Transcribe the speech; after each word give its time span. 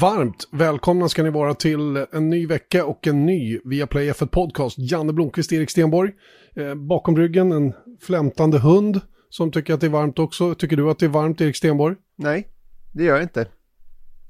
Varmt 0.00 0.48
välkomna 0.52 1.08
ska 1.08 1.22
ni 1.22 1.30
vara 1.30 1.54
till 1.54 2.06
en 2.12 2.30
ny 2.30 2.46
vecka 2.46 2.84
och 2.84 3.06
en 3.06 3.26
ny 3.26 3.60
Viaplay 3.64 4.10
F1 4.10 4.26
Podcast. 4.26 4.78
Janne 4.78 5.12
Blomqvist, 5.12 5.52
Erik 5.52 5.70
Stenborg. 5.70 6.12
Eh, 6.54 6.74
bakom 6.74 7.16
ryggen 7.16 7.52
en 7.52 7.72
flämtande 8.00 8.58
hund 8.58 9.00
som 9.28 9.52
tycker 9.52 9.74
att 9.74 9.80
det 9.80 9.86
är 9.86 9.90
varmt 9.90 10.18
också. 10.18 10.54
Tycker 10.54 10.76
du 10.76 10.90
att 10.90 10.98
det 10.98 11.06
är 11.06 11.10
varmt, 11.10 11.40
Erik 11.40 11.56
Stenborg? 11.56 11.96
Nej, 12.16 12.48
det 12.92 13.04
gör 13.04 13.14
jag 13.14 13.22
inte. 13.22 13.48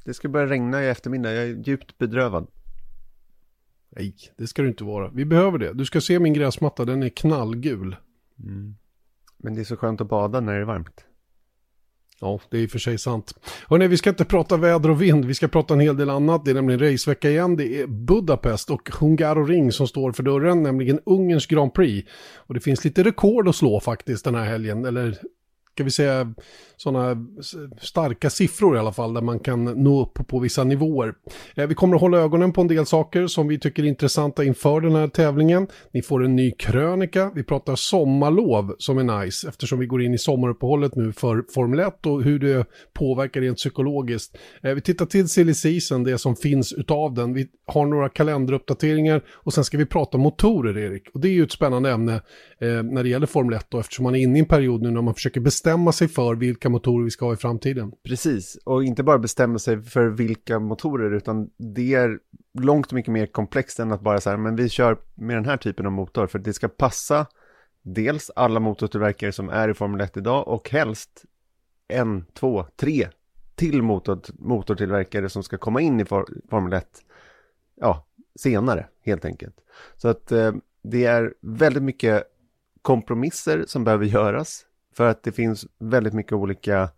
Det 0.05 0.15
ska 0.15 0.29
börja 0.29 0.47
regna 0.47 0.85
i 0.85 0.89
eftermiddag. 0.89 1.33
Jag 1.33 1.45
är 1.45 1.69
djupt 1.69 1.99
bedrövad. 1.99 2.47
Nej, 3.91 4.15
det 4.37 4.47
ska 4.47 4.63
du 4.63 4.69
inte 4.69 4.85
vara. 4.85 5.11
Vi 5.11 5.25
behöver 5.25 5.59
det. 5.59 5.73
Du 5.73 5.85
ska 5.85 6.01
se 6.01 6.19
min 6.19 6.33
gräsmatta, 6.33 6.85
den 6.85 7.03
är 7.03 7.09
knallgul. 7.09 7.97
Mm. 8.39 8.75
Men 9.37 9.55
det 9.55 9.61
är 9.61 9.65
så 9.65 9.77
skönt 9.77 10.01
att 10.01 10.09
bada 10.09 10.41
när 10.41 10.55
det 10.55 10.61
är 10.61 10.65
varmt. 10.65 11.05
Ja, 12.21 12.41
det 12.51 12.57
är 12.57 12.61
i 12.61 12.67
och 12.67 12.71
för 12.71 12.79
sig 12.79 12.99
sant. 12.99 13.35
Hörrni, 13.69 13.87
vi 13.87 13.97
ska 13.97 14.11
inte 14.11 14.25
prata 14.25 14.57
väder 14.57 14.91
och 14.91 15.03
vind, 15.03 15.25
vi 15.25 15.35
ska 15.35 15.49
prata 15.49 15.75
en 15.75 15.81
hel 15.81 15.97
del 15.97 16.11
annat. 16.11 16.45
Det 16.45 16.51
är 16.51 16.55
nämligen 16.55 16.93
racevecka 16.93 17.31
igen, 17.31 17.57
det 17.57 17.81
är 17.81 17.87
Budapest 17.87 18.71
och 18.71 18.91
Hungaroring 19.01 19.73
som 19.73 19.89
står 19.89 20.13
för 20.13 20.23
dörren, 20.23 20.63
nämligen 20.63 21.01
Ungerns 21.07 21.47
Grand 21.47 21.75
Prix. 21.75 22.11
Och 22.37 22.55
det 22.55 22.61
finns 22.61 22.85
lite 22.85 23.05
rekord 23.05 23.49
att 23.49 23.57
slå 23.57 23.81
faktiskt 23.81 24.25
den 24.25 24.35
här 24.35 24.45
helgen, 24.45 24.85
eller 24.85 25.19
ska 25.79 25.85
vi 25.85 25.91
säga, 25.91 26.35
sådana 26.77 27.27
starka 27.81 28.31
siffror 28.31 28.77
i 28.77 28.79
alla 28.79 28.93
fall 28.93 29.15
där 29.15 29.21
man 29.21 29.39
kan 29.39 29.65
nå 29.65 30.03
upp 30.03 30.29
på 30.29 30.39
vissa 30.39 30.65
nivåer. 30.65 31.15
Eh, 31.57 31.67
vi 31.67 31.75
kommer 31.75 31.95
att 31.95 32.01
hålla 32.01 32.19
ögonen 32.19 32.53
på 32.53 32.61
en 32.61 32.69
del 32.69 32.87
saker 32.87 33.27
som 33.27 33.49
vi 33.49 33.59
tycker 33.59 33.83
är 33.83 33.87
intressanta 33.87 34.45
inför 34.45 34.81
den 34.81 34.95
här 34.95 35.09
tävlingen. 35.09 35.67
Ni 35.93 36.03
får 36.03 36.25
en 36.25 36.37
ny 36.37 36.51
krönika, 36.51 37.33
vi 37.35 37.45
pratar 37.45 37.77
sommarlov 37.77 38.75
som 38.79 38.99
är 38.99 39.21
nice 39.21 39.49
eftersom 39.49 39.79
vi 39.79 39.87
går 39.87 40.03
in 40.03 40.15
i 40.15 40.19
sommaruppehållet 40.19 40.97
nu 40.97 41.13
för 41.13 41.45
Formel 41.55 41.81
1 41.81 42.07
och 42.07 42.23
hur 42.23 42.39
det 42.39 42.67
påverkar 42.93 43.41
rent 43.41 43.57
psykologiskt. 43.57 44.39
Eh, 44.63 44.75
vi 44.75 44.81
tittar 44.81 45.07
till 45.07 45.29
silly 45.29 45.55
season, 45.55 46.05
det 46.05 46.19
som 46.19 46.37
finns 46.37 46.73
utav 46.73 47.15
den. 47.15 47.35
Vi 47.35 47.49
har 47.67 47.87
några 47.87 48.09
kalenderuppdateringar 48.09 49.23
och 49.29 49.55
sen 49.55 49.65
ska 49.65 49.79
vi 49.79 49.87
prata 49.87 50.19
motorer 50.19 50.79
Erik. 50.79 51.03
Och 51.15 51.21
det 51.21 51.29
är 51.29 51.33
ju 51.33 51.43
ett 51.43 51.53
spännande 51.53 51.91
ämne 51.91 52.15
eh, 52.61 52.83
när 52.83 53.03
det 53.03 53.09
gäller 53.09 53.27
Formel 53.27 53.57
1 53.57 53.67
då 53.69 53.81
eftersom 53.81 54.03
man 54.03 54.15
är 54.15 54.19
inne 54.19 54.39
i 54.39 54.41
en 54.41 54.47
period 54.47 54.83
nu 54.83 54.91
när 54.91 55.03
man 55.03 55.15
försöker 55.15 55.41
bestämma 55.41 55.68
sig 55.93 56.09
för 56.09 56.35
vilka 56.35 56.69
vilka 56.69 56.69
motorer 56.69 57.05
vi 57.05 57.11
ska 57.11 57.27
ha 57.27 57.33
i 57.33 57.37
framtiden. 57.37 57.93
Precis, 58.03 58.59
och 58.65 58.85
inte 58.85 59.03
bara 59.03 59.19
bestämma 59.19 59.59
sig 59.59 59.83
för 59.83 60.07
vilka 60.07 60.59
motorer, 60.59 61.15
utan 61.15 61.51
det 61.57 61.95
är 61.95 62.19
långt 62.61 62.93
mycket 62.93 63.13
mer 63.13 63.27
komplext 63.27 63.79
än 63.79 63.93
att 63.93 64.01
bara 64.01 64.21
säga, 64.21 64.37
men 64.37 64.57
vi 64.57 64.69
kör 64.69 64.99
med 65.15 65.37
den 65.37 65.45
här 65.45 65.57
typen 65.57 65.87
av 65.87 65.93
motor, 65.93 66.27
för 66.27 66.39
det 66.39 66.53
ska 66.53 66.69
passa 66.69 67.27
dels 67.83 68.31
alla 68.37 68.61
motortillverkare 68.61 69.33
som 69.33 69.49
är 69.49 69.69
i 69.69 69.75
Formel 69.75 70.01
1 70.01 70.17
idag 70.17 70.49
och 70.49 70.71
helst 70.71 71.25
en, 71.89 72.25
två, 72.35 72.67
tre 72.77 73.09
till 73.55 73.83
motor, 73.83 74.21
motortillverkare 74.39 75.29
som 75.29 75.43
ska 75.43 75.59
komma 75.59 75.81
in 75.81 76.01
i 76.01 76.05
for, 76.05 76.29
Formel 76.51 76.73
1 76.73 76.87
ja, 77.75 78.07
senare 78.35 78.87
helt 79.05 79.25
enkelt. 79.25 79.55
Så 79.97 80.09
att 80.09 80.33
eh, 80.33 80.53
det 80.83 81.05
är 81.05 81.35
väldigt 81.41 81.83
mycket 81.83 82.25
kompromisser 82.83 83.65
som 83.67 83.85
behöver 83.85 84.05
göras 84.05 84.65
för 84.95 85.09
att 85.09 85.23
det 85.23 85.33
finns 85.33 85.67
väldigt 85.79 86.15
mycket 86.15 86.33
olika, 86.33 86.91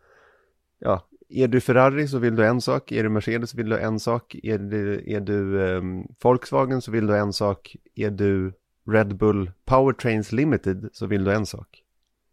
ja, 0.78 1.06
är 1.28 1.48
du 1.48 1.60
Ferrari 1.60 2.08
så 2.08 2.19
vill 2.19 2.36
du 2.36 2.47
en 2.47 2.60
sak, 2.60 2.92
är 2.92 3.02
du 3.02 3.08
Mercedes 3.08 3.50
så 3.50 3.56
vill 3.56 3.69
du 3.69 3.78
en 3.78 4.00
sak, 4.00 4.36
är 4.42 4.58
du, 4.58 5.05
är 5.06 5.20
du 5.20 5.58
um, 5.58 6.06
Volkswagen 6.22 6.82
så 6.82 6.91
vill 6.91 7.06
du 7.06 7.16
en 7.16 7.32
sak, 7.32 7.77
är 7.94 8.10
du 8.10 8.52
Red 8.87 9.16
Bull 9.16 9.50
Powertrains 9.64 10.32
Limited 10.32 10.88
så 10.92 11.06
vill 11.06 11.25
du 11.25 11.32
en 11.32 11.47
sak. 11.47 11.82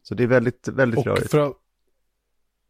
Så 0.03 0.15
det 0.15 0.23
är 0.23 0.27
väldigt, 0.27 0.67
väldigt 0.67 1.05
rörigt. 1.05 1.33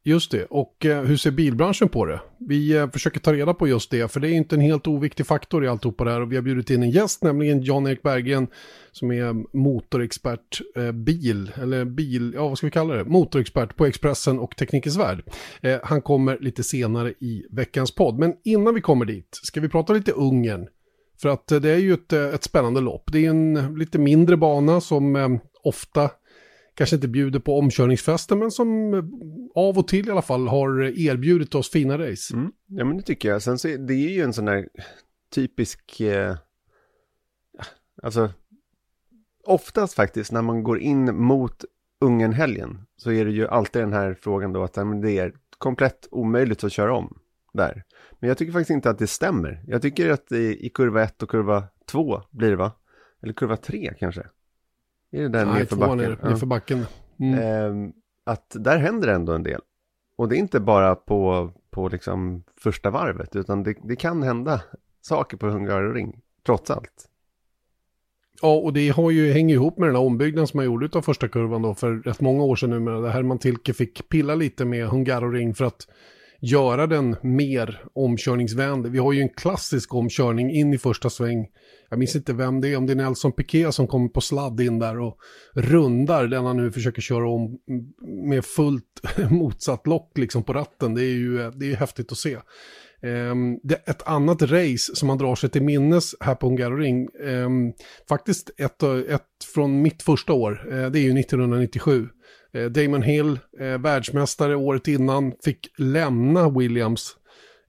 Just 0.08 0.32
det, 0.32 0.46
och 0.46 0.86
eh, 0.86 1.04
hur 1.04 1.18
ser 1.18 1.32
bilbranschen 1.32 1.90
på 1.90 2.06
det? 2.06 2.20
Vi 2.40 2.78
eh, 2.78 2.90
försöker 2.90 3.20
ta 3.20 3.34
reda 3.34 3.54
på 3.54 3.68
just 3.68 3.92
det, 3.92 4.12
för 4.12 4.20
det 4.20 4.30
är 4.30 4.34
inte 4.34 4.56
en 4.56 4.62
helt 4.62 4.88
oviktig 4.88 5.26
faktor 5.26 5.66
i 5.66 5.68
alltihopa 5.68 6.04
det 6.04 6.12
här. 6.12 6.22
Och 6.22 6.32
vi 6.32 6.36
har 6.36 6.44
bjudit 6.44 6.70
in 6.70 6.84
en 6.84 6.90
gäst, 6.90 7.24
nämligen 7.24 7.64
Jan-Erik 7.64 8.02
Berggren, 8.02 8.48
som 8.92 9.12
är 9.12 9.58
motorexpert 9.58 10.62
eh, 10.76 10.92
bil, 10.92 11.52
eller 11.62 11.86
bil, 11.86 12.34
ja 12.36 12.48
vad 12.48 12.58
ska 12.58 12.68
vi 12.68 12.72
kalla 12.72 12.94
det? 12.94 13.04
Motorexpert 13.04 13.76
på 13.76 13.86
Expressen 13.86 14.40
och 14.40 14.56
Teknikens 14.56 14.98
Värld. 14.98 15.24
Eh, 15.62 15.78
han 15.84 16.02
kommer 16.02 16.38
lite 16.40 16.64
senare 16.64 17.14
i 17.20 17.46
veckans 17.52 17.96
podd. 17.96 18.20
Men 18.20 18.34
innan 18.44 18.76
vi 18.76 18.82
kommer 18.82 19.06
dit, 19.06 19.40
ska 19.44 19.62
vi 19.62 19.70
prata 19.70 19.94
lite 19.94 20.12
Ungern? 20.12 20.68
För 21.22 21.30
att 21.30 21.52
eh, 21.52 21.60
det 21.60 21.70
är 21.70 21.78
ju 21.78 21.94
ett, 21.94 22.14
eh, 22.14 22.26
ett 22.26 22.44
spännande 22.44 22.82
lopp. 22.82 23.12
Det 23.12 23.26
är 23.26 23.30
en 23.30 23.76
lite 23.78 24.00
mindre 24.00 24.38
bana 24.38 24.82
som 24.82 25.16
eh, 25.16 25.30
ofta 25.64 26.10
kanske 26.78 26.96
inte 26.96 27.08
bjuder 27.08 27.40
på 27.40 27.60
omkörningsfester 27.60 28.36
men 28.36 28.52
som 28.52 28.94
eh, 28.94 29.04
av 29.56 29.78
och 29.78 29.88
till 29.88 30.08
i 30.08 30.12
alla 30.12 30.22
fall 30.22 30.48
har 30.48 30.82
erbjudit 31.00 31.56
oss 31.56 31.70
fina 31.70 31.98
race. 31.98 32.34
Mm. 32.34 32.52
Ja 32.68 32.86
men 32.86 32.98
det 32.98 33.04
tycker 33.04 33.30
jag. 33.30 33.42
Sen 33.42 33.60
så 33.60 33.68
är 33.68 33.78
det 33.78 33.94
är 33.94 34.10
ju 34.10 34.22
en 34.22 34.34
sån 34.34 34.46
där 34.46 34.68
typisk, 35.36 36.02
eh, 36.02 36.36
alltså 38.04 38.34
oftast 39.44 39.94
faktiskt 39.94 40.32
när 40.32 40.42
man 40.42 40.64
går 40.64 40.80
in 40.80 41.16
mot 41.16 41.66
Ungern-helgen 42.02 42.82
så 42.98 43.12
är 43.12 43.26
det 43.26 43.32
ju 43.32 43.48
alltid 43.48 43.82
den 43.82 43.94
här 43.94 44.18
frågan 44.22 44.54
då 44.54 44.64
att 44.64 44.74
det 45.02 45.18
är 45.18 45.34
komplett 45.58 46.08
omöjligt 46.12 46.64
att 46.64 46.72
köra 46.72 46.94
om 46.94 47.20
där. 47.54 47.84
Men 48.20 48.28
jag 48.28 48.38
tycker 48.38 48.54
faktiskt 48.54 48.70
inte 48.70 48.90
att 48.90 49.00
det 49.00 49.08
stämmer. 49.08 49.64
Jag 49.68 49.82
tycker 49.82 50.10
att 50.10 50.32
i, 50.32 50.66
i 50.66 50.70
kurva 50.70 51.04
1 51.04 51.24
och 51.24 51.30
kurva 51.30 51.64
2 51.86 52.22
blir 52.32 52.50
det 52.50 52.56
va? 52.56 52.72
Eller 53.22 53.34
kurva 53.34 53.58
3 53.58 53.94
kanske? 54.00 54.28
Är 55.12 55.22
det 55.22 55.30
där 55.30 55.46
Nej, 55.46 55.60
nerför 55.60 55.76
backen? 55.76 55.98
Ner, 55.98 56.18
ja. 56.22 56.30
nerför 56.30 56.46
backen. 56.46 56.86
Mm. 57.20 57.40
Eh, 57.40 57.94
att 58.24 58.56
där 58.60 58.78
händer 58.78 59.08
ändå 59.08 59.34
en 59.34 59.44
del. 59.44 59.62
Och 60.16 60.30
det 60.30 60.36
är 60.36 60.40
inte 60.40 60.60
bara 60.60 60.96
på, 60.96 61.52
på 61.70 61.88
liksom 61.88 62.44
första 62.58 62.90
varvet, 62.90 63.36
utan 63.36 63.64
det, 63.64 63.76
det 63.84 63.96
kan 63.96 64.24
hända 64.24 64.62
saker 65.02 65.38
på 65.38 65.48
Hungaroring, 65.48 66.22
trots 66.46 66.72
allt. 66.72 67.10
Ja, 68.42 68.56
och 68.56 68.74
det 68.74 68.90
har 68.90 69.12
ju, 69.12 69.32
hänger 69.34 69.56
ihop 69.56 69.78
med 69.78 69.90
den 69.90 69.96
här 69.96 70.04
ombyggnaden 70.04 70.48
som 70.48 70.58
man 70.58 70.66
gjorde 70.66 70.98
av 70.98 71.02
första 71.02 71.28
kurvan 71.28 71.62
då 71.62 71.74
för 71.74 71.96
rätt 71.96 72.22
många 72.22 72.44
år 72.44 72.56
sedan 72.56 72.70
nu. 72.70 72.80
Men 72.80 73.02
där 73.02 73.10
Herman 73.10 73.40
Tilke 73.40 73.74
fick 73.74 74.10
pilla 74.10 74.36
lite 74.36 74.66
med 74.66 74.88
Hungaroring 74.88 75.54
för 75.54 75.66
att 75.66 75.88
göra 76.42 76.88
den 76.88 77.16
mer 77.22 77.84
omkörningsvänlig. 77.94 78.92
Vi 78.92 79.00
har 79.00 79.14
ju 79.14 79.22
en 79.22 79.30
klassisk 79.30 79.94
omkörning 79.94 80.52
in 80.52 80.74
i 80.74 80.78
första 80.78 81.10
sväng. 81.10 81.48
Jag 81.90 82.00
minns 82.00 82.16
inte 82.16 82.34
vem 82.34 82.62
det 82.62 82.68
är, 82.68 82.78
om 82.78 82.86
det 82.86 82.94
är 82.94 82.96
Nelson 82.96 83.32
Piquet 83.32 83.74
som 83.74 83.88
kommer 83.88 84.08
på 84.08 84.22
sladd 84.22 84.62
in 84.62 84.80
där 84.80 85.00
och 85.00 85.18
rundar 85.54 86.28
den 86.28 86.46
han 86.46 86.58
nu 86.58 86.72
försöker 86.72 87.02
köra 87.02 87.30
om 87.30 87.58
med 88.30 88.46
fullt 88.46 89.02
motsatt 89.32 89.88
lock 89.88 90.18
liksom 90.18 90.44
på 90.44 90.54
ratten. 90.54 90.94
Det 90.94 91.02
är 91.02 91.16
ju 91.16 91.52
det 91.52 91.72
är 91.72 91.76
häftigt 91.76 92.12
att 92.12 92.18
se. 92.18 92.38
Um, 93.02 93.60
det, 93.64 93.76
ett 93.76 94.08
annat 94.08 94.42
race 94.42 94.96
som 94.96 95.08
man 95.08 95.18
drar 95.18 95.36
sig 95.36 95.50
till 95.50 95.64
minnes 95.64 96.16
här 96.20 96.36
på 96.36 96.48
Hungaroring, 96.48 97.08
um, 97.20 97.28
ehm, 97.30 97.74
faktiskt 98.10 98.50
ett, 98.58 98.84
ett 98.84 99.24
från 99.54 99.82
mitt 99.82 100.04
första 100.04 100.34
år, 100.34 100.68
uh, 100.74 100.92
det 100.92 101.00
är 101.00 101.04
ju 101.04 101.20
1997. 101.20 102.08
Eh, 102.54 102.66
Damon 102.66 103.02
Hill, 103.02 103.40
eh, 103.60 103.78
världsmästare 103.78 104.56
året 104.56 104.88
innan, 104.88 105.34
fick 105.44 105.68
lämna 105.78 106.50
Williams 106.50 107.16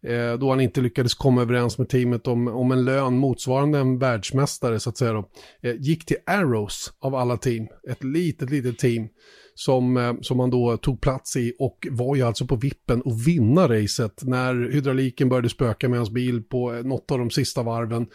eh, 0.02 0.38
då 0.38 0.50
han 0.50 0.60
inte 0.60 0.80
lyckades 0.80 1.14
komma 1.14 1.42
överens 1.42 1.78
med 1.78 1.88
teamet 1.88 2.26
om, 2.26 2.48
om 2.48 2.72
en 2.72 2.84
lön 2.84 3.18
motsvarande 3.18 3.78
en 3.78 3.98
världsmästare 3.98 4.80
så 4.80 4.90
att 4.90 4.98
säga 4.98 5.12
då. 5.12 5.28
Eh, 5.62 5.74
gick 5.78 6.06
till 6.06 6.16
Arrows 6.26 6.92
av 7.00 7.14
alla 7.14 7.36
team, 7.36 7.66
ett 7.90 8.04
litet, 8.04 8.50
litet 8.50 8.78
team 8.78 9.08
som, 9.54 9.96
eh, 9.96 10.14
som 10.20 10.40
han 10.40 10.50
då 10.50 10.76
tog 10.76 11.00
plats 11.00 11.36
i 11.36 11.52
och 11.58 11.88
var 11.90 12.16
ju 12.16 12.22
alltså 12.22 12.46
på 12.46 12.56
vippen 12.56 13.02
att 13.04 13.26
vinna 13.26 13.68
racet 13.68 14.22
när 14.22 14.70
hydrauliken 14.72 15.28
började 15.28 15.48
spöka 15.48 15.88
med 15.88 15.98
hans 15.98 16.10
bil 16.10 16.42
på 16.42 16.74
eh, 16.74 16.84
något 16.84 17.10
av 17.10 17.18
de 17.18 17.30
sista 17.30 17.62
varven. 17.62 18.06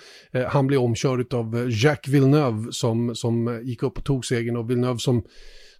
han 0.48 0.68
blev 0.68 0.80
omkörd 0.80 1.34
av 1.34 1.70
Jacques 1.72 2.14
Villeneuve 2.14 2.72
som, 2.72 3.16
som 3.16 3.62
gick 3.64 3.84
upp 3.84 3.98
och 3.98 4.04
tog 4.04 4.26
segern 4.26 4.58
och 4.58 4.70
Villeneuve 4.70 5.00
som 5.00 5.24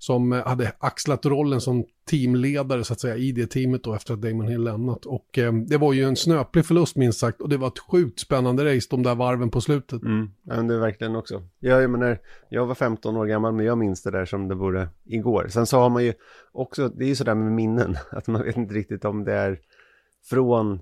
som 0.04 0.34
eh, 0.34 0.48
hade 0.48 0.72
axlat 0.80 1.26
rollen 1.26 1.62
som 1.62 1.86
teamledare 2.10 2.84
så 2.84 2.94
att 2.94 3.00
säga 3.00 3.16
i 3.16 3.32
det 3.32 3.48
teamet 3.48 3.84
då 3.84 3.94
efter 3.94 4.14
att 4.14 4.22
Damon 4.22 4.48
Hill 4.48 4.64
lämnat. 4.64 5.06
Och 5.06 5.38
eh, 5.38 5.54
det 5.54 5.78
var 5.78 5.94
ju 5.94 6.04
en 6.04 6.16
snöplig 6.16 6.66
förlust 6.66 6.96
minst 6.96 7.20
sagt 7.20 7.42
och 7.42 7.50
det 7.50 7.58
var 7.58 7.68
ett 7.68 7.80
sjukt 7.80 8.20
spännande 8.20 8.76
race 8.76 8.88
de 8.90 9.04
där 9.04 9.16
varven 9.16 9.50
på 9.50 9.62
slutet. 9.62 10.02
Mm, 10.02 10.30
ja, 10.44 10.56
det 10.56 10.74
är 10.74 10.80
verkligen 10.80 11.16
också. 11.16 11.44
Jag, 11.60 11.82
jag 11.82 11.90
menar, 11.90 12.20
jag 12.50 12.66
var 12.66 12.76
15 12.76 13.18
år 13.18 13.26
gammal 13.26 13.54
men 13.54 13.66
jag 13.66 13.78
minns 13.78 14.04
det 14.04 14.12
där 14.12 14.26
som 14.26 14.48
det 14.48 14.56
vore 14.56 14.90
igår. 15.06 15.48
Sen 15.50 15.66
så 15.66 15.80
har 15.80 15.90
man 15.90 16.04
ju 16.04 16.14
också, 16.52 16.90
det 16.90 17.06
är 17.06 17.10
ju 17.10 17.16
sådär 17.16 17.36
med 17.36 17.52
minnen, 17.52 17.96
att 18.12 18.28
man 18.28 18.44
vet 18.44 18.58
inte 18.58 18.74
riktigt 18.74 19.06
om 19.06 19.24
det 19.24 19.34
är 19.34 19.60
från, 20.30 20.80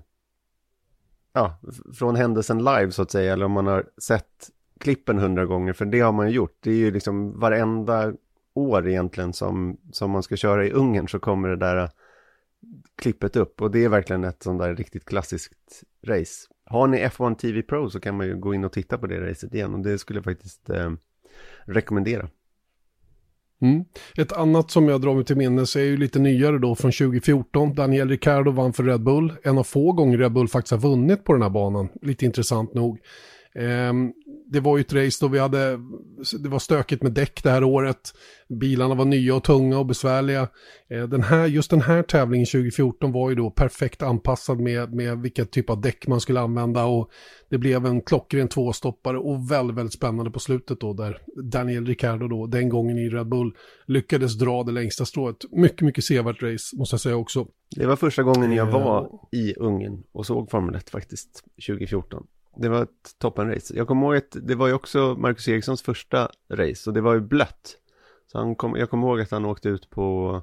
ja, 1.32 1.60
från 1.98 2.16
händelsen 2.16 2.58
live 2.58 2.90
så 2.90 3.02
att 3.02 3.10
säga, 3.10 3.32
eller 3.32 3.46
om 3.46 3.52
man 3.52 3.66
har 3.66 3.86
sett 3.98 4.50
klippen 4.80 5.18
hundra 5.18 5.46
gånger, 5.46 5.72
för 5.72 5.84
det 5.84 6.00
har 6.00 6.12
man 6.12 6.28
ju 6.28 6.34
gjort. 6.34 6.56
Det 6.60 6.70
är 6.70 6.76
ju 6.76 6.90
liksom 6.90 7.40
varenda 7.40 8.12
år 8.54 8.88
egentligen 8.88 9.32
som, 9.32 9.76
som 9.92 10.10
man 10.10 10.22
ska 10.22 10.36
köra 10.36 10.66
i 10.66 10.70
Ungern 10.70 11.08
så 11.08 11.18
kommer 11.18 11.48
det 11.48 11.56
där 11.56 11.90
klippet 12.96 13.36
upp 13.36 13.60
och 13.62 13.70
det 13.70 13.84
är 13.84 13.88
verkligen 13.88 14.24
ett 14.24 14.42
sånt 14.42 14.60
där 14.60 14.76
riktigt 14.76 15.04
klassiskt 15.04 15.82
race. 16.06 16.48
Har 16.64 16.86
ni 16.86 16.98
F1 16.98 17.34
TV 17.34 17.62
Pro 17.62 17.90
så 17.90 18.00
kan 18.00 18.16
man 18.16 18.26
ju 18.26 18.36
gå 18.36 18.54
in 18.54 18.64
och 18.64 18.72
titta 18.72 18.98
på 18.98 19.06
det 19.06 19.30
racet 19.30 19.54
igen 19.54 19.74
och 19.74 19.80
det 19.80 19.98
skulle 19.98 20.16
jag 20.16 20.24
faktiskt 20.24 20.70
eh, 20.70 20.92
rekommendera. 21.64 22.28
Mm. 23.62 23.84
Ett 24.16 24.32
annat 24.32 24.70
som 24.70 24.88
jag 24.88 25.00
drar 25.00 25.14
mig 25.14 25.24
till 25.24 25.36
minnes 25.36 25.76
är 25.76 25.80
ju 25.80 25.96
lite 25.96 26.18
nyare 26.18 26.58
då 26.58 26.74
från 26.74 26.92
2014. 26.92 27.74
Daniel 27.74 28.08
Ricciardo 28.08 28.50
vann 28.50 28.72
för 28.72 28.84
Red 28.84 29.02
Bull. 29.02 29.32
En 29.42 29.58
av 29.58 29.64
få 29.64 29.92
gånger 29.92 30.18
Red 30.18 30.32
Bull 30.32 30.48
faktiskt 30.48 30.70
har 30.70 30.90
vunnit 30.90 31.24
på 31.24 31.32
den 31.32 31.42
här 31.42 31.50
banan. 31.50 31.88
Lite 32.02 32.24
intressant 32.24 32.74
nog. 32.74 32.98
Um, 33.54 34.12
det 34.46 34.60
var 34.60 34.76
ju 34.76 34.80
ett 34.80 34.92
race 34.92 35.18
då 35.20 35.28
vi 35.28 35.38
hade, 35.38 35.78
det 36.38 36.48
var 36.48 36.58
stökigt 36.58 37.02
med 37.02 37.12
däck 37.12 37.42
det 37.42 37.50
här 37.50 37.64
året. 37.64 38.14
Bilarna 38.48 38.94
var 38.94 39.04
nya 39.04 39.34
och 39.34 39.44
tunga 39.44 39.78
och 39.78 39.86
besvärliga. 39.86 40.48
Eh, 40.90 41.02
den 41.02 41.22
här, 41.22 41.46
just 41.46 41.70
den 41.70 41.80
här 41.80 42.02
tävlingen 42.02 42.46
2014 42.46 43.12
var 43.12 43.30
ju 43.30 43.36
då 43.36 43.50
perfekt 43.50 44.02
anpassad 44.02 44.60
med, 44.60 44.94
med 44.94 45.18
vilken 45.18 45.46
typ 45.46 45.70
av 45.70 45.80
däck 45.80 46.06
man 46.06 46.20
skulle 46.20 46.40
använda 46.40 46.84
och 46.84 47.10
det 47.50 47.58
blev 47.58 47.86
en 47.86 48.00
klockren 48.00 48.48
tvåstoppare 48.48 49.18
och 49.18 49.50
väldigt, 49.50 49.76
väldigt 49.76 49.94
spännande 49.94 50.30
på 50.30 50.38
slutet 50.38 50.80
då 50.80 50.92
där 50.92 51.18
Daniel 51.42 51.86
Ricciardo 51.86 52.28
då, 52.28 52.46
den 52.46 52.68
gången 52.68 52.98
i 52.98 53.08
Red 53.08 53.28
Bull, 53.28 53.52
lyckades 53.86 54.38
dra 54.38 54.62
det 54.62 54.72
längsta 54.72 55.04
strået. 55.04 55.36
Mycket, 55.52 55.80
mycket 55.80 56.04
sevärt 56.04 56.42
race 56.42 56.76
måste 56.76 56.94
jag 56.94 57.00
säga 57.00 57.16
också. 57.16 57.46
Det 57.76 57.86
var 57.86 57.96
första 57.96 58.22
gången 58.22 58.52
jag 58.52 58.66
var 58.66 59.08
i 59.32 59.54
Ungern 59.54 60.02
och 60.12 60.26
såg 60.26 60.50
Formel 60.50 60.74
1 60.74 60.90
faktiskt, 60.90 61.44
2014. 61.66 62.26
Det 62.56 62.68
var 62.68 62.82
ett 62.82 63.18
toppenrace. 63.18 63.76
Jag 63.76 63.88
kommer 63.88 64.06
ihåg 64.06 64.16
att 64.16 64.36
det 64.42 64.54
var 64.54 64.66
ju 64.66 64.72
också 64.72 65.16
Marcus 65.18 65.48
Erikssons 65.48 65.82
första 65.82 66.30
race 66.50 66.90
och 66.90 66.94
det 66.94 67.00
var 67.00 67.14
ju 67.14 67.20
blött. 67.20 67.76
Så 68.32 68.38
han 68.38 68.54
kom, 68.54 68.76
jag 68.76 68.90
kommer 68.90 69.06
ihåg 69.06 69.20
att 69.20 69.30
han 69.30 69.44
åkte 69.44 69.68
ut 69.68 69.90
på 69.90 70.42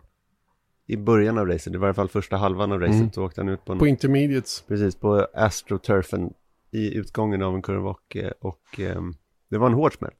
i 0.87 0.97
början 0.97 1.37
av 1.37 1.47
racet, 1.47 1.73
det 1.73 1.79
var 1.79 1.87
i 1.87 1.89
alla 1.89 1.93
fall 1.93 2.09
första 2.09 2.37
halvan 2.37 2.71
av 2.71 2.79
racet, 2.79 2.95
mm. 2.95 3.11
så 3.11 3.25
åkte 3.25 3.41
han 3.41 3.49
ut 3.49 3.65
på 3.65 3.73
en, 3.73 3.79
På 3.79 3.87
intermediates. 3.87 4.63
Precis, 4.67 4.95
på 4.95 5.27
astroturfen 5.33 6.33
i 6.71 6.93
utgången 6.97 7.41
av 7.41 7.55
en 7.55 7.61
kurva 7.61 7.89
och, 7.89 8.17
och 8.39 8.79
um, 8.79 9.15
det 9.49 9.57
var 9.57 9.67
en 9.67 9.73
hård 9.73 9.93
smäll, 9.93 10.11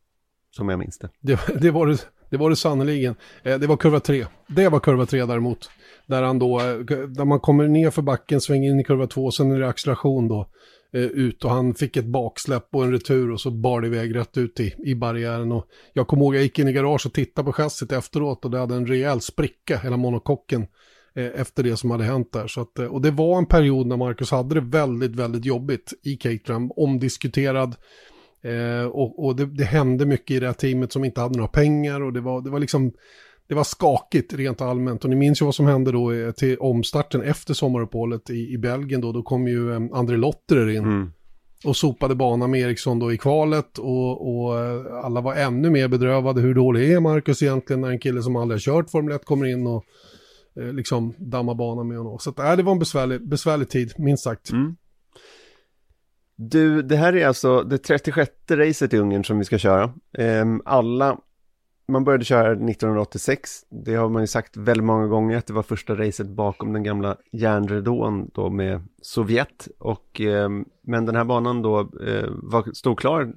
som 0.51 0.69
jag 0.69 0.79
minns 0.79 0.97
det. 0.97 1.09
Det, 1.19 1.39
det 1.61 1.71
var 1.71 1.87
det, 1.87 2.07
det 2.29 2.37
var 2.37 2.49
det 2.49 2.55
sannoliken. 2.55 3.15
Eh, 3.43 3.59
det 3.59 3.67
var 3.67 3.77
kurva 3.77 3.99
3. 3.99 4.25
Det 4.47 4.69
var 4.69 4.79
kurva 4.79 5.05
3 5.05 5.25
däremot. 5.25 5.69
Där 6.05 6.23
han 6.23 6.39
då, 6.39 6.59
eh, 6.59 6.77
där 7.07 7.25
man 7.25 7.39
kommer 7.39 7.67
ner 7.67 7.89
för 7.89 8.01
backen, 8.01 8.41
svänger 8.41 8.69
in 8.69 8.79
i 8.79 8.83
kurva 8.83 9.07
2, 9.07 9.31
sen 9.31 9.51
är 9.51 9.59
det 9.59 9.67
acceleration 9.67 10.27
då 10.27 10.49
eh, 10.93 11.01
ut 11.01 11.45
och 11.45 11.51
han 11.51 11.73
fick 11.73 11.97
ett 11.97 12.05
baksläpp 12.05 12.67
och 12.71 12.83
en 12.83 12.91
retur 12.91 13.31
och 13.31 13.41
så 13.41 13.51
bar 13.51 13.81
det 13.81 13.87
iväg 13.87 14.15
rätt 14.15 14.37
ut 14.37 14.59
i, 14.59 14.75
i 14.77 14.95
barriären. 14.95 15.51
Och 15.51 15.65
jag 15.93 16.07
kommer 16.07 16.23
ihåg 16.23 16.35
jag 16.35 16.43
gick 16.43 16.59
in 16.59 16.67
i 16.67 16.73
garaget 16.73 17.05
och 17.05 17.13
tittade 17.13 17.45
på 17.45 17.53
chassit 17.53 17.91
efteråt 17.91 18.45
och 18.45 18.51
det 18.51 18.59
hade 18.59 18.75
en 18.75 18.87
rejäl 18.87 19.21
spricka, 19.21 19.77
hela 19.77 19.97
monokocken, 19.97 20.67
eh, 21.15 21.41
efter 21.41 21.63
det 21.63 21.77
som 21.77 21.91
hade 21.91 22.03
hänt 22.03 22.33
där. 22.33 22.47
Så 22.47 22.61
att, 22.61 22.79
eh, 22.79 22.85
och 22.85 23.01
det 23.01 23.11
var 23.11 23.37
en 23.37 23.45
period 23.45 23.87
när 23.87 23.97
Marcus 23.97 24.31
hade 24.31 24.55
det 24.55 24.61
väldigt, 24.61 25.15
väldigt 25.15 25.45
jobbigt 25.45 25.93
i 26.03 26.17
Caterham, 26.17 26.71
omdiskuterad. 26.71 27.75
Eh, 28.41 28.85
och 28.85 29.25
och 29.25 29.35
det, 29.35 29.45
det, 29.45 29.63
hände 29.63 30.05
mycket 30.05 30.31
i 30.31 30.39
det 30.39 30.45
här 30.45 30.53
teamet 30.53 30.91
som 30.91 31.05
inte 31.05 31.21
hade 31.21 31.37
några 31.37 31.51
pengar 31.51 32.01
och 32.01 32.13
det 32.13 32.21
var, 32.21 32.41
det 32.41 32.49
var 32.49 32.59
liksom 32.59 32.91
det 33.49 33.55
var 33.55 33.63
skakigt 33.63 34.33
rent 34.33 34.61
allmänt. 34.61 35.03
Och 35.03 35.09
ni 35.09 35.15
minns 35.15 35.41
ju 35.41 35.45
vad 35.45 35.55
som 35.55 35.65
hände 35.65 35.91
då 35.91 36.11
eh, 36.11 36.31
till 36.31 36.57
omstarten 36.57 37.21
efter 37.21 37.53
sommaruppehållet 37.53 38.29
i, 38.29 38.53
i 38.53 38.57
Belgien 38.57 39.01
då. 39.01 39.11
Då 39.11 39.23
kom 39.23 39.47
ju 39.47 39.71
um, 39.71 39.93
André 39.93 40.17
Lotterer 40.17 40.69
in. 40.69 40.83
Mm. 40.83 41.11
Och 41.65 41.75
sopade 41.75 42.15
banan 42.15 42.51
med 42.51 42.61
Eriksson 42.61 42.99
då 42.99 43.13
i 43.13 43.17
kvalet 43.17 43.77
och, 43.77 44.29
och 44.29 44.55
uh, 44.55 45.05
alla 45.05 45.21
var 45.21 45.35
ännu 45.35 45.69
mer 45.69 45.87
bedrövade. 45.87 46.41
Hur 46.41 46.53
dålig 46.53 46.91
är 46.91 46.99
Marcus 46.99 47.43
egentligen 47.43 47.81
när 47.81 47.89
en 47.89 47.99
kille 47.99 48.21
som 48.21 48.35
aldrig 48.35 48.55
har 48.55 48.59
kört 48.59 48.89
Formel 48.89 49.15
1 49.15 49.25
kommer 49.25 49.45
in 49.45 49.67
och 49.67 49.85
uh, 50.59 50.73
liksom 50.73 51.13
dammar 51.17 51.55
banan 51.55 51.87
med 51.87 51.97
honom. 51.97 52.19
Så 52.19 52.29
att, 52.29 52.39
äh, 52.39 52.55
det 52.55 52.63
var 52.63 52.71
en 52.71 52.79
besvärlig, 52.79 53.29
besvärlig 53.29 53.69
tid, 53.69 53.93
minst 53.97 54.23
sagt. 54.23 54.51
Mm. 54.51 54.75
Du, 56.35 56.81
det 56.81 56.95
här 56.95 57.15
är 57.15 57.27
alltså 57.27 57.63
det 57.63 57.77
36 57.77 58.31
racet 58.51 58.93
i 58.93 58.97
Ungern 58.97 59.23
som 59.23 59.37
vi 59.37 59.45
ska 59.45 59.57
köra. 59.57 59.93
Um, 60.17 60.61
alla 60.65 61.17
man 61.89 62.03
började 62.03 62.25
köra 62.25 62.51
1986. 62.51 63.65
Det 63.69 63.95
har 63.95 64.09
man 64.09 64.23
ju 64.23 64.27
sagt 64.27 64.57
väldigt 64.57 64.85
många 64.85 65.07
gånger 65.07 65.37
att 65.37 65.47
det 65.47 65.53
var 65.53 65.63
första 65.63 65.95
racet 65.95 66.27
bakom 66.27 66.73
den 66.73 66.83
gamla 66.83 67.17
järnridån 67.31 68.31
då 68.33 68.49
med 68.49 68.83
Sovjet. 69.01 69.67
Och, 69.79 70.21
eh, 70.21 70.49
men 70.81 71.05
den 71.05 71.15
här 71.15 71.23
banan 71.23 71.61
då 71.61 71.79
eh, 71.79 72.29
var, 72.29 72.73
stod 72.73 72.99
klar 72.99 73.33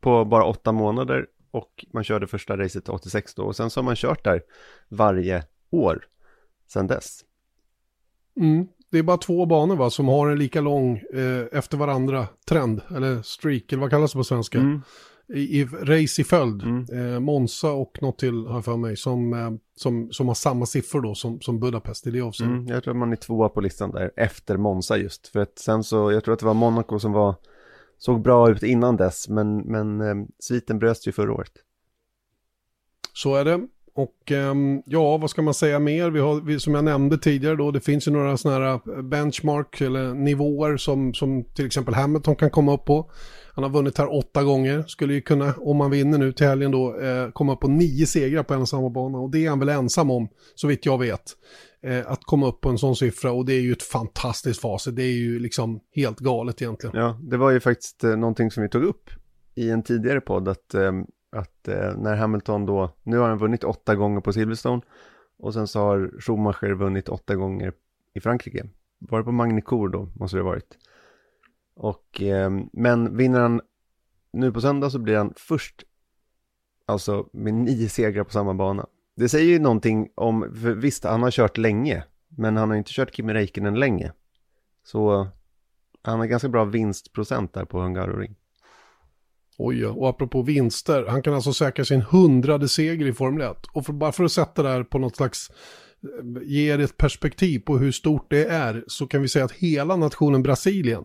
på 0.00 0.24
bara 0.24 0.44
åtta 0.44 0.72
månader 0.72 1.26
och 1.50 1.86
man 1.92 2.04
körde 2.04 2.26
första 2.26 2.56
racet 2.56 2.88
86 2.88 3.34
då. 3.34 3.42
Och 3.42 3.56
sen 3.56 3.70
så 3.70 3.80
har 3.80 3.84
man 3.84 3.96
kört 3.96 4.24
där 4.24 4.42
varje 4.88 5.44
år 5.70 6.04
sedan 6.68 6.86
dess. 6.86 7.20
Mm. 8.40 8.66
Det 8.90 8.98
är 8.98 9.02
bara 9.02 9.16
två 9.16 9.46
banor 9.46 9.76
va, 9.76 9.90
som 9.90 10.08
har 10.08 10.30
en 10.30 10.38
lika 10.38 10.60
lång 10.60 10.96
eh, 10.96 11.44
efter 11.52 11.76
varandra 11.76 12.26
trend, 12.48 12.80
eller 12.96 13.22
streak, 13.22 13.72
eller 13.72 13.80
vad 13.80 13.90
kallas 13.90 14.12
det 14.12 14.18
på 14.18 14.24
svenska? 14.24 14.58
Mm 14.58 14.82
i, 15.28 15.60
i 15.60 15.64
race 15.64 16.20
i 16.20 16.24
följd. 16.24 16.62
Mm. 16.62 17.14
Eh, 17.14 17.20
Monza 17.20 17.72
och 17.72 17.98
något 18.02 18.18
till 18.18 18.46
har 18.46 18.54
jag 18.54 18.64
för 18.64 18.76
mig 18.76 18.96
som, 18.96 19.32
eh, 19.32 19.50
som, 19.76 20.12
som 20.12 20.28
har 20.28 20.34
samma 20.34 20.66
siffror 20.66 21.00
då 21.00 21.14
som, 21.14 21.40
som 21.40 21.60
Budapest 21.60 22.06
i 22.06 22.10
det 22.10 22.20
avseendet. 22.20 22.58
Mm, 22.58 22.74
jag 22.74 22.84
tror 22.84 22.94
att 22.94 22.98
man 22.98 23.12
är 23.12 23.16
tvåa 23.16 23.48
på 23.48 23.60
listan 23.60 23.90
där 23.90 24.10
efter 24.16 24.56
Monza 24.56 24.96
just. 24.96 25.28
För 25.28 25.40
att 25.40 25.58
sen 25.58 25.84
så, 25.84 26.12
jag 26.12 26.24
tror 26.24 26.34
att 26.34 26.40
det 26.40 26.46
var 26.46 26.54
Monaco 26.54 26.98
som 26.98 27.12
var, 27.12 27.34
såg 27.98 28.22
bra 28.22 28.50
ut 28.50 28.62
innan 28.62 28.96
dess. 28.96 29.28
Men, 29.28 29.58
men 29.58 30.00
eh, 30.00 30.26
sviten 30.38 30.78
bröts 30.78 31.08
ju 31.08 31.12
förra 31.12 31.32
året. 31.32 31.52
Så 33.12 33.34
är 33.34 33.44
det. 33.44 33.66
Och 33.96 34.32
ehm, 34.32 34.82
ja, 34.86 35.16
vad 35.16 35.30
ska 35.30 35.42
man 35.42 35.54
säga 35.54 35.78
mer? 35.78 36.10
Vi 36.10 36.20
har, 36.20 36.40
vi, 36.40 36.60
som 36.60 36.74
jag 36.74 36.84
nämnde 36.84 37.18
tidigare 37.18 37.56
då, 37.56 37.70
det 37.70 37.80
finns 37.80 38.08
ju 38.08 38.12
några 38.12 38.36
sådana 38.36 38.64
här 38.64 38.80
eh, 38.96 39.02
benchmark 39.02 39.80
eller 39.80 40.14
nivåer 40.14 40.76
som, 40.76 41.14
som 41.14 41.44
till 41.44 41.66
exempel 41.66 41.94
Hamilton 41.94 42.36
kan 42.36 42.50
komma 42.50 42.74
upp 42.74 42.84
på. 42.84 43.10
Han 43.52 43.64
har 43.64 43.70
vunnit 43.70 43.98
här 43.98 44.14
åtta 44.14 44.42
gånger, 44.42 44.84
skulle 44.86 45.14
ju 45.14 45.20
kunna, 45.20 45.54
om 45.58 45.76
man 45.76 45.90
vinner 45.90 46.18
nu 46.18 46.32
till 46.32 46.46
helgen 46.46 46.70
då, 46.70 47.00
eh, 47.00 47.30
komma 47.30 47.56
på 47.56 47.68
nio 47.68 48.06
segrar 48.06 48.42
på 48.42 48.54
en 48.54 48.60
och 48.60 48.68
samma 48.68 48.90
bana. 48.90 49.18
Och 49.18 49.30
det 49.30 49.44
är 49.44 49.48
han 49.48 49.58
väl 49.58 49.68
ensam 49.68 50.10
om, 50.10 50.28
så 50.54 50.66
vitt 50.66 50.86
jag 50.86 50.98
vet. 50.98 51.22
Eh, 51.82 52.10
att 52.12 52.24
komma 52.24 52.48
upp 52.48 52.60
på 52.60 52.68
en 52.68 52.78
sån 52.78 52.96
siffra 52.96 53.32
och 53.32 53.46
det 53.46 53.52
är 53.52 53.60
ju 53.60 53.72
ett 53.72 53.82
fantastiskt 53.82 54.60
facit. 54.60 54.96
Det 54.96 55.02
är 55.02 55.16
ju 55.16 55.38
liksom 55.38 55.80
helt 55.94 56.18
galet 56.18 56.62
egentligen. 56.62 56.96
Ja, 56.96 57.18
det 57.22 57.36
var 57.36 57.50
ju 57.50 57.60
faktiskt 57.60 58.04
eh, 58.04 58.16
någonting 58.16 58.50
som 58.50 58.62
vi 58.62 58.68
tog 58.68 58.84
upp 58.84 59.10
i 59.54 59.70
en 59.70 59.82
tidigare 59.82 60.20
podd, 60.20 60.48
att, 60.48 60.74
eh, 60.74 60.92
att 61.36 61.68
eh, 61.68 61.96
när 61.96 62.16
Hamilton 62.16 62.66
då, 62.66 62.90
nu 63.02 63.18
har 63.18 63.28
han 63.28 63.38
vunnit 63.38 63.64
åtta 63.64 63.94
gånger 63.94 64.20
på 64.20 64.32
Silverstone 64.32 64.82
och 65.38 65.54
sen 65.54 65.66
så 65.66 65.80
har 65.80 66.20
Schumacher 66.20 66.74
vunnit 66.74 67.08
åtta 67.08 67.34
gånger 67.34 67.72
i 68.14 68.20
Frankrike. 68.20 68.66
Var 68.98 69.18
det 69.18 69.24
på 69.24 69.32
Magnicourt 69.32 69.92
då, 69.92 70.08
måste 70.14 70.36
det 70.36 70.42
ha 70.42 70.50
varit. 70.50 70.78
Och, 71.74 72.22
eh, 72.22 72.50
men 72.72 73.16
vinner 73.16 73.40
han 73.40 73.60
nu 74.32 74.52
på 74.52 74.60
söndag 74.60 74.90
så 74.90 74.98
blir 74.98 75.16
han 75.16 75.34
först, 75.36 75.84
alltså 76.86 77.28
med 77.32 77.54
nio 77.54 77.88
segrar 77.88 78.24
på 78.24 78.30
samma 78.30 78.54
bana. 78.54 78.86
Det 79.16 79.28
säger 79.28 79.46
ju 79.46 79.58
någonting 79.58 80.08
om, 80.14 80.54
för 80.62 80.72
visst 80.72 81.04
han 81.04 81.22
har 81.22 81.30
kört 81.30 81.56
länge, 81.56 82.04
men 82.28 82.56
han 82.56 82.70
har 82.70 82.76
inte 82.76 82.92
kört 82.92 83.14
Kimi 83.14 83.34
Räikkönen 83.34 83.74
länge. 83.74 84.12
Så 84.84 85.28
han 86.02 86.18
har 86.18 86.26
ganska 86.26 86.48
bra 86.48 86.64
vinstprocent 86.64 87.52
där 87.52 87.64
på 87.64 87.80
Hungaroring. 87.80 88.36
Oj, 89.58 89.80
ja. 89.80 89.88
och 89.88 90.08
apropå 90.08 90.42
vinster, 90.42 91.06
han 91.08 91.22
kan 91.22 91.34
alltså 91.34 91.52
säkra 91.52 91.84
sin 91.84 92.02
hundrade 92.02 92.68
seger 92.68 93.06
i 93.06 93.12
Formel 93.12 93.50
1. 93.50 93.56
Och 93.72 93.86
för, 93.86 93.92
bara 93.92 94.12
för 94.12 94.24
att 94.24 94.32
sätta 94.32 94.62
det 94.62 94.68
här 94.68 94.82
på 94.82 94.98
något 94.98 95.16
slags, 95.16 95.50
eh, 96.02 96.42
ge 96.42 96.72
er 96.72 96.78
ett 96.78 96.96
perspektiv 96.96 97.58
på 97.58 97.78
hur 97.78 97.92
stort 97.92 98.26
det 98.30 98.44
är, 98.44 98.84
så 98.86 99.06
kan 99.06 99.22
vi 99.22 99.28
säga 99.28 99.44
att 99.44 99.52
hela 99.52 99.96
nationen 99.96 100.42
Brasilien 100.42 101.04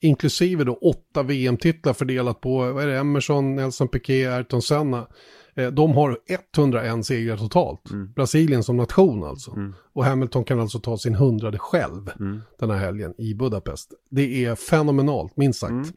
inklusive 0.00 0.64
då 0.64 0.74
åtta 0.74 1.22
VM-titlar 1.22 1.92
fördelat 1.92 2.40
på, 2.40 2.72
vad 2.72 2.82
är 2.82 2.86
det, 2.86 2.98
Emerson, 2.98 3.54
Nelson 3.54 3.88
Piquet, 3.88 4.32
Ayrton 4.32 4.62
Senna. 4.62 5.06
Eh, 5.54 5.70
de 5.70 5.92
har 5.92 6.18
101 6.56 7.06
segrar 7.06 7.36
totalt. 7.36 7.90
Mm. 7.90 8.12
Brasilien 8.12 8.62
som 8.62 8.76
nation 8.76 9.24
alltså. 9.24 9.50
Mm. 9.50 9.74
Och 9.92 10.04
Hamilton 10.04 10.44
kan 10.44 10.60
alltså 10.60 10.78
ta 10.78 10.98
sin 10.98 11.14
hundrade 11.14 11.58
själv 11.58 12.10
mm. 12.20 12.40
den 12.58 12.70
här 12.70 12.78
helgen 12.78 13.14
i 13.18 13.34
Budapest. 13.34 13.92
Det 14.10 14.44
är 14.44 14.54
fenomenalt, 14.54 15.36
minst 15.36 15.60
sagt. 15.60 15.92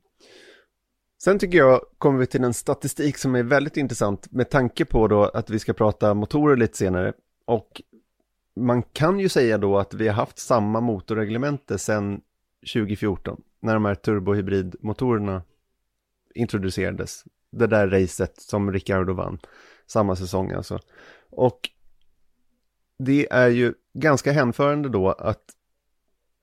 Sen 1.23 1.39
tycker 1.39 1.57
jag 1.57 1.81
kommer 1.97 2.19
vi 2.19 2.27
till 2.27 2.43
en 2.43 2.53
statistik 2.53 3.17
som 3.17 3.35
är 3.35 3.43
väldigt 3.43 3.77
intressant 3.77 4.31
med 4.31 4.49
tanke 4.49 4.85
på 4.85 5.07
då 5.07 5.23
att 5.23 5.49
vi 5.49 5.59
ska 5.59 5.73
prata 5.73 6.13
motorer 6.13 6.57
lite 6.57 6.77
senare. 6.77 7.13
Och 7.45 7.81
man 8.55 8.83
kan 8.83 9.19
ju 9.19 9.29
säga 9.29 9.57
då 9.57 9.77
att 9.77 9.93
vi 9.93 10.07
har 10.07 10.15
haft 10.15 10.39
samma 10.39 10.81
motorreglemente 10.81 11.77
sedan 11.77 12.21
2014 12.73 13.41
när 13.59 13.73
de 13.73 13.85
här 13.85 13.95
turbohybridmotorerna 13.95 15.43
introducerades. 16.35 17.23
Det 17.51 17.67
där 17.67 17.87
racet 17.87 18.41
som 18.41 18.71
Ricardo 18.71 19.13
vann, 19.13 19.39
samma 19.87 20.15
säsong 20.15 20.51
alltså. 20.51 20.79
Och 21.29 21.69
det 22.99 23.27
är 23.31 23.49
ju 23.49 23.73
ganska 23.93 24.31
hänförande 24.31 24.89
då 24.89 25.11
att 25.11 25.43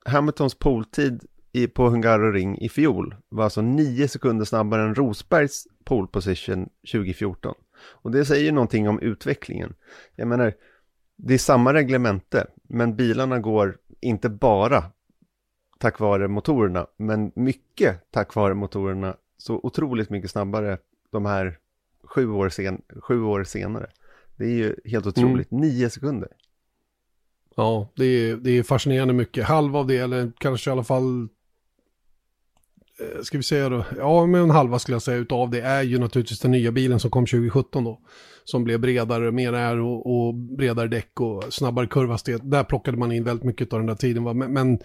Hamiltons 0.05 0.55
poltid 0.55 1.25
i, 1.63 1.67
på 1.67 1.89
Hungaroring 1.89 2.57
i 2.57 2.69
fjol 2.69 3.15
var 3.29 3.43
alltså 3.43 3.61
nio 3.61 4.07
sekunder 4.07 4.45
snabbare 4.45 4.81
än 4.81 4.95
Rosbergs 4.95 5.67
pole 5.83 6.07
position 6.07 6.69
2014. 6.91 7.55
Och 7.81 8.11
det 8.11 8.25
säger 8.25 8.51
någonting 8.51 8.89
om 8.89 8.99
utvecklingen. 8.99 9.73
Jag 10.15 10.27
menar, 10.27 10.53
det 11.15 11.33
är 11.33 11.37
samma 11.37 11.73
reglemente, 11.73 12.47
men 12.63 12.95
bilarna 12.95 13.39
går 13.39 13.77
inte 14.01 14.29
bara 14.29 14.83
tack 15.79 15.99
vare 15.99 16.27
motorerna, 16.27 16.87
men 16.97 17.31
mycket 17.35 18.11
tack 18.11 18.35
vare 18.35 18.53
motorerna 18.53 19.15
så 19.37 19.59
otroligt 19.63 20.09
mycket 20.09 20.31
snabbare 20.31 20.77
de 21.11 21.25
här 21.25 21.57
sju 22.03 22.31
år, 22.31 22.49
sen, 22.49 22.81
sju 23.01 23.23
år 23.23 23.43
senare. 23.43 23.89
Det 24.37 24.45
är 24.45 24.55
ju 24.55 24.75
helt 24.85 25.07
otroligt. 25.07 25.51
Mm. 25.51 25.61
Nio 25.61 25.89
sekunder. 25.89 26.29
Ja, 27.55 27.89
det 27.95 28.05
är, 28.05 28.35
det 28.35 28.51
är 28.51 28.63
fascinerande 28.63 29.13
mycket. 29.13 29.45
Halva 29.45 29.79
av 29.79 29.87
det, 29.87 29.97
eller 29.97 30.31
kanske 30.37 30.69
i 30.69 30.73
alla 30.73 30.83
fall 30.83 31.27
Eh, 32.99 33.21
ska 33.21 33.37
vi 33.37 33.43
säga 33.43 33.69
då, 33.69 33.85
ja 33.97 34.25
men 34.25 34.41
en 34.41 34.49
halva 34.49 34.79
skulle 34.79 34.95
jag 34.95 35.01
säga 35.01 35.17
utav 35.17 35.49
det 35.49 35.61
är 35.61 35.83
ju 35.83 35.99
naturligtvis 35.99 36.39
den 36.39 36.51
nya 36.51 36.71
bilen 36.71 36.99
som 36.99 37.11
kom 37.11 37.25
2017 37.25 37.83
då. 37.83 37.99
Som 38.43 38.63
blev 38.63 38.79
bredare, 38.79 39.31
mer 39.31 39.53
är 39.53 39.79
och, 39.79 40.27
och 40.27 40.35
bredare 40.35 40.87
däck 40.87 41.19
och 41.19 41.53
snabbare 41.53 41.87
kurvhastighet. 41.87 42.41
Där 42.43 42.63
plockade 42.63 42.97
man 42.97 43.11
in 43.11 43.23
väldigt 43.23 43.43
mycket 43.43 43.73
av 43.73 43.79
den 43.79 43.87
där 43.87 43.95
tiden. 43.95 44.23
Va? 44.23 44.33
Men, 44.33 44.53
men, 44.53 44.79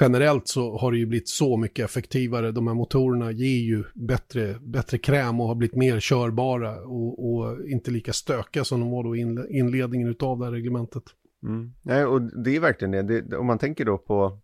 generellt 0.00 0.48
så 0.48 0.78
har 0.78 0.92
det 0.92 0.98
ju 0.98 1.06
blivit 1.06 1.28
så 1.28 1.56
mycket 1.56 1.84
effektivare. 1.84 2.52
De 2.52 2.66
här 2.66 2.74
motorerna 2.74 3.30
ger 3.30 3.60
ju 3.60 3.84
bättre, 3.94 4.56
bättre 4.60 4.98
kräm 4.98 5.40
och 5.40 5.46
har 5.48 5.54
blivit 5.54 5.76
mer 5.76 6.00
körbara 6.00 6.80
och, 6.80 7.32
och 7.32 7.68
inte 7.68 7.90
lika 7.90 8.12
stökiga 8.12 8.64
som 8.64 8.80
de 8.80 8.90
var 8.90 9.04
då 9.04 9.16
i 9.16 9.20
inledningen 9.58 10.08
utav 10.08 10.38
det 10.38 10.44
här 10.44 10.52
reglementet. 10.52 11.02
Mm. 11.42 11.72
Nej, 11.82 12.04
och 12.04 12.22
det 12.44 12.56
är 12.56 12.60
verkligen 12.60 13.06
det. 13.06 13.20
det. 13.20 13.36
Om 13.36 13.46
man 13.46 13.58
tänker 13.58 13.84
då 13.84 13.98
på 13.98 14.38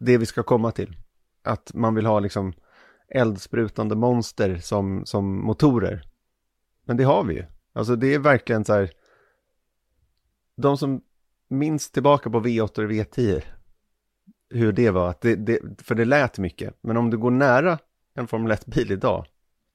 det 0.00 0.18
vi 0.18 0.26
ska 0.26 0.42
komma 0.42 0.72
till 0.72 0.96
att 1.42 1.74
man 1.74 1.94
vill 1.94 2.06
ha 2.06 2.20
liksom 2.20 2.52
eldsprutande 3.08 3.96
monster 3.96 4.56
som, 4.56 5.06
som 5.06 5.44
motorer. 5.44 6.02
Men 6.84 6.96
det 6.96 7.04
har 7.04 7.24
vi 7.24 7.34
ju. 7.34 7.44
Alltså 7.72 7.96
det 7.96 8.14
är 8.14 8.18
verkligen 8.18 8.64
så 8.64 8.72
här. 8.72 8.90
De 10.56 10.78
som 10.78 11.02
minns 11.48 11.90
tillbaka 11.90 12.30
på 12.30 12.40
V8 12.40 12.84
och 12.84 12.90
V10. 12.90 13.42
Hur 14.50 14.72
det 14.72 14.90
var, 14.90 15.10
att 15.10 15.20
det, 15.20 15.36
det, 15.36 15.82
för 15.82 15.94
det 15.94 16.04
lät 16.04 16.38
mycket. 16.38 16.74
Men 16.80 16.96
om 16.96 17.10
du 17.10 17.18
går 17.18 17.30
nära 17.30 17.78
en 18.14 18.26
Formel 18.26 18.52
1-bil 18.52 18.92
idag. 18.92 19.26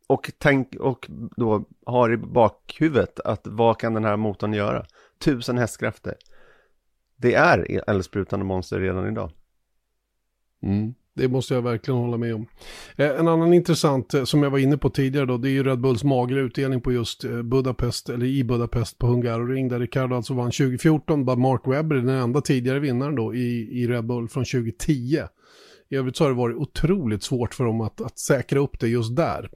Och, 0.08 0.32
tänk, 0.38 0.76
och 0.76 1.10
då 1.38 1.66
har 1.86 2.14
i 2.14 2.18
bakhuvudet 2.18 3.20
att 3.20 3.48
vad 3.48 3.80
kan 3.80 3.94
den 3.94 4.06
här 4.06 4.18
motorn 4.18 4.54
göra? 4.54 4.86
Tusen 5.20 5.58
hästkrafter. 5.58 6.16
Det 7.16 7.34
är 7.34 7.90
eldsprutande 7.90 8.46
monster 8.46 8.80
redan 8.80 9.08
idag. 9.08 9.32
Mm. 10.62 10.94
Det 11.16 11.28
måste 11.28 11.54
jag 11.54 11.62
verkligen 11.62 12.00
hålla 12.00 12.18
med 12.18 12.36
om. 12.36 12.48
Eh, 12.96 13.10
en 13.10 13.28
annan 13.28 13.54
intressant 13.54 14.14
eh, 14.14 14.24
som 14.24 14.44
jag 14.44 14.50
var 14.50 14.60
inne 14.60 14.78
på 14.78 14.90
tidigare 14.90 15.26
då, 15.26 15.38
det 15.38 15.50
är 15.50 15.52
ju 15.52 15.64
Red 15.64 15.82
Bulls 15.82 16.04
magra 16.04 16.40
utdelning 16.40 16.82
på 16.82 16.92
just 16.92 17.24
eh, 17.24 17.42
Budapest, 17.42 18.10
eller 18.10 18.26
i 18.26 18.44
Budapest 18.44 18.98
på 18.98 19.08
Hungaroring, 19.08 19.68
där 19.68 19.80
Ricardo 19.80 20.16
alltså 20.16 20.34
vann 20.34 20.52
2014, 20.52 21.26
bara 21.26 21.36
Mark 21.36 21.62
Webber 21.66 21.96
den 21.96 22.10
enda 22.10 22.42
tidigare 22.42 22.80
vinnaren 22.80 23.16
då 23.16 23.36
i, 23.36 23.70
i 23.72 23.88
Red 23.88 24.06
Bull 24.06 24.30
från 24.30 24.46
2010. 24.46 25.20
I 25.90 25.96
övrigt 25.96 26.16
så 26.16 26.24
har 26.24 26.30
det 26.30 26.38
varit 26.38 26.56
otroligt 26.56 27.24
svårt 27.24 27.54
för 27.54 27.64
dem 27.64 27.82
att, 27.82 28.02
att 28.02 28.20
säkra 28.20 28.60
upp 28.60 28.80
det 28.80 28.88
just 28.88 29.16
där. 29.16 29.50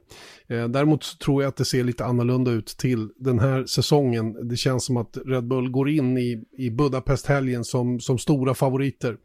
Eh, 0.48 0.68
däremot 0.68 1.20
tror 1.20 1.44
jag 1.44 1.50
att 1.50 1.56
det 1.56 1.66
ser 1.66 1.84
lite 1.84 2.06
annorlunda 2.06 2.52
ut 2.52 2.68
till 2.68 3.10
den 3.16 3.40
här 3.40 3.66
säsongen. 3.66 4.48
Det 4.50 4.58
känns 4.58 4.86
som 4.86 4.98
att 4.98 5.18
Red 5.26 5.48
Bull 5.48 5.70
går 5.70 5.90
in 5.90 6.18
i, 6.18 6.44
i 6.58 6.70
Budapest-helgen 6.70 7.64
som, 7.64 8.00
som 8.00 8.18
stora 8.18 8.54
favoriter. 8.54 9.18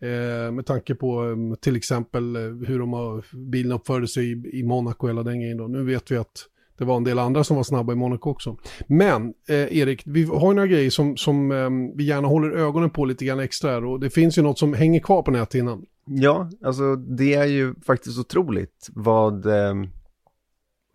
Eh, 0.00 0.52
med 0.52 0.66
tanke 0.66 0.94
på 0.94 1.20
mm, 1.20 1.56
till 1.56 1.76
exempel 1.76 2.36
eh, 2.36 2.42
hur 2.42 2.78
de 2.78 2.92
har, 2.92 3.24
bilen 3.36 3.72
uppförde 3.72 4.08
sig 4.08 4.32
i, 4.32 4.58
i 4.58 4.62
Monaco 4.62 5.06
hela 5.06 5.22
den 5.22 5.40
grejen 5.40 5.56
då. 5.56 5.66
Nu 5.66 5.84
vet 5.84 6.10
vi 6.10 6.16
att 6.16 6.48
det 6.78 6.84
var 6.84 6.96
en 6.96 7.04
del 7.04 7.18
andra 7.18 7.44
som 7.44 7.56
var 7.56 7.62
snabba 7.62 7.92
i 7.92 7.96
Monaco 7.96 8.30
också. 8.30 8.56
Men 8.86 9.34
eh, 9.48 9.78
Erik, 9.78 10.02
vi 10.06 10.24
har 10.24 10.54
några 10.54 10.66
grejer 10.66 10.90
som, 10.90 11.16
som 11.16 11.52
eh, 11.52 11.96
vi 11.96 12.04
gärna 12.04 12.28
håller 12.28 12.50
ögonen 12.50 12.90
på 12.90 13.04
lite 13.04 13.24
grann 13.24 13.40
extra 13.40 13.70
här 13.70 13.84
och 13.84 14.00
det 14.00 14.10
finns 14.10 14.38
ju 14.38 14.42
något 14.42 14.58
som 14.58 14.74
hänger 14.74 15.00
kvar 15.00 15.22
på 15.22 15.30
näthinnan. 15.30 15.86
Ja, 16.06 16.50
alltså 16.64 16.96
det 16.96 17.34
är 17.34 17.44
ju 17.44 17.74
faktiskt 17.86 18.18
otroligt 18.18 18.88
vad, 18.92 19.46
eh, 19.46 19.70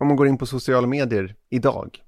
om 0.00 0.06
man 0.06 0.16
går 0.16 0.28
in 0.28 0.38
på 0.38 0.46
sociala 0.46 0.86
medier 0.86 1.34
idag, 1.50 1.98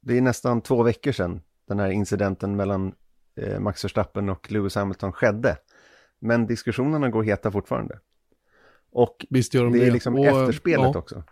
det 0.00 0.16
är 0.16 0.20
nästan 0.20 0.60
två 0.60 0.82
veckor 0.82 1.12
sedan 1.12 1.40
den 1.68 1.78
här 1.78 1.90
incidenten 1.90 2.56
mellan 2.56 2.92
eh, 3.36 3.60
Max 3.60 3.84
Verstappen 3.84 4.28
och 4.28 4.52
Lewis 4.52 4.74
Hamilton 4.74 5.12
skedde. 5.12 5.56
Men 6.20 6.46
diskussionerna 6.46 7.08
går 7.08 7.22
heta 7.22 7.50
fortfarande. 7.50 7.98
Och 8.92 9.26
Visst 9.30 9.54
gör 9.54 9.64
de 9.64 9.72
det 9.72 9.86
är 9.86 9.90
liksom 9.90 10.14
och, 10.14 10.26
efterspelet 10.26 10.90
ja. 10.94 10.98
också. 10.98 11.22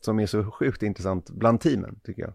Som 0.00 0.20
är 0.20 0.26
så 0.26 0.50
sjukt 0.50 0.82
intressant 0.82 1.30
bland 1.30 1.60
teamen, 1.60 2.00
tycker 2.04 2.22
jag. 2.22 2.32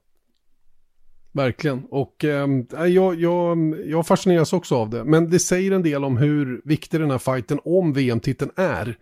Verkligen, 1.32 1.86
och 1.90 2.26
eh, 2.26 2.48
jag, 2.88 3.16
jag, 3.16 3.76
jag 3.86 4.08
fascineras 4.08 4.54
också 4.54 4.76
av 4.76 4.90
det. 4.90 5.04
Men 5.04 5.30
det 5.30 5.40
säger 5.40 5.72
en 5.72 5.84
del 5.84 6.04
om 6.04 6.18
hur 6.18 6.62
viktig 6.66 7.00
den 7.00 7.12
här 7.12 7.18
fighten 7.18 7.60
om 7.64 7.94
VM-titeln 7.94 8.52
är. 8.56 8.98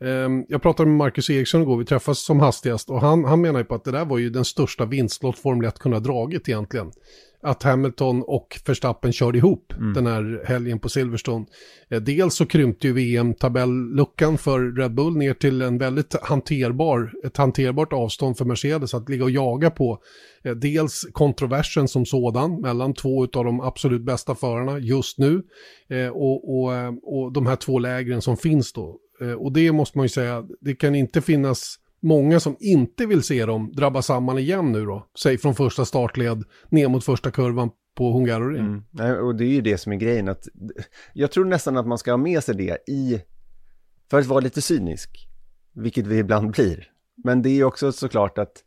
Eh, 0.00 0.28
jag 0.48 0.62
pratade 0.62 0.88
med 0.88 0.96
Marcus 0.96 1.30
Eriksson 1.30 1.62
igår, 1.62 1.76
vi 1.76 1.84
träffas 1.84 2.18
som 2.18 2.40
hastigast, 2.40 2.90
och 2.90 3.00
han, 3.00 3.24
han 3.24 3.40
menar 3.40 3.58
ju 3.58 3.64
på 3.64 3.74
att 3.74 3.84
det 3.84 3.90
där 3.90 4.04
var 4.04 4.18
ju 4.18 4.30
den 4.30 4.44
största 4.44 4.84
vinstlott 4.84 5.38
Formel 5.38 5.68
1 5.68 5.78
kunde 5.78 5.96
ha 5.96 6.02
dragit 6.02 6.48
egentligen 6.48 6.92
att 7.42 7.62
Hamilton 7.62 8.22
och 8.22 8.60
Verstappen 8.66 9.12
körde 9.12 9.38
ihop 9.38 9.72
mm. 9.72 9.92
den 9.92 10.06
här 10.06 10.42
helgen 10.46 10.78
på 10.78 10.88
Silverstone. 10.88 11.46
Eh, 11.90 12.00
dels 12.00 12.34
så 12.34 12.46
krympte 12.46 12.86
ju 12.86 12.92
VM-tabelluckan 12.92 14.38
för 14.38 14.76
Red 14.76 14.94
Bull 14.94 15.16
ner 15.16 15.34
till 15.34 15.62
en 15.62 15.78
väldigt 15.78 16.16
hanterbar, 16.22 17.12
ett 17.24 17.36
hanterbart 17.36 17.92
avstånd 17.92 18.38
för 18.38 18.44
Mercedes 18.44 18.94
att 18.94 19.08
ligga 19.08 19.24
och 19.24 19.30
jaga 19.30 19.70
på. 19.70 19.98
Eh, 20.44 20.52
dels 20.52 21.06
kontroversen 21.12 21.88
som 21.88 22.06
sådan 22.06 22.60
mellan 22.60 22.94
två 22.94 23.22
av 23.22 23.44
de 23.44 23.60
absolut 23.60 24.02
bästa 24.02 24.34
förarna 24.34 24.78
just 24.78 25.18
nu 25.18 25.42
eh, 25.88 26.08
och, 26.08 26.56
och, 26.56 26.72
och 27.02 27.32
de 27.32 27.46
här 27.46 27.56
två 27.56 27.78
lägren 27.78 28.22
som 28.22 28.36
finns 28.36 28.72
då. 28.72 28.98
Och 29.38 29.52
det 29.52 29.72
måste 29.72 29.98
man 29.98 30.04
ju 30.04 30.08
säga, 30.08 30.44
det 30.60 30.74
kan 30.74 30.94
inte 30.94 31.20
finnas 31.20 31.78
många 32.02 32.40
som 32.40 32.56
inte 32.60 33.06
vill 33.06 33.22
se 33.22 33.46
dem 33.46 33.72
drabba 33.72 34.02
samman 34.02 34.38
igen 34.38 34.72
nu 34.72 34.84
då. 34.84 35.06
Säg 35.22 35.38
från 35.38 35.54
första 35.54 35.84
startled 35.84 36.44
ner 36.68 36.88
mot 36.88 37.04
första 37.04 37.30
kurvan 37.30 37.70
på 37.94 38.12
Hungaroring. 38.12 38.84
Mm. 38.98 39.24
Och 39.24 39.36
det 39.36 39.44
är 39.44 39.48
ju 39.48 39.60
det 39.60 39.78
som 39.78 39.92
är 39.92 39.96
grejen 39.96 40.28
att 40.28 40.48
jag 41.12 41.32
tror 41.32 41.44
nästan 41.44 41.76
att 41.76 41.86
man 41.86 41.98
ska 41.98 42.10
ha 42.10 42.16
med 42.16 42.44
sig 42.44 42.54
det 42.54 42.90
i, 42.90 43.22
för 44.10 44.18
att 44.18 44.26
vara 44.26 44.40
lite 44.40 44.62
cynisk, 44.62 45.28
vilket 45.72 46.06
vi 46.06 46.18
ibland 46.18 46.50
blir. 46.50 46.88
Men 47.24 47.42
det 47.42 47.50
är 47.50 47.64
också 47.64 47.92
såklart 47.92 48.38
att 48.38 48.64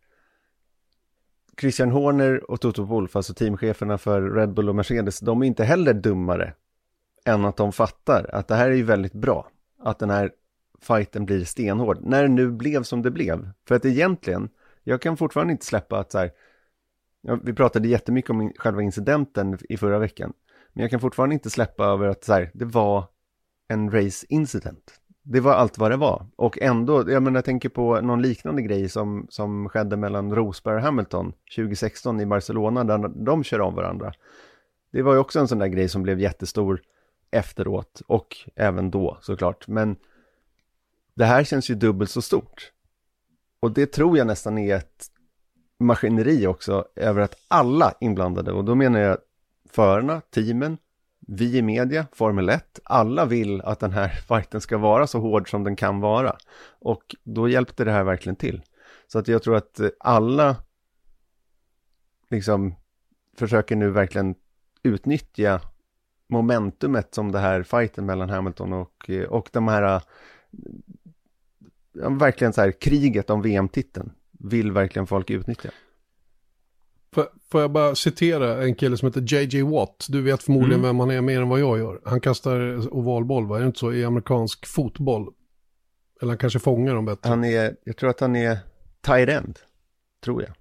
Christian 1.60 1.92
Horner 1.92 2.52
och 2.52 2.62
Toto 2.62 2.84
Wolff, 2.84 3.16
alltså 3.16 3.34
teamcheferna 3.34 3.98
för 3.98 4.22
Red 4.22 4.54
Bull 4.54 4.70
och 4.70 4.76
Mercedes, 4.76 5.20
de 5.20 5.42
är 5.42 5.46
inte 5.46 5.64
heller 5.64 5.94
dummare 5.94 6.54
än 7.26 7.46
att 7.46 7.58
de 7.58 7.72
fattar 7.72 8.30
att 8.34 8.48
det 8.48 8.56
här 8.56 8.70
är 8.70 8.76
ju 8.76 8.84
väldigt 8.84 9.14
bra. 9.14 9.50
Att 9.80 10.00
den 10.00 10.10
här 10.10 10.32
fighten 10.82 11.26
blir 11.26 11.46
stenhård. 11.46 11.98
När 12.02 12.22
det 12.22 12.30
nu 12.30 12.52
blev 12.52 12.84
som 12.84 13.02
det 13.02 13.12
blev. 13.12 13.50
För 13.68 13.76
att 13.76 13.86
egentligen, 13.86 14.50
jag 14.84 15.02
kan 15.02 15.18
fortfarande 15.18 15.52
inte 15.52 15.66
släppa 15.66 16.00
att 16.00 16.12
så 16.12 16.18
här, 16.18 16.32
ja, 17.22 17.40
vi 17.44 17.54
pratade 17.54 17.88
jättemycket 17.88 18.32
om 18.32 18.52
själva 18.58 18.82
incidenten 18.82 19.58
i 19.70 19.78
förra 19.78 20.00
veckan. 20.00 20.34
Men 20.74 20.82
jag 20.82 20.92
kan 20.92 21.00
fortfarande 21.00 21.34
inte 21.34 21.50
släppa 21.50 21.86
över 21.86 22.08
att 22.08 22.24
så 22.24 22.34
här, 22.34 22.52
det 22.54 22.66
var 22.66 23.06
en 23.68 23.92
race 23.92 24.26
incident. 24.30 25.00
Det 25.24 25.40
var 25.40 25.54
allt 25.54 25.78
vad 25.78 25.92
det 25.92 25.98
var. 25.98 26.26
Och 26.36 26.62
ändå, 26.62 27.12
jag 27.12 27.24
menar 27.24 27.38
jag 27.38 27.46
tänker 27.46 27.70
på 27.70 28.02
någon 28.02 28.22
liknande 28.22 28.62
grej 28.62 28.90
som, 28.90 29.28
som 29.30 29.70
skedde 29.70 29.98
mellan 29.98 30.36
Rosberg 30.36 30.76
och 30.76 30.82
Hamilton 30.82 31.34
2016 31.56 32.22
i 32.22 32.26
Barcelona 32.26 32.84
där 32.84 33.26
de 33.26 33.44
kör 33.44 33.62
om 33.62 33.76
varandra. 33.76 34.14
Det 34.92 35.02
var 35.02 35.14
ju 35.14 35.20
också 35.20 35.40
en 35.40 35.48
sån 35.48 35.60
där 35.60 35.68
grej 35.68 35.90
som 35.90 36.04
blev 36.04 36.20
jättestor 36.20 36.82
efteråt 37.32 38.02
och 38.08 38.38
även 38.56 38.92
då 38.92 39.18
såklart. 39.22 39.68
Men 39.68 39.96
det 41.16 41.26
här 41.26 41.44
känns 41.44 41.70
ju 41.70 41.76
dubbelt 41.76 42.12
så 42.12 42.22
stort. 42.22 42.72
Och 43.60 43.72
det 43.72 43.86
tror 43.86 44.18
jag 44.18 44.28
nästan 44.28 44.58
är 44.58 44.76
ett 44.76 45.06
maskineri 45.80 46.48
också 46.48 46.86
över 46.96 47.22
att 47.22 47.36
alla 47.48 47.94
inblandade, 48.00 48.52
och 48.52 48.66
då 48.66 48.76
menar 48.76 49.00
jag 49.00 49.18
förarna, 49.70 50.22
teamen, 50.22 50.78
vi 51.28 51.58
i 51.58 51.62
media, 51.62 52.08
Formel 52.12 52.50
1, 52.50 52.80
alla 52.84 53.26
vill 53.26 53.62
att 53.62 53.80
den 53.80 53.92
här 53.92 54.10
fighten 54.28 54.62
ska 54.62 54.78
vara 54.78 55.08
så 55.08 55.20
hård 55.20 55.50
som 55.50 55.64
den 55.64 55.76
kan 55.76 56.00
vara. 56.00 56.36
Och 56.80 57.16
då 57.24 57.50
hjälpte 57.50 57.84
det 57.84 57.92
här 57.92 58.04
verkligen 58.04 58.36
till. 58.36 58.62
Så 59.08 59.20
att 59.20 59.28
jag 59.28 59.44
tror 59.44 59.56
att 59.56 59.82
alla 60.00 60.56
liksom 62.30 62.76
försöker 63.38 63.76
nu 63.76 63.90
verkligen 63.90 64.36
utnyttja 64.84 65.62
momentumet 66.28 67.16
som 67.16 67.32
det 67.32 67.40
här 67.40 67.64
fighten 67.64 68.06
mellan 68.06 68.30
Hamilton 68.30 68.74
och, 68.74 69.10
och 69.30 69.50
de 69.54 69.68
här 69.68 70.02
ja, 71.96 72.10
verkligen 72.10 72.54
så 72.54 72.62
här, 72.62 72.72
kriget 72.72 73.30
om 73.30 73.42
VM-titeln 73.42 74.12
vill 74.40 74.72
verkligen 74.72 75.08
folk 75.08 75.30
utnyttja. 75.30 75.70
Får, 77.52 77.62
jag 77.62 77.72
bara 77.72 77.96
citera 77.96 78.64
en 78.64 78.76
kille 78.76 78.98
som 78.98 79.08
heter 79.08 79.34
JJ 79.34 79.62
Watt. 79.62 80.06
Du 80.10 80.22
vet 80.22 80.44
förmodligen 80.44 80.80
mm. 80.80 80.88
vem 80.88 81.00
han 81.00 81.12
är 81.12 81.22
mer 81.22 81.42
än 81.42 81.50
vad 81.50 81.60
jag 81.60 81.78
gör. 81.78 82.02
Han 82.06 82.22
kastar 82.22 82.88
ovalboll, 82.94 83.48
va? 83.48 83.56
Är 83.58 83.62
det 83.62 83.68
inte 83.68 83.80
så? 83.80 83.94
I 83.94 84.06
amerikansk 84.06 84.66
fotboll. 84.66 85.34
Eller 86.22 86.32
han 86.32 86.38
kanske 86.38 86.60
fångar 86.60 86.96
dem 86.96 87.06
bättre. 87.06 87.30
Han 87.30 87.44
är, 87.44 87.76
jag 87.84 87.98
tror 87.98 88.10
att 88.10 88.20
han 88.20 88.36
är 88.36 88.58
tight 89.02 89.30
end. 89.30 89.60
Tror 90.24 90.44
jag. 90.44 90.52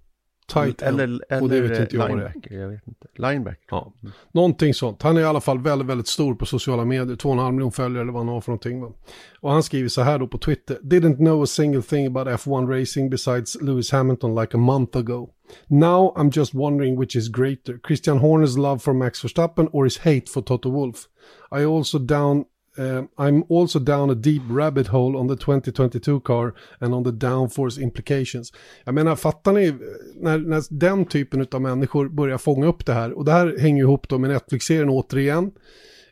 Tight 0.46 0.82
end. 0.82 1.00
Eller, 1.00 1.24
eller 1.28 1.42
och 1.42 1.48
det 1.48 1.60
vet 1.60 1.80
inte 1.80 1.96
jag 1.96 2.08
linebacker, 2.08 2.58
jag 2.58 2.68
vet 2.68 2.88
inte. 2.88 3.06
Linebacker. 3.14 3.66
Ja. 3.70 3.92
Någonting 4.32 4.74
sånt. 4.74 5.02
Han 5.02 5.16
är 5.16 5.20
i 5.20 5.24
alla 5.24 5.40
fall 5.40 5.58
väldigt, 5.58 5.88
väldigt 5.88 6.06
stor 6.06 6.34
på 6.34 6.46
sociala 6.46 6.84
medier. 6.84 7.16
2,5 7.16 7.52
miljoner 7.52 7.70
följare 7.70 8.02
eller 8.02 8.12
vad 8.12 8.20
han 8.20 8.28
har 8.28 8.40
för 8.40 8.52
någonting. 8.52 8.80
Va? 8.80 8.92
Och 9.40 9.52
han 9.52 9.62
skriver 9.62 9.88
så 9.88 10.02
här 10.02 10.18
då 10.18 10.26
på 10.26 10.38
Twitter. 10.38 10.78
Didn't 10.82 11.16
know 11.16 11.42
a 11.42 11.46
single 11.46 11.82
thing 11.82 12.06
about 12.06 12.26
F1 12.26 12.80
racing 12.80 13.10
besides 13.10 13.62
Lewis 13.62 13.92
Hamilton 13.92 14.34
like 14.34 14.56
a 14.56 14.60
month 14.60 14.96
ago. 14.96 15.30
Now 15.66 16.14
I'm 16.16 16.38
just 16.38 16.54
wondering 16.54 17.00
which 17.00 17.16
is 17.16 17.28
greater. 17.28 17.78
Christian 17.86 18.18
Horner's 18.18 18.58
love 18.58 18.78
for 18.78 18.94
Max 18.94 19.22
Verstappen 19.22 19.68
or 19.72 19.84
his 19.84 19.98
hate 19.98 20.28
for 20.28 20.42
Toto 20.42 20.70
Wolff. 20.70 21.08
I 21.52 21.64
also 21.64 21.98
down 21.98 22.44
Uh, 22.78 23.02
I'm 23.16 23.44
also 23.48 23.78
down 23.78 24.10
a 24.10 24.14
deep 24.14 24.42
rabbit 24.50 24.86
hole 24.86 25.16
on 25.16 25.28
the 25.28 25.36
2022 25.36 26.20
car 26.20 26.54
and 26.78 26.94
on 26.94 27.04
the 27.04 27.26
downforce 27.26 27.82
implications. 27.82 28.52
Jag 28.84 28.94
menar, 28.94 29.16
fattar 29.16 29.52
ni 29.52 29.66
eh, 29.66 29.74
när, 30.14 30.38
när 30.38 30.62
den 30.70 31.04
typen 31.04 31.46
av 31.52 31.62
människor 31.62 32.08
börjar 32.08 32.38
fånga 32.38 32.66
upp 32.66 32.86
det 32.86 32.92
här? 32.92 33.12
Och 33.12 33.24
det 33.24 33.32
här 33.32 33.58
hänger 33.58 33.82
ihop 33.82 34.08
då 34.08 34.18
med 34.18 34.30
Netflix-serien 34.30 34.88
återigen. 34.88 35.52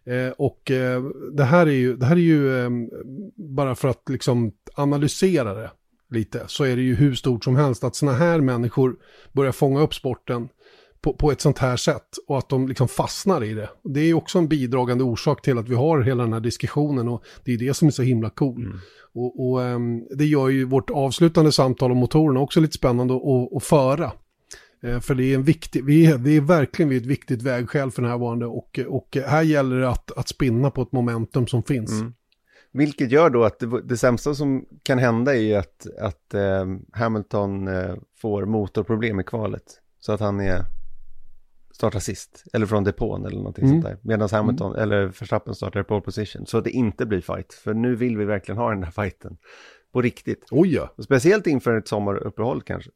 Eh, 0.04 0.30
och 0.38 0.70
eh, 0.70 1.02
det 1.32 1.44
här 1.44 1.66
är 1.66 1.70
ju, 1.70 1.96
det 1.96 2.06
här 2.06 2.16
är 2.16 2.20
ju 2.20 2.64
eh, 2.64 2.70
bara 3.36 3.74
för 3.74 3.88
att 3.88 4.08
liksom 4.08 4.52
analysera 4.74 5.54
det 5.54 5.70
lite, 6.10 6.44
så 6.46 6.64
är 6.64 6.76
det 6.76 6.82
ju 6.82 6.94
hur 6.94 7.14
stort 7.14 7.44
som 7.44 7.56
helst 7.56 7.84
att 7.84 7.96
sådana 7.96 8.18
här 8.18 8.40
människor 8.40 8.96
börjar 9.32 9.52
fånga 9.52 9.80
upp 9.80 9.94
sporten 9.94 10.48
på, 11.02 11.12
på 11.12 11.32
ett 11.32 11.40
sånt 11.40 11.58
här 11.58 11.76
sätt 11.76 12.08
och 12.28 12.38
att 12.38 12.48
de 12.48 12.68
liksom 12.68 12.88
fastnar 12.88 13.44
i 13.44 13.54
det. 13.54 13.68
Det 13.84 14.00
är 14.00 14.14
också 14.14 14.38
en 14.38 14.48
bidragande 14.48 15.04
orsak 15.04 15.42
till 15.42 15.58
att 15.58 15.68
vi 15.68 15.74
har 15.74 16.00
hela 16.00 16.22
den 16.22 16.32
här 16.32 16.40
diskussionen 16.40 17.08
och 17.08 17.24
det 17.44 17.52
är 17.52 17.58
det 17.58 17.74
som 17.74 17.88
är 17.88 17.92
så 17.92 18.02
himla 18.02 18.30
cool. 18.30 18.64
Mm. 18.64 18.78
Och, 19.14 19.46
och 19.46 19.60
um, 19.60 20.06
det 20.16 20.24
gör 20.24 20.48
ju 20.48 20.64
vårt 20.64 20.90
avslutande 20.90 21.52
samtal 21.52 21.92
om 21.92 21.98
motorerna 21.98 22.40
också 22.40 22.60
lite 22.60 22.76
spännande 22.76 23.14
att, 23.14 23.56
att 23.56 23.64
föra. 23.64 24.12
Uh, 24.84 25.00
för 25.00 25.14
det 25.14 25.24
är 25.24 25.34
en 25.34 25.42
viktig, 25.42 25.84
vi 25.84 26.06
är, 26.06 26.18
det 26.18 26.30
är 26.30 26.40
verkligen 26.40 26.88
vid 26.88 27.02
ett 27.02 27.08
viktigt 27.08 27.42
vägskäl 27.42 27.90
för 27.90 28.02
närvarande 28.02 28.46
och, 28.46 28.80
och 28.88 29.16
här 29.26 29.42
gäller 29.42 29.76
det 29.76 29.88
att, 29.88 30.12
att 30.12 30.28
spinna 30.28 30.70
på 30.70 30.82
ett 30.82 30.92
momentum 30.92 31.46
som 31.46 31.62
finns. 31.62 31.92
Mm. 31.92 32.14
Vilket 32.72 33.10
gör 33.10 33.30
då 33.30 33.44
att 33.44 33.58
det, 33.58 33.82
det, 33.82 33.96
sämsta 33.96 34.34
som 34.34 34.64
kan 34.82 34.98
hända 34.98 35.36
är 35.36 35.58
att, 35.58 35.86
att 36.00 36.34
eh, 36.34 36.66
Hamilton 36.92 37.68
eh, 37.68 37.94
får 38.16 38.44
motorproblem 38.44 39.20
i 39.20 39.24
kvalet. 39.24 39.62
Så 40.00 40.12
att 40.12 40.20
han 40.20 40.40
är 40.40 40.64
startar 41.82 42.00
sist, 42.00 42.44
eller 42.52 42.66
från 42.66 42.84
depån 42.84 43.26
eller 43.26 43.36
någonting 43.36 43.64
mm. 43.64 43.82
sånt 43.82 43.84
där. 43.84 43.98
Medan 44.02 44.28
Hamilton, 44.32 44.70
mm. 44.70 44.82
eller 44.82 45.06
Verstappen 45.06 45.54
startar 45.54 45.82
pole 45.82 46.00
position. 46.00 46.46
Så 46.46 46.58
att 46.58 46.64
det 46.64 46.70
inte 46.70 47.06
blir 47.06 47.20
fight, 47.20 47.54
för 47.54 47.74
nu 47.74 47.94
vill 47.94 48.16
vi 48.16 48.24
verkligen 48.24 48.58
ha 48.58 48.70
den 48.70 48.82
här 48.82 48.90
fighten. 48.90 49.36
På 49.92 50.02
riktigt. 50.02 50.44
Ja. 50.50 50.92
Och 50.96 51.04
speciellt 51.04 51.46
inför 51.46 51.76
ett 51.78 51.88
sommaruppehåll 51.88 52.62
kanske. 52.62 52.90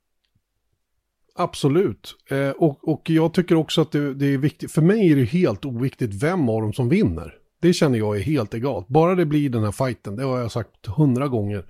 Absolut. 1.35 2.15
Eh, 2.31 2.51
och, 2.51 2.89
och 2.89 3.11
jag 3.11 3.35
tycker 3.35 3.55
också 3.55 3.81
att 3.81 3.93
det, 3.93 4.15
det, 4.15 4.27
är 4.27 4.39
viktigt, 4.39 4.73
för 4.73 4.83
mig 4.83 5.13
är 5.13 5.17
det 5.17 5.25
helt 5.25 5.65
oviktigt 5.65 6.23
vem 6.23 6.49
av 6.49 6.63
dem 6.63 6.73
som 6.73 6.89
vinner. 6.89 7.35
Det 7.61 7.73
känner 7.73 7.99
jag 7.99 8.17
är 8.17 8.21
helt 8.21 8.55
egalt. 8.55 8.89
Bara 8.89 9.15
det 9.15 9.27
blir 9.27 9.51
den 9.51 9.65
här 9.65 9.73
fighten, 9.73 10.17
det 10.17 10.25
har 10.25 10.39
jag 10.39 10.53
sagt 10.53 10.87
hundra 10.87 11.29
gånger. 11.29 11.65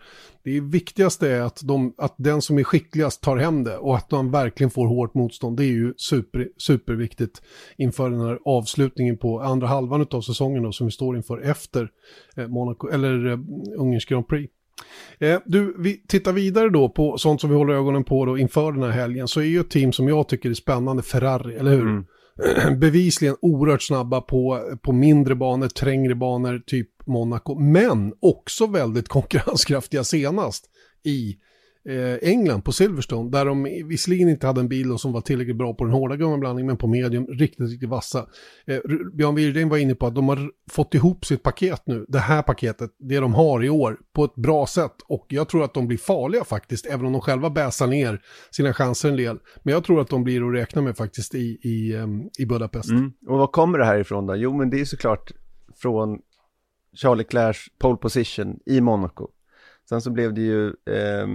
Det 0.44 0.60
viktigaste 0.60 1.28
är 1.28 1.40
att, 1.40 1.60
de, 1.64 1.94
att 1.98 2.14
den 2.18 2.42
som 2.42 2.58
är 2.58 2.64
skickligast 2.64 3.22
tar 3.22 3.36
hem 3.36 3.64
det 3.64 3.76
och 3.76 3.96
att 3.96 4.10
man 4.10 4.30
verkligen 4.30 4.70
får 4.70 4.86
hårt 4.86 5.14
motstånd. 5.14 5.56
Det 5.56 5.64
är 5.64 5.72
ju 5.72 5.94
super, 5.96 6.48
superviktigt 6.58 7.42
inför 7.76 8.10
den 8.10 8.20
här 8.20 8.38
avslutningen 8.44 9.18
på 9.18 9.40
andra 9.40 9.66
halvan 9.66 10.06
av 10.10 10.20
säsongen 10.20 10.62
då, 10.62 10.72
som 10.72 10.86
vi 10.86 10.90
står 10.90 11.16
inför 11.16 11.38
efter 11.38 11.88
eh, 12.36 12.48
Monaco, 12.48 12.88
eller 12.88 13.26
eh, 13.26 13.38
Ungerns 13.76 14.04
Grand 14.04 14.28
Prix. 14.28 14.52
Eh, 15.18 15.38
du, 15.46 15.74
vi 15.78 16.06
tittar 16.06 16.32
vidare 16.32 16.68
då 16.68 16.88
på 16.88 17.18
sånt 17.18 17.40
som 17.40 17.50
vi 17.50 17.56
håller 17.56 17.74
ögonen 17.74 18.04
på 18.04 18.24
då 18.24 18.38
inför 18.38 18.72
den 18.72 18.82
här 18.82 18.90
helgen. 18.90 19.28
Så 19.28 19.40
är 19.40 19.44
ju 19.44 19.60
ett 19.60 19.70
team 19.70 19.92
som 19.92 20.08
jag 20.08 20.28
tycker 20.28 20.50
är 20.50 20.54
spännande, 20.54 21.02
Ferrari, 21.02 21.54
eller 21.54 21.70
hur? 21.70 21.80
Mm. 21.82 22.04
bevisligen 22.78 23.36
oerhört 23.40 23.82
snabba 23.82 24.20
på, 24.20 24.60
på 24.82 24.92
mindre 24.92 25.34
banor, 25.34 25.68
trängre 25.68 26.14
banor, 26.14 26.62
typ 26.66 27.06
Monaco, 27.06 27.54
men 27.58 28.12
också 28.20 28.66
väldigt 28.66 29.08
konkurrenskraftiga 29.18 30.04
senast 30.04 30.64
i 31.04 31.36
Eh, 31.88 32.30
England 32.30 32.62
på 32.62 32.72
Silverstone, 32.72 33.30
där 33.30 33.44
de 33.44 33.62
visserligen 33.88 34.28
inte 34.28 34.46
hade 34.46 34.60
en 34.60 34.68
bil 34.68 34.98
som 34.98 35.12
var 35.12 35.20
tillräckligt 35.20 35.56
bra 35.56 35.74
på 35.74 35.84
den 35.84 35.92
hårda 35.92 36.16
gummiblandningen, 36.16 36.66
men 36.66 36.76
på 36.76 36.86
medium 36.86 37.26
riktigt, 37.26 37.70
riktigt 37.70 37.88
vassa. 37.88 38.26
Eh, 38.66 38.78
Björn 39.12 39.34
Wirdheim 39.34 39.68
var 39.68 39.76
inne 39.76 39.94
på 39.94 40.06
att 40.06 40.14
de 40.14 40.28
har 40.28 40.50
fått 40.70 40.94
ihop 40.94 41.24
sitt 41.24 41.42
paket 41.42 41.82
nu, 41.86 42.04
det 42.08 42.18
här 42.18 42.42
paketet, 42.42 42.90
det 42.98 43.20
de 43.20 43.34
har 43.34 43.64
i 43.64 43.70
år, 43.70 43.98
på 44.12 44.24
ett 44.24 44.34
bra 44.34 44.66
sätt. 44.66 44.94
Och 45.08 45.26
jag 45.28 45.48
tror 45.48 45.64
att 45.64 45.74
de 45.74 45.86
blir 45.86 45.98
farliga 45.98 46.44
faktiskt, 46.44 46.86
även 46.86 47.06
om 47.06 47.12
de 47.12 47.20
själva 47.20 47.50
bäsar 47.50 47.86
ner 47.86 48.22
sina 48.50 48.72
chanser 48.72 49.08
en 49.08 49.16
del. 49.16 49.38
Men 49.62 49.74
jag 49.74 49.84
tror 49.84 50.00
att 50.00 50.08
de 50.08 50.24
blir 50.24 50.48
att 50.48 50.54
räkna 50.54 50.82
med 50.82 50.96
faktiskt 50.96 51.34
i, 51.34 51.58
i, 51.62 51.96
ehm, 51.96 52.22
i 52.38 52.46
Budapest. 52.46 52.90
Mm. 52.90 53.12
Och 53.26 53.38
var 53.38 53.46
kommer 53.46 53.78
det 53.78 53.84
här 53.84 53.98
ifrån 53.98 54.26
då? 54.26 54.36
Jo, 54.36 54.56
men 54.56 54.70
det 54.70 54.80
är 54.80 54.84
såklart 54.84 55.32
från 55.82 56.18
Charlie 56.96 57.24
Clash 57.24 57.68
pole 57.78 57.96
position 57.96 58.58
i 58.66 58.80
Monaco. 58.80 59.28
Sen 59.88 60.00
så 60.00 60.10
blev 60.10 60.34
det 60.34 60.40
ju 60.40 60.66
eh, 60.66 61.26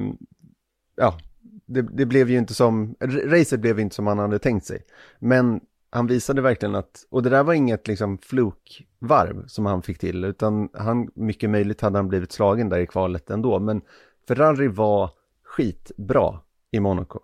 ja, 0.96 1.18
det, 1.66 1.82
det, 1.82 2.06
blev 2.06 2.30
ju 2.30 2.38
inte 2.38 2.54
som, 2.54 2.96
racet 3.26 3.60
blev 3.60 3.80
inte 3.80 3.96
som 3.96 4.08
han 4.08 4.20
hade 4.20 4.40
tänkt 4.40 4.66
sig. 4.66 4.84
Men 5.20 5.62
han 5.90 6.08
visade 6.08 6.42
verkligen 6.42 6.76
att, 6.76 7.06
och 7.10 7.24
det 7.24 7.30
där 7.30 7.44
var 7.44 7.54
inget 7.54 7.88
liksom 7.88 8.18
flukvarv 8.18 9.48
som 9.48 9.66
han 9.66 9.82
fick 9.82 9.98
till, 10.00 10.24
utan 10.24 10.70
han, 10.74 11.10
mycket 11.16 11.50
möjligt 11.50 11.82
hade 11.82 11.98
han 11.98 12.08
blivit 12.08 12.32
slagen 12.32 12.70
där 12.70 12.80
i 12.80 12.88
kvalet 12.88 13.30
ändå, 13.30 13.60
men 13.60 13.82
Ferrari 14.28 14.68
var 14.68 15.10
skitbra 15.44 16.40
i 16.72 16.80
Monaco. 16.80 17.20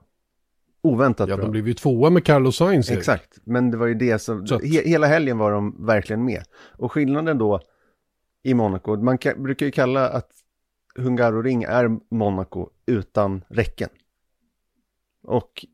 Oväntat 0.82 1.30
ja, 1.30 1.36
bra. 1.36 1.44
Ja, 1.44 1.48
de 1.48 1.52
blev 1.52 1.68
ju 1.68 1.74
tvåa 1.74 2.10
med 2.10 2.26
Carlos 2.26 2.58
Sainz. 2.58 2.92
Exakt, 2.92 3.38
men 3.44 3.72
det 3.72 3.78
var 3.78 3.88
ju 3.88 3.94
det 3.94 4.20
som, 4.20 4.44
att... 4.44 4.64
he, 4.64 4.82
hela 4.90 5.08
helgen 5.08 5.38
var 5.38 5.52
de 5.52 5.86
verkligen 5.86 6.26
med. 6.26 6.44
Och 6.78 6.92
skillnaden 6.92 7.38
då 7.38 7.62
i 8.44 8.54
Monaco, 8.54 8.96
man 8.96 9.18
ka, 9.18 9.36
brukar 9.36 9.66
ju 9.66 9.72
kalla 9.72 10.10
att 10.10 10.30
Hungaroring 10.98 11.64
är 11.64 12.00
Monaco 12.10 12.70
utan 12.86 13.44
räcken. 13.48 13.90
Och 15.24 15.66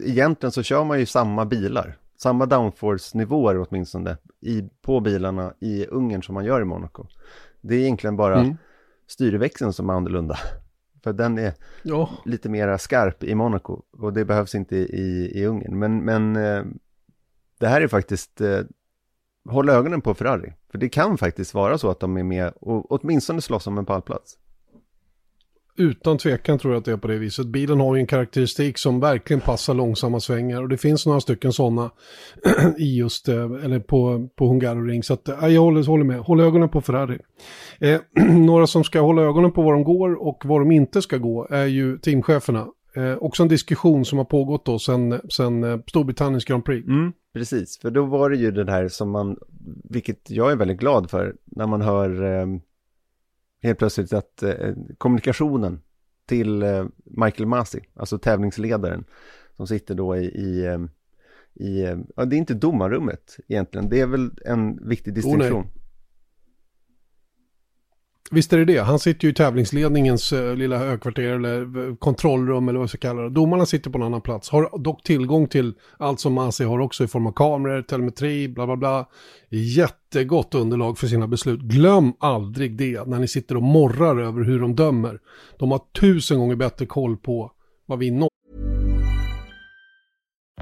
egentligen 0.00 0.52
så 0.52 0.62
kör 0.62 0.84
man 0.84 0.98
ju 0.98 1.06
samma 1.06 1.44
bilar, 1.44 1.98
samma 2.16 2.46
downforce-nivåer 2.46 3.66
åtminstone 3.68 4.16
i, 4.40 4.62
på 4.82 5.00
bilarna 5.00 5.54
i 5.60 5.86
Ungern 5.86 6.22
som 6.22 6.34
man 6.34 6.44
gör 6.44 6.60
i 6.60 6.64
Monaco. 6.64 7.06
Det 7.60 7.74
är 7.74 7.78
egentligen 7.78 8.16
bara 8.16 8.40
mm. 8.40 8.56
styrväxeln 9.06 9.72
som 9.72 9.90
är 9.90 9.94
annorlunda. 9.94 10.38
För 11.02 11.12
den 11.12 11.38
är 11.38 11.54
ja. 11.82 12.10
lite 12.24 12.48
mera 12.48 12.78
skarp 12.78 13.24
i 13.24 13.34
Monaco 13.34 13.82
och 13.90 14.12
det 14.12 14.24
behövs 14.24 14.54
inte 14.54 14.76
i, 14.76 15.32
i 15.34 15.46
Ungern. 15.46 15.78
Men, 15.78 16.04
men 16.04 16.36
eh, 16.36 16.64
det 17.58 17.66
här 17.66 17.80
är 17.80 17.88
faktiskt, 17.88 18.40
eh, 18.40 18.60
håll 19.48 19.68
ögonen 19.68 20.00
på 20.00 20.14
Ferrari. 20.14 20.52
För 20.70 20.78
det 20.78 20.88
kan 20.88 21.18
faktiskt 21.18 21.54
vara 21.54 21.78
så 21.78 21.90
att 21.90 22.00
de 22.00 22.16
är 22.16 22.22
med 22.22 22.52
och 22.60 22.92
åtminstone 22.92 23.40
slåss 23.40 23.66
om 23.66 23.78
en 23.78 23.86
pallplats. 23.86 24.38
Utan 25.76 26.18
tvekan 26.18 26.58
tror 26.58 26.74
jag 26.74 26.78
att 26.78 26.84
det 26.84 26.92
är 26.92 26.96
på 26.96 27.08
det 27.08 27.18
viset. 27.18 27.46
Bilen 27.46 27.80
har 27.80 27.94
ju 27.94 28.00
en 28.00 28.06
karaktäristik 28.06 28.78
som 28.78 29.00
verkligen 29.00 29.40
passar 29.40 29.74
långsamma 29.74 30.20
svängar 30.20 30.62
och 30.62 30.68
det 30.68 30.76
finns 30.76 31.06
några 31.06 31.20
stycken 31.20 31.52
sådana 31.52 31.90
i 32.78 32.98
just, 32.98 33.28
eh, 33.28 33.50
eller 33.64 33.80
på, 33.80 34.28
på 34.36 34.46
Hungaroring. 34.46 35.02
Så 35.02 35.14
att, 35.14 35.28
eh, 35.28 35.46
jag 35.46 35.60
håller, 35.60 35.86
håller 35.86 36.04
med, 36.04 36.18
håll 36.18 36.40
ögonen 36.40 36.68
på 36.68 36.80
Ferrari. 36.80 37.18
Eh, 37.80 38.00
några 38.36 38.66
som 38.66 38.84
ska 38.84 39.00
hålla 39.00 39.22
ögonen 39.22 39.52
på 39.52 39.62
var 39.62 39.72
de 39.72 39.84
går 39.84 40.26
och 40.26 40.42
var 40.44 40.60
de 40.60 40.72
inte 40.72 41.02
ska 41.02 41.16
gå 41.16 41.46
är 41.50 41.66
ju 41.66 41.98
teamcheferna. 41.98 42.66
Eh, 42.96 43.16
också 43.16 43.42
en 43.42 43.48
diskussion 43.48 44.04
som 44.04 44.18
har 44.18 44.24
pågått 44.24 44.64
då 44.64 44.78
sedan 44.78 45.20
sen 45.30 45.64
eh, 45.64 45.78
Storbritanniens 45.86 46.44
Grand 46.44 46.64
Prix. 46.64 46.88
Mm, 46.88 47.12
precis, 47.34 47.78
för 47.78 47.90
då 47.90 48.04
var 48.04 48.30
det 48.30 48.36
ju 48.36 48.50
det 48.50 48.70
här 48.72 48.88
som 48.88 49.10
man, 49.10 49.36
vilket 49.84 50.30
jag 50.30 50.52
är 50.52 50.56
väldigt 50.56 50.80
glad 50.80 51.10
för, 51.10 51.34
när 51.44 51.66
man 51.66 51.82
hör 51.82 52.22
eh 52.22 52.46
helt 53.62 53.78
plötsligt 53.78 54.12
att 54.12 54.42
eh, 54.42 54.74
kommunikationen 54.98 55.80
till 56.26 56.62
eh, 56.62 56.86
Michael 57.04 57.46
Masi, 57.46 57.80
alltså 57.94 58.18
tävlingsledaren, 58.18 59.04
som 59.56 59.66
sitter 59.66 59.94
då 59.94 60.16
i, 60.16 60.24
i, 60.24 60.66
eh, 60.66 60.78
i 61.54 61.82
eh, 61.82 61.98
ja, 62.16 62.24
det 62.24 62.36
är 62.36 62.38
inte 62.38 62.54
domarrummet 62.54 63.36
egentligen, 63.48 63.88
det 63.88 64.00
är 64.00 64.06
väl 64.06 64.30
en 64.44 64.88
viktig 64.88 65.14
distinktion. 65.14 65.62
Oh, 65.62 65.81
Visst 68.34 68.52
är 68.52 68.58
det 68.58 68.64
det. 68.64 68.78
Han 68.78 68.98
sitter 68.98 69.24
ju 69.24 69.30
i 69.30 69.34
tävlingsledningens 69.34 70.32
eh, 70.32 70.56
lilla 70.56 70.78
högkvarter 70.78 71.22
eller 71.22 71.88
eh, 71.88 71.94
kontrollrum 71.96 72.68
eller 72.68 72.78
vad 72.78 72.84
vi 72.84 72.88
ska 72.88 72.98
kalla 72.98 73.22
det. 73.22 73.30
Domarna 73.30 73.66
sitter 73.66 73.90
på 73.90 73.98
en 73.98 74.04
annan 74.04 74.20
plats. 74.20 74.50
Har 74.50 74.78
dock 74.78 75.02
tillgång 75.02 75.48
till 75.48 75.74
allt 75.98 76.20
som 76.20 76.32
Masi 76.32 76.64
har 76.64 76.78
också 76.78 77.04
i 77.04 77.06
form 77.06 77.26
av 77.26 77.32
kameror, 77.32 77.82
telemetri, 77.82 78.48
bla 78.48 78.66
bla 78.66 78.76
bla. 78.76 79.06
Jättegott 79.48 80.54
underlag 80.54 80.98
för 80.98 81.06
sina 81.06 81.28
beslut. 81.28 81.60
Glöm 81.60 82.12
aldrig 82.18 82.76
det 82.76 83.06
när 83.06 83.18
ni 83.18 83.28
sitter 83.28 83.56
och 83.56 83.62
morrar 83.62 84.20
över 84.20 84.44
hur 84.44 84.60
de 84.60 84.76
dömer. 84.76 85.18
De 85.58 85.70
har 85.70 85.80
tusen 86.00 86.38
gånger 86.38 86.56
bättre 86.56 86.86
koll 86.86 87.16
på 87.16 87.52
vad 87.86 87.98
vi 87.98 88.10
når. 88.10 88.31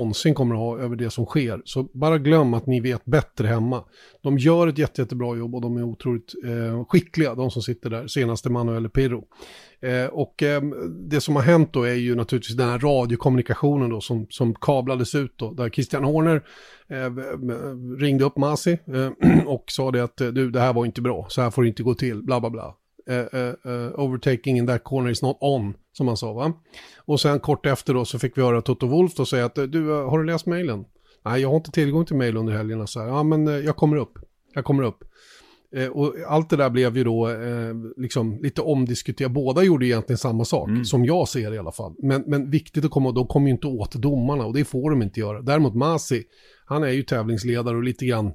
någonsin 0.00 0.34
kommer 0.34 0.54
att 0.54 0.60
ha 0.60 0.78
över 0.78 0.96
det 0.96 1.10
som 1.10 1.26
sker. 1.26 1.62
Så 1.64 1.82
bara 1.82 2.18
glöm 2.18 2.54
att 2.54 2.66
ni 2.66 2.80
vet 2.80 3.04
bättre 3.04 3.46
hemma. 3.46 3.84
De 4.22 4.38
gör 4.38 4.68
ett 4.68 4.78
jätte, 4.78 5.00
jättebra 5.00 5.36
jobb 5.36 5.54
och 5.54 5.60
de 5.60 5.76
är 5.76 5.82
otroligt 5.82 6.34
eh, 6.44 6.84
skickliga, 6.84 7.34
de 7.34 7.50
som 7.50 7.62
sitter 7.62 7.90
där, 7.90 8.06
senaste 8.06 8.50
Manuel 8.50 8.88
Pirro. 8.88 9.24
Eh, 9.80 10.06
och 10.06 10.42
eh, 10.42 10.62
det 11.10 11.20
som 11.20 11.36
har 11.36 11.42
hänt 11.42 11.72
då 11.72 11.82
är 11.82 11.94
ju 11.94 12.14
naturligtvis 12.14 12.56
den 12.56 12.68
här 12.68 12.78
radiokommunikationen 12.78 13.90
då 13.90 14.00
som, 14.00 14.26
som 14.30 14.54
kablades 14.54 15.14
ut 15.14 15.34
då, 15.36 15.52
där 15.52 15.70
Christian 15.70 16.04
Horner 16.04 16.42
eh, 16.88 17.10
ringde 17.98 18.24
upp 18.24 18.36
Masi 18.36 18.78
eh, 18.86 19.46
och 19.46 19.64
sa 19.66 19.90
det 19.90 20.04
att 20.04 20.20
eh, 20.20 20.28
du, 20.28 20.50
det 20.50 20.60
här 20.60 20.72
var 20.72 20.86
inte 20.86 21.02
bra, 21.02 21.26
så 21.28 21.42
här 21.42 21.50
får 21.50 21.62
det 21.62 21.68
inte 21.68 21.82
gå 21.82 21.94
till, 21.94 22.22
bla 22.22 22.40
bla 22.40 22.50
bla. 22.50 22.74
Uh, 23.10 23.70
uh, 23.70 24.00
overtaking 24.00 24.58
in 24.58 24.66
that 24.66 24.84
corner 24.84 25.10
is 25.10 25.22
not 25.22 25.36
on, 25.40 25.74
som 25.92 26.08
han 26.08 26.16
sa 26.16 26.32
va. 26.32 26.52
Och 26.96 27.20
sen 27.20 27.40
kort 27.40 27.66
efter 27.66 27.94
då 27.94 28.04
så 28.04 28.18
fick 28.18 28.38
vi 28.38 28.42
höra 28.42 28.62
Toto 28.62 28.86
Wolf 28.86 29.14
då 29.14 29.26
säga 29.26 29.44
att 29.44 29.54
du, 29.54 29.88
har 29.88 30.18
du 30.18 30.24
läst 30.24 30.46
mejlen? 30.46 30.84
Nej, 31.24 31.40
jag 31.40 31.48
har 31.48 31.56
inte 31.56 31.70
tillgång 31.70 32.04
till 32.04 32.16
mejl 32.16 32.36
under 32.36 32.52
helgerna. 32.52 32.86
Så 32.86 33.00
här, 33.00 33.06
ja, 33.06 33.22
men 33.22 33.46
jag 33.46 33.76
kommer 33.76 33.96
upp. 33.96 34.18
Jag 34.54 34.64
kommer 34.64 34.82
upp. 34.82 35.04
Eh, 35.74 35.88
och 35.88 36.14
allt 36.28 36.50
det 36.50 36.56
där 36.56 36.70
blev 36.70 36.96
ju 36.96 37.04
då 37.04 37.28
eh, 37.28 37.74
liksom 37.96 38.38
lite 38.42 38.62
omdiskuterat. 38.62 39.32
Båda 39.32 39.62
gjorde 39.62 39.86
egentligen 39.86 40.18
samma 40.18 40.44
sak, 40.44 40.68
mm. 40.68 40.84
som 40.84 41.04
jag 41.04 41.28
ser 41.28 41.54
i 41.54 41.58
alla 41.58 41.72
fall. 41.72 41.94
Men, 41.98 42.24
men 42.26 42.50
viktigt 42.50 42.84
att 42.84 42.90
komma, 42.90 43.12
de 43.12 43.26
kommer 43.26 43.46
ju 43.46 43.52
inte 43.52 43.66
åt 43.66 43.92
domarna 43.92 44.46
och 44.46 44.54
det 44.54 44.64
får 44.64 44.90
de 44.90 45.02
inte 45.02 45.20
göra. 45.20 45.42
Däremot 45.42 45.74
Masi, 45.74 46.24
han 46.66 46.82
är 46.82 46.88
ju 46.90 47.02
tävlingsledare 47.02 47.76
och 47.76 47.82
lite 47.82 48.06
grann 48.06 48.32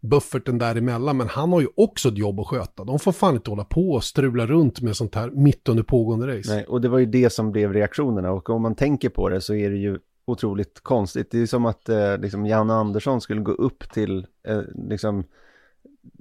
bufferten 0.00 0.58
däremellan, 0.58 1.16
men 1.16 1.28
han 1.28 1.52
har 1.52 1.60
ju 1.60 1.68
också 1.76 2.08
ett 2.08 2.18
jobb 2.18 2.40
att 2.40 2.46
sköta. 2.46 2.84
De 2.84 2.98
får 2.98 3.12
fan 3.12 3.34
inte 3.34 3.50
hålla 3.50 3.64
på 3.64 3.90
och 3.90 4.04
strula 4.04 4.46
runt 4.46 4.80
med 4.80 4.96
sånt 4.96 5.14
här 5.14 5.30
mitt 5.30 5.68
under 5.68 5.82
pågående 5.82 6.38
race. 6.38 6.54
Nej, 6.54 6.64
och 6.64 6.80
det 6.80 6.88
var 6.88 6.98
ju 6.98 7.06
det 7.06 7.30
som 7.30 7.52
blev 7.52 7.72
reaktionerna 7.72 8.32
och 8.32 8.50
om 8.50 8.62
man 8.62 8.74
tänker 8.74 9.08
på 9.08 9.28
det 9.28 9.40
så 9.40 9.54
är 9.54 9.70
det 9.70 9.76
ju 9.76 9.98
otroligt 10.24 10.80
konstigt. 10.80 11.30
Det 11.30 11.38
är 11.38 11.46
som 11.46 11.66
att 11.66 11.88
eh, 11.88 12.18
liksom 12.18 12.46
Janne 12.46 12.74
Andersson 12.74 13.20
skulle 13.20 13.40
gå 13.40 13.52
upp 13.52 13.92
till 13.92 14.26
eh, 14.48 14.60
liksom 14.88 15.24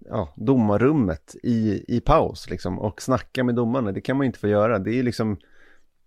ja, 0.05 0.33
domarrummet 0.35 1.35
i, 1.43 1.85
i 1.87 2.01
paus 2.01 2.49
liksom, 2.49 2.79
och 2.79 3.01
snacka 3.01 3.43
med 3.43 3.55
domarna. 3.55 3.91
Det 3.91 4.01
kan 4.01 4.17
man 4.17 4.25
inte 4.25 4.39
få 4.39 4.47
göra. 4.47 4.79
Det 4.79 4.89
är 4.89 4.95
ju 4.95 5.03
liksom, 5.03 5.37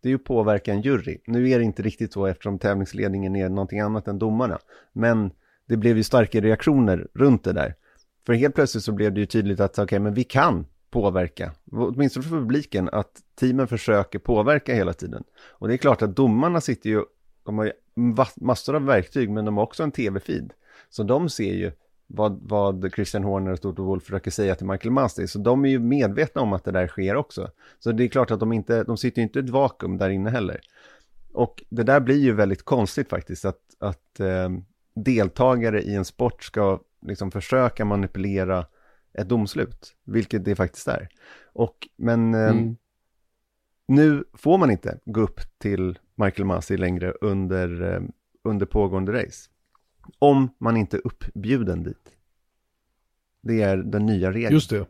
det 0.01 0.09
är 0.09 0.11
ju 0.11 0.19
påverka 0.19 0.73
en 0.73 0.83
jury. 0.83 1.19
Nu 1.27 1.51
är 1.51 1.59
det 1.59 1.65
inte 1.65 1.83
riktigt 1.83 2.13
så 2.13 2.27
eftersom 2.27 2.59
tävlingsledningen 2.59 3.37
är 3.37 3.49
någonting 3.49 3.81
annat 3.81 4.09
än 4.09 4.19
domarna. 4.19 4.59
Men 4.93 5.31
det 5.69 5.77
blev 5.77 5.97
ju 5.97 6.03
starka 6.03 6.41
reaktioner 6.41 7.07
runt 7.15 7.45
det 7.45 7.53
där. 7.53 7.75
För 8.27 8.33
helt 8.33 8.55
plötsligt 8.55 8.85
så 8.85 8.93
blev 8.93 9.13
det 9.13 9.21
ju 9.21 9.27
tydligt 9.27 9.61
att 9.61 9.73
okej, 9.73 9.85
okay, 9.85 9.99
men 9.99 10.15
vi 10.15 10.25
kan 10.25 10.67
påverka, 10.91 11.53
åtminstone 11.73 12.25
för 12.25 12.37
publiken, 12.37 12.89
att 12.93 13.13
teamen 13.41 13.69
försöker 13.69 14.19
påverka 14.19 14.75
hela 14.75 14.93
tiden. 14.93 15.25
Och 15.49 15.69
det 15.69 15.75
är 15.75 15.79
klart 15.79 16.03
att 16.03 16.17
domarna 16.17 16.61
sitter 16.61 16.91
ju, 16.91 17.05
de 17.43 17.59
har 17.59 17.65
ju 17.65 17.73
massor 18.37 18.77
av 18.77 18.85
verktyg, 18.85 19.31
men 19.31 19.45
de 19.45 19.57
har 19.57 19.65
också 19.65 19.83
en 19.83 19.93
tv-feed. 19.93 20.53
Så 20.91 21.03
de 21.03 21.29
ser 21.29 21.55
ju 21.55 21.73
vad, 22.07 22.39
vad 22.43 22.91
Christian 22.95 23.25
Horner 23.25 23.53
och 23.53 23.61
Toto 23.61 23.85
Wolf 23.85 24.05
försöker 24.05 24.31
säga 24.31 24.55
till 24.55 24.67
Michael 24.67 24.93
Masti. 24.93 25.29
Så 25.29 25.39
de 25.39 25.65
är 25.65 25.69
ju 25.69 25.79
medvetna 25.79 26.41
om 26.41 26.53
att 26.53 26.65
det 26.65 26.73
där 26.73 26.87
sker 26.87 27.17
också. 27.17 27.51
Så 27.79 27.93
det 27.93 28.05
är 28.05 28.09
klart 28.09 28.31
att 28.31 28.41
de 28.41 28.53
inte, 28.53 28.85
de 28.85 28.97
sitter 28.97 29.19
ju 29.19 29.23
inte 29.23 29.39
i 29.39 29.43
ett 29.43 29.51
vakuum 29.51 29.99
där 29.99 30.11
inne 30.11 30.31
heller. 30.31 30.61
Och 31.33 31.63
det 31.69 31.83
där 31.83 32.01
blir 32.01 32.19
ju 32.19 32.33
väldigt 32.33 32.65
konstigt 32.65 33.09
faktiskt, 33.09 33.45
att, 33.45 33.61
att 33.79 34.21
eh, 34.21 34.49
deltagare 35.05 35.83
i 35.83 35.95
en 35.95 36.05
sport 36.05 36.43
ska 36.43 36.81
liksom 37.03 37.31
försöka 37.31 37.85
manipulera 37.85 38.67
ett 39.13 39.29
domslut, 39.29 39.97
vilket 40.05 40.45
det 40.45 40.57
faktiskt 40.57 40.89
är. 40.89 41.09
Och, 41.53 41.89
men 41.97 42.35
eh, 42.35 42.51
mm. 42.51 42.77
nu 43.89 44.25
får 44.35 44.59
man 44.59 44.71
inte 44.71 44.99
gå 45.05 45.21
upp 45.21 45.41
till 45.59 45.99
Michael 46.15 46.47
Masi 46.47 46.77
längre 46.77 47.13
under, 47.13 47.95
eh, 47.95 48.01
under 48.45 48.67
pågående 48.67 49.13
race. 49.13 49.51
Om 50.19 50.49
man 50.59 50.77
inte 50.77 50.97
är 50.97 51.07
uppbjuden 51.07 51.83
dit. 51.83 52.13
Det 53.41 53.63
är 53.63 53.77
den 53.77 54.07
nya 54.07 54.33
regeln. 54.33 54.55
Just 54.55 54.71
det. 54.71 54.87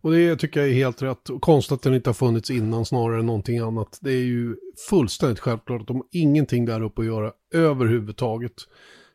Och 0.00 0.12
det 0.12 0.36
tycker 0.36 0.60
jag 0.60 0.68
är 0.68 0.74
helt 0.74 1.02
rätt. 1.02 1.30
Och 1.30 1.40
konstigt 1.42 1.72
att 1.72 1.82
den 1.82 1.94
inte 1.94 2.08
har 2.08 2.14
funnits 2.14 2.50
innan 2.50 2.84
snarare 2.84 3.20
än 3.20 3.26
någonting 3.26 3.58
annat. 3.58 3.98
Det 4.00 4.12
är 4.12 4.24
ju 4.24 4.56
fullständigt 4.88 5.38
självklart 5.38 5.80
att 5.80 5.86
de 5.86 5.96
har 5.96 6.06
ingenting 6.12 6.64
där 6.64 6.82
uppe 6.82 7.00
att 7.00 7.06
göra 7.06 7.32
överhuvudtaget. 7.54 8.52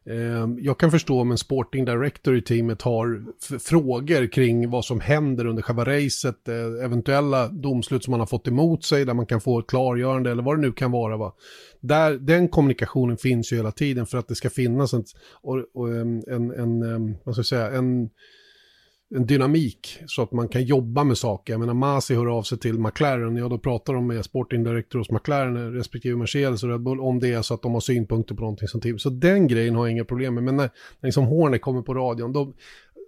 Ehm, 0.10 0.60
jag 0.60 0.80
kan 0.80 0.92
förstå 0.92 1.22
om 1.22 1.32
en 1.32 1.38
sporting 1.38 1.86
director 1.86 2.38
i 2.38 2.42
teamet 2.42 2.82
har 2.82 3.26
frågor 3.60 4.28
kring 4.28 4.70
vad 4.70 4.86
som 4.86 5.00
händer 5.00 5.46
under 5.46 5.62
själva 5.64 5.86
racet, 5.86 6.48
eh, 6.48 6.86
eventuella 6.86 7.48
domslut 7.48 8.04
som 8.04 8.12
man 8.12 8.20
har 8.20 8.28
fått 8.28 8.48
emot 8.48 8.84
sig 8.84 9.06
där 9.06 9.14
man 9.14 9.26
kan 9.26 9.42
få 9.42 9.60
ett 9.60 9.68
klargörande 9.68 10.32
eller 10.32 10.44
vad 10.44 10.58
det 10.58 10.62
nu 10.62 10.72
kan 10.72 10.92
vara. 10.92 11.18
Va? 11.18 11.34
Där, 11.80 12.14
den 12.14 12.48
kommunikationen 12.48 13.18
finns 13.18 13.54
ju 13.54 13.56
hela 13.56 13.72
tiden 13.72 14.06
för 14.06 14.18
att 14.18 14.28
det 14.28 14.36
ska 14.36 14.50
finnas 14.50 14.94
ehm, 14.94 15.04
en, 15.88 16.24
en, 16.28 16.52
en, 16.52 16.84
en 16.84 17.18
vad 17.24 17.36
ska 17.36 17.40
jag 17.40 17.46
säga, 17.46 17.72
en 17.72 18.10
en 19.16 19.26
dynamik 19.26 20.00
så 20.08 20.22
att 20.22 20.32
man 20.32 20.48
kan 20.48 20.64
jobba 20.64 21.04
med 21.04 21.18
saker. 21.18 21.54
Jag 21.54 21.60
menar, 21.60 21.74
Masi 21.74 22.16
hör 22.16 22.38
av 22.38 22.44
sig 22.44 22.58
till 22.58 22.80
McLaren, 22.80 23.36
ja 23.36 23.50
då 23.50 23.58
pratar 23.58 23.94
de 23.94 24.08
med 24.08 24.26
Sporting 24.26 24.64
Director 24.64 25.00
hos 25.00 25.12
McLaren 25.12 25.74
respektive 25.74 26.16
Mercedes 26.16 26.64
och 26.64 26.70
Red 26.70 26.82
Bull 26.82 27.00
om 27.00 27.20
det 27.20 27.34
är 27.34 27.42
så 27.42 27.54
att 27.54 27.62
de 27.62 27.74
har 27.74 27.80
synpunkter 27.80 28.36
på 28.36 28.42
någonting 28.42 28.68
som 28.68 28.82
team. 28.82 29.00
Så 29.00 29.10
den 29.10 29.48
grejen 29.48 29.76
har 29.76 29.86
jag 29.86 29.92
inga 29.92 30.06
problem 30.06 30.34
med. 30.34 30.44
Men 30.44 30.56
när, 30.56 30.70
när 31.00 31.08
liksom 31.08 31.26
Horner 31.26 31.58
kommer 31.58 31.82
på 31.82 31.94
radion, 31.94 32.34
då, 32.34 32.54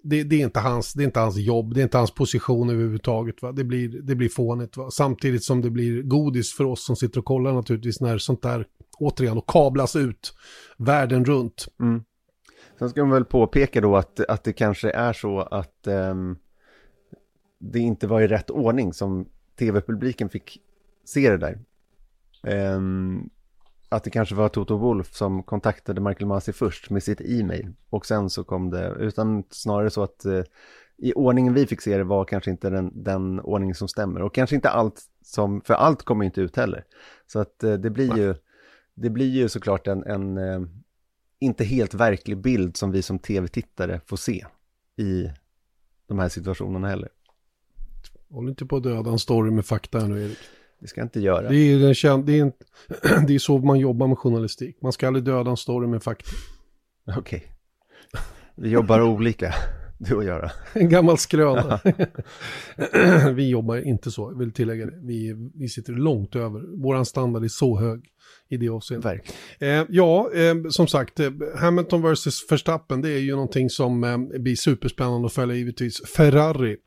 det, 0.04 0.24
det, 0.24 0.36
är 0.36 0.44
inte 0.44 0.60
hans, 0.60 0.94
det 0.94 1.04
är 1.04 1.06
inte 1.06 1.20
hans 1.20 1.38
jobb, 1.38 1.74
det 1.74 1.82
är 1.82 1.84
inte 1.84 1.98
hans 1.98 2.12
position 2.12 2.70
överhuvudtaget. 2.70 3.42
Va? 3.42 3.52
Det, 3.52 3.64
blir, 3.64 3.90
det 3.90 4.16
blir 4.16 4.30
fånigt. 4.30 4.78
Va? 4.78 4.92
Samtidigt 4.92 5.44
som 5.44 5.62
det 5.62 5.70
blir 5.70 6.02
godis 6.02 6.54
för 6.54 6.64
oss 6.64 6.86
som 6.86 6.96
sitter 6.96 7.20
och 7.20 7.26
kollar 7.26 7.54
naturligtvis 7.54 8.02
när 8.02 8.18
sånt 8.18 8.42
där 8.42 8.66
återigen 9.00 9.38
och 9.38 9.50
kablas 9.50 9.96
ut 9.96 10.34
världen 10.78 11.26
runt. 11.26 11.68
Mm. 11.82 12.04
Sen 12.80 12.90
ska 12.90 13.02
man 13.02 13.12
väl 13.12 13.26
påpeka 13.26 13.82
då 13.82 13.96
att, 13.96 14.20
att 14.20 14.44
det 14.44 14.54
kanske 14.54 14.92
är 14.92 15.14
så 15.14 15.40
att 15.40 15.88
um, 15.88 16.38
det 17.60 17.80
inte 17.80 18.08
var 18.08 18.22
i 18.22 18.28
rätt 18.28 18.50
ordning 18.50 18.94
som 18.94 19.30
tv-publiken 19.60 20.30
fick 20.30 20.62
se 21.06 21.30
det 21.30 21.38
där. 21.38 21.60
Um, 22.76 23.30
att 23.90 24.04
det 24.04 24.10
kanske 24.10 24.36
var 24.36 24.50
Toto 24.50 24.78
Wolf 24.78 25.14
som 25.14 25.44
kontaktade 25.44 26.02
Michael 26.02 26.28
Masi 26.28 26.54
först 26.54 26.90
med 26.90 27.04
sitt 27.04 27.22
e-mail 27.22 27.74
och 27.90 28.06
sen 28.06 28.30
så 28.30 28.44
kom 28.44 28.70
det, 28.70 28.96
utan 29.00 29.44
snarare 29.50 29.90
så 29.90 30.04
att 30.04 30.26
uh, 30.26 30.44
i 30.98 31.14
ordningen 31.14 31.54
vi 31.54 31.68
fick 31.68 31.82
se 31.82 31.98
det 31.98 32.04
var 32.04 32.26
kanske 32.26 32.52
inte 32.52 32.70
den, 32.70 33.04
den 33.04 33.40
ordning 33.40 33.76
som 33.76 33.88
stämmer 33.88 34.22
och 34.22 34.34
kanske 34.34 34.56
inte 34.56 34.70
allt 34.70 35.02
som, 35.22 35.62
för 35.62 35.74
allt 35.74 36.04
kommer 36.04 36.26
inte 36.26 36.42
ut 36.42 36.56
heller. 36.56 36.86
Så 37.28 37.40
att 37.40 37.64
uh, 37.64 37.74
det 37.74 37.90
blir 37.90 38.18
ju, 38.18 38.36
det 38.94 39.10
blir 39.10 39.30
ju 39.30 39.50
såklart 39.50 39.88
en, 39.88 40.04
en 40.04 40.38
uh, 40.38 40.68
inte 41.40 41.64
helt 41.64 41.94
verklig 41.94 42.38
bild 42.38 42.78
som 42.78 42.92
vi 42.92 43.02
som 43.02 43.20
tv-tittare 43.20 44.02
får 44.06 44.18
se 44.18 44.46
i 44.98 45.30
de 46.08 46.20
här 46.20 46.30
situationerna 46.30 46.88
heller. 46.88 47.10
Håll 48.30 48.50
inte 48.50 48.66
på 48.66 48.78
att 48.78 48.84
döda 48.84 49.12
en 49.12 49.20
story 49.20 49.52
med 49.52 49.66
fakta 49.66 50.00
här 50.00 50.08
nu 50.08 50.26
Erik. 50.26 50.38
Det 50.80 50.88
ska 50.88 51.02
jag 51.02 51.06
inte 51.06 51.20
göra. 51.20 51.50
Det 51.50 51.56
är, 51.56 51.80
det, 51.80 51.86
är, 51.86 52.24
det, 52.24 52.38
är, 52.40 52.52
det 53.28 53.36
är 53.36 53.40
så 53.40 53.58
man 53.58 53.80
jobbar 53.80 54.08
med 54.08 54.18
journalistik. 54.18 54.82
Man 54.82 54.92
ska 54.92 55.08
aldrig 55.08 55.26
döda 55.26 55.50
en 55.52 55.58
story 55.58 55.88
med 55.88 56.04
fakta. 56.04 56.32
Okej. 57.18 57.20
Okay. 57.20 57.42
Vi 58.56 58.70
jobbar 58.70 59.02
olika, 59.02 59.54
du 59.98 60.16
och 60.16 60.24
jag 60.24 60.52
En 60.74 60.90
gammal 60.90 61.18
skröna. 61.18 61.80
vi 63.34 63.50
jobbar 63.50 63.88
inte 63.88 64.12
så, 64.12 64.36
vill 64.36 64.52
tillägga 64.52 64.86
det. 64.86 65.00
Vi, 65.02 65.52
vi 65.56 65.70
sitter 65.70 65.94
långt 65.94 66.36
över. 66.36 66.62
Vår 66.78 67.04
standard 67.04 67.44
är 67.44 67.48
så 67.48 67.80
hög 67.80 68.10
i 68.50 68.58
det 68.58 68.70
avseendet. 68.70 69.22
Eh, 69.60 69.84
ja, 69.90 70.32
eh, 70.34 70.56
som 70.70 70.88
sagt, 70.88 71.20
eh, 71.20 71.32
Hamilton 71.56 72.02
vs. 72.02 72.52
Verstappen, 72.52 73.02
det 73.02 73.10
är 73.10 73.20
ju 73.20 73.32
någonting 73.32 73.70
som 73.70 74.04
eh, 74.04 74.18
blir 74.18 74.56
superspännande 74.56 75.26
att 75.26 75.34
följa 75.34 75.56
givetvis. 75.56 76.02
Ferrari, 76.16 76.78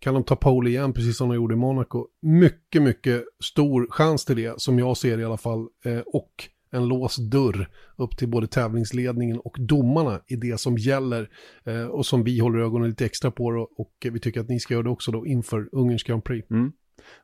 kan 0.00 0.14
de 0.14 0.24
ta 0.24 0.36
pole 0.36 0.70
igen 0.70 0.92
precis 0.92 1.16
som 1.16 1.28
de 1.28 1.34
gjorde 1.34 1.54
i 1.54 1.56
Monaco? 1.56 2.06
Mycket, 2.22 2.82
mycket 2.82 3.24
stor 3.44 3.86
chans 3.90 4.24
till 4.24 4.36
det, 4.36 4.60
som 4.60 4.78
jag 4.78 4.96
ser 4.96 5.18
i 5.18 5.24
alla 5.24 5.36
fall. 5.36 5.66
Eh, 5.84 5.98
och 5.98 6.30
en 6.70 6.88
låst 6.88 7.18
dörr 7.18 7.68
upp 7.96 8.16
till 8.16 8.28
både 8.28 8.46
tävlingsledningen 8.46 9.38
och 9.38 9.56
domarna 9.58 10.20
i 10.26 10.36
det 10.36 10.60
som 10.60 10.78
gäller 10.78 11.28
eh, 11.64 11.86
och 11.86 12.06
som 12.06 12.24
vi 12.24 12.38
håller 12.38 12.58
ögonen 12.58 12.88
lite 12.88 13.04
extra 13.04 13.30
på 13.30 13.44
och, 13.44 13.80
och 13.80 13.92
vi 14.12 14.20
tycker 14.20 14.40
att 14.40 14.48
ni 14.48 14.60
ska 14.60 14.74
göra 14.74 14.82
det 14.82 14.90
också 14.90 15.12
då 15.12 15.26
inför 15.26 15.68
Ungerns 15.72 16.02
Grand 16.02 16.24
Prix. 16.24 16.50
Mm. 16.50 16.72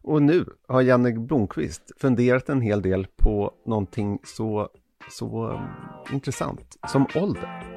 Och 0.03 0.23
nu 0.23 0.47
har 0.69 0.83
Janne 0.83 1.13
Blomqvist 1.13 1.83
funderat 2.01 2.49
en 2.49 2.61
hel 2.61 2.83
del 2.83 3.07
på 3.17 3.53
någonting 3.67 4.19
så, 4.25 4.69
så 5.11 5.51
um, 5.51 5.61
intressant 6.13 6.77
som 6.89 7.07
ålder. 7.15 7.73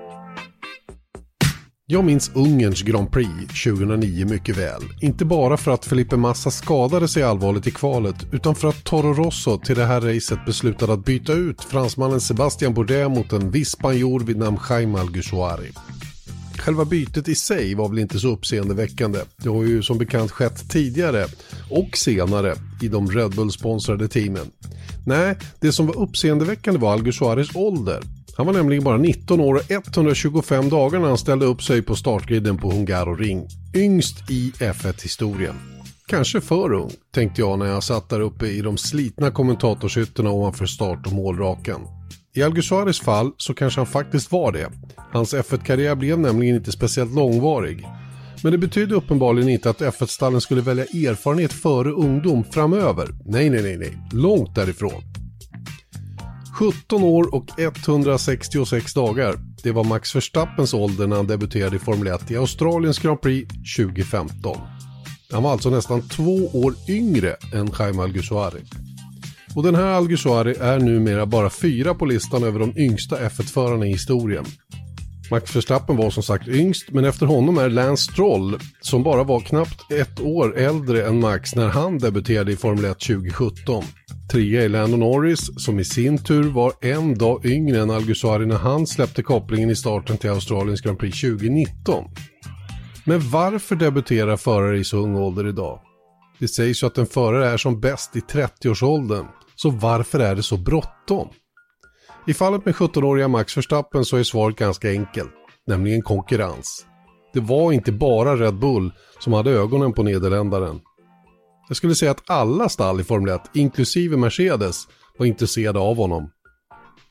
Jag 1.88 2.06
minns 2.06 2.32
Ungerns 2.36 2.82
Grand 2.82 3.12
Prix 3.12 3.64
2009 3.64 4.26
mycket 4.26 4.58
väl. 4.58 4.82
Inte 5.02 5.26
bara 5.26 5.58
för 5.58 5.72
att 5.72 5.86
Felipe 5.86 6.18
Massa 6.18 6.52
skadade 6.52 7.08
sig 7.08 7.24
allvarligt 7.24 7.68
i 7.68 7.72
kvalet 7.72 8.16
utan 8.32 8.56
för 8.56 8.68
att 8.68 8.84
Toro 8.84 9.14
Rosso 9.14 9.58
till 9.58 9.76
det 9.76 9.86
här 9.86 10.02
racet 10.02 10.46
beslutade 10.46 10.94
att 10.94 11.06
byta 11.06 11.34
ut 11.34 11.62
fransmannen 11.62 12.22
Sebastian 12.22 12.74
Bourdais 12.74 13.10
mot 13.10 13.34
en 13.34 13.52
viss 13.52 13.70
spanjor 13.70 14.20
vid 14.20 14.38
namn 14.38 14.58
Jaime 14.70 15.00
Alguersuari. 15.00 15.72
Själva 16.66 16.86
bytet 16.86 17.28
i 17.28 17.36
sig 17.36 17.76
var 17.76 17.90
väl 17.90 18.00
inte 18.00 18.20
så 18.20 18.28
uppseendeväckande. 18.28 19.20
Det 19.38 19.50
har 19.50 19.64
ju 19.64 19.84
som 19.84 19.98
bekant 19.98 20.32
skett 20.32 20.70
tidigare 20.70 21.26
och 21.70 21.98
senare 21.98 22.56
i 22.82 22.88
de 22.88 23.12
Red 23.12 23.32
Bull-sponsrade 23.32 24.08
teamen. 24.08 24.52
Nej, 25.06 25.38
det 25.60 25.72
som 25.72 25.88
var 25.88 25.98
uppseendeväckande 25.98 26.80
var 26.80 26.94
Alguersuaris 26.94 27.56
ålder. 27.56 28.02
Han 28.38 28.46
var 28.46 28.54
nämligen 28.54 28.84
bara 28.84 28.98
19 28.98 29.40
år 29.40 29.56
och 29.56 29.72
125 29.72 30.70
dagar 30.70 31.00
när 31.00 31.08
han 31.08 31.18
ställde 31.18 31.46
upp 31.46 31.64
sig 31.64 31.82
på 31.82 31.96
startgriden 31.96 32.58
på 32.58 32.72
Hungaroring. 32.72 33.48
Yngst 33.76 34.32
i 34.32 34.52
F1-historien. 34.60 35.56
Kanske 36.08 36.42
för 36.42 36.74
ung, 36.74 36.92
tänkte 37.14 37.42
jag 37.42 37.60
när 37.60 37.66
jag 37.66 37.84
satt 37.84 38.10
där 38.10 38.20
uppe 38.20 38.48
i 38.48 38.62
de 38.62 38.78
slitna 38.78 39.32
kommentatorshytterna 39.32 40.32
ovanför 40.32 40.66
start 40.66 41.08
och 41.08 41.14
målraken. 41.14 41.82
I 42.36 42.44
Alguersuaris 42.44 43.00
fall 43.00 43.32
så 43.38 43.54
kanske 43.54 43.80
han 43.80 43.88
faktiskt 43.88 44.32
var 44.32 44.52
det. 44.52 44.70
Hans 45.14 45.34
F1-karriär 45.34 45.96
blev 45.96 46.20
nämligen 46.20 46.56
inte 46.56 46.72
speciellt 46.72 47.14
långvarig. 47.14 47.88
Men 48.44 48.52
det 48.52 48.58
betydde 48.58 48.96
uppenbarligen 48.96 49.50
inte 49.50 49.70
att 49.70 49.82
F1-stallen 49.82 50.42
skulle 50.42 50.62
välja 50.62 50.84
erfarenhet 50.84 51.54
före 51.54 51.92
ungdom 51.92 52.44
framöver. 52.44 53.10
Nej, 53.26 53.50
nej, 53.50 53.64
nej, 53.64 53.78
nej. 53.78 53.98
Långt 54.12 54.56
därifrån. 54.56 55.02
17 56.60 57.04
år 57.04 57.36
och 57.36 57.60
166 57.60 58.94
dagar. 58.94 59.36
Det 59.64 59.72
var 59.72 59.84
Max 59.84 60.16
Verstappens 60.16 60.74
ålder 60.74 61.08
när 61.08 61.16
han 61.16 61.28
debuterade 61.28 61.76
i 61.76 61.80
Formel 61.80 62.08
1 62.08 62.32
i 62.32 62.38
Australiens 62.38 63.00
Grand 63.00 63.22
Prix 63.22 63.54
2015. 63.78 64.58
Han 65.32 65.44
var 65.44 65.52
alltså 65.52 65.70
nästan 65.70 66.10
två 66.10 66.50
år 66.54 66.74
yngre 66.90 67.36
än 67.54 67.70
Jaime 67.80 68.02
Alguersuari. 68.02 68.62
Och 69.56 69.64
den 69.64 69.76
här 69.76 69.86
Alguersuari 69.86 70.56
är 70.60 70.80
numera 70.80 71.26
bara 71.26 71.50
fyra 71.50 71.94
på 71.94 72.06
listan 72.06 72.44
över 72.44 72.60
de 72.60 72.78
yngsta 72.78 73.18
F1-förarna 73.18 73.86
i 73.86 73.90
historien. 73.90 74.46
Max 75.32 75.56
Verstappen 75.56 75.98
var 75.98 76.10
som 76.10 76.24
sagt 76.24 76.48
yngst, 76.48 76.92
men 76.92 77.06
efter 77.06 77.26
honom 77.26 77.58
är 77.58 77.70
Lance 77.70 78.12
Stroll, 78.12 78.58
som 78.82 79.04
bara 79.04 79.24
var 79.24 79.40
knappt 79.40 79.92
ett 79.92 80.20
år 80.20 80.58
äldre 80.58 81.08
än 81.08 81.20
Max 81.20 81.56
när 81.56 81.68
han 81.68 81.98
debuterade 81.98 82.52
i 82.52 82.56
Formel 82.56 82.86
1 82.86 83.00
2017. 83.00 83.84
Trea 84.32 84.64
är 84.64 84.70
Lando 84.70 84.98
Norris, 84.98 85.50
som 85.58 85.80
i 85.80 85.86
sin 85.86 86.18
tur 86.18 86.44
var 86.44 86.74
en 86.82 87.18
dag 87.18 87.46
yngre 87.46 87.82
än 87.82 87.92
Alguersuari 87.92 88.46
när 88.46 88.58
han 88.58 88.88
släppte 88.88 89.24
kopplingen 89.24 89.70
i 89.70 89.76
starten 89.76 90.18
till 90.18 90.30
Australiens 90.30 90.82
Grand 90.82 91.00
Prix 91.00 91.22
2019. 91.22 92.06
Men 93.06 93.30
varför 93.30 93.76
debuterar 93.76 94.38
förare 94.38 94.78
i 94.78 94.84
så 94.84 94.98
ung 94.98 95.16
ålder 95.16 95.48
idag? 95.48 95.80
Det 96.40 96.48
sägs 96.48 96.84
ju 96.84 96.88
att 96.88 96.98
en 96.98 97.06
förare 97.06 97.50
är 97.50 97.58
som 97.58 97.80
bäst 97.80 98.16
i 98.16 98.20
30-årsåldern, 98.20 99.26
så 99.56 99.70
varför 99.70 100.20
är 100.20 100.36
det 100.36 100.44
så 100.44 100.58
bråttom? 100.58 101.30
I 102.28 102.34
fallet 102.34 102.66
med 102.66 102.76
17-åriga 102.76 103.28
Max 103.28 103.58
Verstappen 103.58 104.06
så 104.06 104.18
är 104.18 104.24
svaret 104.24 104.56
ganska 104.56 104.90
enkelt, 104.90 105.32
nämligen 105.68 106.02
konkurrens. 106.02 106.86
Det 107.34 107.40
var 107.40 107.72
inte 107.72 107.92
bara 107.92 108.36
Red 108.36 108.56
Bull 108.56 108.92
som 109.20 109.34
hade 109.34 109.52
ögonen 109.52 109.94
på 109.94 110.04
nederländaren. 110.04 110.80
Jag 111.68 111.78
skulle 111.78 111.96
säga 111.96 112.12
att 112.12 112.30
alla 112.30 112.70
stall 112.70 113.00
i 113.00 113.04
Formel 113.04 113.36
1, 113.36 113.42
inklusive 113.54 114.18
Mercedes, 114.18 114.88
var 115.18 115.26
intresserade 115.26 115.80
av 115.80 115.98
honom. 115.98 116.30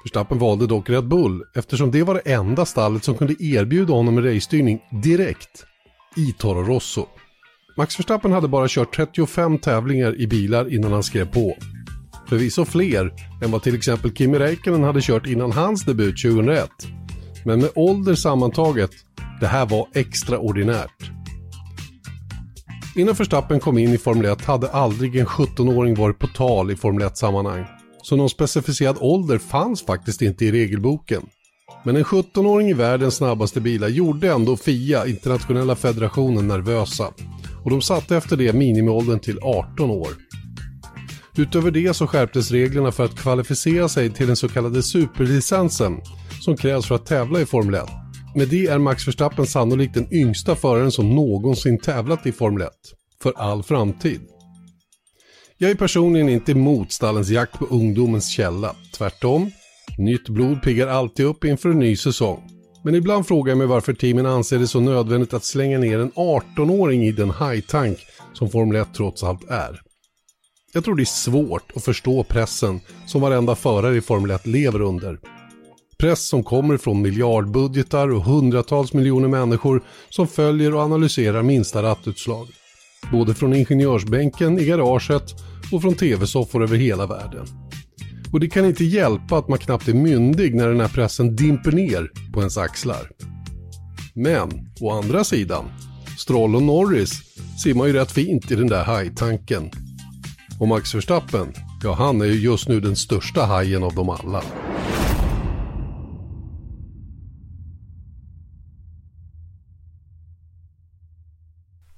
Verstappen 0.05 0.39
valde 0.39 0.67
dock 0.67 0.91
Red 0.91 1.09
Bull 1.09 1.43
eftersom 1.55 1.91
det 1.91 2.03
var 2.03 2.15
det 2.15 2.33
enda 2.33 2.65
stallet 2.65 3.05
som 3.05 3.15
kunde 3.15 3.35
erbjuda 3.45 3.93
honom 3.93 4.19
en 4.19 4.25
racestyrning 4.25 4.81
direkt 5.03 5.65
i 6.17 6.33
Toro 6.33 6.63
Rosso. 6.63 7.07
Max 7.77 7.99
Verstappen 7.99 8.33
hade 8.33 8.49
bara 8.49 8.69
kört 8.69 8.97
35 8.97 9.59
tävlingar 9.59 10.21
i 10.21 10.27
bilar 10.27 10.75
innan 10.75 10.93
han 10.93 11.03
skrev 11.03 11.33
på. 11.33 11.57
Förvisso 12.29 12.65
fler 12.65 13.13
än 13.45 13.51
vad 13.51 13.63
till 13.63 13.75
exempel 13.75 14.15
Kimi 14.15 14.39
Räikkönen 14.39 14.83
hade 14.83 15.01
kört 15.03 15.27
innan 15.27 15.53
hans 15.53 15.85
debut 15.85 16.23
2001. 16.23 16.71
Men 17.45 17.61
med 17.61 17.71
ålder 17.75 18.15
sammantaget, 18.15 18.91
det 19.41 19.47
här 19.47 19.67
var 19.67 19.89
extraordinärt. 19.95 21.11
Innan 22.97 23.15
Verstappen 23.15 23.61
kom 23.61 23.79
in 23.79 23.91
i 23.91 23.99
Formel 23.99 24.27
1 24.27 24.45
hade 24.45 24.71
aldrig 24.71 25.17
en 25.17 25.27
17-åring 25.27 25.95
varit 25.95 26.19
på 26.19 26.27
tal 26.27 26.71
i 26.71 26.77
Formel 26.77 27.09
1-sammanhang. 27.09 27.65
Så 28.03 28.17
någon 28.17 28.31
specificerad 28.31 28.97
ålder 29.01 29.39
fanns 29.39 29.83
faktiskt 29.83 30.23
inte 30.23 30.45
i 30.45 30.53
regelboken. 30.53 31.23
Men 31.85 31.97
en 31.97 32.05
17-åring 32.05 32.69
i 32.69 32.73
världens 32.73 33.15
snabbaste 33.15 33.61
bilar 33.61 33.89
gjorde 33.89 34.33
ändå 34.33 34.57
FIA, 34.57 35.07
internationella 35.07 35.77
federationen, 35.77 36.49
nervösa. 36.49 37.13
Och 37.65 37.71
de 37.71 37.83
satte 37.83 38.17
efter 38.17 38.37
det 38.37 38.53
minimiåldern 38.53 39.21
till 39.21 39.39
18 39.43 39.91
år. 39.91 40.09
Utöver 41.37 41.70
det 41.70 41.94
så 41.94 42.07
skärptes 42.07 42.51
reglerna 42.51 42.92
för 42.92 43.05
att 43.05 43.16
kvalificera 43.16 43.88
sig 43.88 44.11
till 44.11 44.27
den 44.27 44.37
så 44.37 44.49
kallade 44.49 44.83
superlicensen 44.83 46.01
som 46.40 46.57
krävs 46.57 46.87
för 46.87 46.94
att 46.94 47.07
tävla 47.07 47.40
i 47.40 47.47
Formel 47.47 47.75
1. 47.75 47.85
Med 48.35 48.49
det 48.49 48.66
är 48.66 48.79
Max 48.79 49.09
Verstappen 49.09 49.47
sannolikt 49.47 49.94
den 49.94 50.14
yngsta 50.14 50.57
föraren 50.57 50.92
som 50.92 51.14
någonsin 51.14 51.79
tävlat 51.79 52.27
i 52.27 52.33
Formel 52.33 52.62
1. 52.62 52.70
För 53.23 53.33
all 53.37 53.62
framtid. 53.62 54.20
Jag 55.59 55.70
är 55.70 55.75
personligen 55.75 56.29
inte 56.29 56.53
emot 56.53 56.92
stallens 56.92 57.29
jakt 57.29 57.59
på 57.59 57.66
ungdomens 57.70 58.29
källa. 58.29 58.77
Tvärtom. 58.97 59.51
Nytt 59.99 60.29
blod 60.29 60.62
piggar 60.62 60.87
alltid 60.88 61.27
upp 61.27 61.44
inför 61.44 61.68
en 61.68 61.79
ny 61.79 61.97
säsong. 61.97 62.42
Men 62.85 62.94
ibland 62.94 63.27
frågar 63.27 63.51
jag 63.51 63.59
mig 63.59 63.66
varför 63.66 63.92
teamen 63.92 64.27
anser 64.27 64.59
det 64.59 64.66
så 64.66 64.81
nödvändigt 64.81 65.35
att 65.35 65.44
slänga 65.44 65.79
ner 65.79 65.99
en 65.99 66.12
18-åring 66.12 67.05
i 67.05 67.12
den 67.12 67.31
high-tank 67.31 67.99
som 68.33 68.51
Formel 68.51 68.77
1 68.77 68.88
trots 68.94 69.23
allt 69.23 69.51
är. 69.51 69.84
Jag 70.75 70.85
tror 70.85 70.95
det 70.95 71.03
är 71.03 71.05
svårt 71.05 71.73
att 71.77 71.85
förstå 71.85 72.25
pressen 72.25 72.81
som 73.07 73.21
varenda 73.21 73.55
förare 73.55 73.97
i 73.97 74.01
Formel 74.01 74.31
1 74.31 74.47
lever 74.47 74.81
under. 74.81 75.19
Press 75.99 76.27
som 76.27 76.45
kommer 76.45 76.77
från 76.77 77.03
miljardbudgetar 77.03 78.09
och 78.09 78.25
hundratals 78.25 78.93
miljoner 78.93 79.29
människor 79.29 79.83
som 80.11 80.29
följer 80.29 80.75
och 80.75 80.81
analyserar 80.81 81.43
minsta 81.43 81.83
rattutslag. 81.83 82.49
Både 83.13 83.35
från 83.35 83.55
ingenjörsbänken 83.55 84.59
i 84.59 84.65
garaget 84.65 85.35
och 85.73 85.83
från 85.83 85.95
tv-soffor 85.95 86.63
över 86.63 86.77
hela 86.77 87.07
världen. 87.07 87.47
Och 88.33 88.41
det 88.41 88.49
kan 88.49 88.65
inte 88.65 88.85
hjälpa 88.85 89.39
att 89.39 89.49
man 89.49 89.59
knappt 89.59 89.89
är 89.89 89.95
myndig 89.95 90.55
när 90.55 90.69
den 90.69 90.81
här 90.81 90.89
pressen 90.89 91.37
dimper 91.37 91.73
ner 91.73 92.11
på 92.33 92.41
ens 92.41 92.59
axlar. 92.59 93.11
Men, 94.15 94.51
å 94.81 94.91
andra 94.91 95.25
sidan, 95.25 95.65
Stroll 96.19 96.57
och 96.57 96.63
Norris 96.63 97.23
simmar 97.63 97.87
ju 97.87 97.93
rätt 97.93 98.13
fint 98.13 98.51
i 98.51 98.55
den 98.55 98.69
där 98.69 98.85
hajtanken. 98.85 99.71
Och 100.61 100.69
Max 100.69 100.95
Verstappen, 100.95 101.53
ja 101.83 101.93
han 101.93 102.21
är 102.21 102.25
ju 102.25 102.40
just 102.40 102.69
nu 102.69 102.81
den 102.81 102.97
största 102.97 103.45
hajen 103.45 103.83
av 103.83 103.95
dem 103.95 104.09
alla. 104.09 104.43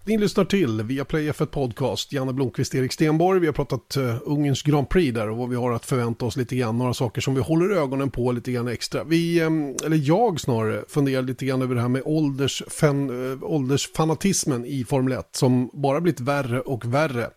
Ni 0.08 0.18
lyssnar 0.18 0.44
till 0.44 0.82
via 0.82 1.04
Play 1.04 1.30
F1 1.30 1.46
Podcast, 1.46 2.12
Janne 2.12 2.32
Blomqvist, 2.32 2.74
Erik 2.74 2.92
Stenborg. 2.92 3.40
Vi 3.40 3.46
har 3.46 3.52
pratat 3.52 3.96
uh, 3.96 4.16
Ungerns 4.24 4.62
Grand 4.62 4.88
Prix 4.88 5.14
där 5.14 5.30
och 5.30 5.36
vad 5.36 5.48
vi 5.48 5.56
har 5.56 5.72
att 5.72 5.86
förvänta 5.86 6.24
oss 6.24 6.36
lite 6.36 6.56
grann. 6.56 6.78
Några 6.78 6.94
saker 6.94 7.20
som 7.20 7.34
vi 7.34 7.40
håller 7.40 7.76
ögonen 7.76 8.10
på 8.10 8.32
lite 8.32 8.52
grann 8.52 8.68
extra. 8.68 9.04
Vi, 9.04 9.42
um, 9.42 9.76
eller 9.84 10.00
jag 10.02 10.40
snarare, 10.40 10.84
funderar 10.88 11.22
lite 11.22 11.46
grann 11.46 11.62
över 11.62 11.74
det 11.74 11.80
här 11.80 11.88
med 11.88 12.02
åldersfan, 12.04 13.10
uh, 13.10 13.32
eh, 13.32 13.38
åldersfanatismen 13.42 14.64
i 14.66 14.84
Formel 14.84 15.18
1 15.18 15.28
som 15.32 15.70
bara 15.72 16.00
blivit 16.00 16.20
värre 16.20 16.60
och 16.60 16.84
värre. 16.84 17.30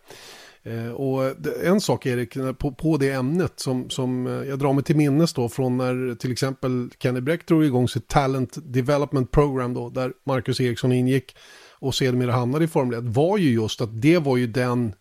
Uh, 0.66 0.90
och 0.90 1.34
en 1.64 1.80
sak 1.80 2.06
Erik, 2.06 2.36
på, 2.58 2.72
på 2.72 2.96
det 2.96 3.10
ämnet 3.10 3.52
som, 3.56 3.90
som 3.90 4.26
jag 4.26 4.58
drar 4.58 4.72
mig 4.72 4.84
till 4.84 4.96
minnes 4.96 5.32
då 5.32 5.48
från 5.48 5.76
när 5.76 6.14
till 6.14 6.32
exempel 6.32 6.90
Kenny 6.98 7.20
Bräck 7.20 7.46
drog 7.46 7.64
igång 7.64 7.88
sitt 7.88 8.08
Talent 8.08 8.58
Development 8.72 9.30
Program 9.30 9.74
då, 9.74 9.90
där 9.90 10.12
Marcus 10.26 10.60
Eriksson 10.60 10.92
ingick 10.92 11.36
och 11.78 11.94
sedermera 11.94 12.32
hamnade 12.32 12.64
i 12.64 12.68
Formel 12.68 12.98
1 12.98 13.04
var 13.04 13.38
ju 13.38 13.52
just 13.52 13.80
att 13.80 14.02
det 14.02 14.18
var 14.18 14.36
ju 14.36 14.46
den 14.46 14.92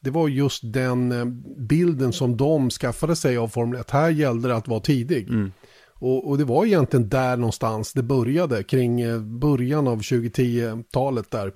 det 0.00 0.10
var 0.10 0.28
just 0.28 0.72
den 0.72 1.12
eh, 1.12 1.24
bilden 1.58 2.12
som 2.12 2.36
de 2.36 2.70
skaffade 2.70 3.16
sig 3.16 3.36
av 3.36 3.48
Formel 3.48 3.80
1. 3.80 3.90
Här 3.90 4.10
gällde 4.10 4.48
det 4.48 4.56
att 4.56 4.68
vara 4.68 4.80
tidig. 4.80 5.28
Mm. 5.28 5.52
Och, 6.00 6.28
och, 6.28 6.38
det 6.38 6.44
var 6.44 6.64
egentligen 6.64 7.08
där 7.08 7.36
någonstans 7.36 7.92
det 7.92 8.02
började, 8.02 8.62
kring 8.62 9.00
eh, 9.00 9.20
början 9.20 9.88
av 9.88 10.00
2010-talet 10.00 11.30
där. 11.30 11.52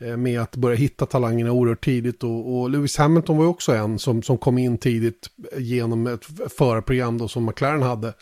Eh, 0.00 0.16
med 0.16 0.40
att 0.40 0.56
börja 0.56 0.76
hitta 0.76 1.06
talangerna 1.06 1.52
oerhört 1.52 1.84
tidigt. 1.84 2.24
Och, 2.24 2.60
och, 2.60 2.70
Lewis 2.70 2.96
Hamilton 2.96 3.36
var 3.36 3.44
ju 3.44 3.50
också 3.50 3.72
en 3.72 3.98
som, 3.98 4.22
som 4.22 4.38
kom 4.38 4.58
in 4.58 4.78
tidigt 4.78 5.30
genom 5.56 6.06
ett 6.06 6.24
förarprogram 6.58 7.18
då 7.18 7.28
som 7.28 7.46
McLaren 7.46 7.82
hade. 7.82 8.12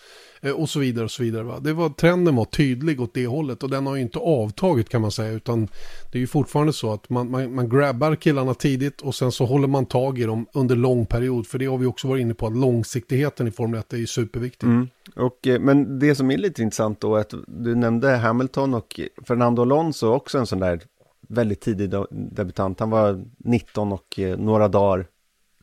Eh, 0.40 0.52
och 0.52 0.68
så 0.68 0.78
vidare 0.78 1.04
och 1.04 1.10
så 1.10 1.22
vidare. 1.22 1.42
Va? 1.42 1.58
Det 1.60 1.72
var, 1.72 1.88
trenden 1.88 2.36
var 2.36 2.44
tydlig 2.44 3.00
åt 3.00 3.14
det 3.14 3.26
hållet 3.26 3.62
och 3.62 3.70
den 3.70 3.86
har 3.86 3.96
ju 3.96 4.02
inte 4.02 4.18
avtagit 4.18 4.88
kan 4.88 5.00
man 5.00 5.10
säga. 5.10 5.32
Utan 5.32 5.68
det 6.12 6.18
är 6.18 6.20
ju 6.20 6.26
fortfarande 6.26 6.72
så 6.72 6.92
att 6.92 7.10
man, 7.10 7.30
man, 7.30 7.54
man 7.54 7.68
grabbar 7.68 8.14
killarna 8.16 8.54
tidigt 8.54 9.00
och 9.00 9.14
sen 9.14 9.32
så 9.32 9.44
håller 9.44 9.68
man 9.68 9.86
tag 9.86 10.18
i 10.18 10.24
dem 10.24 10.46
under 10.52 10.76
lång 10.76 11.06
period. 11.06 11.46
För 11.46 11.58
det 11.58 11.66
har 11.66 11.78
vi 11.78 11.86
också 11.86 12.08
varit 12.08 12.20
inne 12.20 12.34
på 12.34 12.46
att 12.46 12.56
långsiktigheten 12.56 13.48
i 13.48 13.50
Formel 13.50 13.80
1 13.80 13.92
är 13.92 13.96
ju 13.96 14.06
superviktig. 14.06 14.66
Mm. 14.66 14.88
Och, 15.16 15.46
eh, 15.46 15.60
men 15.60 15.98
det 15.98 16.14
som 16.14 16.30
är 16.30 16.38
lite 16.38 16.62
intressant 16.62 17.00
då 17.00 17.16
är 17.16 17.20
att 17.20 17.34
du 17.46 17.74
nämnde 17.74 18.16
Hamilton 18.16 18.74
och 18.74 19.00
Fernando 19.26 19.62
Alonso 19.62 20.06
också 20.06 20.38
en 20.38 20.46
sån 20.46 20.60
där 20.60 20.80
väldigt 21.28 21.60
tidig 21.60 21.90
debutant. 22.10 22.80
Han 22.80 22.90
var 22.90 23.24
19 23.38 23.92
och 23.92 24.18
eh, 24.18 24.38
några 24.38 24.68
dagar 24.68 25.06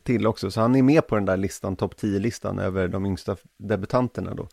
till 0.02 0.26
också, 0.26 0.50
så 0.50 0.60
han 0.60 0.74
är 0.74 0.82
med 0.82 1.06
på 1.06 1.14
den 1.14 1.24
där 1.24 1.36
listan, 1.36 1.76
topp 1.76 1.94
10-listan 2.00 2.58
över 2.58 2.88
de 2.88 3.06
yngsta 3.06 3.36
debutanterna 3.56 4.34
då. 4.34 4.48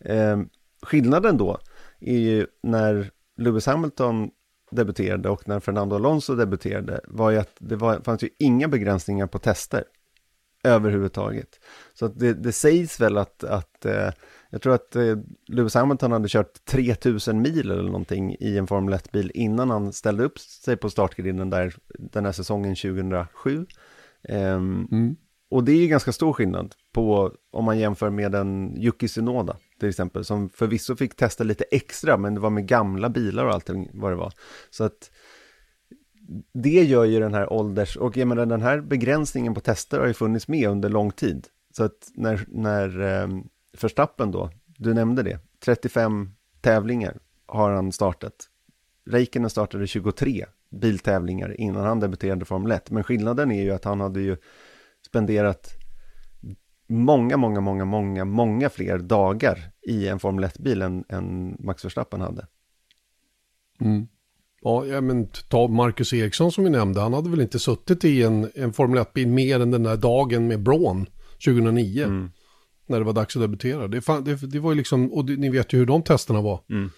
Eh, 0.00 0.40
skillnaden 0.82 1.36
då 1.36 1.58
är 2.00 2.18
ju 2.18 2.46
när 2.62 3.10
Lewis 3.36 3.66
Hamilton 3.66 4.30
debuterade 4.70 5.28
och 5.28 5.48
när 5.48 5.60
Fernando 5.60 5.96
Alonso 5.96 6.34
debuterade 6.34 7.00
var 7.04 7.30
ju 7.30 7.38
att 7.38 7.56
det 7.58 7.76
var, 7.76 8.00
fanns 8.00 8.22
ju 8.22 8.28
inga 8.38 8.68
begränsningar 8.68 9.26
på 9.26 9.38
tester 9.38 9.84
överhuvudtaget. 10.64 11.60
Så 11.94 12.06
att 12.06 12.18
det, 12.18 12.34
det 12.34 12.52
sägs 12.52 13.00
väl 13.00 13.18
att, 13.18 13.44
att 13.44 13.84
eh, 13.84 14.10
jag 14.52 14.62
tror 14.62 14.74
att 14.74 14.96
eh, 14.96 15.16
Lewis 15.48 15.74
Hamilton 15.74 16.12
hade 16.12 16.28
kört 16.28 16.64
3000 16.64 17.42
mil 17.42 17.70
eller 17.70 17.82
någonting 17.82 18.36
i 18.40 18.58
en 18.58 18.66
Formel 18.66 18.94
1-bil 18.94 19.30
innan 19.34 19.70
han 19.70 19.92
ställde 19.92 20.24
upp 20.24 20.38
sig 20.38 20.76
på 20.76 20.90
startgrinden 20.90 21.50
där 21.50 21.74
den 21.98 22.24
här 22.24 22.32
säsongen 22.32 22.76
2007. 22.76 23.66
Um, 24.28 24.88
mm. 24.92 25.16
Och 25.50 25.64
det 25.64 25.72
är 25.72 25.76
ju 25.76 25.86
ganska 25.86 26.12
stor 26.12 26.32
skillnad 26.32 26.74
på 26.92 27.32
om 27.52 27.64
man 27.64 27.78
jämför 27.78 28.10
med 28.10 28.34
en 28.34 28.76
Yuki 28.76 29.08
Tsunoda 29.08 29.56
till 29.80 29.88
exempel, 29.88 30.24
som 30.24 30.48
förvisso 30.48 30.96
fick 30.96 31.16
testa 31.16 31.44
lite 31.44 31.64
extra, 31.70 32.16
men 32.16 32.34
det 32.34 32.40
var 32.40 32.50
med 32.50 32.66
gamla 32.66 33.08
bilar 33.10 33.44
och 33.44 33.52
allting 33.52 33.90
vad 33.92 34.12
det 34.12 34.16
var. 34.16 34.32
Så 34.70 34.84
att 34.84 35.10
det 36.54 36.82
gör 36.82 37.04
ju 37.04 37.20
den 37.20 37.34
här 37.34 37.52
ålders, 37.52 37.96
och 37.96 38.16
jag 38.16 38.28
menar 38.28 38.46
den 38.46 38.62
här 38.62 38.80
begränsningen 38.80 39.54
på 39.54 39.60
tester 39.60 39.98
har 39.98 40.06
ju 40.06 40.14
funnits 40.14 40.48
med 40.48 40.68
under 40.68 40.88
lång 40.88 41.10
tid. 41.10 41.46
Så 41.76 41.84
att 41.84 42.10
när, 42.14 42.44
när 42.48 43.00
um, 43.22 43.48
Förstappen 43.76 44.30
då, 44.30 44.50
du 44.66 44.94
nämnde 44.94 45.22
det, 45.22 45.38
35 45.64 46.34
tävlingar 46.60 47.18
har 47.46 47.70
han 47.70 47.92
startat. 47.92 48.48
Räikkönen 49.10 49.50
startade 49.50 49.86
23 49.86 50.46
biltävlingar 50.70 51.60
innan 51.60 51.84
han 51.84 52.00
debuterade 52.00 52.44
Formel 52.44 52.72
1. 52.72 52.90
Men 52.90 53.04
skillnaden 53.04 53.50
är 53.52 53.62
ju 53.62 53.70
att 53.70 53.84
han 53.84 54.00
hade 54.00 54.20
ju 54.20 54.36
spenderat 55.06 55.82
många, 56.88 57.36
många, 57.36 57.60
många, 57.60 57.84
många, 57.84 58.24
många 58.24 58.70
fler 58.70 58.98
dagar 58.98 59.58
i 59.82 60.08
en 60.08 60.18
Formel 60.18 60.44
1-bil 60.44 60.82
än, 60.82 61.04
än 61.08 61.56
Max 61.58 61.84
Verstappen 61.84 62.20
hade. 62.20 62.46
Mm. 63.80 64.08
Ja, 64.62 65.00
men 65.00 65.26
ta 65.26 65.68
Marcus 65.68 66.12
Eriksson 66.12 66.52
som 66.52 66.64
vi 66.64 66.70
nämnde, 66.70 67.00
han 67.00 67.14
hade 67.14 67.30
väl 67.30 67.40
inte 67.40 67.58
suttit 67.58 68.04
i 68.04 68.22
en, 68.22 68.50
en 68.54 68.72
Formel 68.72 68.98
1-bil 68.98 69.28
mer 69.28 69.60
än 69.60 69.70
den 69.70 69.82
där 69.82 69.96
dagen 69.96 70.46
med 70.46 70.62
Braun 70.62 71.06
2009. 71.44 72.04
Mm. 72.04 72.30
När 72.92 72.98
det 72.98 73.04
var 73.04 73.12
dags 73.12 73.36
att 73.36 73.42
debutera. 73.42 73.88
Det, 73.88 74.00
fan, 74.00 74.24
det, 74.24 74.34
det 74.34 74.60
var 74.60 74.72
ju 74.72 74.76
liksom, 74.76 75.12
och 75.12 75.24
det, 75.24 75.36
ni 75.36 75.50
vet 75.50 75.72
ju 75.72 75.78
hur 75.78 75.86
de 75.86 76.02
testerna 76.02 76.40
var. 76.40 76.60
Mm 76.70 76.90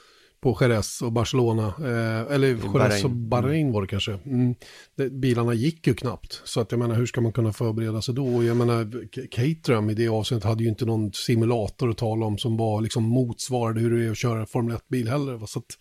på 0.45 0.59
Jerez 0.61 1.03
och 1.03 1.13
Barcelona. 1.13 1.67
Eh, 1.67 2.35
eller 2.35 2.49
Jerez 2.49 3.05
och 3.05 3.11
Bahrain 3.11 3.73
var 3.73 3.83
det 3.83 3.89
kanske. 3.89 4.13
Mm. 4.13 4.55
Det, 4.97 5.11
bilarna 5.11 5.55
gick 5.55 5.87
ju 5.87 5.95
knappt. 5.95 6.43
Så 6.45 6.61
att 6.61 6.73
jag 6.73 6.79
menar, 6.79 6.95
hur 6.95 7.07
ska 7.07 7.21
man 7.21 7.33
kunna 7.33 7.53
förbereda 7.53 8.03
sig 8.03 8.15
då? 8.15 8.27
Och 8.27 8.45
jag 8.45 8.57
menar, 8.57 9.07
Caterham 9.31 9.91
i 9.91 9.95
det 9.95 10.09
avseendet 10.09 10.45
hade 10.45 10.63
ju 10.63 10.69
inte 10.69 10.85
någon 10.85 11.13
simulator 11.13 11.91
att 11.91 11.99
tala 11.99 12.27
om 12.27 12.39
som 12.39 12.57
var 12.57 12.81
liksom 12.81 13.03
motsvarade 13.03 13.81
hur 13.81 13.99
det 13.99 14.07
är 14.07 14.11
att 14.11 14.19
köra 14.19 14.47
Formel 14.47 14.77
1-bil 14.77 15.09
heller. 15.09 15.47
Så 15.47 15.59
att, 15.59 15.79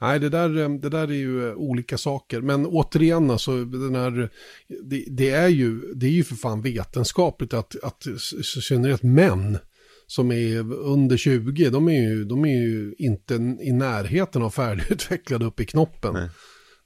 nej, 0.00 0.18
det 0.18 0.28
där, 0.28 0.58
eh, 0.58 0.68
det 0.68 0.88
där 0.88 1.08
är 1.08 1.12
ju 1.12 1.48
eh, 1.48 1.54
olika 1.54 1.98
saker. 1.98 2.40
Men 2.40 2.66
återigen, 2.66 3.30
alltså, 3.30 3.64
den 3.64 3.94
här, 3.94 4.30
det, 4.82 5.04
det, 5.08 5.30
är 5.30 5.48
ju, 5.48 5.80
det 5.94 6.06
är 6.06 6.10
ju 6.10 6.24
för 6.24 6.34
fan 6.34 6.62
vetenskapligt 6.62 7.54
att, 7.54 7.84
att 7.84 8.06
i 8.06 8.42
synnerhet 8.42 9.02
män 9.02 9.58
som 10.14 10.32
är 10.32 10.72
under 10.72 11.16
20, 11.16 11.70
de 11.70 11.88
är 11.88 12.00
ju, 12.00 12.24
de 12.24 12.44
är 12.44 12.60
ju 12.62 12.94
inte 12.98 13.34
i 13.60 13.72
närheten 13.72 14.42
av 14.42 14.50
färdigutvecklade 14.50 15.44
upp 15.44 15.60
i 15.60 15.64
knoppen. 15.64 16.14
Nej. 16.14 16.28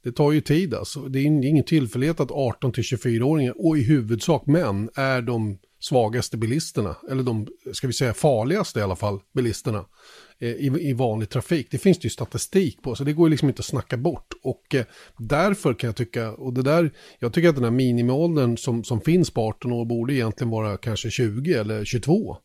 Det 0.05 0.13
tar 0.13 0.33
ju 0.33 0.41
tid 0.41 0.75
alltså. 0.75 1.01
Det 1.01 1.19
är 1.19 1.25
ingen 1.25 1.65
tillfällighet 1.65 2.21
att 2.21 2.31
18 2.31 2.73
24-åringar, 2.73 3.55
och 3.57 3.79
i 3.79 3.83
huvudsak 3.83 4.47
män, 4.47 4.91
är 4.95 5.23
de 5.23 5.59
svagaste 5.81 6.37
bilisterna. 6.37 6.97
Eller 7.11 7.23
de, 7.23 7.47
ska 7.73 7.87
vi 7.87 7.93
säga 7.93 8.15
farligaste 8.15 8.81
i 8.81 8.83
alla 8.83 8.97
fall, 8.97 9.21
bilisterna. 9.35 9.85
Eh, 10.41 10.49
I, 10.49 10.89
i 10.89 10.93
vanlig 10.93 11.29
trafik. 11.29 11.69
Det 11.71 11.79
finns 11.79 11.99
det 11.99 12.05
ju 12.05 12.11
statistik 12.11 12.83
på, 12.83 12.95
så 12.95 13.05
det 13.05 13.13
går 13.13 13.29
ju 13.29 13.31
liksom 13.31 13.49
inte 13.49 13.61
att 13.61 13.67
snacka 13.67 13.97
bort. 13.97 14.29
Och 14.43 14.75
eh, 14.75 14.85
därför 15.19 15.75
kan 15.75 15.89
jag 15.89 15.97
tycka, 15.97 16.33
och 16.33 16.53
det 16.53 16.63
där, 16.63 16.91
jag 17.19 17.33
tycker 17.33 17.49
att 17.49 17.55
den 17.55 17.65
här 17.65 17.71
minimiåldern 17.71 18.57
som, 18.57 18.85
som 18.85 19.01
finns 19.01 19.31
på 19.31 19.41
18 19.41 19.73
år 19.73 19.85
borde 19.85 20.15
egentligen 20.15 20.51
vara 20.51 20.77
kanske 20.77 21.11
20 21.11 21.55
eller 21.55 21.85
22. 21.85 22.37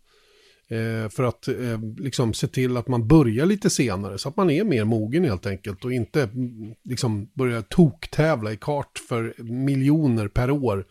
Eh, 0.72 1.10
för 1.10 1.24
att 1.24 1.48
eh, 1.48 1.80
liksom 1.98 2.34
se 2.34 2.48
till 2.48 2.78
att 2.78 2.88
man 2.88 3.08
börjar 3.08 3.46
lite 3.46 3.70
senare 3.70 4.18
så 4.18 4.30
att 4.30 4.38
man 4.38 4.50
är 4.50 4.64
mer 4.64 4.86
mogen 4.86 5.24
helt 5.24 5.46
enkelt 5.46 5.86
och 5.86 5.94
inte 5.94 6.24
mm, 6.24 6.76
liksom 6.84 7.30
börjar 7.34 7.62
tokkävla 7.62 8.52
i 8.52 8.58
kart 8.58 8.98
för 9.10 9.34
miljoner 9.44 10.28
per 10.28 10.52
år 10.52 10.86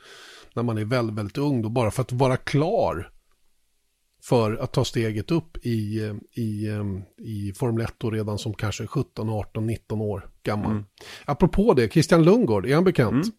när 0.54 0.62
man 0.62 0.78
är 0.78 0.84
väldigt, 0.84 1.16
väldigt 1.16 1.38
ung 1.38 1.62
då 1.62 1.68
bara 1.68 1.90
för 1.90 2.02
att 2.02 2.12
vara 2.12 2.36
klar 2.36 3.10
för 4.22 4.56
att 4.56 4.72
ta 4.72 4.84
steget 4.84 5.30
upp 5.30 5.66
i, 5.66 6.04
eh, 6.04 6.42
i, 6.42 6.68
i 7.18 7.52
Formel 7.52 7.84
1 7.84 7.94
då 7.98 8.10
redan 8.10 8.38
som 8.38 8.54
kanske 8.54 8.86
17, 8.86 9.30
18, 9.30 9.66
19 9.66 10.00
år 10.00 10.30
gammal. 10.42 10.70
Mm. 10.70 10.84
Apropå 11.24 11.74
det, 11.74 11.92
Christian 11.92 12.24
Lundgård, 12.24 12.66
är 12.66 12.74
han 12.74 12.84
bekant? 12.84 13.12
Mm. 13.12 13.30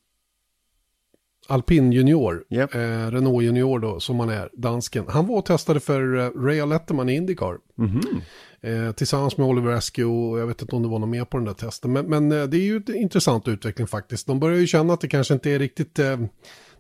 Alpin 1.52 1.92
Junior, 1.92 2.44
yep. 2.50 2.76
eh, 2.76 2.80
Renault 3.12 3.44
Junior 3.44 3.80
då, 3.80 4.00
som 4.00 4.20
han 4.20 4.30
är, 4.30 4.50
dansken. 4.54 5.06
Han 5.08 5.28
var 5.28 5.38
och 5.38 5.46
testade 5.46 5.80
för 5.80 6.18
eh, 6.18 6.30
Ray 6.42 6.66
Letterman 6.66 7.10
i 7.10 7.16
Indycar. 7.16 7.58
Mm 7.78 7.92
-hmm. 7.92 8.88
eh, 8.88 8.92
tillsammans 8.92 9.38
med 9.38 9.48
Oliver 9.48 9.72
Askew 9.72 10.32
och 10.32 10.40
jag 10.40 10.48
vet 10.48 10.62
inte 10.62 10.76
om 10.76 10.84
det 10.84 10.90
var 10.90 11.00
någon 11.00 11.10
mer 11.10 11.26
på 11.26 11.38
den 11.38 11.46
där 11.46 11.54
testen. 11.54 11.94
Men, 11.94 12.06
men 12.06 12.32
eh, 12.32 12.44
det 12.44 12.58
är 12.58 12.62
ju 12.62 12.76
en 12.88 12.96
intressant 12.96 13.48
utveckling 13.48 13.88
faktiskt. 13.88 14.28
De 14.28 14.40
börjar 14.40 14.58
ju 14.58 14.68
känna 14.68 14.94
att 14.94 15.02
det 15.02 15.08
kanske 15.08 15.34
inte 15.34 15.52
är 15.52 15.60
riktigt 15.60 16.00
eh, 16.00 16.18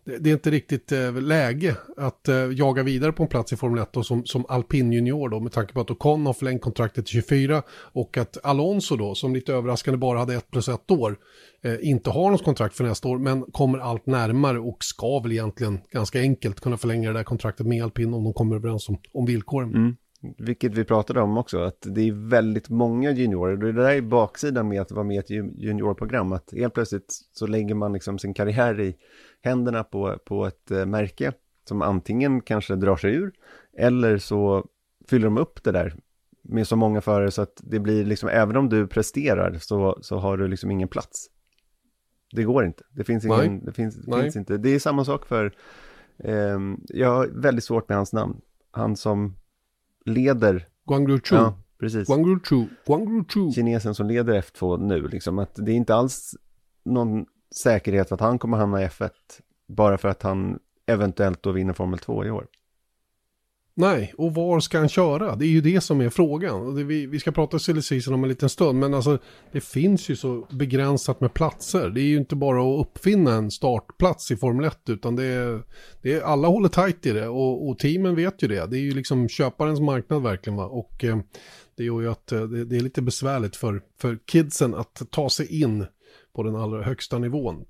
det 0.04 0.30
är 0.30 0.34
inte 0.34 0.52
riktigt 0.52 0.92
eh, 0.92 1.22
läge 1.22 1.76
att 1.98 2.28
eh, 2.28 2.36
jaga 2.36 2.84
vidare 2.84 3.12
på 3.12 3.24
en 3.24 3.30
plats 3.30 3.54
i 3.54 3.58
Formel 3.58 3.82
1 3.82 3.94
då, 3.94 4.04
som, 4.04 4.26
som 4.26 4.46
alpin 4.50 4.92
junior 4.92 5.30
då 5.30 5.40
med 5.40 5.52
tanke 5.52 5.74
på 5.74 5.82
att 5.82 5.92
Ocon 5.92 6.26
har 6.26 6.34
förlängt 6.34 6.62
kontraktet 6.62 7.06
till 7.06 7.14
24 7.14 7.64
och 7.70 8.18
att 8.18 8.38
Alonso 8.46 8.96
då 8.96 9.16
som 9.16 9.34
lite 9.34 9.54
överraskande 9.54 9.98
bara 9.98 10.20
hade 10.20 10.36
ett 10.36 10.52
plus 10.52 10.70
ett 10.70 10.92
år 10.92 11.18
eh, 11.64 11.76
inte 11.82 12.10
har 12.10 12.32
något 12.32 12.44
kontrakt 12.44 12.76
för 12.76 12.84
nästa 12.84 13.08
år 13.08 13.18
men 13.18 13.42
kommer 13.42 13.80
allt 13.80 14.06
närmare 14.06 14.60
och 14.60 14.84
ska 14.84 15.20
väl 15.20 15.32
egentligen 15.32 15.80
ganska 15.92 16.20
enkelt 16.20 16.60
kunna 16.60 16.78
förlänga 16.78 17.12
det 17.12 17.20
där 17.20 17.24
kontraktet 17.24 17.68
med 17.68 17.84
alpin 17.84 18.14
om 18.14 18.24
de 18.24 18.34
kommer 18.34 18.56
överens 18.56 18.90
om, 18.90 18.98
om 19.14 19.26
villkoren. 19.26 19.70
Mm. 19.70 19.96
Vilket 20.38 20.74
vi 20.74 20.84
pratade 20.84 21.22
om 21.22 21.38
också, 21.38 21.60
att 21.60 21.88
det 21.90 22.02
är 22.02 22.30
väldigt 22.30 22.70
många 22.70 23.12
juniorer. 23.12 23.58
Det 23.58 23.72
där 23.72 23.90
är 23.90 24.02
baksidan 24.02 24.68
med 24.68 24.82
att 24.82 24.92
vara 24.92 25.04
med 25.04 25.16
i 25.16 25.20
ett 25.20 25.30
juniorprogram. 25.60 26.32
Att 26.32 26.54
helt 26.54 26.74
plötsligt 26.74 27.20
så 27.34 27.48
lägger 27.48 27.76
man 27.76 27.94
liksom 27.94 28.20
sin 28.20 28.34
karriär 28.34 28.80
i 28.80 28.96
händerna 29.42 29.84
på, 29.84 30.18
på 30.26 30.46
ett 30.46 30.72
eh, 30.72 30.86
märke 30.86 31.34
som 31.68 31.82
antingen 31.82 32.42
kanske 32.42 32.76
drar 32.76 32.96
sig 32.96 33.16
ur 33.16 33.32
eller 33.78 34.18
så 34.18 34.68
fyller 35.08 35.26
de 35.26 35.38
upp 35.38 35.64
det 35.64 35.72
där 35.72 35.96
med 36.42 36.68
så 36.68 36.76
många 36.76 37.02
förare 37.02 37.32
så 37.32 37.42
att 37.42 37.62
det 37.64 37.80
blir 37.80 38.06
liksom, 38.06 38.30
även 38.30 38.58
om 38.58 38.70
du 38.70 38.88
presterar 38.88 39.58
så, 39.58 40.00
så 40.02 40.18
har 40.18 40.38
du 40.38 40.48
liksom 40.48 40.72
ingen 40.72 40.88
plats. 40.88 41.28
Det 42.32 42.44
går 42.44 42.66
inte. 42.66 42.84
Det 42.92 43.04
finns, 43.04 43.26
ingen, 43.26 43.66
det 43.66 43.72
finns, 43.72 43.96
finns 44.22 44.36
inte. 44.36 44.58
Det 44.58 44.70
är 44.70 44.80
samma 44.80 45.06
sak 45.06 45.26
för, 45.26 45.54
eh, 46.18 46.60
jag 46.88 47.10
har 47.10 47.28
väldigt 47.28 47.64
svårt 47.64 47.90
med 47.90 47.98
hans 47.98 48.14
namn. 48.14 48.42
Han 48.72 48.96
som 48.96 49.36
leder. 50.06 50.68
Guangru 50.88 51.20
Chu. 51.20 51.36
Ja, 51.36 51.58
precis. 51.80 52.08
Guangru 52.08 53.24
Chu. 53.34 53.52
Kinesen 53.52 53.96
som 53.96 54.08
leder 54.08 54.42
F2 54.42 54.78
nu, 54.78 55.08
liksom 55.08 55.40
att 55.40 55.56
det 55.56 55.72
är 55.72 55.76
inte 55.76 55.96
alls 55.96 56.36
någon 56.86 57.26
säkerhet 57.56 58.08
för 58.08 58.16
att 58.16 58.22
han 58.22 58.40
kommer 58.40 58.58
hamna 58.58 58.84
i 58.84 58.88
F1 58.88 59.10
bara 59.68 59.98
för 59.98 60.10
att 60.10 60.24
han 60.24 60.60
eventuellt 60.86 61.44
då 61.44 61.52
vinner 61.52 61.74
Formel 61.74 62.00
2 62.00 62.26
i 62.26 62.32
år. 62.32 62.48
Nej, 63.74 64.14
och 64.18 64.34
var 64.34 64.60
ska 64.60 64.78
han 64.80 64.90
köra? 64.90 65.36
Det 65.36 65.46
är 65.46 65.50
ju 65.50 65.62
det 65.62 65.82
som 65.82 66.02
är 66.02 66.10
frågan. 66.10 66.88
Vi, 66.88 67.20
ska 67.20 67.32
prata 67.32 67.60
silly 67.60 67.82
season 67.82 68.14
om 68.14 68.24
en 68.24 68.30
liten 68.30 68.50
stund, 68.50 68.80
men 68.80 68.94
alltså 68.94 69.18
det 69.52 69.62
finns 69.62 70.10
ju 70.10 70.16
så 70.16 70.48
begränsat 70.52 71.22
med 71.22 71.34
platser. 71.34 71.90
Det 71.90 72.02
är 72.02 72.06
ju 72.06 72.18
inte 72.18 72.36
bara 72.36 72.62
att 72.62 72.88
uppfinna 72.88 73.34
en 73.34 73.52
startplats 73.52 74.32
i 74.32 74.38
Formel 74.38 74.66
1, 74.66 74.90
utan 74.90 75.16
det 75.16 75.24
är, 75.24 75.64
det 76.02 76.14
är 76.14 76.22
alla 76.22 76.48
håller 76.48 76.70
tajt 76.70 77.06
i 77.06 77.12
det 77.12 77.28
och, 77.28 77.70
och, 77.70 77.80
teamen 77.80 78.16
vet 78.16 78.44
ju 78.44 78.48
det. 78.48 78.66
Det 78.66 78.78
är 78.78 78.82
ju 78.82 78.92
liksom 78.92 79.30
köparens 79.30 79.80
marknad 79.80 80.24
verkligen 80.24 80.58
va. 80.58 80.66
Och 80.66 81.04
eh, 81.04 81.20
det 81.78 81.84
gör 81.84 82.02
ju 82.02 82.12
att 82.12 82.32
eh, 82.32 82.42
det, 82.42 82.66
det, 82.66 82.76
är 82.76 82.82
lite 82.82 83.02
besvärligt 83.02 83.56
för, 83.56 83.82
för 84.02 84.18
kidsen 84.26 84.76
att 84.76 85.02
ta 85.12 85.30
sig 85.30 85.62
in 85.62 85.86
på 86.36 86.44
den 86.44 86.56
allra 86.56 86.84
högsta 86.84 87.18
nivån. 87.18 87.66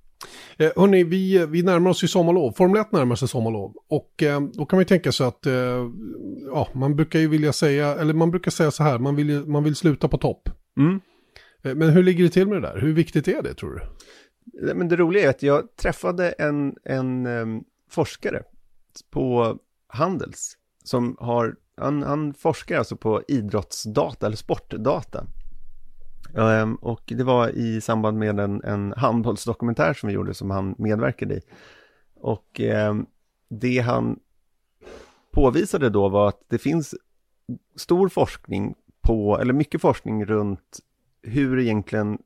Eh, 0.57 0.71
hörni, 0.75 1.03
vi, 1.03 1.45
vi 1.45 1.63
närmar 1.63 1.91
oss 1.91 2.03
ju 2.03 2.07
sommarlov. 2.07 2.51
Formel 2.51 2.81
1 2.81 2.91
närmar 2.91 3.15
sig 3.15 3.27
sommarlov. 3.27 3.73
Och 3.89 4.23
eh, 4.23 4.41
då 4.53 4.65
kan 4.65 4.77
man 4.77 4.81
ju 4.81 4.85
tänka 4.85 5.11
sig 5.11 5.27
att, 5.27 5.45
eh, 5.45 5.89
ja, 6.53 6.67
man 6.73 6.95
brukar 6.95 7.19
ju 7.19 7.27
vilja 7.27 7.53
säga, 7.53 7.95
eller 7.95 8.13
man 8.13 8.31
brukar 8.31 8.51
säga 8.51 8.71
så 8.71 8.83
här, 8.83 8.99
man 8.99 9.15
vill, 9.15 9.45
man 9.45 9.63
vill 9.63 9.75
sluta 9.75 10.07
på 10.07 10.17
topp. 10.17 10.49
Mm. 10.77 10.99
Eh, 11.63 11.75
men 11.75 11.89
hur 11.89 12.03
ligger 12.03 12.23
det 12.23 12.29
till 12.29 12.47
med 12.47 12.61
det 12.61 12.67
där? 12.67 12.81
Hur 12.81 12.93
viktigt 12.93 13.27
är 13.27 13.41
det 13.41 13.53
tror 13.53 13.73
du? 13.75 13.81
Men 14.73 14.87
det 14.87 14.95
roliga 14.95 15.23
är 15.23 15.29
att 15.29 15.43
jag 15.43 15.75
träffade 15.75 16.31
en, 16.31 16.75
en 16.83 17.25
um, 17.25 17.63
forskare 17.89 18.43
på 19.11 19.57
Handels 19.87 20.57
som 20.83 21.15
har, 21.19 21.55
han, 21.77 22.03
han 22.03 22.33
forskar 22.33 22.77
alltså 22.77 22.95
på 22.95 23.21
idrottsdata 23.27 24.25
eller 24.25 24.37
sportdata. 24.37 25.25
Ehm, 26.35 26.75
och 26.75 27.03
det 27.05 27.23
var 27.23 27.49
i 27.49 27.81
samband 27.81 28.17
med 28.17 28.39
en, 28.39 28.63
en 28.63 28.93
handbollsdokumentär 28.97 29.93
som 29.93 30.07
vi 30.07 30.13
gjorde 30.13 30.33
som 30.33 30.51
han 30.51 30.75
medverkade 30.77 31.35
i. 31.35 31.41
Och 32.15 32.59
ehm, 32.59 33.05
det 33.49 33.79
han 33.79 34.19
påvisade 35.31 35.89
då 35.89 36.09
var 36.09 36.27
att 36.27 36.43
det 36.47 36.57
finns 36.57 36.95
stor 37.75 38.09
forskning 38.09 38.75
på, 39.01 39.39
eller 39.39 39.53
mycket 39.53 39.81
forskning 39.81 40.25
runt 40.25 40.79
hur 41.21 41.59
egentligen, 41.59 42.17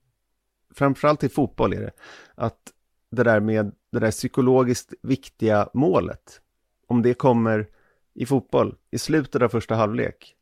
framförallt 0.76 1.24
i 1.24 1.30
fotboll 1.30 1.74
är 1.74 1.82
det, 1.82 1.92
att 2.36 2.60
det 3.12 3.24
där 3.24 3.40
med 3.40 3.72
det 3.92 4.00
där 4.00 4.12
psykologiskt 4.12 4.94
viktiga 5.02 5.70
målet, 5.74 6.42
om 6.88 7.02
det 7.02 7.14
kommer 7.14 7.68
i 8.14 8.26
fotboll 8.26 8.76
i 8.92 8.98
slutet 8.98 9.42
av 9.42 9.50
första 9.50 9.76
halvlek, 9.76 10.35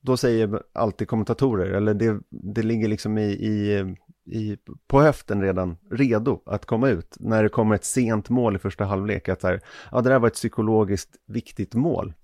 då 0.00 0.16
säger 0.16 0.62
alltid 0.72 1.08
kommentatorer, 1.08 1.66
eller 1.66 1.94
det, 1.94 2.20
det 2.30 2.62
ligger 2.62 2.88
liksom 2.88 3.18
i, 3.18 3.30
i, 3.30 3.84
i, 4.24 4.56
på 4.86 5.00
höften 5.00 5.42
redan, 5.42 5.76
redo 5.90 6.42
att 6.46 6.66
komma 6.66 6.88
ut, 6.88 7.16
när 7.20 7.42
det 7.42 7.48
kommer 7.48 7.74
ett 7.74 7.84
sent 7.84 8.28
mål 8.28 8.56
i 8.56 8.58
första 8.58 8.84
halvlek, 8.84 9.28
att 9.28 9.42
här, 9.42 9.60
ja, 9.92 10.00
det 10.00 10.10
där 10.10 10.18
var 10.18 10.28
ett 10.28 10.34
psykologiskt 10.34 11.16
viktigt 11.26 11.74
mål. 11.74 12.14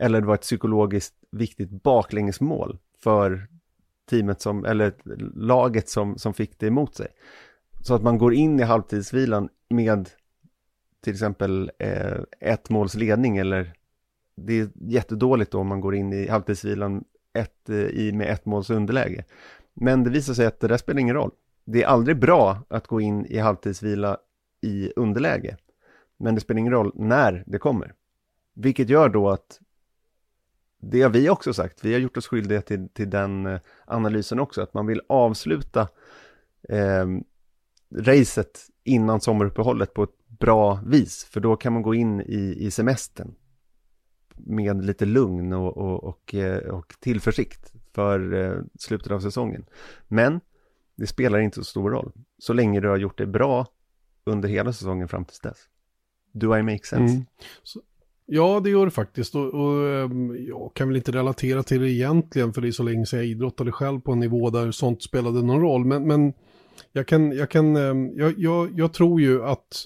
Eller 0.00 0.20
det 0.20 0.26
var 0.26 0.34
ett 0.34 0.42
psykologiskt 0.42 1.14
viktigt 1.30 1.70
baklängesmål 1.70 2.78
för 3.02 3.48
teamet 4.10 4.40
som, 4.40 4.64
eller 4.64 4.92
laget 5.34 5.88
som, 5.88 6.18
som 6.18 6.34
fick 6.34 6.58
det 6.58 6.66
emot 6.66 6.94
sig. 6.94 7.06
Så 7.80 7.94
att 7.94 8.02
man 8.02 8.18
går 8.18 8.34
in 8.34 8.60
i 8.60 8.62
halvtidsvilan 8.62 9.48
med 9.70 10.08
till 11.04 11.12
exempel 11.12 11.70
eh, 11.78 12.20
ett 12.40 12.70
måls 12.70 12.94
ledning 12.94 13.36
eller 13.36 13.74
det 14.46 14.60
är 14.60 14.68
jättedåligt 14.74 15.50
då 15.50 15.58
om 15.58 15.66
man 15.66 15.80
går 15.80 15.94
in 15.94 16.12
i 16.12 16.28
halvtidsvilan 16.28 17.04
ett, 17.32 17.68
eh, 17.68 17.76
i, 17.76 18.12
med 18.12 18.32
ett 18.32 18.46
måls 18.46 18.70
underläge. 18.70 19.24
Men 19.74 20.04
det 20.04 20.10
visar 20.10 20.34
sig 20.34 20.46
att 20.46 20.60
det 20.60 20.68
där 20.68 20.76
spelar 20.76 21.00
ingen 21.00 21.14
roll. 21.14 21.30
Det 21.64 21.82
är 21.82 21.86
aldrig 21.86 22.18
bra 22.18 22.62
att 22.68 22.86
gå 22.86 23.00
in 23.00 23.26
i 23.26 23.38
halvtidsvila 23.38 24.18
i 24.60 24.92
underläge. 24.96 25.56
Men 26.16 26.34
det 26.34 26.40
spelar 26.40 26.58
ingen 26.58 26.72
roll 26.72 26.92
när 26.94 27.44
det 27.46 27.58
kommer. 27.58 27.94
Vilket 28.54 28.88
gör 28.88 29.08
då 29.08 29.28
att 29.28 29.60
det 30.80 31.02
har 31.02 31.10
vi 31.10 31.30
också 31.30 31.52
sagt, 31.52 31.84
vi 31.84 31.92
har 31.92 32.00
gjort 32.00 32.16
oss 32.16 32.26
skyldiga 32.26 32.62
till, 32.62 32.88
till 32.88 33.10
den 33.10 33.46
eh, 33.46 33.60
analysen 33.86 34.40
också, 34.40 34.62
att 34.62 34.74
man 34.74 34.86
vill 34.86 35.00
avsluta 35.08 35.88
eh, 36.68 37.06
racet 37.96 38.60
innan 38.84 39.20
sommaruppehållet 39.20 39.94
på 39.94 40.02
ett 40.02 40.28
bra 40.38 40.80
vis, 40.86 41.24
för 41.24 41.40
då 41.40 41.56
kan 41.56 41.72
man 41.72 41.82
gå 41.82 41.94
in 41.94 42.20
i, 42.20 42.56
i 42.58 42.70
semestern 42.70 43.34
med 44.46 44.84
lite 44.84 45.04
lugn 45.04 45.52
och, 45.52 45.76
och, 45.76 46.04
och, 46.04 46.34
eh, 46.34 46.58
och 46.58 46.94
tillförsikt 47.00 47.72
för 47.94 48.34
eh, 48.34 48.62
slutet 48.78 49.12
av 49.12 49.20
säsongen. 49.20 49.66
Men 50.08 50.40
det 50.96 51.06
spelar 51.06 51.38
inte 51.38 51.56
så 51.56 51.64
stor 51.64 51.90
roll, 51.90 52.12
så 52.38 52.52
länge 52.52 52.80
du 52.80 52.88
har 52.88 52.96
gjort 52.96 53.18
det 53.18 53.26
bra 53.26 53.66
under 54.24 54.48
hela 54.48 54.72
säsongen 54.72 55.08
fram 55.08 55.24
tills 55.24 55.40
dess. 55.40 55.58
Do 56.32 56.56
I 56.56 56.62
make 56.62 56.84
sense? 56.84 57.14
Mm. 57.14 57.26
Så, 57.62 57.80
Ja, 58.30 58.60
det 58.64 58.70
gör 58.70 58.84
det 58.84 58.90
faktiskt. 58.90 59.34
Och, 59.34 59.54
och, 59.54 59.88
ehm, 59.88 60.46
jag 60.46 60.70
kan 60.74 60.88
väl 60.88 60.96
inte 60.96 61.12
relatera 61.12 61.62
till 61.62 61.80
det 61.80 61.90
egentligen, 61.90 62.52
för 62.52 62.60
det 62.60 62.68
är 62.68 62.72
så 62.72 62.82
länge 62.82 63.06
sedan 63.06 63.18
jag 63.18 63.28
idrottade 63.28 63.72
själv 63.72 64.00
på 64.00 64.12
en 64.12 64.20
nivå 64.20 64.50
där 64.50 64.70
sånt 64.70 65.02
spelade 65.02 65.42
någon 65.42 65.60
roll. 65.60 65.84
Men, 65.84 66.06
men 66.06 66.32
jag, 66.92 67.06
kan, 67.06 67.32
jag, 67.32 67.50
kan, 67.50 67.76
ehm, 67.76 68.10
jag, 68.14 68.34
jag, 68.38 68.78
jag 68.78 68.92
tror 68.92 69.20
ju 69.20 69.44
att, 69.44 69.84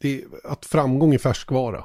det, 0.00 0.24
att 0.44 0.66
framgång 0.66 1.14
är 1.14 1.18
färskvara. 1.18 1.84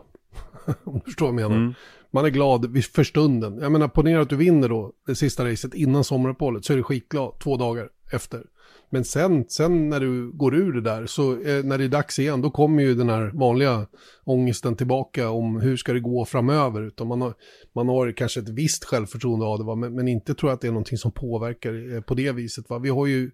Om 0.83 0.93
du 0.93 1.05
förstår 1.05 1.25
vad 1.31 1.41
jag 1.41 1.49
menar. 1.49 1.61
Mm. 1.61 1.73
Man 2.11 2.25
är 2.25 2.29
glad 2.29 2.83
för 2.93 3.03
stunden. 3.03 3.57
Jag 3.61 3.71
menar, 3.71 3.87
ponera 3.87 4.21
att 4.21 4.29
du 4.29 4.35
vinner 4.35 4.69
då 4.69 4.93
det 5.07 5.15
sista 5.15 5.45
racet 5.45 5.73
innan 5.73 6.03
sommaruppehållet, 6.03 6.65
så 6.65 6.73
är 6.73 6.77
du 6.77 6.83
skitglad 6.83 7.39
två 7.39 7.57
dagar 7.57 7.89
efter. 8.11 8.43
Men 8.91 9.05
sen, 9.05 9.45
sen 9.47 9.89
när 9.89 9.99
du 9.99 10.31
går 10.31 10.55
ur 10.55 10.73
det 10.73 10.81
där, 10.81 11.05
så 11.05 11.31
eh, 11.31 11.63
när 11.63 11.77
det 11.77 11.83
är 11.83 11.89
dags 11.89 12.19
igen, 12.19 12.41
då 12.41 12.51
kommer 12.51 12.83
ju 12.83 12.95
den 12.95 13.09
här 13.09 13.31
vanliga 13.33 13.87
ångesten 14.23 14.75
tillbaka 14.75 15.29
om 15.29 15.61
hur 15.61 15.77
ska 15.77 15.93
det 15.93 15.99
gå 15.99 16.25
framöver. 16.25 16.81
Utan 16.81 17.07
man 17.07 17.21
har, 17.21 17.33
man 17.75 17.87
har 17.87 18.11
kanske 18.11 18.39
ett 18.39 18.49
visst 18.49 18.85
självförtroende 18.85 19.45
av 19.45 19.57
det, 19.59 19.65
va? 19.65 19.75
Men, 19.75 19.95
men 19.95 20.07
inte 20.07 20.33
tror 20.33 20.49
jag 20.49 20.55
att 20.55 20.61
det 20.61 20.67
är 20.67 20.71
någonting 20.71 20.97
som 20.97 21.11
påverkar 21.11 21.95
eh, 21.95 22.01
på 22.01 22.13
det 22.13 22.31
viset. 22.31 22.69
Va? 22.69 22.79
Vi 22.79 22.89
har 22.89 23.05
ju, 23.05 23.31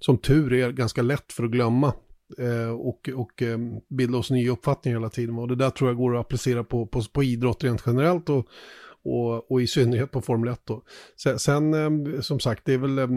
som 0.00 0.18
tur 0.18 0.52
är, 0.52 0.72
ganska 0.72 1.02
lätt 1.02 1.32
för 1.32 1.44
att 1.44 1.50
glömma 1.50 1.92
och, 2.78 3.08
och 3.14 3.42
eh, 3.42 3.58
bilda 3.88 4.18
oss 4.18 4.30
nya 4.30 4.52
uppfattningar 4.52 4.98
hela 4.98 5.10
tiden. 5.10 5.38
Och 5.38 5.48
det 5.48 5.56
där 5.56 5.70
tror 5.70 5.90
jag 5.90 5.96
går 5.96 6.16
att 6.16 6.20
applicera 6.20 6.64
på, 6.64 6.86
på, 6.86 7.02
på 7.12 7.22
idrott 7.22 7.64
rent 7.64 7.82
generellt 7.86 8.28
och, 8.28 8.46
och, 9.04 9.50
och 9.50 9.62
i 9.62 9.66
synnerhet 9.66 10.10
på 10.10 10.20
Formel 10.20 10.52
1. 10.52 10.60
Då. 10.64 10.82
Sen, 11.16 11.38
sen 11.38 11.74
eh, 12.14 12.20
som 12.20 12.40
sagt, 12.40 12.64
det 12.64 12.72
är 12.74 12.78
väl 12.78 12.98
eh, 12.98 13.08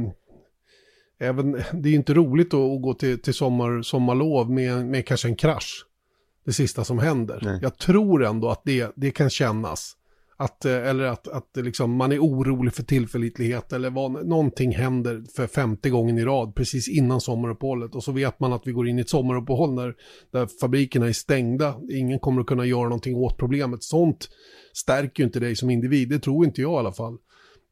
även, 1.19 1.51
det 1.73 1.89
är 1.89 1.93
inte 1.93 2.13
roligt 2.13 2.53
att 2.53 2.81
gå 2.81 2.93
till, 2.93 3.21
till 3.21 3.33
sommar, 3.33 3.81
sommarlov 3.81 4.51
med, 4.51 4.85
med 4.85 5.05
kanske 5.05 5.27
en 5.27 5.35
krasch. 5.35 5.85
Det 6.45 6.53
sista 6.53 6.83
som 6.83 6.99
händer. 6.99 7.39
Nej. 7.41 7.59
Jag 7.61 7.77
tror 7.77 8.25
ändå 8.25 8.49
att 8.49 8.61
det, 8.65 8.91
det 8.95 9.11
kan 9.11 9.29
kännas. 9.29 9.96
Att, 10.39 10.65
eh, 10.65 10.87
eller 10.87 11.03
att, 11.03 11.27
att 11.27 11.49
liksom 11.55 11.95
man 11.95 12.11
är 12.11 12.19
orolig 12.19 12.73
för 12.73 12.83
tillförlitlighet 12.83 13.73
eller 13.73 13.89
vad, 13.89 14.27
någonting 14.27 14.75
händer 14.75 15.23
för 15.35 15.47
femte 15.47 15.89
gången 15.89 16.17
i 16.17 16.25
rad 16.25 16.55
precis 16.55 16.89
innan 16.89 17.21
sommaruppehållet. 17.21 17.95
Och 17.95 18.03
så 18.03 18.11
vet 18.11 18.39
man 18.39 18.53
att 18.53 18.67
vi 18.67 18.71
går 18.71 18.87
in 18.87 18.97
i 18.97 19.01
ett 19.01 19.09
sommaruppehåll 19.09 19.75
där, 19.75 19.93
där 20.31 20.47
fabrikerna 20.61 21.07
är 21.07 21.13
stängda. 21.13 21.75
Ingen 21.91 22.19
kommer 22.19 22.41
att 22.41 22.47
kunna 22.47 22.65
göra 22.65 22.83
någonting 22.83 23.15
åt 23.15 23.37
problemet. 23.37 23.83
Sånt 23.83 24.29
stärker 24.73 25.23
ju 25.23 25.27
inte 25.27 25.39
dig 25.39 25.55
som 25.55 25.69
individ, 25.69 26.09
det 26.09 26.19
tror 26.19 26.45
inte 26.45 26.61
jag 26.61 26.73
i 26.73 26.77
alla 26.77 26.93
fall. 26.93 27.17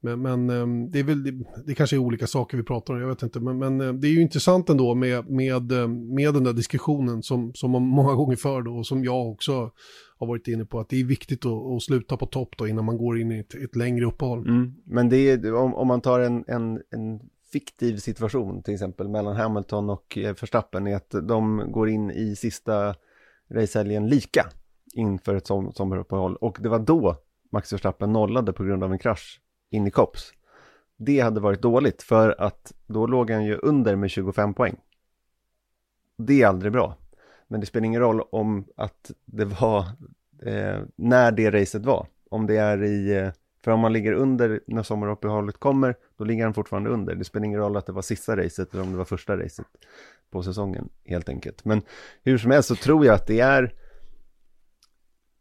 Men, 0.06 0.22
men 0.22 0.50
ehm, 0.50 0.92
det 0.92 1.00
är 1.00 1.04
väl, 1.04 1.24
det, 1.24 1.46
det 1.66 1.76
kanske 1.76 1.96
är 1.96 1.98
olika 1.98 2.28
saker 2.28 2.58
vi 2.58 2.64
pratar 2.64 2.94
om, 2.94 3.00
jag 3.00 3.08
vet 3.08 3.24
inte. 3.24 3.40
Men, 3.40 3.58
men 3.58 3.82
ehm, 3.82 4.02
det 4.02 4.08
är 4.08 4.12
ju 4.12 4.22
intressant 4.22 4.70
ändå 4.70 4.96
med, 4.96 5.30
med, 5.30 5.72
ehm, 5.72 6.14
med 6.14 6.34
den 6.34 6.44
där 6.44 6.54
diskussionen 6.54 7.24
som, 7.24 7.54
som 7.54 7.72
man 7.72 7.82
många 7.88 8.14
gånger 8.14 8.36
för 8.36 8.62
då 8.62 8.78
och 8.78 8.88
som 8.88 9.04
jag 9.04 9.32
också 9.32 9.72
har 10.18 10.28
varit 10.28 10.48
inne 10.48 10.66
på. 10.66 10.80
Att 10.80 10.90
det 10.90 11.00
är 11.00 11.04
viktigt 11.04 11.46
att, 11.46 11.76
att 11.76 11.84
sluta 11.84 12.18
på 12.18 12.26
topp 12.26 12.58
då 12.58 12.68
innan 12.68 12.86
man 12.86 12.98
går 12.98 13.20
in 13.20 13.32
i 13.32 13.40
ett, 13.40 13.56
ett 13.56 13.76
längre 13.76 14.06
uppehåll. 14.06 14.40
Mm. 14.48 14.74
Men 14.84 15.10
det 15.10 15.30
är, 15.30 15.54
om, 15.54 15.76
om 15.76 15.88
man 15.88 16.02
tar 16.02 16.20
en, 16.20 16.44
en, 16.48 16.82
en 16.90 17.20
fiktiv 17.52 17.98
situation 17.98 18.64
till 18.64 18.74
exempel 18.74 19.08
mellan 19.08 19.36
Hamilton 19.36 19.90
och 19.90 20.18
eh, 20.18 20.36
Verstappen 20.42 20.88
är 20.88 20.96
att 20.96 21.16
de 21.24 21.72
går 21.72 21.90
in 21.90 22.12
i 22.12 22.36
sista 22.36 22.96
racehelgen 23.50 24.08
lika 24.08 24.46
inför 24.94 25.36
ett 25.36 25.48
sommaruppehåll 25.48 26.36
och 26.36 26.58
det 26.62 26.70
var 26.70 26.80
då 26.80 27.18
Max 27.52 27.74
Verstappen 27.74 28.14
nollade 28.14 28.54
på 28.54 28.64
grund 28.64 28.84
av 28.84 28.92
en 28.92 29.00
krasch 29.00 29.42
in 29.70 29.88
i 29.88 29.92
Kops. 29.92 30.34
Det 30.98 31.20
hade 31.20 31.40
varit 31.40 31.62
dåligt 31.62 32.02
för 32.04 32.42
att 32.42 32.74
då 32.88 33.08
låg 33.08 33.32
han 33.32 33.46
ju 33.46 33.58
under 33.58 33.96
med 33.96 34.12
25 34.12 34.54
poäng. 34.54 34.76
Det 36.18 36.42
är 36.42 36.48
aldrig 36.48 36.72
bra. 36.72 36.98
Men 37.48 37.60
det 37.60 37.66
spelar 37.66 37.86
ingen 37.86 38.02
roll 38.02 38.22
om 38.22 38.66
att 38.76 39.12
det 39.26 39.46
var 39.46 39.80
eh, 40.42 40.82
när 40.96 41.32
det 41.32 41.52
racet 41.52 41.86
var. 41.86 42.08
Om 42.30 42.48
det 42.48 42.58
är 42.58 42.84
i, 42.84 43.18
eh, 43.18 43.30
för 43.64 43.72
om 43.72 43.80
man 43.80 43.94
ligger 43.94 44.14
under 44.14 44.60
när 44.68 44.84
sommaruppehållet 44.84 45.58
kommer, 45.58 45.96
då 46.18 46.24
ligger 46.24 46.44
han 46.44 46.54
fortfarande 46.54 46.90
under. 46.90 47.16
Det 47.16 47.24
spelar 47.24 47.46
ingen 47.46 47.60
roll 47.60 47.78
att 47.78 47.86
det 47.86 47.92
var 47.92 48.02
sista 48.02 48.38
racet 48.38 48.74
eller 48.74 48.84
om 48.84 48.92
det 48.92 48.98
var 48.98 49.06
första 49.06 49.38
racet 49.38 49.66
på 50.30 50.44
säsongen 50.44 50.90
helt 51.06 51.30
enkelt. 51.30 51.66
Men 51.66 51.82
hur 52.24 52.38
som 52.38 52.52
helst 52.52 52.70
så 52.70 52.76
tror 52.76 53.06
jag 53.06 53.16
att 53.16 53.28
det 53.28 53.40
är, 53.40 53.74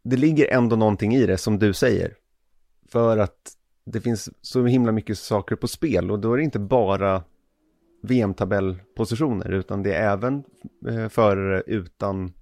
det 0.02 0.16
ligger 0.16 0.52
ändå 0.52 0.76
någonting 0.76 1.14
i 1.14 1.26
det 1.26 1.38
som 1.38 1.58
du 1.58 1.72
säger. 1.72 2.14
För 2.88 3.18
att 3.18 3.56
det 3.84 4.00
finns 4.00 4.30
så 4.40 4.66
himla 4.66 4.92
mycket 4.92 5.18
saker 5.18 5.56
på 5.56 5.68
spel 5.68 6.10
och 6.10 6.18
då 6.18 6.32
är 6.32 6.36
det 6.36 6.42
inte 6.42 6.58
bara 6.58 7.24
VM-tabellpositioner 8.02 9.50
utan 9.50 9.82
det 9.82 9.94
är 9.94 10.12
även 10.12 10.44
eh, 10.88 11.08
förare 11.08 11.62
utan 11.66 12.32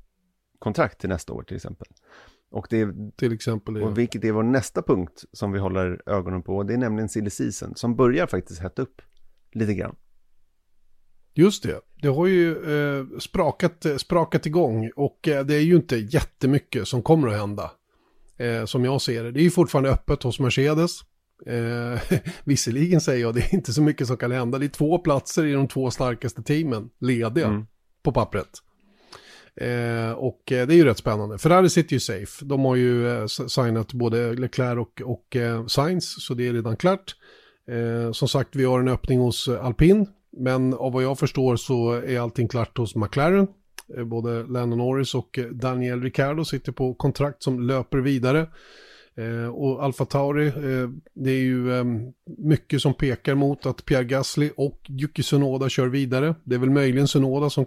kontrakt 0.59 1.01
till 1.01 1.09
nästa 1.09 1.33
år 1.33 1.43
till 1.43 1.57
exempel. 1.57 1.89
Och 2.51 2.67
det 2.71 2.81
är, 2.81 3.11
till 3.17 3.33
exempel, 3.33 3.77
ja. 3.77 3.87
och 3.87 3.99
vilket 3.99 4.25
är 4.25 4.33
vår 4.33 4.43
nästa 4.43 4.83
punkt 4.83 5.25
som 5.33 5.53
vi 5.53 5.59
håller 5.59 6.03
ögonen 6.07 6.43
på. 6.43 6.63
Det 6.63 6.75
är 6.75 6.79
nämligen 6.79 7.09
silly 7.09 7.31
season 7.31 7.75
som 7.77 7.97
börjar 7.97 8.27
faktiskt 8.27 8.61
hetta 8.61 8.83
upp 8.83 9.03
lite 9.53 9.75
grann. 9.75 9.97
Just 11.35 11.63
det, 11.63 11.81
det 12.03 12.09
har 12.09 12.27
ju 12.27 12.51
eh, 12.51 13.19
sprakat, 13.19 13.87
sprakat 13.97 14.47
igång 14.47 14.91
och 14.97 15.29
eh, 15.29 15.45
det 15.45 15.55
är 15.55 15.61
ju 15.61 15.77
inte 15.77 15.97
jättemycket 15.97 16.89
som 16.89 17.03
kommer 17.03 17.29
att 17.29 17.39
hända. 17.39 17.71
Eh, 18.37 18.65
som 18.65 18.85
jag 18.85 19.03
ser 19.03 19.25
det. 19.25 19.31
Det 19.31 19.41
är 19.41 19.45
ju 19.45 19.51
fortfarande 19.51 19.91
öppet 19.91 20.23
hos 20.23 20.41
Mercedes. 20.41 21.01
Eh, 21.47 22.19
visserligen 22.45 23.01
säger 23.01 23.21
jag 23.21 23.35
det 23.35 23.41
är 23.41 23.55
inte 23.55 23.73
så 23.73 23.83
mycket 23.83 24.07
som 24.07 24.17
kan 24.17 24.33
hända. 24.33 24.59
Det 24.59 24.67
är 24.67 24.69
två 24.69 24.99
platser 24.99 25.47
i 25.47 25.53
de 25.53 25.69
två 25.69 25.91
starkaste 25.91 26.43
teamen 26.43 26.91
lediga. 27.01 27.47
Mm. 27.47 27.67
på 28.03 28.13
pappret. 28.13 28.49
Eh, 29.57 30.13
och 30.13 30.53
eh, 30.53 30.67
det 30.67 30.75
är 30.75 30.77
ju 30.77 30.85
rätt 30.85 30.99
spännande. 30.99 31.39
Ferrari 31.39 31.71
sitter 31.71 31.93
ju 31.93 32.01
safe. 32.01 32.45
De 32.45 32.65
har 32.65 32.77
ju 32.77 33.09
eh, 33.09 33.27
signat 33.27 33.93
både 33.93 34.35
Leclerc 34.35 34.79
och, 34.79 35.03
och 35.05 35.37
eh, 35.37 35.67
Sainz, 35.67 36.25
så 36.27 36.35
det 36.35 36.49
är 36.49 36.53
redan 36.53 36.77
klart. 36.77 37.17
Eh, 37.69 38.13
som 38.13 38.29
sagt, 38.29 38.57
vi 38.57 38.65
har 38.65 38.81
en 38.81 38.89
öppning 38.89 39.19
hos 39.19 39.49
Alpin, 39.49 40.07
men 40.37 40.75
av 40.75 40.93
vad 40.93 41.03
jag 41.03 41.19
förstår 41.19 41.57
så 41.57 41.93
är 41.93 42.21
allting 42.21 42.49
klart 42.49 42.79
hos 42.79 42.95
McLaren. 42.95 43.47
Eh, 43.97 44.05
både 44.05 44.45
Landon 44.45 44.79
Norris 44.79 45.15
och 45.15 45.39
Daniel 45.53 46.03
Ricciardo 46.03 46.45
sitter 46.45 46.73
på 46.73 46.95
kontrakt 46.95 47.43
som 47.43 47.61
löper 47.61 47.99
vidare. 47.99 48.47
Eh, 49.15 49.49
och 49.49 49.85
Alfa 49.85 50.05
Tauri, 50.05 50.47
eh, 50.47 50.91
det 51.15 51.31
är 51.31 51.43
ju 51.43 51.79
eh, 51.79 51.85
mycket 52.39 52.83
som 52.83 52.95
pekar 52.95 53.35
mot 53.35 53.67
att 53.67 53.85
Pierre 53.85 54.05
Gasly 54.05 54.51
och 54.57 54.81
Yuki 54.89 55.23
Sunoda 55.23 55.69
kör 55.69 55.87
vidare. 55.87 56.35
Det 56.45 56.55
är 56.55 56.59
väl 56.59 56.71
möjligen 56.71 57.09
Sunoda 57.09 57.51
som 57.51 57.67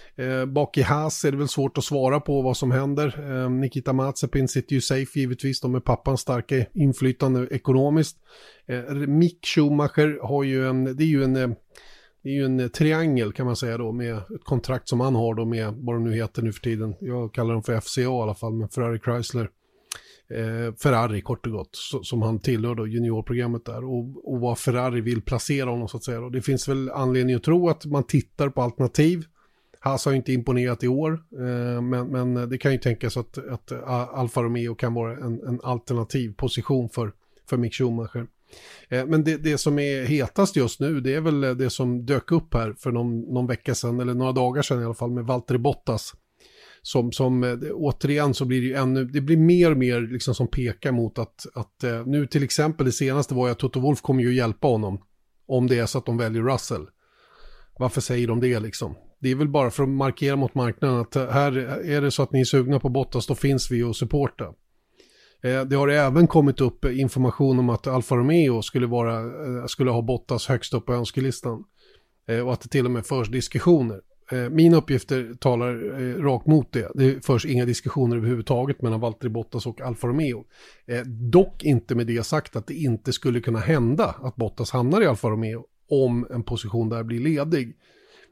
Eh, 0.21 0.45
bak 0.45 0.77
i 0.77 0.81
Haas 0.81 1.25
är 1.25 1.31
det 1.31 1.37
väl 1.37 1.47
svårt 1.47 1.77
att 1.77 1.83
svara 1.83 2.19
på 2.19 2.41
vad 2.41 2.57
som 2.57 2.71
händer. 2.71 3.31
Eh, 3.31 3.49
Nikita 3.49 3.93
Mazepin 3.93 4.47
sitter 4.47 4.73
ju 4.73 4.81
safe 4.81 5.19
givetvis, 5.19 5.61
de 5.61 5.75
är 5.75 5.79
pappans 5.79 6.21
starka 6.21 6.65
inflytande 6.73 7.47
ekonomiskt. 7.51 8.17
Eh, 8.65 8.93
Mick 8.93 9.45
Schumacher 9.45 10.27
har 10.27 10.43
ju 10.43 10.67
en, 10.67 10.83
det 10.97 11.03
är 11.03 11.07
ju 11.07 11.23
en, 11.23 11.35
eh, 11.35 11.49
det 12.23 12.29
är 12.29 12.33
ju 12.33 12.45
en 12.45 12.69
triangel 12.69 13.33
kan 13.33 13.45
man 13.45 13.55
säga 13.55 13.77
då 13.77 13.91
med 13.91 14.17
ett 14.17 14.43
kontrakt 14.43 14.89
som 14.89 14.99
han 14.99 15.15
har 15.15 15.35
då 15.35 15.45
med 15.45 15.73
vad 15.77 15.95
de 15.95 16.03
nu 16.03 16.15
heter 16.15 16.41
nu 16.41 16.53
för 16.53 16.61
tiden. 16.61 16.95
Jag 16.99 17.33
kallar 17.33 17.53
dem 17.53 17.63
för 17.63 17.79
FCA 17.79 18.01
i 18.01 18.05
alla 18.05 18.35
fall, 18.35 18.53
men 18.53 18.69
Ferrari 18.69 18.99
Chrysler. 18.99 19.49
Eh, 20.29 20.75
Ferrari 20.75 21.21
kort 21.21 21.45
och 21.45 21.51
gott, 21.51 21.69
så, 21.71 22.03
som 22.03 22.21
han 22.21 22.39
tillhör 22.39 22.75
då 22.75 22.87
juniorprogrammet 22.87 23.65
där. 23.65 23.83
Och, 23.83 24.33
och 24.33 24.39
vad 24.39 24.59
Ferrari 24.59 25.01
vill 25.01 25.21
placera 25.21 25.69
honom 25.69 25.87
så 25.87 25.97
att 25.97 26.03
säga. 26.03 26.19
Då. 26.19 26.29
Det 26.29 26.41
finns 26.41 26.67
väl 26.67 26.89
anledning 26.89 27.35
att 27.35 27.43
tro 27.43 27.69
att 27.69 27.85
man 27.85 28.03
tittar 28.03 28.49
på 28.49 28.61
alternativ. 28.61 29.25
Haas 29.83 30.05
har 30.05 30.11
ju 30.11 30.15
inte 30.17 30.33
imponerat 30.33 30.83
i 30.83 30.87
år, 30.87 31.11
eh, 31.13 31.81
men, 31.81 32.07
men 32.07 32.49
det 32.49 32.57
kan 32.57 32.71
ju 32.71 32.77
tänkas 32.77 33.17
att, 33.17 33.37
att 33.37 33.71
Alfa 34.13 34.43
Romeo 34.43 34.75
kan 34.75 34.93
vara 34.93 35.17
en, 35.17 35.47
en 35.47 35.59
alternativ 35.63 36.33
position 36.33 36.89
för, 36.89 37.11
för 37.49 37.57
Mick 37.57 37.73
Schumacher. 37.73 38.27
Eh, 38.89 39.05
men 39.05 39.23
det, 39.23 39.37
det, 39.37 39.57
som 39.57 39.79
är 39.79 40.05
hetast 40.05 40.55
just 40.55 40.79
nu, 40.79 41.01
det 41.01 41.15
är 41.15 41.21
väl 41.21 41.41
det 41.57 41.69
som 41.69 42.05
dök 42.05 42.31
upp 42.31 42.53
här 42.53 42.73
för 42.73 42.91
någon, 42.91 43.19
någon 43.21 43.47
vecka 43.47 43.75
sedan, 43.75 43.99
eller 43.99 44.13
några 44.13 44.31
dagar 44.31 44.61
sedan 44.61 44.81
i 44.81 44.85
alla 44.85 44.93
fall, 44.93 45.11
med 45.11 45.25
Valtteri 45.25 45.57
Bottas. 45.57 46.13
Som, 46.81 47.11
som 47.11 47.43
eh, 47.43 47.57
återigen 47.73 48.33
så 48.33 48.45
blir 48.45 48.61
det 48.61 48.67
ju 48.67 48.75
ännu, 48.75 49.05
det 49.05 49.21
blir 49.21 49.37
mer 49.37 49.71
och 49.71 49.77
mer 49.77 50.01
liksom 50.01 50.35
som 50.35 50.47
pekar 50.47 50.91
mot 50.91 51.19
att, 51.19 51.45
att 51.53 51.83
eh, 51.83 52.05
nu 52.05 52.27
till 52.27 52.43
exempel 52.43 52.85
det 52.85 52.91
senaste 52.91 53.33
var 53.33 53.47
ju 53.47 53.51
att 53.51 53.59
Toto 53.59 53.79
Wolf 53.79 54.01
kommer 54.01 54.23
ju 54.23 54.33
hjälpa 54.33 54.67
honom. 54.67 55.01
Om 55.45 55.67
det 55.67 55.79
är 55.79 55.85
så 55.85 55.97
att 55.97 56.05
de 56.05 56.17
väljer 56.17 56.43
Russell. 56.43 56.87
Varför 57.79 58.01
säger 58.01 58.27
de 58.27 58.39
det 58.39 58.59
liksom? 58.59 58.95
Det 59.21 59.31
är 59.31 59.35
väl 59.35 59.49
bara 59.49 59.71
för 59.71 59.83
att 59.83 59.89
markera 59.89 60.35
mot 60.35 60.55
marknaden 60.55 60.99
att 60.99 61.15
eh, 61.15 61.29
här 61.29 61.57
är 61.85 62.01
det 62.01 62.11
så 62.11 62.23
att 62.23 62.31
ni 62.31 62.39
är 62.39 62.45
sugna 62.45 62.79
på 62.79 62.89
Bottas 62.89 63.27
då 63.27 63.35
finns 63.35 63.71
vi 63.71 63.83
och 63.83 63.95
supporta. 63.95 64.45
Eh, 65.43 65.61
det 65.61 65.75
har 65.75 65.87
även 65.87 66.27
kommit 66.27 66.61
upp 66.61 66.85
information 66.85 67.59
om 67.59 67.69
att 67.69 67.87
Alfa 67.87 68.15
Romeo 68.15 68.61
skulle, 68.61 68.87
vara, 68.87 69.19
eh, 69.19 69.65
skulle 69.65 69.91
ha 69.91 70.01
Bottas 70.01 70.47
högst 70.47 70.73
upp 70.73 70.85
på 70.85 70.93
önskelistan. 70.93 71.63
Eh, 72.27 72.47
och 72.47 72.53
att 72.53 72.61
det 72.61 72.69
till 72.69 72.85
och 72.85 72.91
med 72.91 73.05
förs 73.05 73.29
diskussioner. 73.29 74.01
Eh, 74.31 74.49
mina 74.49 74.77
uppgifter 74.77 75.33
talar 75.39 76.01
eh, 76.01 76.23
rakt 76.23 76.47
mot 76.47 76.73
det. 76.73 76.91
Det 76.95 77.25
förs 77.25 77.45
inga 77.45 77.65
diskussioner 77.65 78.17
överhuvudtaget 78.17 78.81
mellan 78.81 78.99
Valtteri 78.99 79.29
Bottas 79.29 79.65
och 79.65 79.81
Alfa 79.81 80.07
Romeo. 80.07 80.45
Dock 81.31 81.63
inte 81.63 81.95
med 81.95 82.07
det 82.07 82.23
sagt 82.23 82.55
att 82.55 82.67
det 82.67 82.73
inte 82.73 83.13
skulle 83.13 83.39
kunna 83.39 83.59
hända 83.59 84.15
att 84.21 84.35
Bottas 84.35 84.71
hamnar 84.71 85.01
i 85.01 85.05
Alfa 85.05 85.29
Romeo 85.29 85.65
om 85.89 86.27
en 86.29 86.43
position 86.43 86.89
där 86.89 87.03
blir 87.03 87.19
ledig. 87.19 87.75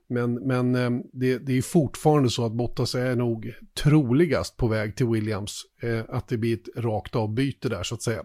Men, 0.10 0.34
men 0.34 0.76
eh, 0.76 0.89
det, 1.14 1.38
det 1.38 1.57
är 1.57 1.62
fortfarande 1.62 2.30
så 2.30 2.45
att 2.45 2.51
Bottas 2.51 2.95
är 2.95 3.16
nog 3.16 3.53
troligast 3.84 4.57
på 4.57 4.68
väg 4.68 4.95
till 4.95 5.07
Williams. 5.07 5.62
Eh, 5.82 6.01
att 6.10 6.28
det 6.28 6.38
blir 6.38 6.53
ett 6.53 6.84
rakt 6.84 7.16
avbyte 7.16 7.70
där 7.70 7.84
så 7.84 7.95
att 7.95 8.01
säga. 8.01 8.24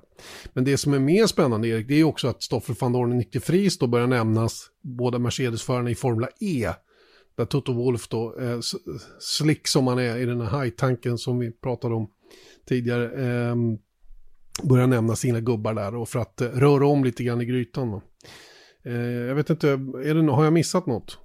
Men 0.52 0.64
det 0.64 0.76
som 0.76 0.94
är 0.94 0.98
mer 0.98 1.26
spännande 1.26 1.68
Erik, 1.68 1.88
det 1.88 1.94
är 1.94 2.04
också 2.04 2.28
att 2.28 2.42
Stoffel 2.42 2.76
van 2.80 2.92
Dorn 2.92 3.10
och 3.10 3.16
Nick 3.16 3.32
de 3.32 3.38
Vries 3.38 3.78
då 3.78 3.86
börjar 3.86 4.06
nämnas. 4.06 4.66
Båda 4.82 5.18
Mercedes-förarna 5.18 5.90
i 5.90 5.94
Formula 5.94 6.28
E. 6.40 6.70
Där 7.36 7.44
Toto 7.44 7.72
Wolf 7.72 8.08
då, 8.08 8.40
eh, 8.40 8.58
slick 9.18 9.68
som 9.68 9.86
han 9.86 9.98
är 9.98 10.16
i 10.16 10.24
den 10.24 10.40
här 10.40 10.62
high-tanken 10.62 11.18
som 11.18 11.38
vi 11.38 11.52
pratade 11.52 11.94
om 11.94 12.10
tidigare. 12.68 13.04
Eh, 13.04 13.56
börjar 14.62 14.86
nämna 14.86 15.16
sina 15.16 15.40
gubbar 15.40 15.74
där 15.74 15.94
och 15.94 16.08
för 16.08 16.18
att 16.18 16.40
eh, 16.40 16.48
röra 16.48 16.86
om 16.86 17.04
lite 17.04 17.24
grann 17.24 17.40
i 17.40 17.44
grytan. 17.44 18.00
Eh, 18.84 18.94
jag 19.02 19.34
vet 19.34 19.50
inte, 19.50 19.68
är 19.68 20.14
det, 20.14 20.32
har 20.32 20.44
jag 20.44 20.52
missat 20.52 20.86
något? 20.86 21.18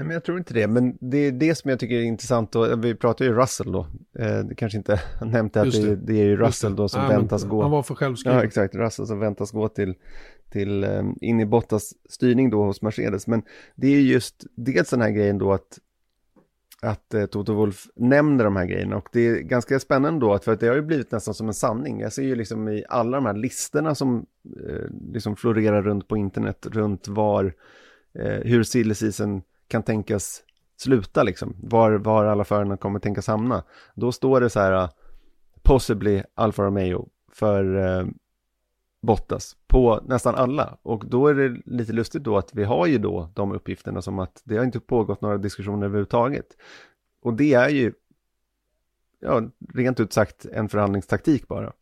Nej, 0.00 0.06
men 0.06 0.14
jag 0.14 0.24
tror 0.24 0.38
inte 0.38 0.54
det, 0.54 0.66
men 0.66 0.98
det 1.00 1.18
är 1.18 1.32
det 1.32 1.54
som 1.54 1.70
jag 1.70 1.78
tycker 1.78 1.94
är 1.94 2.02
intressant 2.02 2.56
och 2.56 2.84
vi 2.84 2.94
pratar 2.94 3.24
ju 3.24 3.32
Russell 3.32 3.72
då. 3.72 3.86
Eh, 4.18 4.38
det 4.38 4.54
kanske 4.54 4.78
inte 4.78 5.00
nämnt 5.22 5.54
det, 5.54 5.60
att 5.60 5.72
det, 5.72 5.96
det, 5.96 6.20
är 6.20 6.24
ju 6.24 6.36
Russell 6.36 6.76
då 6.76 6.88
som 6.88 7.00
Nej, 7.02 7.16
väntas 7.16 7.44
gå. 7.44 7.62
Han 7.62 7.70
var 7.70 7.82
för 7.82 7.94
självskriven. 7.94 8.38
Ja, 8.38 8.44
exakt. 8.44 8.74
Russell 8.74 9.06
som 9.06 9.18
väntas 9.18 9.50
gå 9.50 9.68
till, 9.68 9.94
till 10.50 10.84
um, 10.84 11.16
in 11.20 11.40
i 11.40 11.46
Bottas 11.46 11.92
styrning 12.08 12.50
då 12.50 12.64
hos 12.64 12.82
Mercedes. 12.82 13.26
Men 13.26 13.42
det 13.74 13.86
är 13.86 14.00
just 14.00 14.46
dels 14.56 14.90
den 14.90 15.00
här 15.00 15.10
grejen 15.10 15.38
då 15.38 15.52
att 15.52 15.78
att 16.82 17.14
eh, 17.14 17.26
Toto 17.26 17.54
Wolf 17.54 17.86
nämner 17.96 18.44
de 18.44 18.56
här 18.56 18.66
grejerna 18.66 18.96
och 18.96 19.08
det 19.12 19.26
är 19.26 19.40
ganska 19.40 19.80
spännande 19.80 20.20
då 20.20 20.34
att 20.34 20.44
för 20.44 20.52
att 20.52 20.60
det 20.60 20.66
har 20.66 20.76
ju 20.76 20.82
blivit 20.82 21.12
nästan 21.12 21.34
som 21.34 21.48
en 21.48 21.54
sanning. 21.54 22.00
Jag 22.00 22.12
ser 22.12 22.22
ju 22.22 22.34
liksom 22.34 22.68
i 22.68 22.84
alla 22.88 23.16
de 23.16 23.26
här 23.26 23.34
listorna 23.34 23.94
som 23.94 24.26
eh, 24.68 25.12
liksom 25.12 25.36
florerar 25.36 25.82
runt 25.82 26.08
på 26.08 26.16
internet 26.16 26.66
runt 26.66 27.08
var 27.08 27.54
eh, 28.14 28.40
hur 28.44 28.62
silly 28.62 28.94
season 28.94 29.42
kan 29.70 29.82
tänkas 29.82 30.42
sluta 30.76 31.22
liksom, 31.22 31.56
var, 31.62 31.92
var 31.92 32.24
alla 32.24 32.44
förarna 32.44 32.76
kommer 32.76 32.98
tänkas 32.98 33.26
hamna. 33.26 33.64
Då 33.94 34.12
står 34.12 34.40
det 34.40 34.50
så 34.50 34.60
här, 34.60 34.82
uh, 34.82 34.90
possibly 35.62 36.22
Alfa 36.34 36.62
Romeo 36.62 37.08
för 37.32 37.64
uh, 37.76 38.08
Bottas 39.02 39.56
på 39.66 40.00
nästan 40.06 40.34
alla. 40.34 40.78
Och 40.82 41.04
då 41.06 41.26
är 41.26 41.34
det 41.34 41.62
lite 41.66 41.92
lustigt 41.92 42.22
då 42.22 42.36
att 42.36 42.54
vi 42.54 42.64
har 42.64 42.86
ju 42.86 42.98
då 42.98 43.30
de 43.34 43.52
uppgifterna 43.52 44.02
som 44.02 44.18
att 44.18 44.42
det 44.44 44.56
har 44.56 44.64
inte 44.64 44.80
pågått 44.80 45.20
några 45.20 45.38
diskussioner 45.38 45.86
överhuvudtaget. 45.86 46.46
Och 47.22 47.34
det 47.34 47.54
är 47.54 47.68
ju, 47.68 47.92
ja, 49.20 49.42
rent 49.74 50.00
ut 50.00 50.12
sagt 50.12 50.44
en 50.44 50.68
förhandlingstaktik 50.68 51.48
bara. 51.48 51.72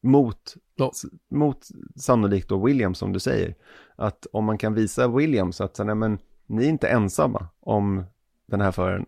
Mot, 0.00 0.54
Ja. 0.74 0.92
mot 1.30 1.68
sannolikt 1.96 2.48
då 2.48 2.64
Williams 2.64 2.98
som 2.98 3.12
du 3.12 3.20
säger. 3.20 3.54
Att 3.96 4.26
om 4.32 4.44
man 4.44 4.58
kan 4.58 4.74
visa 4.74 5.08
Williams 5.08 5.60
att 5.60 5.78
nej, 5.78 5.94
men, 5.94 6.18
ni 6.46 6.64
är 6.64 6.68
inte 6.68 6.88
ensamma 6.88 7.48
om 7.60 8.04
den 8.46 8.60
här 8.60 8.72
föraren. 8.72 9.06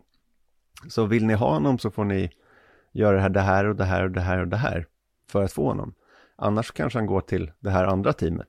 Så 0.89 1.07
vill 1.07 1.27
ni 1.27 1.35
ha 1.35 1.55
honom 1.55 1.79
så 1.79 1.91
får 1.91 2.05
ni 2.05 2.31
göra 2.93 3.17
det 3.17 3.21
här, 3.21 3.29
det 3.31 3.41
här 3.41 3.65
och 3.65 3.77
det 3.77 3.85
här 3.85 4.03
och 4.05 4.11
det 4.11 4.21
här 4.21 4.39
och 4.39 4.49
det 4.49 4.57
här 4.57 4.87
för 5.31 5.43
att 5.43 5.53
få 5.53 5.69
honom. 5.69 5.95
Annars 6.37 6.71
kanske 6.71 6.99
han 6.99 7.07
går 7.07 7.21
till 7.21 7.51
det 7.61 7.71
här 7.71 7.85
andra 7.85 8.13
teamet. 8.13 8.49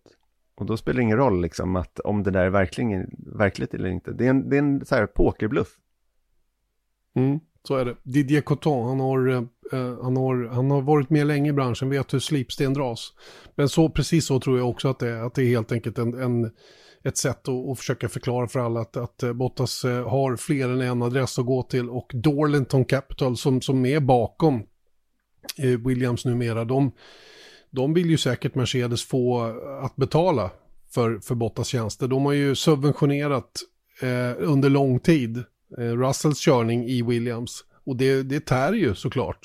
Och 0.55 0.65
då 0.65 0.77
spelar 0.77 0.97
det 0.97 1.03
ingen 1.03 1.17
roll 1.17 1.41
liksom 1.41 1.75
att 1.75 1.99
om 1.99 2.23
det 2.23 2.31
där 2.31 2.45
är 2.45 2.49
verkligen, 2.49 3.15
verkligt 3.17 3.73
eller 3.73 3.89
inte. 3.89 4.11
Det 4.11 4.25
är 4.25 4.29
en, 4.29 4.49
det 4.49 4.55
är 4.55 4.59
en 4.59 4.85
så 4.85 4.95
här 4.95 5.05
pokerbluff. 5.05 5.67
Mm, 7.15 7.39
så 7.63 7.75
är 7.75 7.85
det. 7.85 7.95
Didier 8.03 8.41
Coton, 8.41 8.87
han 8.87 8.99
har, 8.99 9.27
eh, 9.27 9.43
eh 9.71 10.03
han, 10.03 10.17
har, 10.17 10.49
han 10.53 10.71
har 10.71 10.81
varit 10.81 11.09
med 11.09 11.27
länge 11.27 11.49
i 11.49 11.53
branschen, 11.53 11.89
vet 11.89 12.13
hur 12.13 12.19
slipsten 12.19 12.73
dras. 12.73 13.13
Men 13.55 13.69
så, 13.69 13.89
precis 13.89 14.25
så 14.25 14.39
tror 14.39 14.57
jag 14.57 14.69
också 14.69 14.87
att 14.87 14.99
det 14.99 15.09
är, 15.09 15.23
att 15.23 15.35
det 15.35 15.43
är 15.43 15.47
helt 15.47 15.71
enkelt 15.71 15.97
en, 15.97 16.21
en, 16.21 16.51
ett 17.03 17.17
sätt 17.17 17.47
att, 17.47 17.69
att 17.69 17.77
försöka 17.77 18.09
förklara 18.09 18.47
för 18.47 18.59
alla 18.59 18.79
att, 18.79 18.97
att 18.97 19.23
eh, 19.23 19.33
Bottas 19.33 19.85
eh, 19.85 20.09
har 20.09 20.35
fler 20.35 20.69
än 20.69 20.81
en 20.81 21.01
adress 21.01 21.39
att 21.39 21.45
gå 21.45 21.63
till 21.63 21.89
och 21.89 22.11
Dorlington 22.13 22.85
Capital 22.85 23.37
som, 23.37 23.61
som 23.61 23.85
är 23.85 23.99
bakom 23.99 24.63
eh, 25.57 25.79
Williams 25.87 26.25
numera, 26.25 26.65
de, 26.65 26.91
de 27.69 27.93
vill 27.93 28.09
ju 28.09 28.17
säkert 28.17 28.55
Mercedes 28.55 29.03
få 29.03 29.43
att 29.83 29.95
betala 29.95 30.51
för, 30.93 31.19
för 31.19 31.35
Bottas 31.35 31.67
tjänster. 31.67 32.07
De 32.07 32.25
har 32.25 32.33
ju 32.33 32.55
subventionerat 32.55 33.51
eh, 34.01 34.33
under 34.37 34.69
lång 34.69 34.99
tid 34.99 35.37
eh, 35.77 35.83
Russells 35.83 36.39
körning 36.39 36.85
i 36.85 37.01
Williams. 37.01 37.63
Och 37.85 37.95
det, 37.95 38.23
det 38.23 38.45
tär 38.45 38.73
ju 38.73 38.95
såklart. 38.95 39.39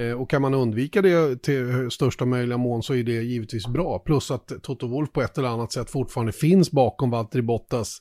Eh, 0.00 0.12
och 0.12 0.30
kan 0.30 0.42
man 0.42 0.54
undvika 0.54 1.02
det 1.02 1.42
till 1.42 1.90
största 1.90 2.24
möjliga 2.26 2.58
mån 2.58 2.82
så 2.82 2.94
är 2.94 3.04
det 3.04 3.22
givetvis 3.22 3.66
bra. 3.66 3.98
Plus 3.98 4.30
att 4.30 4.52
Toto 4.62 4.88
Wolf 4.88 5.12
på 5.12 5.22
ett 5.22 5.38
eller 5.38 5.48
annat 5.48 5.72
sätt 5.72 5.90
fortfarande 5.90 6.32
finns 6.32 6.70
bakom 6.70 7.10
Valtteri 7.10 7.42
Bottas 7.42 7.98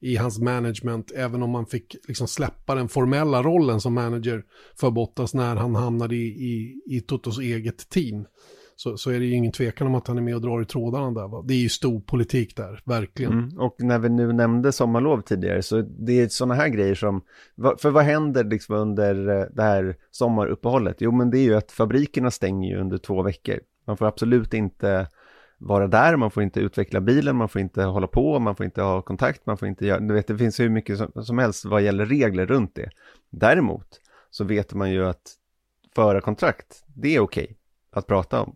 i 0.00 0.16
hans 0.16 0.38
management, 0.38 1.12
även 1.16 1.42
om 1.42 1.50
man 1.50 1.66
fick 1.66 1.96
liksom 2.08 2.28
släppa 2.28 2.74
den 2.74 2.88
formella 2.88 3.42
rollen 3.42 3.80
som 3.80 3.94
manager 3.94 4.42
för 4.80 4.90
Bottas 4.90 5.34
när 5.34 5.56
han 5.56 5.74
hamnade 5.74 6.16
i, 6.16 6.26
i, 6.26 6.82
i 6.86 7.00
Totos 7.00 7.38
eget 7.38 7.88
team. 7.90 8.26
Så, 8.82 8.96
så 8.96 9.10
är 9.10 9.20
det 9.20 9.26
ju 9.26 9.34
ingen 9.34 9.52
tvekan 9.52 9.86
om 9.86 9.94
att 9.94 10.06
han 10.06 10.18
är 10.18 10.22
med 10.22 10.34
och 10.34 10.40
drar 10.40 10.62
i 10.62 10.64
trådarna 10.64 11.10
där. 11.10 11.28
Va? 11.28 11.42
Det 11.46 11.54
är 11.54 11.58
ju 11.58 11.68
stor 11.68 12.00
politik 12.00 12.56
där, 12.56 12.80
verkligen. 12.84 13.32
Mm. 13.32 13.58
Och 13.58 13.76
när 13.78 13.98
vi 13.98 14.08
nu 14.08 14.32
nämnde 14.32 14.72
sommarlov 14.72 15.20
tidigare 15.20 15.62
så 15.62 15.80
det 15.80 16.20
är 16.20 16.28
sådana 16.28 16.54
här 16.54 16.68
grejer 16.68 16.94
som, 16.94 17.22
för 17.78 17.90
vad 17.90 18.04
händer 18.04 18.44
liksom 18.44 18.76
under 18.76 19.28
eh, 19.28 19.46
det 19.52 19.62
här 19.62 19.96
sommaruppehållet? 20.10 20.96
Jo 21.00 21.12
men 21.12 21.30
det 21.30 21.38
är 21.38 21.42
ju 21.42 21.54
att 21.54 21.72
fabrikerna 21.72 22.30
stänger 22.30 22.68
ju 22.68 22.80
under 22.80 22.98
två 22.98 23.22
veckor. 23.22 23.60
Man 23.86 23.96
får 23.96 24.06
absolut 24.06 24.54
inte 24.54 25.08
vara 25.58 25.86
där, 25.86 26.16
man 26.16 26.30
får 26.30 26.42
inte 26.42 26.60
utveckla 26.60 27.00
bilen, 27.00 27.36
man 27.36 27.48
får 27.48 27.60
inte 27.60 27.82
hålla 27.82 28.06
på, 28.06 28.38
man 28.38 28.56
får 28.56 28.66
inte 28.66 28.82
ha 28.82 29.02
kontakt, 29.02 29.46
man 29.46 29.56
får 29.56 29.68
inte 29.68 29.86
göra, 29.86 30.00
du 30.00 30.14
vet 30.14 30.26
det 30.26 30.38
finns 30.38 30.60
hur 30.60 30.68
mycket 30.68 30.98
som, 30.98 31.24
som 31.24 31.38
helst 31.38 31.64
vad 31.64 31.82
gäller 31.82 32.06
regler 32.06 32.46
runt 32.46 32.74
det. 32.74 32.90
Däremot 33.30 34.00
så 34.30 34.44
vet 34.44 34.74
man 34.74 34.90
ju 34.90 35.06
att 35.06 35.22
förarkontrakt, 35.94 36.84
det 36.94 37.16
är 37.16 37.20
okej 37.20 37.44
okay 37.44 37.56
att 37.92 38.06
prata 38.06 38.40
om. 38.40 38.54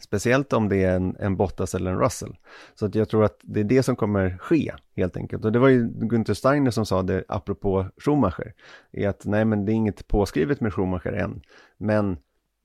Speciellt 0.00 0.52
om 0.52 0.68
det 0.68 0.84
är 0.84 0.96
en, 0.96 1.16
en 1.18 1.36
Bottas 1.36 1.74
eller 1.74 1.90
en 1.90 1.98
Russell. 1.98 2.36
Så 2.74 2.86
att 2.86 2.94
jag 2.94 3.08
tror 3.08 3.24
att 3.24 3.40
det 3.42 3.60
är 3.60 3.64
det 3.64 3.82
som 3.82 3.96
kommer 3.96 4.38
ske 4.38 4.72
helt 4.96 5.16
enkelt. 5.16 5.44
Och 5.44 5.52
det 5.52 5.58
var 5.58 5.68
ju 5.68 5.88
Günther 5.88 6.34
Steiner 6.34 6.70
som 6.70 6.86
sa 6.86 7.02
det 7.02 7.24
apropå 7.28 7.86
Schumacher. 7.96 8.54
Är 8.92 9.08
att 9.08 9.24
nej 9.24 9.44
men 9.44 9.64
det 9.64 9.72
är 9.72 9.74
inget 9.74 10.08
påskrivet 10.08 10.60
med 10.60 10.74
Schumacher 10.74 11.12
än. 11.12 11.42
Men 11.78 12.16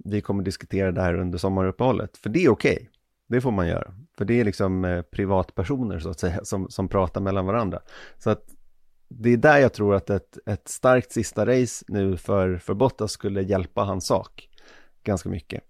vi 0.03 0.21
kommer 0.21 0.43
diskutera 0.43 0.91
det 0.91 1.01
här 1.01 1.13
under 1.13 1.37
sommaruppehållet. 1.37 2.17
För 2.17 2.29
det 2.29 2.45
är 2.45 2.49
okej. 2.49 2.73
Okay. 2.73 2.87
Det 3.27 3.41
får 3.41 3.51
man 3.51 3.67
göra. 3.67 3.93
För 4.17 4.25
det 4.25 4.39
är 4.39 4.45
liksom 4.45 4.85
eh, 4.85 5.01
privatpersoner 5.01 5.99
så 5.99 6.09
att 6.09 6.19
säga 6.19 6.39
som, 6.43 6.69
som 6.69 6.87
pratar 6.87 7.21
mellan 7.21 7.45
varandra. 7.45 7.79
Så 8.17 8.29
att 8.29 8.45
det 9.07 9.29
är 9.29 9.37
där 9.37 9.57
jag 9.57 9.73
tror 9.73 9.95
att 9.95 10.09
ett, 10.09 10.37
ett 10.45 10.67
starkt 10.67 11.11
sista 11.11 11.45
race 11.45 11.85
nu 11.87 12.17
för, 12.17 12.57
för 12.57 12.73
Bottas 12.73 13.11
skulle 13.11 13.41
hjälpa 13.41 13.83
hans 13.83 14.07
sak 14.07 14.49
ganska 15.03 15.29
mycket. 15.29 15.63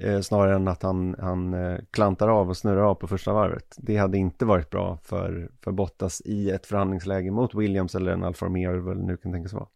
Eh, 0.00 0.20
snarare 0.20 0.56
än 0.56 0.68
att 0.68 0.82
han, 0.82 1.16
han 1.18 1.54
eh, 1.54 1.78
klantar 1.90 2.28
av 2.28 2.48
och 2.48 2.56
snurrar 2.56 2.82
av 2.82 2.94
på 2.94 3.08
första 3.08 3.32
varvet. 3.32 3.76
Det 3.78 3.96
hade 3.96 4.18
inte 4.18 4.44
varit 4.44 4.70
bra 4.70 4.98
för, 5.02 5.50
för 5.64 5.72
Bottas 5.72 6.22
i 6.24 6.50
ett 6.50 6.66
förhandlingsläge 6.66 7.30
mot 7.30 7.54
Williams 7.54 7.94
eller 7.94 8.12
en 8.12 8.24
Alfa 8.24 8.46
Romeo 8.46 8.70
eller 8.70 8.80
vad 8.80 8.96
det 8.96 9.06
nu 9.06 9.16
kan 9.16 9.32
tänkas 9.32 9.52
vara. 9.52 9.66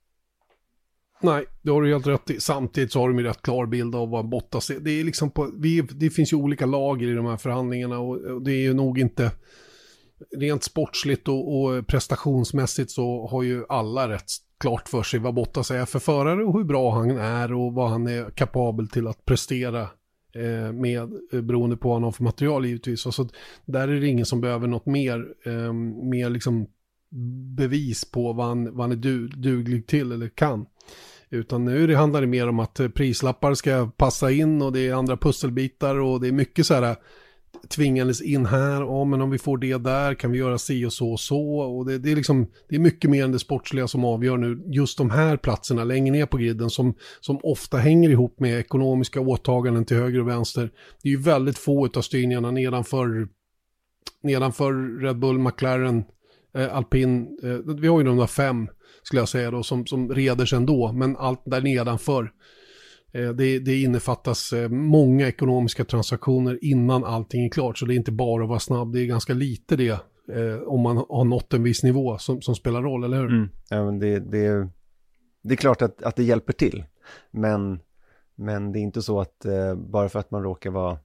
Nej, 1.20 1.46
det 1.62 1.70
har 1.70 1.82
du 1.82 1.92
helt 1.92 2.06
rätt 2.06 2.30
i. 2.30 2.40
Samtidigt 2.40 2.92
så 2.92 3.00
har 3.00 3.08
de 3.08 3.18
ju 3.18 3.24
rätt 3.24 3.42
klar 3.42 3.66
bild 3.66 3.94
av 3.94 4.10
vad 4.10 4.28
Bottas 4.28 4.70
är. 4.70 4.80
Det, 4.80 4.90
är 4.90 5.04
liksom 5.04 5.30
på, 5.30 5.50
vi, 5.54 5.80
det 5.80 6.10
finns 6.10 6.32
ju 6.32 6.36
olika 6.36 6.66
lager 6.66 7.08
i 7.08 7.14
de 7.14 7.26
här 7.26 7.36
förhandlingarna 7.36 7.98
och, 7.98 8.16
och 8.16 8.42
det 8.42 8.52
är 8.52 8.62
ju 8.62 8.74
nog 8.74 8.98
inte 8.98 9.32
rent 10.36 10.64
sportsligt 10.64 11.28
och, 11.28 11.62
och, 11.62 11.86
prestationsmässigt 11.86 12.90
så 12.90 13.26
har 13.26 13.42
ju 13.42 13.64
alla 13.68 14.08
rätt 14.08 14.24
klart 14.60 14.88
för 14.88 15.02
sig 15.02 15.20
vad 15.20 15.34
Bottas 15.34 15.70
är 15.70 15.84
för 15.84 15.98
förare 15.98 16.44
och 16.44 16.58
hur 16.58 16.64
bra 16.64 16.90
han 16.94 17.10
är 17.10 17.52
och 17.52 17.72
vad 17.72 17.90
han 17.90 18.06
är 18.06 18.30
kapabel 18.30 18.88
till 18.88 19.06
att 19.06 19.24
prestera 19.24 19.88
eh, 20.36 20.72
med, 20.72 21.12
eh, 21.32 21.40
beroende 21.40 21.76
på 21.76 21.88
vad 21.88 21.96
han 21.96 22.04
har 22.04 22.12
för 22.12 22.24
material 22.24 22.66
givetvis. 22.66 23.06
Alltså, 23.06 23.28
där 23.64 23.88
är 23.88 24.00
det 24.00 24.06
ingen 24.06 24.26
som 24.26 24.40
behöver 24.40 24.68
något 24.68 24.86
mer, 24.86 25.26
eh, 25.44 25.72
mer 26.02 26.30
liksom 26.30 26.66
bevis 27.56 28.10
på 28.10 28.32
vad 28.32 28.46
han, 28.46 28.76
vad 28.76 28.80
han 28.80 28.92
är 28.92 28.96
du, 28.96 29.28
duglig 29.28 29.86
till 29.86 30.12
eller 30.12 30.28
kan. 30.28 30.66
Utan 31.30 31.64
nu 31.64 31.86
det 31.86 31.96
handlar 31.96 32.20
det 32.20 32.26
mer 32.26 32.48
om 32.48 32.60
att 32.60 32.80
eh, 32.80 32.88
prislappar 32.88 33.54
ska 33.54 33.90
passa 33.96 34.30
in 34.30 34.62
och 34.62 34.72
det 34.72 34.88
är 34.88 34.94
andra 34.94 35.16
pusselbitar 35.16 35.98
och 36.00 36.20
det 36.20 36.28
är 36.28 36.32
mycket 36.32 36.66
så 36.66 36.74
här 36.74 36.96
tvingades 37.68 38.22
in 38.22 38.46
här, 38.46 38.80
ja 38.80 39.04
men 39.04 39.20
om 39.20 39.30
vi 39.30 39.38
får 39.38 39.58
det 39.58 39.76
där 39.76 40.14
kan 40.14 40.30
vi 40.30 40.38
göra 40.38 40.58
si 40.58 40.84
och 40.84 40.92
så 40.92 41.12
och 41.12 41.20
så. 41.20 41.58
Och 41.58 41.86
det, 41.86 41.98
det, 41.98 42.12
är 42.12 42.16
liksom, 42.16 42.46
det 42.68 42.76
är 42.76 42.80
mycket 42.80 43.10
mer 43.10 43.24
än 43.24 43.32
det 43.32 43.38
sportsliga 43.38 43.88
som 43.88 44.04
avgör 44.04 44.36
nu. 44.36 44.62
Just 44.66 44.98
de 44.98 45.10
här 45.10 45.36
platserna 45.36 45.84
längre 45.84 46.12
ner 46.12 46.26
på 46.26 46.36
griden 46.36 46.70
som, 46.70 46.94
som 47.20 47.38
ofta 47.42 47.76
hänger 47.76 48.10
ihop 48.10 48.40
med 48.40 48.60
ekonomiska 48.60 49.20
åtaganden 49.20 49.84
till 49.84 49.96
höger 49.96 50.20
och 50.20 50.28
vänster. 50.28 50.70
Det 51.02 51.08
är 51.08 51.10
ju 51.10 51.22
väldigt 51.22 51.58
få 51.58 51.88
av 51.96 52.02
styrningarna 52.02 52.50
nedanför, 52.50 53.28
nedanför 54.22 55.00
Red 55.00 55.18
Bull, 55.18 55.38
McLaren, 55.38 56.04
eh, 56.56 56.76
Alpin. 56.76 57.38
Eh, 57.42 57.74
vi 57.74 57.88
har 57.88 57.98
ju 57.98 58.06
de 58.06 58.16
där 58.16 58.26
fem 58.26 58.68
skulle 59.02 59.20
jag 59.20 59.28
säga 59.28 59.50
då 59.50 59.62
som, 59.62 59.86
som 59.86 60.14
reder 60.14 60.46
sig 60.46 60.56
ändå, 60.56 60.92
men 60.92 61.16
allt 61.16 61.42
där 61.44 61.60
nedanför 61.60 62.32
det, 63.12 63.58
det 63.58 63.82
innefattas 63.82 64.52
eh, 64.52 64.68
många 64.68 65.28
ekonomiska 65.28 65.84
transaktioner 65.84 66.58
innan 66.62 67.04
allting 67.04 67.44
är 67.44 67.50
klart. 67.50 67.78
Så 67.78 67.86
det 67.86 67.94
är 67.94 67.96
inte 67.96 68.12
bara 68.12 68.42
att 68.42 68.48
vara 68.48 68.60
snabb, 68.60 68.92
det 68.92 69.00
är 69.00 69.06
ganska 69.06 69.34
lite 69.34 69.76
det 69.76 70.00
eh, 70.32 70.62
om 70.66 70.80
man 70.80 70.96
har 70.96 71.24
nått 71.24 71.54
en 71.54 71.62
viss 71.62 71.82
nivå 71.82 72.18
som, 72.18 72.42
som 72.42 72.54
spelar 72.54 72.82
roll, 72.82 73.04
eller 73.04 73.16
hur? 73.16 73.28
Mm. 73.28 73.48
Ja, 73.70 73.84
men 73.84 73.98
det, 73.98 74.18
det, 74.18 74.68
det 75.42 75.54
är 75.54 75.56
klart 75.56 75.82
att, 75.82 76.02
att 76.02 76.16
det 76.16 76.24
hjälper 76.24 76.52
till. 76.52 76.84
Men, 77.30 77.80
men 78.34 78.72
det 78.72 78.78
är 78.78 78.82
inte 78.82 79.02
så 79.02 79.20
att 79.20 79.44
eh, 79.44 79.74
bara 79.74 80.08
för 80.08 80.18
att 80.18 80.30
man 80.30 80.42
råkar 80.42 80.70
vara 80.70 80.98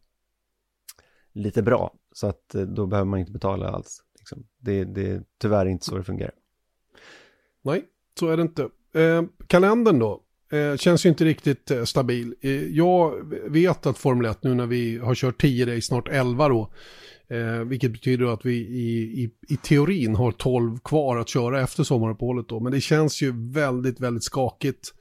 lite 1.34 1.62
bra 1.62 1.94
så 2.12 2.28
att 2.28 2.56
eh, 2.56 2.62
då 2.62 2.86
behöver 2.86 3.10
man 3.10 3.20
inte 3.20 3.32
betala 3.32 3.70
alls. 3.70 4.02
Liksom. 4.20 4.48
Det, 4.60 4.84
det 4.84 5.10
är 5.10 5.24
tyvärr 5.38 5.66
inte 5.66 5.86
så 5.86 5.98
det 5.98 6.04
fungerar. 6.04 6.34
Nej, 7.62 7.84
så 8.20 8.28
är 8.28 8.38
det 8.38 8.44
inte. 8.44 8.70
Eh, 8.94 9.24
kalendern 9.48 10.00
då? 10.00 10.24
Eh, 10.52 10.76
känns 10.78 11.06
ju 11.06 11.10
inte 11.10 11.26
riktigt 11.26 11.72
eh, 11.72 11.84
stabil. 11.84 12.36
Eh, 12.42 12.68
jag 12.68 13.14
vet 13.50 13.86
att 13.86 13.98
Formel 13.98 14.32
1 14.32 14.44
nu 14.44 14.54
när 14.54 14.66
vi 14.66 14.98
har 14.98 15.16
kört 15.16 15.42
10 15.42 15.66
race, 15.66 15.82
snart 15.82 16.08
11 16.08 16.50
då, 16.50 16.70
eh, 17.28 17.60
vilket 17.60 17.92
betyder 17.92 18.34
att 18.34 18.46
vi 18.46 18.56
i, 18.56 19.24
i, 19.24 19.30
i 19.54 19.58
teorin 19.58 20.16
har 20.16 20.32
12 20.32 20.80
kvar 20.80 21.18
att 21.18 21.30
köra 21.30 21.62
efter 21.62 21.84
sommaruppehållet 21.84 22.50
då. 22.50 22.60
Men 22.60 22.72
det 22.72 22.82
känns 22.82 23.22
ju 23.22 23.52
väldigt, 23.52 24.00
väldigt 24.00 24.24
skakigt. 24.24 24.94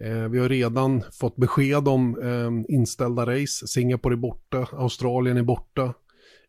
Eh, 0.00 0.28
vi 0.28 0.38
har 0.38 0.48
redan 0.48 1.02
fått 1.12 1.36
besked 1.36 1.88
om 1.88 2.18
eh, 2.22 2.74
inställda 2.74 3.26
race. 3.26 3.66
Singapore 3.66 4.14
är 4.14 4.16
borta, 4.16 4.66
Australien 4.72 5.36
är 5.36 5.42
borta. 5.42 5.94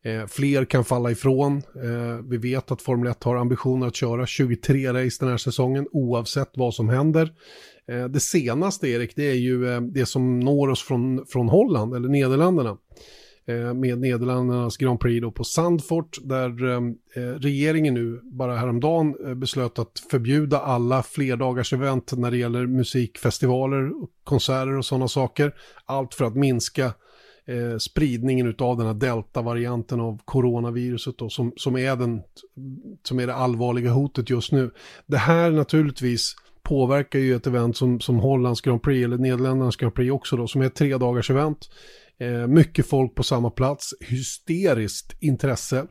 Eh, 0.03 0.25
fler 0.27 0.65
kan 0.65 0.85
falla 0.85 1.11
ifrån. 1.11 1.57
Eh, 1.57 2.25
vi 2.29 2.37
vet 2.37 2.71
att 2.71 2.81
Formel 2.81 3.11
1 3.11 3.23
har 3.23 3.35
ambitioner 3.35 3.87
att 3.87 3.95
köra 3.95 4.25
23 4.25 4.93
race 4.93 5.17
den 5.19 5.29
här 5.29 5.37
säsongen 5.37 5.87
oavsett 5.91 6.51
vad 6.53 6.73
som 6.73 6.89
händer. 6.89 7.33
Eh, 7.87 8.05
det 8.05 8.19
senaste, 8.19 8.87
Erik, 8.87 9.15
det 9.15 9.29
är 9.29 9.35
ju 9.35 9.73
eh, 9.73 9.81
det 9.81 10.05
som 10.05 10.39
når 10.39 10.69
oss 10.69 10.83
från, 10.83 11.25
från 11.25 11.49
Holland, 11.49 11.95
eller 11.95 12.09
Nederländerna. 12.09 12.77
Eh, 13.47 13.73
med 13.73 13.99
Nederländernas 13.99 14.77
Grand 14.77 14.99
Prix 14.99 15.21
då 15.21 15.31
på 15.31 15.43
Sandfort, 15.43 16.17
där 16.21 16.67
eh, 16.67 16.77
eh, 17.15 17.33
regeringen 17.39 17.93
nu 17.93 18.19
bara 18.23 18.55
häromdagen 18.55 19.15
eh, 19.25 19.33
beslöt 19.33 19.79
att 19.79 19.99
förbjuda 20.11 20.59
alla 20.59 21.03
flerdagars 21.03 21.73
event 21.73 22.13
när 22.17 22.31
det 22.31 22.37
gäller 22.37 22.67
musikfestivaler, 22.67 23.91
konserter 24.23 24.77
och 24.77 24.85
sådana 24.85 25.07
saker. 25.07 25.53
Allt 25.85 26.13
för 26.13 26.25
att 26.25 26.35
minska 26.35 26.93
Eh, 27.49 27.77
spridningen 27.77 28.55
av 28.59 28.77
den 28.77 28.87
här 28.87 28.93
delta-varianten 28.93 29.99
av 29.99 30.21
coronaviruset 30.25 31.17
då, 31.17 31.29
som, 31.29 31.53
som, 31.55 31.77
är 31.77 31.95
den, 31.95 32.21
som 33.03 33.19
är 33.19 33.27
det 33.27 33.35
allvarliga 33.35 33.91
hotet 33.91 34.29
just 34.29 34.51
nu. 34.51 34.71
Det 35.07 35.17
här 35.17 35.51
naturligtvis 35.51 36.35
påverkar 36.63 37.19
ju 37.19 37.35
ett 37.35 37.47
event 37.47 37.77
som, 37.77 37.99
som 37.99 38.19
Hollands 38.19 38.61
Grand 38.61 38.83
Prix 38.83 39.05
eller 39.05 39.17
Nederländernas 39.17 39.75
Grand 39.75 39.95
Prix 39.95 40.11
också 40.11 40.37
då, 40.37 40.47
som 40.47 40.61
är 40.61 40.65
ett 40.65 40.75
tre 40.75 40.97
dagars 40.97 41.29
event. 41.29 41.69
Eh, 42.19 42.47
mycket 42.47 42.85
folk 42.85 43.15
på 43.15 43.23
samma 43.23 43.49
plats, 43.49 43.93
hysteriskt 43.99 45.15
intresse. 45.19 45.85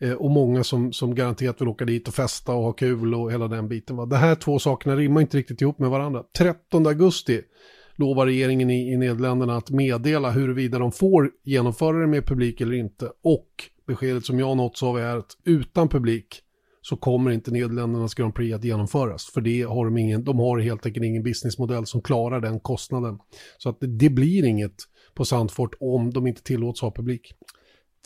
Eh, 0.00 0.12
och 0.12 0.30
många 0.30 0.64
som, 0.64 0.92
som 0.92 1.14
garanterat 1.14 1.60
vill 1.60 1.68
åka 1.68 1.84
dit 1.84 2.08
och 2.08 2.14
festa 2.14 2.52
och 2.52 2.62
ha 2.62 2.72
kul 2.72 3.14
och 3.14 3.32
hela 3.32 3.48
den 3.48 3.68
biten. 3.68 3.96
Va? 3.96 4.06
Det 4.06 4.16
här 4.16 4.34
två 4.34 4.58
sakerna 4.58 4.96
rimmar 4.96 5.20
inte 5.20 5.36
riktigt 5.36 5.60
ihop 5.60 5.78
med 5.78 5.90
varandra. 5.90 6.22
13 6.38 6.86
augusti 6.86 7.42
lovar 8.00 8.26
regeringen 8.26 8.70
i, 8.70 8.92
i 8.92 8.96
Nederländerna 8.96 9.56
att 9.56 9.70
meddela 9.70 10.30
huruvida 10.30 10.78
de 10.78 10.92
får 10.92 11.30
genomföra 11.44 11.98
det 11.98 12.06
med 12.06 12.26
publik 12.26 12.60
eller 12.60 12.74
inte. 12.74 13.10
Och 13.22 13.48
beskedet 13.86 14.24
som 14.24 14.38
jag 14.38 14.56
nåtts 14.56 14.82
av 14.82 14.98
är 14.98 15.16
att 15.16 15.36
utan 15.44 15.88
publik 15.88 16.42
så 16.82 16.96
kommer 16.96 17.30
inte 17.30 17.50
Nederländernas 17.50 18.14
Grand 18.14 18.34
Prix 18.34 18.54
att 18.54 18.64
genomföras. 18.64 19.26
För 19.26 19.40
det 19.40 19.62
har 19.62 19.84
de 19.84 19.98
ingen, 19.98 20.24
de 20.24 20.38
har 20.38 20.58
helt 20.58 20.86
enkelt 20.86 21.04
ingen 21.04 21.22
businessmodell 21.22 21.86
som 21.86 22.02
klarar 22.02 22.40
den 22.40 22.60
kostnaden. 22.60 23.18
Så 23.58 23.68
att 23.68 23.80
det, 23.80 23.86
det 23.86 24.10
blir 24.10 24.44
inget 24.44 24.76
på 25.14 25.24
Sandfort 25.24 25.74
om 25.80 26.10
de 26.10 26.26
inte 26.26 26.42
tillåts 26.42 26.80
ha 26.80 26.90
publik. 26.90 27.32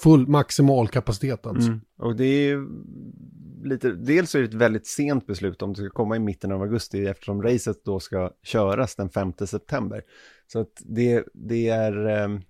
Full 0.00 0.28
maximal 0.28 0.88
kapacitet 0.88 1.46
alltså. 1.46 1.68
Mm. 1.68 1.80
Och 1.98 2.16
det 2.16 2.24
är 2.24 2.66
lite, 3.64 3.92
dels 3.92 4.34
är 4.34 4.38
det 4.38 4.44
ett 4.44 4.54
väldigt 4.54 4.86
sent 4.86 5.26
beslut 5.26 5.62
om 5.62 5.72
det 5.72 5.76
ska 5.76 5.90
komma 5.90 6.16
i 6.16 6.18
mitten 6.18 6.52
av 6.52 6.62
augusti 6.62 7.06
eftersom 7.06 7.42
racet 7.42 7.84
då 7.84 8.00
ska 8.00 8.30
köras 8.42 8.96
den 8.96 9.10
5 9.10 9.32
september. 9.46 10.02
Så 10.46 10.60
att 10.60 10.82
det, 10.84 11.24
det 11.34 11.68
är, 11.68 12.06
ehm, 12.06 12.40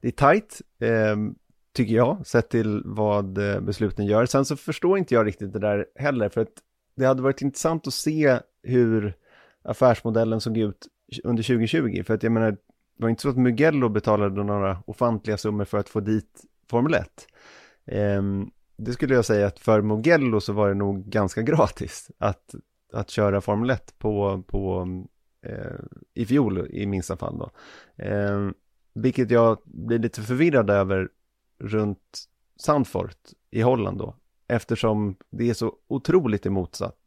det 0.00 0.08
är 0.08 0.12
tajt, 0.12 0.62
ehm, 0.80 1.34
tycker 1.72 1.94
jag, 1.94 2.26
sett 2.26 2.50
till 2.50 2.82
vad 2.84 3.38
eh, 3.38 3.60
besluten 3.60 4.06
gör. 4.06 4.26
Sen 4.26 4.44
så 4.44 4.56
förstår 4.56 4.98
inte 4.98 5.14
jag 5.14 5.26
riktigt 5.26 5.52
det 5.52 5.58
där 5.58 5.86
heller, 5.94 6.28
för 6.28 6.40
att 6.40 6.52
det 6.96 7.04
hade 7.04 7.22
varit 7.22 7.42
intressant 7.42 7.86
att 7.86 7.94
se 7.94 8.38
hur 8.62 9.14
affärsmodellen 9.64 10.40
såg 10.40 10.58
ut 10.58 10.86
under 11.24 11.42
2020. 11.42 12.02
För 12.02 12.14
att 12.14 12.22
jag 12.22 12.32
menar, 12.32 12.56
det 12.96 13.02
var 13.02 13.08
inte 13.10 13.22
så 13.22 13.28
att 13.28 13.36
Mugello 13.36 13.88
betalade 13.88 14.44
några 14.44 14.82
ofantliga 14.86 15.36
summor 15.36 15.64
för 15.64 15.78
att 15.78 15.88
få 15.88 16.00
dit 16.00 16.44
Formel 16.70 16.94
1. 16.94 17.26
Um, 17.86 17.96
ehm, 17.96 18.50
det 18.76 18.92
skulle 18.92 19.14
jag 19.14 19.24
säga 19.24 19.46
att 19.46 19.58
för 19.58 19.82
Mugello 19.82 20.40
så 20.40 20.52
var 20.52 20.68
det 20.68 20.74
nog 20.74 21.04
ganska 21.04 21.42
gratis 21.42 22.10
att, 22.18 22.54
att 22.92 23.10
köra 23.10 23.40
Formel 23.40 23.70
1 23.70 23.98
på, 23.98 24.42
på 24.46 24.88
eh, 25.42 25.80
i 26.14 26.26
fjol 26.26 26.66
i 26.70 26.86
minsta 26.86 27.16
fall 27.16 27.38
då. 27.38 27.50
Eh, 28.04 28.50
vilket 28.94 29.30
jag 29.30 29.58
blir 29.64 29.98
lite 29.98 30.22
förvirrad 30.22 30.70
över 30.70 31.08
runt 31.58 32.28
Sandfort 32.56 33.18
i 33.50 33.60
Holland 33.60 33.98
då. 33.98 34.16
Eftersom 34.48 35.16
det 35.30 35.50
är 35.50 35.54
så 35.54 35.72
otroligt 35.88 36.46
emotsatt. 36.46 36.98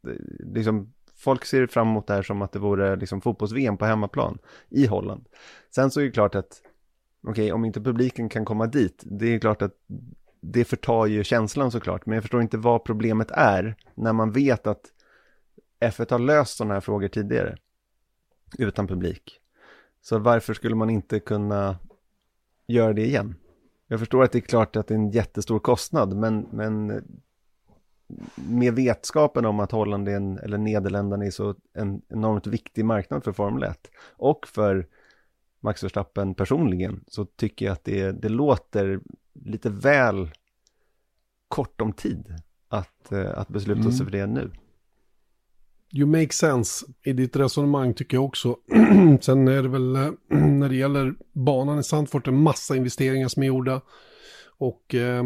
Liksom, 0.54 0.92
folk 1.20 1.44
ser 1.44 1.66
fram 1.66 1.88
emot 1.88 2.06
det 2.06 2.14
här 2.14 2.22
som 2.22 2.42
att 2.42 2.52
det 2.52 2.58
vore 2.58 2.96
liksom 2.96 3.20
fotbolls-VM 3.20 3.76
på 3.76 3.84
hemmaplan 3.84 4.38
i 4.68 4.86
Holland. 4.86 5.28
Sen 5.74 5.90
så 5.90 6.00
är 6.00 6.04
det 6.04 6.10
klart 6.10 6.34
att, 6.34 6.62
okej, 7.22 7.30
okay, 7.30 7.52
om 7.52 7.64
inte 7.64 7.80
publiken 7.80 8.28
kan 8.28 8.44
komma 8.44 8.66
dit, 8.66 9.02
det 9.06 9.34
är 9.34 9.38
klart 9.38 9.62
att 9.62 9.74
det 10.40 10.64
förtar 10.64 11.06
ju 11.06 11.24
känslan 11.24 11.70
såklart, 11.70 12.06
men 12.06 12.14
jag 12.14 12.22
förstår 12.22 12.42
inte 12.42 12.58
vad 12.58 12.84
problemet 12.84 13.30
är 13.30 13.76
när 13.94 14.12
man 14.12 14.32
vet 14.32 14.66
att 14.66 14.82
F1 15.80 16.10
har 16.10 16.18
löst 16.18 16.56
sådana 16.56 16.74
här 16.74 16.80
frågor 16.80 17.08
tidigare 17.08 17.56
utan 18.58 18.86
publik. 18.86 19.40
Så 20.02 20.18
varför 20.18 20.54
skulle 20.54 20.74
man 20.74 20.90
inte 20.90 21.20
kunna 21.20 21.78
göra 22.66 22.92
det 22.92 23.04
igen? 23.04 23.34
Jag 23.86 23.98
förstår 23.98 24.22
att 24.24 24.32
det 24.32 24.38
är 24.38 24.40
klart 24.40 24.76
att 24.76 24.86
det 24.86 24.94
är 24.94 24.98
en 24.98 25.10
jättestor 25.10 25.58
kostnad, 25.58 26.16
men, 26.16 26.46
men 26.52 27.04
med 28.34 28.74
vetskapen 28.74 29.44
om 29.44 29.60
att 29.60 29.72
Holland 29.72 30.08
är 30.08 30.16
en, 30.16 30.38
eller 30.38 30.58
Nederländerna 30.58 31.24
är 31.24 31.30
så 31.30 31.54
en 31.74 32.02
enormt 32.08 32.46
viktig 32.46 32.84
marknad 32.84 33.24
för 33.24 33.32
Formel 33.32 33.62
1 33.62 33.90
och 34.16 34.46
för 34.46 34.86
Max 35.60 35.84
Verstappen 35.84 36.34
personligen 36.34 37.04
så 37.08 37.24
tycker 37.24 37.66
jag 37.66 37.72
att 37.72 37.84
det, 37.84 38.12
det 38.12 38.28
låter 38.28 39.00
lite 39.44 39.70
väl 39.70 40.30
kort 41.48 41.80
om 41.80 41.92
tid 41.92 42.34
att, 42.68 43.12
eh, 43.12 43.38
att 43.38 43.48
besluta 43.48 43.80
mm. 43.80 43.92
sig 43.92 44.06
för 44.06 44.12
det 44.12 44.26
nu. 44.26 44.50
You 45.92 46.06
make 46.06 46.32
sense 46.32 46.86
i 47.02 47.12
ditt 47.12 47.36
resonemang 47.36 47.94
tycker 47.94 48.16
jag 48.16 48.24
också. 48.24 48.56
Sen 49.20 49.48
är 49.48 49.62
det 49.62 49.68
väl 49.68 49.96
eh, 49.96 50.10
när 50.28 50.68
det 50.68 50.76
gäller 50.76 51.14
banan 51.32 51.78
i 51.78 51.82
Sandfort 51.82 52.28
en 52.28 52.42
massa 52.42 52.76
investeringar 52.76 53.28
som 53.28 53.42
är 53.42 53.46
gjorda. 53.46 53.80
Och 54.60 54.94
eh, 54.94 55.24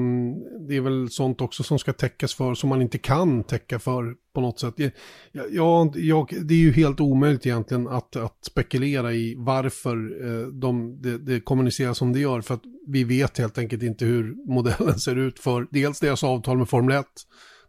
det 0.69 0.77
är 0.77 0.81
väl 0.81 1.11
sånt 1.11 1.41
också 1.41 1.63
som 1.63 1.79
ska 1.79 1.93
täckas 1.93 2.35
för 2.35 2.55
som 2.55 2.69
man 2.69 2.83
inte 2.83 2.99
kan 2.99 3.45
täcka 3.45 3.79
för 3.79 4.15
på 4.35 4.41
något 4.41 4.61
sätt. 4.61 4.75
Ja, 5.33 5.45
ja, 5.51 5.91
det 6.43 6.55
är 6.55 6.59
ju 6.59 6.73
helt 6.73 7.01
omöjligt 7.01 7.47
egentligen 7.47 7.89
att, 7.89 8.17
att 8.17 8.39
spekulera 8.45 9.13
i 9.13 9.35
varför 9.39 9.97
eh, 10.25 10.47
de, 10.47 11.03
det, 11.03 11.19
det 11.19 11.41
kommuniceras 11.41 11.99
som 11.99 12.13
det 12.13 12.21
gör. 12.21 12.41
För 12.41 12.55
att 12.55 12.63
vi 12.87 13.05
vet 13.05 13.39
helt 13.39 13.59
enkelt 13.59 13.83
inte 13.83 14.05
hur 14.05 14.35
modellen 14.53 14.99
ser 14.99 15.17
ut 15.17 15.39
för 15.39 15.67
dels 15.71 16.01
deras 16.01 16.25
avtal 16.25 16.59
med 16.59 16.69
Formel 16.69 16.97
1 16.97 17.07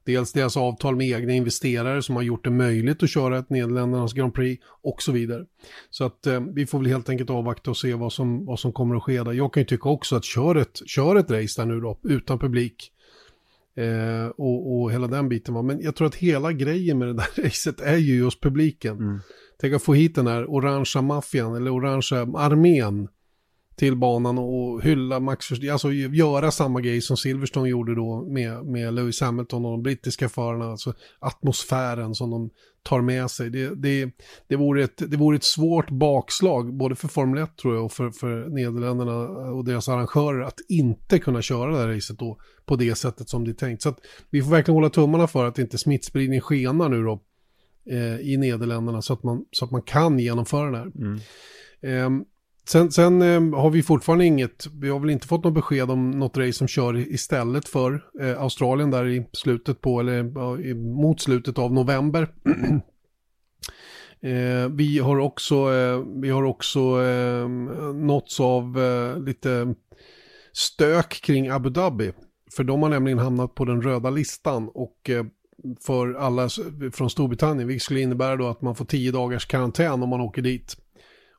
Dels 0.05 0.33
deras 0.33 0.57
avtal 0.57 0.95
med 0.95 1.07
egna 1.07 1.33
investerare 1.33 2.01
som 2.01 2.15
har 2.15 2.23
gjort 2.23 2.43
det 2.43 2.49
möjligt 2.49 3.03
att 3.03 3.09
köra 3.09 3.37
ett 3.37 3.49
Nederländernas 3.49 4.13
Grand 4.13 4.33
Prix 4.33 4.63
och 4.83 5.01
så 5.01 5.11
vidare. 5.11 5.45
Så 5.89 6.05
att 6.05 6.27
eh, 6.27 6.41
vi 6.55 6.65
får 6.65 6.79
väl 6.79 6.87
helt 6.87 7.09
enkelt 7.09 7.29
avvakta 7.29 7.69
och 7.69 7.77
se 7.77 7.93
vad 7.93 8.13
som, 8.13 8.45
vad 8.45 8.59
som 8.59 8.73
kommer 8.73 8.95
att 8.95 9.03
ske 9.03 9.23
där. 9.23 9.33
Jag 9.33 9.53
kan 9.53 9.61
ju 9.61 9.67
tycka 9.67 9.89
också 9.89 10.15
att 10.15 10.25
kör 10.25 10.55
ett, 10.55 10.81
kör 10.85 11.15
ett 11.15 11.31
race 11.31 11.61
där 11.61 11.65
nu 11.65 11.79
då, 11.79 11.99
utan 12.03 12.39
publik. 12.39 12.91
Eh, 13.77 14.27
och, 14.27 14.81
och 14.81 14.91
hela 14.91 15.07
den 15.07 15.29
biten 15.29 15.53
va. 15.53 15.61
Men 15.61 15.81
jag 15.81 15.95
tror 15.95 16.07
att 16.07 16.15
hela 16.15 16.51
grejen 16.51 16.97
med 16.97 17.07
det 17.07 17.13
där 17.13 17.27
racet 17.43 17.81
är 17.81 17.97
ju 17.97 18.17
just 18.17 18.41
publiken. 18.41 18.97
Mm. 18.97 19.19
Tänk 19.59 19.73
att 19.73 19.83
få 19.83 19.93
hit 19.93 20.15
den 20.15 20.27
här 20.27 20.45
orangea 20.49 21.01
maffian 21.01 21.55
eller 21.55 21.71
orangea 21.71 22.21
armén 22.21 23.07
till 23.75 23.95
banan 23.95 24.37
och 24.37 24.83
hylla 24.83 25.19
Max 25.19 25.51
alltså 25.71 25.91
göra 25.91 26.51
samma 26.51 26.81
grej 26.81 27.01
som 27.01 27.17
Silverstone 27.17 27.69
gjorde 27.69 27.95
då 27.95 28.21
med, 28.29 28.65
med 28.65 28.93
Lewis 28.93 29.21
Hamilton 29.21 29.65
och 29.65 29.71
de 29.71 29.83
brittiska 29.83 30.29
förarna, 30.29 30.65
alltså 30.65 30.93
atmosfären 31.19 32.15
som 32.15 32.31
de 32.31 32.49
tar 32.83 33.01
med 33.01 33.31
sig. 33.31 33.49
Det, 33.49 33.75
det, 33.75 34.11
det, 34.47 34.55
vore, 34.55 34.83
ett, 34.83 35.11
det 35.11 35.17
vore 35.17 35.35
ett 35.35 35.43
svårt 35.43 35.89
bakslag, 35.89 36.73
både 36.73 36.95
för 36.95 37.07
Formel 37.07 37.43
1 37.43 37.57
tror 37.57 37.75
jag 37.75 37.85
och 37.85 37.91
för, 37.91 38.11
för 38.11 38.49
Nederländerna 38.49 39.15
och 39.27 39.65
deras 39.65 39.89
arrangörer, 39.89 40.41
att 40.41 40.59
inte 40.69 41.19
kunna 41.19 41.41
köra 41.41 41.71
det 41.71 41.77
här 41.77 41.87
racet 41.87 42.19
då 42.19 42.37
på 42.65 42.75
det 42.75 42.95
sättet 42.95 43.29
som 43.29 43.43
det 43.43 43.51
är 43.51 43.53
tänkt. 43.53 43.81
Så 43.81 43.89
att 43.89 43.99
vi 44.29 44.41
får 44.41 44.51
verkligen 44.51 44.75
hålla 44.75 44.89
tummarna 44.89 45.27
för 45.27 45.45
att 45.45 45.59
inte 45.59 45.77
smittspridning 45.77 46.41
skenar 46.41 46.89
nu 46.89 47.03
då 47.03 47.21
eh, 47.89 48.19
i 48.19 48.37
Nederländerna 48.37 49.01
så 49.01 49.13
att, 49.13 49.23
man, 49.23 49.45
så 49.51 49.65
att 49.65 49.71
man 49.71 49.81
kan 49.81 50.19
genomföra 50.19 50.71
det 50.71 50.77
här. 50.77 50.91
Mm. 50.95 51.19
Eh, 51.81 52.25
Sen, 52.67 52.91
sen 52.91 53.21
eh, 53.21 53.59
har 53.59 53.69
vi 53.69 53.83
fortfarande 53.83 54.25
inget, 54.25 54.67
vi 54.73 54.89
har 54.89 54.99
väl 54.99 55.09
inte 55.09 55.27
fått 55.27 55.43
något 55.43 55.53
besked 55.53 55.91
om 55.91 56.11
något 56.11 56.37
race 56.37 56.53
som 56.53 56.67
kör 56.67 56.97
istället 56.97 57.67
för 57.67 58.03
eh, 58.21 58.41
Australien 58.41 58.91
där 58.91 59.07
i 59.07 59.27
slutet 59.33 59.81
på, 59.81 59.99
eller 59.99 60.19
eh, 60.67 60.75
mot 60.75 61.21
slutet 61.21 61.57
av 61.57 61.73
november. 61.73 62.27
Eh, 64.21 64.69
vi 64.69 64.99
har 64.99 65.17
också, 65.17 65.55
eh, 65.55 66.03
vi 66.21 66.29
har 66.29 66.43
också 66.43 66.79
eh, 66.79 67.47
nåtts 67.93 68.39
av 68.39 68.79
eh, 68.79 69.19
lite 69.19 69.75
stök 70.53 71.21
kring 71.21 71.49
Abu 71.49 71.69
Dhabi. 71.69 72.11
För 72.55 72.63
de 72.63 72.83
har 72.83 72.89
nämligen 72.89 73.19
hamnat 73.19 73.55
på 73.55 73.65
den 73.65 73.81
röda 73.81 74.09
listan 74.09 74.69
och 74.73 75.09
eh, 75.09 75.25
för 75.85 76.13
alla 76.13 76.49
från 76.93 77.09
Storbritannien, 77.09 77.67
vilket 77.67 77.83
skulle 77.83 77.99
innebära 77.99 78.35
då 78.35 78.47
att 78.47 78.61
man 78.61 78.75
får 78.75 78.85
tio 78.85 79.11
dagars 79.11 79.45
karantän 79.45 80.03
om 80.03 80.09
man 80.09 80.21
åker 80.21 80.41
dit. 80.41 80.77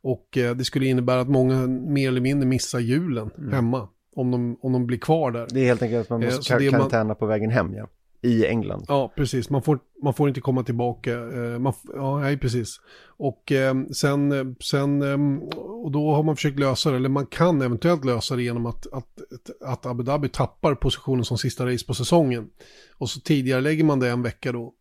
Och 0.07 0.39
eh, 0.39 0.57
det 0.57 0.65
skulle 0.65 0.87
innebära 0.87 1.21
att 1.21 1.29
många 1.29 1.67
mer 1.67 2.09
eller 2.09 2.21
mindre 2.21 2.49
missar 2.49 2.79
julen 2.79 3.31
mm. 3.39 3.53
hemma. 3.53 3.89
Om 4.17 4.31
de, 4.31 4.59
om 4.61 4.73
de 4.73 4.87
blir 4.87 4.99
kvar 4.99 5.31
där. 5.31 5.47
Det 5.51 5.61
är 5.61 5.65
helt 5.65 5.83
enkelt 5.83 6.03
att 6.03 6.11
man 6.11 6.21
måste 6.21 6.55
eh, 6.55 6.71
karantäna 6.71 7.05
man... 7.05 7.17
på 7.17 7.27
vägen 7.27 7.51
hem 7.51 7.75
ja. 7.75 7.89
I 8.23 8.47
England. 8.47 8.85
Ja, 8.89 9.13
precis. 9.17 9.51
Man 9.51 9.63
får, 9.63 9.79
man 10.03 10.15
får 10.15 10.29
inte 10.29 10.41
komma 10.41 10.63
tillbaka. 10.63 11.13
Eh, 11.13 11.59
man, 11.59 11.73
ja, 11.95 12.21
nej, 12.21 12.39
precis. 12.39 12.81
Och 13.17 13.53
eh, 13.53 13.75
sen, 13.95 14.57
sen 14.61 15.03
eh, 15.03 15.49
och 15.59 15.91
då 15.91 16.15
har 16.15 16.23
man 16.23 16.37
försökt 16.37 16.59
lösa 16.59 16.91
det, 16.91 16.97
eller 16.97 17.09
man 17.09 17.27
kan 17.27 17.63
eventuellt 17.63 18.05
lösa 18.05 18.37
det 18.37 18.43
genom 18.43 18.67
att, 18.67 18.93
att, 18.93 19.21
att 19.65 19.87
Abu 19.87 20.03
Dhabi 20.03 20.29
tappar 20.29 20.75
positionen 20.75 21.25
som 21.25 21.39
sista 21.39 21.67
race 21.67 21.87
på 21.87 21.95
säsongen. 21.95 22.49
Och 22.99 23.11
så 23.11 23.21
tidigare 23.21 23.61
lägger 23.61 23.85
man 23.85 24.01
det 24.01 24.11
en 24.11 24.23
vecka 24.23 24.53
då. 24.53 24.75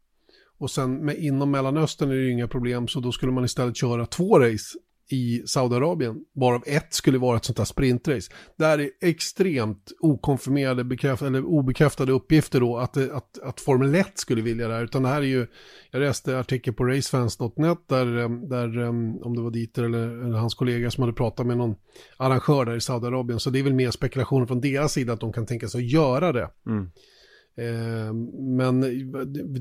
Och 0.57 0.71
sen 0.71 1.05
med, 1.05 1.17
inom 1.17 1.51
Mellanöstern 1.51 2.09
är 2.09 2.15
det 2.15 2.21
ju 2.21 2.31
inga 2.31 2.47
problem, 2.47 2.87
så 2.87 2.99
då 2.99 3.11
skulle 3.11 3.31
man 3.31 3.45
istället 3.45 3.77
köra 3.77 4.05
två 4.05 4.39
race 4.39 4.77
i 5.09 5.43
Saudiarabien, 5.45 6.15
varav 6.35 6.63
ett 6.65 6.93
skulle 6.93 7.17
vara 7.17 7.37
ett 7.37 7.45
sånt 7.45 7.57
här 7.57 7.65
sprintrace. 7.65 8.31
Där 8.57 8.79
är 8.79 8.89
extremt 9.01 9.91
okonfirmerade, 9.99 10.83
bekräft, 10.83 11.21
eller 11.21 11.45
obekräftade 11.45 12.11
uppgifter 12.11 12.59
då 12.59 12.77
att, 12.77 12.97
att, 12.97 13.39
att 13.43 13.61
Formel 13.61 13.95
1 13.95 14.11
skulle 14.15 14.41
vilja 14.41 14.67
det 14.67 14.73
här, 14.73 14.83
utan 14.83 15.03
det 15.03 15.09
här 15.09 15.21
är 15.21 15.25
ju, 15.25 15.47
jag 15.91 15.99
läste 15.99 16.39
artikel 16.39 16.73
på 16.73 16.83
racefans.net 16.83 17.77
där, 17.87 18.17
eh, 18.17 18.29
där, 18.29 18.79
eh, 18.81 18.89
om 19.21 19.35
det 19.35 19.41
var 19.41 19.51
Dieter 19.51 19.83
eller, 19.83 20.23
eller 20.25 20.37
hans 20.37 20.55
kollega 20.55 20.91
som 20.91 21.01
hade 21.01 21.13
pratat 21.13 21.47
med 21.47 21.57
någon 21.57 21.75
arrangör 22.17 22.65
där 22.65 22.75
i 22.75 22.81
Saudiarabien, 22.81 23.39
så 23.39 23.49
det 23.49 23.59
är 23.59 23.63
väl 23.63 23.73
mer 23.73 23.91
spekulationer 23.91 24.45
från 24.45 24.61
deras 24.61 24.93
sida 24.93 25.13
att 25.13 25.19
de 25.19 25.33
kan 25.33 25.45
tänka 25.45 25.67
sig 25.67 25.79
att 25.79 25.91
göra 25.91 26.31
det. 26.31 26.49
Mm. 26.67 26.91
Eh, 27.57 28.13
men 28.33 28.81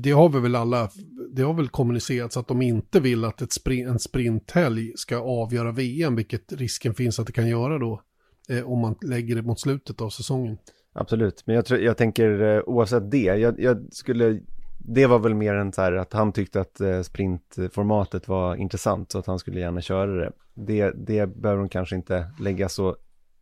det 0.01 0.11
har 0.11 0.29
vi 0.29 0.39
väl 0.39 0.55
alla, 0.55 0.89
det 1.31 1.41
har 1.41 1.53
väl 1.53 1.69
kommunicerats 1.69 2.37
att 2.37 2.47
de 2.47 2.61
inte 2.61 2.99
vill 2.99 3.25
att 3.25 3.41
ett 3.41 3.53
sprint, 3.53 3.89
en 3.89 3.99
sprinthelg 3.99 4.93
ska 4.95 5.17
avgöra 5.17 5.71
VM, 5.71 6.15
vilket 6.15 6.53
risken 6.53 6.93
finns 6.93 7.19
att 7.19 7.27
det 7.27 7.33
kan 7.33 7.47
göra 7.47 7.79
då 7.79 8.01
eh, 8.49 8.71
om 8.71 8.79
man 8.79 8.95
lägger 9.01 9.35
det 9.35 9.41
mot 9.41 9.59
slutet 9.59 10.01
av 10.01 10.09
säsongen. 10.09 10.57
Absolut, 10.93 11.43
men 11.45 11.55
jag, 11.55 11.65
tror, 11.65 11.79
jag 11.79 11.97
tänker 11.97 12.41
eh, 12.41 12.61
oavsett 12.65 13.11
det, 13.11 13.23
jag, 13.23 13.59
jag, 13.59 13.85
skulle, 13.91 14.39
det 14.77 15.07
var 15.07 15.19
väl 15.19 15.33
mer 15.33 15.53
än 15.53 15.73
så 15.73 15.81
här 15.81 15.93
att 15.93 16.13
han 16.13 16.31
tyckte 16.31 16.61
att 16.61 16.81
eh, 16.81 17.01
sprintformatet 17.01 18.27
var 18.27 18.55
intressant 18.55 19.11
så 19.11 19.19
att 19.19 19.25
han 19.25 19.39
skulle 19.39 19.59
gärna 19.59 19.81
köra 19.81 20.11
det. 20.13 20.31
Det, 20.53 20.91
det 20.91 21.27
behöver 21.27 21.61
de 21.61 21.69
kanske 21.69 21.95
inte 21.95 22.31
lägga 22.39 22.69
så 22.69 22.95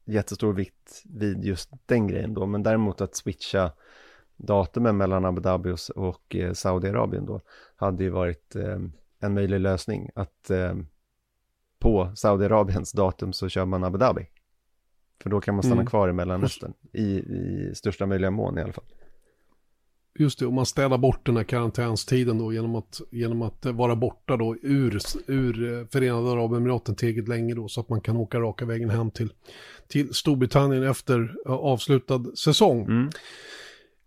jättestor 0.05 0.53
vikt 0.53 1.03
vid 1.05 1.43
just 1.43 1.69
den 1.85 2.07
grejen 2.07 2.33
då, 2.33 2.45
men 2.45 2.63
däremot 2.63 3.01
att 3.01 3.15
switcha 3.15 3.71
datumen 4.37 4.97
mellan 4.97 5.25
Abu 5.25 5.41
Dhabi 5.41 5.71
och, 5.71 5.79
och 5.95 6.35
eh, 6.35 6.53
Saudiarabien 6.53 7.25
då 7.25 7.41
hade 7.75 8.03
ju 8.03 8.09
varit 8.09 8.55
eh, 8.55 8.79
en 9.19 9.33
möjlig 9.33 9.59
lösning 9.59 10.09
att 10.15 10.49
eh, 10.49 10.73
på 11.79 12.11
Saudiarabiens 12.15 12.91
datum 12.91 13.33
så 13.33 13.49
kör 13.49 13.65
man 13.65 13.83
Abu 13.83 13.97
Dhabi. 13.97 14.27
För 15.23 15.29
då 15.29 15.41
kan 15.41 15.55
man 15.55 15.63
stanna 15.63 15.75
mm. 15.75 15.85
kvar 15.85 16.09
i 16.09 16.13
Mellanöstern 16.13 16.73
i, 16.93 17.03
i 17.03 17.71
största 17.75 18.05
möjliga 18.05 18.31
mån 18.31 18.57
i 18.57 18.61
alla 18.61 18.73
fall. 18.73 18.85
Just 20.19 20.39
det, 20.39 20.45
och 20.45 20.53
man 20.53 20.65
städar 20.65 20.97
bort 20.97 21.25
den 21.25 21.37
här 21.37 21.43
karantänstiden 21.43 22.37
då 22.37 22.53
genom 22.53 22.75
att, 22.75 23.01
genom 23.11 23.41
att 23.41 23.65
vara 23.65 23.95
borta 23.95 24.37
då 24.37 24.55
ur, 24.61 24.99
ur 25.27 25.73
eh, 25.73 25.85
Förenade 25.87 26.31
Arabemiraten 26.31 26.95
tillräckligt 26.95 27.27
länge 27.27 27.53
då 27.53 27.67
så 27.67 27.81
att 27.81 27.89
man 27.89 28.01
kan 28.01 28.17
åka 28.17 28.39
raka 28.39 28.65
vägen 28.65 28.89
hem 28.89 29.11
till, 29.11 29.33
till 29.87 30.13
Storbritannien 30.13 30.83
efter 30.83 31.35
eh, 31.45 31.51
avslutad 31.51 32.23
säsong. 32.35 32.81
Mm. 32.81 33.09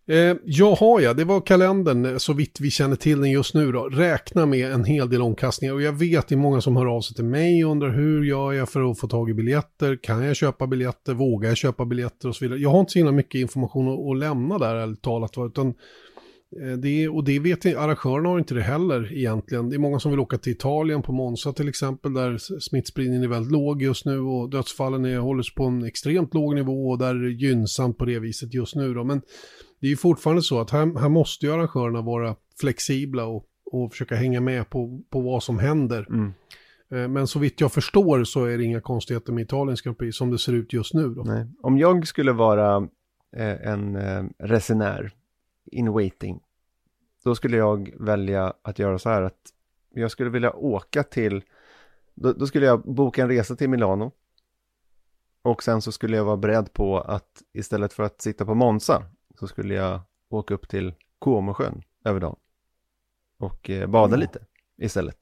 Eh, 0.08 0.36
jaha 0.44 1.00
ja, 1.00 1.14
det 1.14 1.24
var 1.24 1.40
kalendern 1.40 2.04
eh, 2.04 2.16
så 2.16 2.32
vitt 2.32 2.60
vi 2.60 2.70
känner 2.70 2.96
till 2.96 3.20
den 3.20 3.30
just 3.30 3.54
nu 3.54 3.72
då. 3.72 3.84
Räkna 3.84 4.46
med 4.46 4.72
en 4.72 4.84
hel 4.84 5.10
del 5.10 5.22
omkastningar 5.22 5.74
och 5.74 5.82
jag 5.82 5.92
vet 5.92 6.28
det 6.28 6.34
är 6.34 6.36
många 6.36 6.60
som 6.60 6.76
hör 6.76 6.86
av 6.86 7.00
sig 7.00 7.14
till 7.14 7.24
mig 7.24 7.64
och 7.64 7.70
undrar 7.70 7.90
hur 7.90 8.24
gör 8.24 8.52
jag 8.52 8.68
för 8.68 8.90
att 8.90 9.00
få 9.00 9.08
tag 9.08 9.30
i 9.30 9.34
biljetter? 9.34 9.96
Kan 10.02 10.24
jag 10.24 10.36
köpa 10.36 10.66
biljetter? 10.66 11.14
Vågar 11.14 11.48
jag 11.48 11.56
köpa 11.56 11.84
biljetter 11.84 12.28
och 12.28 12.36
så 12.36 12.44
vidare? 12.44 12.58
Jag 12.58 12.70
har 12.70 12.80
inte 12.80 12.92
så 12.92 12.98
himla 12.98 13.12
mycket 13.12 13.38
information 13.38 13.88
att, 13.88 14.10
att 14.10 14.18
lämna 14.18 14.58
där 14.58 14.74
ärligt 14.74 15.02
talat 15.02 15.32
utan 15.38 15.74
det, 16.78 17.08
och 17.08 17.24
det 17.24 17.38
vet 17.38 17.66
arrangörerna 17.66 18.28
har 18.28 18.38
inte 18.38 18.54
det 18.54 18.62
heller 18.62 19.12
egentligen. 19.12 19.68
Det 19.68 19.76
är 19.76 19.78
många 19.78 20.00
som 20.00 20.10
vill 20.10 20.20
åka 20.20 20.38
till 20.38 20.52
Italien 20.52 21.02
på 21.02 21.12
Monza 21.12 21.52
till 21.52 21.68
exempel 21.68 22.14
där 22.14 22.38
smittspridningen 22.60 23.22
är 23.22 23.28
väldigt 23.28 23.52
låg 23.52 23.82
just 23.82 24.06
nu 24.06 24.18
och 24.18 24.50
dödsfallen 24.50 25.04
är, 25.04 25.18
håller 25.18 25.42
sig 25.42 25.54
på 25.54 25.64
en 25.64 25.84
extremt 25.84 26.34
låg 26.34 26.54
nivå 26.54 26.88
och 26.90 26.98
där 26.98 27.14
är 27.14 27.22
det 27.22 27.30
gynnsamt 27.30 27.98
på 27.98 28.04
det 28.04 28.18
viset 28.18 28.54
just 28.54 28.74
nu 28.74 28.94
då. 28.94 29.04
Men 29.04 29.22
det 29.80 29.86
är 29.86 29.90
ju 29.90 29.96
fortfarande 29.96 30.42
så 30.42 30.60
att 30.60 30.70
här, 30.70 30.98
här 31.00 31.08
måste 31.08 31.46
ju 31.46 31.52
arrangörerna 31.52 32.02
vara 32.02 32.36
flexibla 32.60 33.24
och, 33.24 33.44
och 33.72 33.92
försöka 33.92 34.14
hänga 34.14 34.40
med 34.40 34.70
på, 34.70 35.02
på 35.10 35.20
vad 35.20 35.42
som 35.42 35.58
händer. 35.58 36.06
Mm. 36.10 36.32
Eh, 36.92 37.08
men 37.08 37.26
så 37.26 37.38
vitt 37.38 37.60
jag 37.60 37.72
förstår 37.72 38.24
så 38.24 38.44
är 38.44 38.58
det 38.58 38.64
inga 38.64 38.80
konstigheter 38.80 39.32
med 39.32 39.42
Italiens 39.42 39.82
Grand 39.82 39.98
Prix 39.98 40.16
som 40.16 40.30
det 40.30 40.38
ser 40.38 40.52
ut 40.52 40.72
just 40.72 40.94
nu. 40.94 41.14
Om 41.62 41.78
jag 41.78 42.06
skulle 42.06 42.32
vara 42.32 42.76
eh, 43.36 43.68
en 43.72 43.96
eh, 43.96 44.24
resenär 44.38 45.12
in 45.66 45.92
waiting, 45.92 46.40
då 47.24 47.34
skulle 47.34 47.56
jag 47.56 47.94
välja 48.00 48.54
att 48.62 48.78
göra 48.78 48.98
så 48.98 49.08
här 49.08 49.22
att 49.22 49.52
jag 49.90 50.10
skulle 50.10 50.30
vilja 50.30 50.52
åka 50.52 51.02
till, 51.02 51.44
då, 52.14 52.32
då 52.32 52.46
skulle 52.46 52.66
jag 52.66 52.82
boka 52.82 53.22
en 53.22 53.28
resa 53.28 53.56
till 53.56 53.70
Milano. 53.70 54.12
Och 55.42 55.62
sen 55.62 55.82
så 55.82 55.92
skulle 55.92 56.16
jag 56.16 56.24
vara 56.24 56.36
beredd 56.36 56.72
på 56.72 57.00
att 57.00 57.42
istället 57.52 57.92
för 57.92 58.02
att 58.02 58.20
sitta 58.20 58.44
på 58.44 58.54
Monza 58.54 59.02
så 59.38 59.46
skulle 59.46 59.74
jag 59.74 60.00
åka 60.28 60.54
upp 60.54 60.68
till 60.68 60.94
Comosjön 61.18 61.82
över 62.04 62.20
dagen. 62.20 62.36
Och 63.38 63.70
eh, 63.70 63.88
bada 63.88 64.14
mm. 64.14 64.20
lite 64.20 64.46
istället. 64.76 65.18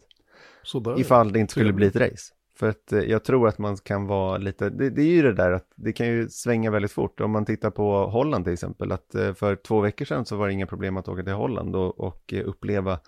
Sådär. 0.62 1.01
Ifall 1.01 1.32
det 1.32 1.38
inte 1.38 1.51
skulle 1.51 1.72
bli 1.72 1.86
ett 1.86 1.97
race. 1.97 2.34
För 2.57 2.68
att 2.68 2.92
eh, 2.92 3.00
jag 3.00 3.24
tror 3.24 3.48
att 3.48 3.59
man 3.59 3.76
kan 3.76 4.07
vara 4.07 4.38
lite, 4.38 4.70
det, 4.70 4.90
det, 4.90 5.02
är 5.02 5.12
ju 5.12 5.22
det 5.22 5.32
där 5.32 5.52
att 5.52 5.72
det 5.76 5.92
kan 5.92 6.07
ju 6.07 6.28
svänga 6.28 6.70
väldigt 6.70 6.92
fort. 6.92 7.20
Om 7.20 7.30
man 7.30 7.44
tittar 7.44 7.70
på 7.70 8.07
Holland 8.07 8.44
till 8.44 8.52
exempel, 8.52 8.92
att 8.92 9.14
eh, 9.14 9.34
för 9.34 9.57
två 9.57 9.80
veckor 9.80 10.05
sedan 10.05 10.24
så 10.24 10.36
var 10.36 10.46
det 10.46 10.52
inga 10.52 10.66
problem 10.66 10.96
att 10.96 11.09
åka 11.09 11.22
till 11.22 11.32
Holland 11.32 11.76
och, 11.76 12.00
och 12.00 12.32
eh, 12.32 12.48
uppleva 12.48 12.98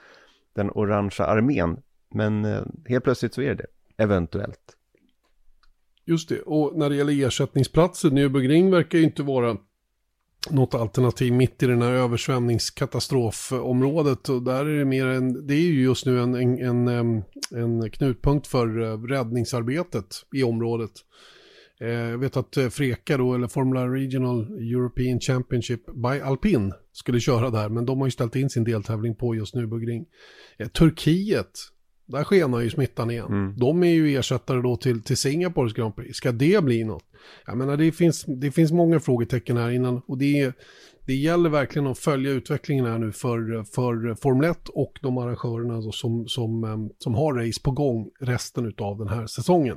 den 0.55 0.70
orangea 0.70 1.26
armén. 1.26 1.76
Men 2.14 2.44
helt 2.86 3.05
plötsligt 3.05 3.34
så 3.34 3.42
är 3.42 3.55
det 3.55 3.66
eventuellt. 3.97 4.76
Just 6.05 6.28
det, 6.28 6.40
och 6.40 6.78
när 6.78 6.90
det 6.90 6.97
gäller 6.97 7.26
ersättningsplatser, 7.26 8.11
Nürburgring 8.11 8.70
verkar 8.70 8.99
ju 8.99 9.05
inte 9.05 9.22
vara 9.22 9.57
något 10.51 10.74
alternativ 10.74 11.32
mitt 11.32 11.62
i 11.62 11.66
den 11.66 11.82
här 11.82 11.92
översvämningskatastrofområdet. 11.92 14.28
Och 14.28 14.42
där 14.42 14.66
är 14.66 14.78
det 14.78 14.84
mer 14.84 15.07
en, 15.07 15.47
det 15.47 15.55
är 15.55 15.61
ju 15.61 15.82
just 15.82 16.07
nu 16.07 16.20
en, 16.20 16.34
en, 16.34 16.88
en, 16.88 17.22
en 17.55 17.90
knutpunkt 17.90 18.47
för 18.47 18.82
eh, 18.82 19.03
räddningsarbetet 19.03 20.07
i 20.34 20.42
området. 20.42 20.90
Eh, 21.80 21.88
jag 21.88 22.18
vet 22.18 22.36
att 22.36 22.57
eh, 22.57 22.68
Freka 22.68 23.16
då, 23.16 23.34
eller 23.34 23.49
Formula 23.49 23.88
Regional 23.88 24.47
European 24.61 25.20
Championship 25.20 25.86
by 25.86 26.20
Alpin 26.24 26.72
skulle 26.92 27.20
köra 27.20 27.51
där, 27.51 27.68
men 27.68 27.86
de 27.86 27.99
har 27.99 28.07
ju 28.07 28.11
ställt 28.11 28.36
in 28.36 28.51
sin 28.51 28.64
deltävling 28.64 29.14
på 29.14 29.34
just 29.34 29.55
nu 29.55 29.66
Bugring. 29.66 30.07
Eh, 30.59 30.68
Turkiet 30.68 31.51
där 32.07 32.25
skenar 32.25 32.61
ju 32.61 32.71
smittan 32.71 33.11
igen. 33.11 33.27
Mm. 33.27 33.55
De 33.57 33.83
är 33.83 33.91
ju 33.91 34.19
ersättare 34.19 34.61
då 34.61 34.77
till, 34.77 35.03
till 35.03 35.17
Singapores 35.17 35.73
Grand 35.73 35.97
Prix. 35.97 36.17
Ska 36.17 36.33
det 36.33 36.65
bli 36.65 36.85
något? 36.85 37.05
Jag 37.47 37.59
menar 37.59 37.77
det 37.77 37.93
finns, 37.93 38.25
det 38.25 38.51
finns 38.51 38.73
många 38.73 39.01
frågetecken 39.01 39.57
här 39.57 39.71
innan 39.71 40.03
och 40.07 40.19
det, 40.19 40.53
det 41.07 41.15
gäller 41.15 41.51
verkligen 41.51 41.87
att 41.87 41.99
följa 41.99 42.31
utvecklingen 42.31 42.87
här 42.87 42.99
nu 42.99 43.13
för, 43.13 43.65
för 43.65 44.15
Formel 44.15 44.51
1 44.51 44.69
och 44.69 44.99
de 45.03 45.19
arrangörerna 45.19 45.93
som, 45.93 46.29
som, 46.29 46.65
eh, 46.65 46.77
som 46.99 47.15
har 47.15 47.35
race 47.35 47.61
på 47.63 47.71
gång 47.71 48.11
resten 48.21 48.75
av 48.79 48.99
den 48.99 49.09
här 49.09 49.27
säsongen. 49.27 49.77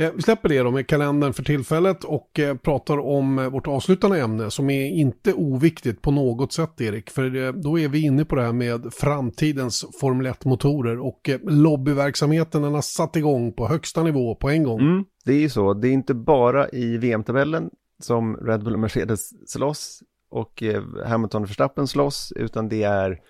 Eh, 0.00 0.12
vi 0.12 0.22
släpper 0.22 0.48
det 0.48 0.62
då 0.62 0.70
med 0.70 0.86
kalendern 0.86 1.32
för 1.32 1.42
tillfället 1.42 2.04
och 2.04 2.38
eh, 2.38 2.56
pratar 2.56 2.98
om 2.98 3.38
eh, 3.38 3.50
vårt 3.50 3.66
avslutande 3.66 4.20
ämne 4.20 4.50
som 4.50 4.70
är 4.70 4.86
inte 4.86 5.34
oviktigt 5.34 6.02
på 6.02 6.10
något 6.10 6.52
sätt 6.52 6.80
Erik. 6.80 7.10
För 7.10 7.52
då 7.52 7.78
är 7.78 7.88
vi 7.88 8.02
inne 8.02 8.24
på 8.24 8.36
det 8.36 8.42
här 8.42 8.52
med 8.52 8.94
framtidens 8.94 9.86
Formel 10.00 10.26
1-motorer 10.26 10.98
och 10.98 11.30
lobbyverksamheten 11.42 12.62
den 12.62 12.74
har 12.74 12.82
satt 12.82 13.16
igång 13.16 13.52
på 13.52 13.68
högsta 13.68 14.02
nivå 14.02 14.34
på 14.34 14.50
en 14.50 14.62
gång. 14.62 14.80
Mm, 14.80 15.04
det 15.24 15.32
är 15.32 15.40
ju 15.40 15.48
så, 15.48 15.74
det 15.74 15.88
är 15.88 15.92
inte 15.92 16.14
bara 16.14 16.68
i 16.68 16.96
VM-tabellen 16.96 17.70
som 18.02 18.36
Red 18.36 18.64
Bull 18.64 18.74
och 18.74 18.80
Mercedes 18.80 19.50
slåss 19.50 20.02
och 20.30 20.62
Hamilton 21.06 21.42
och 21.42 21.48
Verstappen 21.48 21.86
slåss 21.86 22.32
utan 22.36 22.68
det 22.68 22.82
är 22.82 23.20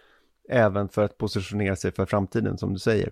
även 0.51 0.89
för 0.89 1.03
att 1.03 1.19
positionera 1.19 1.77
sig 1.77 1.93
för 1.93 2.07
framtiden 2.07 2.59
som 2.59 2.73
du 2.73 2.79
säger. 2.79 3.11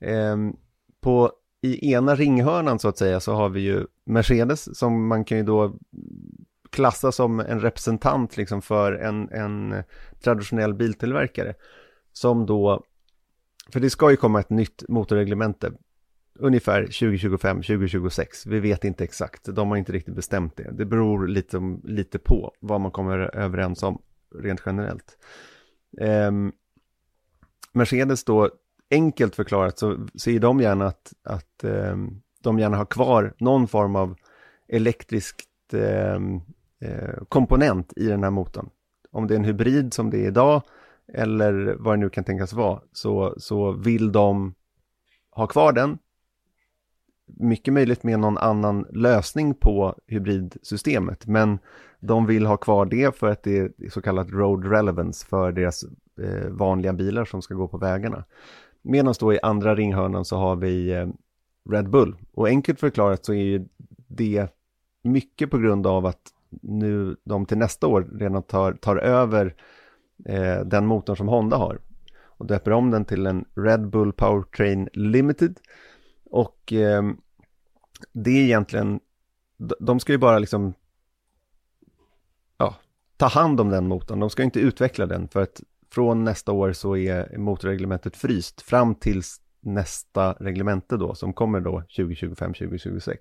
Ehm, 0.00 0.52
på 1.00 1.32
i 1.66 1.92
ena 1.92 2.14
ringhörnan 2.14 2.78
så 2.78 2.88
att 2.88 2.98
säga 2.98 3.20
så 3.20 3.32
har 3.32 3.48
vi 3.48 3.60
ju 3.60 3.86
Mercedes 4.04 4.78
som 4.78 5.06
man 5.06 5.24
kan 5.24 5.38
ju 5.38 5.44
då 5.44 5.76
klassa 6.70 7.12
som 7.12 7.40
en 7.40 7.60
representant 7.60 8.36
liksom 8.36 8.62
för 8.62 8.92
en, 8.92 9.28
en 9.28 9.82
traditionell 10.20 10.74
biltillverkare. 10.74 11.54
Som 12.12 12.46
då, 12.46 12.84
för 13.72 13.80
det 13.80 13.90
ska 13.90 14.10
ju 14.10 14.16
komma 14.16 14.40
ett 14.40 14.50
nytt 14.50 14.84
motorreglemente 14.88 15.72
ungefär 16.38 16.82
2025, 16.82 17.56
2026. 17.56 18.46
Vi 18.46 18.60
vet 18.60 18.84
inte 18.84 19.04
exakt, 19.04 19.44
de 19.44 19.68
har 19.68 19.76
inte 19.76 19.92
riktigt 19.92 20.14
bestämt 20.14 20.56
det. 20.56 20.70
Det 20.72 20.84
beror 20.84 21.28
lite, 21.28 21.78
lite 21.84 22.18
på 22.18 22.52
vad 22.60 22.80
man 22.80 22.90
kommer 22.90 23.36
överens 23.36 23.82
om 23.82 24.02
rent 24.34 24.62
generellt. 24.66 25.18
Eh, 26.00 26.30
Mercedes 27.72 28.24
då 28.24 28.50
enkelt 28.90 29.36
förklarat 29.36 29.78
så 29.78 30.06
ser 30.14 30.40
de 30.40 30.60
gärna 30.60 30.86
att, 30.86 31.12
att 31.22 31.64
eh, 31.64 31.96
de 32.42 32.58
gärna 32.58 32.76
har 32.76 32.84
kvar 32.84 33.34
någon 33.38 33.68
form 33.68 33.96
av 33.96 34.16
elektriskt 34.68 35.74
eh, 35.74 36.14
eh, 36.80 37.22
komponent 37.28 37.92
i 37.96 38.06
den 38.06 38.22
här 38.22 38.30
motorn. 38.30 38.70
Om 39.10 39.26
det 39.26 39.34
är 39.34 39.38
en 39.38 39.44
hybrid 39.44 39.94
som 39.94 40.10
det 40.10 40.18
är 40.18 40.26
idag 40.26 40.62
eller 41.12 41.76
vad 41.78 41.94
det 41.94 42.00
nu 42.00 42.10
kan 42.10 42.24
tänkas 42.24 42.52
vara 42.52 42.80
så, 42.92 43.34
så 43.38 43.72
vill 43.72 44.12
de 44.12 44.54
ha 45.30 45.46
kvar 45.46 45.72
den. 45.72 45.98
Mycket 47.26 47.74
möjligt 47.74 48.02
med 48.02 48.20
någon 48.20 48.38
annan 48.38 48.86
lösning 48.90 49.54
på 49.54 49.94
hybridsystemet 50.06 51.26
men 51.26 51.58
de 52.00 52.26
vill 52.26 52.46
ha 52.46 52.56
kvar 52.56 52.86
det 52.86 53.16
för 53.16 53.30
att 53.30 53.42
det 53.42 53.58
är 53.58 53.90
så 53.90 54.02
kallat 54.02 54.30
road 54.30 54.64
relevance 54.64 55.26
för 55.26 55.52
deras 55.52 55.84
eh, 56.20 56.48
vanliga 56.50 56.92
bilar 56.92 57.24
som 57.24 57.42
ska 57.42 57.54
gå 57.54 57.68
på 57.68 57.78
vägarna. 57.78 58.24
Medan 58.86 59.14
då 59.20 59.34
i 59.34 59.38
andra 59.42 59.74
ringhörnan 59.74 60.24
så 60.24 60.36
har 60.36 60.56
vi 60.56 60.90
eh, 60.90 61.06
Red 61.70 61.90
Bull. 61.90 62.16
Och 62.32 62.48
enkelt 62.48 62.80
förklarat 62.80 63.24
så 63.24 63.32
är 63.32 63.44
ju 63.44 63.66
det 64.08 64.48
mycket 65.02 65.50
på 65.50 65.58
grund 65.58 65.86
av 65.86 66.06
att 66.06 66.20
nu 66.62 67.16
de 67.24 67.46
till 67.46 67.58
nästa 67.58 67.86
år 67.86 68.08
redan 68.12 68.42
tar, 68.42 68.72
tar 68.72 68.96
över 68.96 69.54
eh, 70.24 70.60
den 70.60 70.86
motorn 70.86 71.16
som 71.16 71.28
Honda 71.28 71.56
har. 71.56 71.78
Och 72.24 72.46
döper 72.46 72.70
om 72.70 72.90
den 72.90 73.04
till 73.04 73.26
en 73.26 73.44
Red 73.54 73.88
Bull 73.88 74.12
Powertrain 74.12 74.88
Limited. 74.92 75.60
Och 76.30 76.72
eh, 76.72 77.02
det 78.12 78.30
är 78.30 78.44
egentligen, 78.44 79.00
de 79.80 80.00
ska 80.00 80.12
ju 80.12 80.18
bara 80.18 80.38
liksom 80.38 80.74
ja, 82.58 82.74
ta 83.16 83.26
hand 83.26 83.60
om 83.60 83.70
den 83.70 83.88
motorn. 83.88 84.20
De 84.20 84.30
ska 84.30 84.42
inte 84.42 84.60
utveckla 84.60 85.06
den 85.06 85.28
för 85.28 85.42
att 85.42 85.62
från 85.90 86.24
nästa 86.24 86.52
år 86.52 86.72
så 86.72 86.96
är 86.96 87.38
motorreglementet 87.38 88.16
fryst 88.16 88.62
fram 88.62 88.94
tills 88.94 89.40
nästa 89.60 90.32
reglemente 90.32 90.96
då 90.96 91.14
som 91.14 91.32
kommer 91.32 91.60
då 91.60 91.82
2025-2026. 91.96 93.16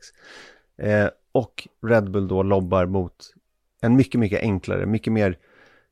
Eh, 0.78 1.10
och 1.32 1.68
Red 1.82 2.12
Bull 2.12 2.28
då 2.28 2.44
lobbar 2.44 2.86
mot 2.86 3.16
en 3.82 3.96
mycket, 3.96 4.20
mycket 4.20 4.42
enklare, 4.42 4.86
mycket 4.86 5.14
mer 5.14 5.38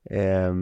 eh, 0.09 0.53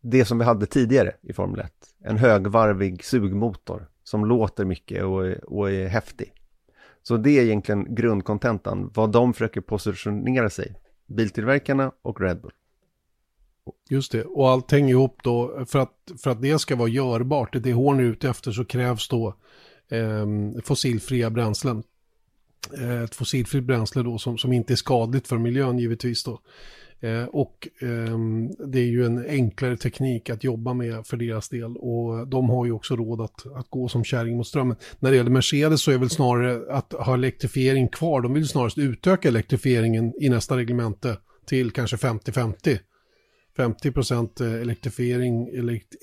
det 0.00 0.24
som 0.24 0.38
vi 0.38 0.44
hade 0.44 0.66
tidigare 0.66 1.12
i 1.22 1.32
Formel 1.32 1.60
1. 1.60 1.72
En 2.04 2.16
högvarvig 2.16 3.04
sugmotor 3.04 3.88
som 4.04 4.24
låter 4.24 4.64
mycket 4.64 5.04
och, 5.04 5.26
och 5.30 5.70
är 5.70 5.88
häftig. 5.88 6.32
Så 7.02 7.16
det 7.16 7.38
är 7.38 7.42
egentligen 7.42 7.94
grundkontentan, 7.94 8.90
vad 8.94 9.12
de 9.12 9.32
försöker 9.32 9.60
positionera 9.60 10.50
sig, 10.50 10.74
biltillverkarna 11.06 11.92
och 12.02 12.20
Red 12.20 12.40
Bull. 12.40 12.52
Just 13.90 14.12
det, 14.12 14.24
och 14.24 14.50
allt 14.50 14.70
hänger 14.70 14.90
ihop 14.90 15.20
då, 15.22 15.64
för 15.66 15.78
att, 15.78 15.94
för 16.22 16.30
att 16.30 16.42
det 16.42 16.58
ska 16.58 16.76
vara 16.76 16.88
görbart, 16.88 17.62
det 17.62 17.72
hon 17.72 18.00
är 18.00 18.04
ute 18.04 18.28
efter 18.28 18.52
så 18.52 18.64
krävs 18.64 19.08
då 19.08 19.34
eh, 19.88 20.26
fossilfria 20.64 21.30
bränslen. 21.30 21.82
Eh, 22.78 23.02
ett 23.02 23.14
fossilfritt 23.14 23.64
bränsle 23.64 24.02
då 24.02 24.18
som, 24.18 24.38
som 24.38 24.52
inte 24.52 24.74
är 24.74 24.76
skadligt 24.76 25.28
för 25.28 25.38
miljön 25.38 25.78
givetvis 25.78 26.24
då. 26.24 26.40
Eh, 27.00 27.24
och 27.24 27.68
eh, 27.80 28.18
det 28.66 28.78
är 28.78 28.86
ju 28.86 29.06
en 29.06 29.26
enklare 29.28 29.76
teknik 29.76 30.30
att 30.30 30.44
jobba 30.44 30.74
med 30.74 31.06
för 31.06 31.16
deras 31.16 31.48
del 31.48 31.76
och 31.76 32.28
de 32.28 32.50
har 32.50 32.66
ju 32.66 32.72
också 32.72 32.96
råd 32.96 33.20
att, 33.20 33.46
att 33.56 33.70
gå 33.70 33.88
som 33.88 34.04
kärring 34.04 34.36
mot 34.36 34.46
strömmen. 34.46 34.76
När 34.98 35.10
det 35.10 35.16
gäller 35.16 35.30
Mercedes 35.30 35.82
så 35.82 35.90
är 35.90 35.98
väl 35.98 36.10
snarare 36.10 36.74
att 36.74 36.92
ha 36.92 37.14
elektrifiering 37.14 37.88
kvar, 37.88 38.20
de 38.20 38.34
vill 38.34 38.48
snarast 38.48 38.78
utöka 38.78 39.28
elektrifieringen 39.28 40.12
i 40.20 40.28
nästa 40.28 40.56
reglemente 40.56 41.16
till 41.46 41.70
kanske 41.70 41.96
50-50. 41.96 42.78
50% 43.56 44.42
eh, 44.42 44.62
elektrifiering, 44.62 45.48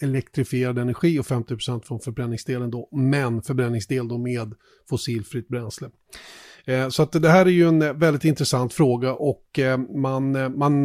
elektrifierad 0.02 0.78
energi 0.78 1.20
och 1.20 1.26
50% 1.26 1.82
från 1.84 2.00
förbränningsdelen 2.00 2.72
då, 2.72 2.90
men 2.92 3.42
förbränningsdel 3.42 4.08
då 4.08 4.18
med 4.18 4.54
fossilfritt 4.90 5.48
bränsle. 5.48 5.90
Eh, 6.66 6.90
så 6.90 7.04
att 7.04 7.12
det 7.12 7.30
här 7.30 7.46
är 7.46 7.50
ju 7.50 7.68
en 7.68 7.82
eh, 7.82 7.94
väldigt 7.94 8.26
intressant 8.26 8.74
fråga 8.74 9.14
och 9.14 9.60
eh, 9.60 9.78
man, 9.78 10.32
man, 10.58 10.82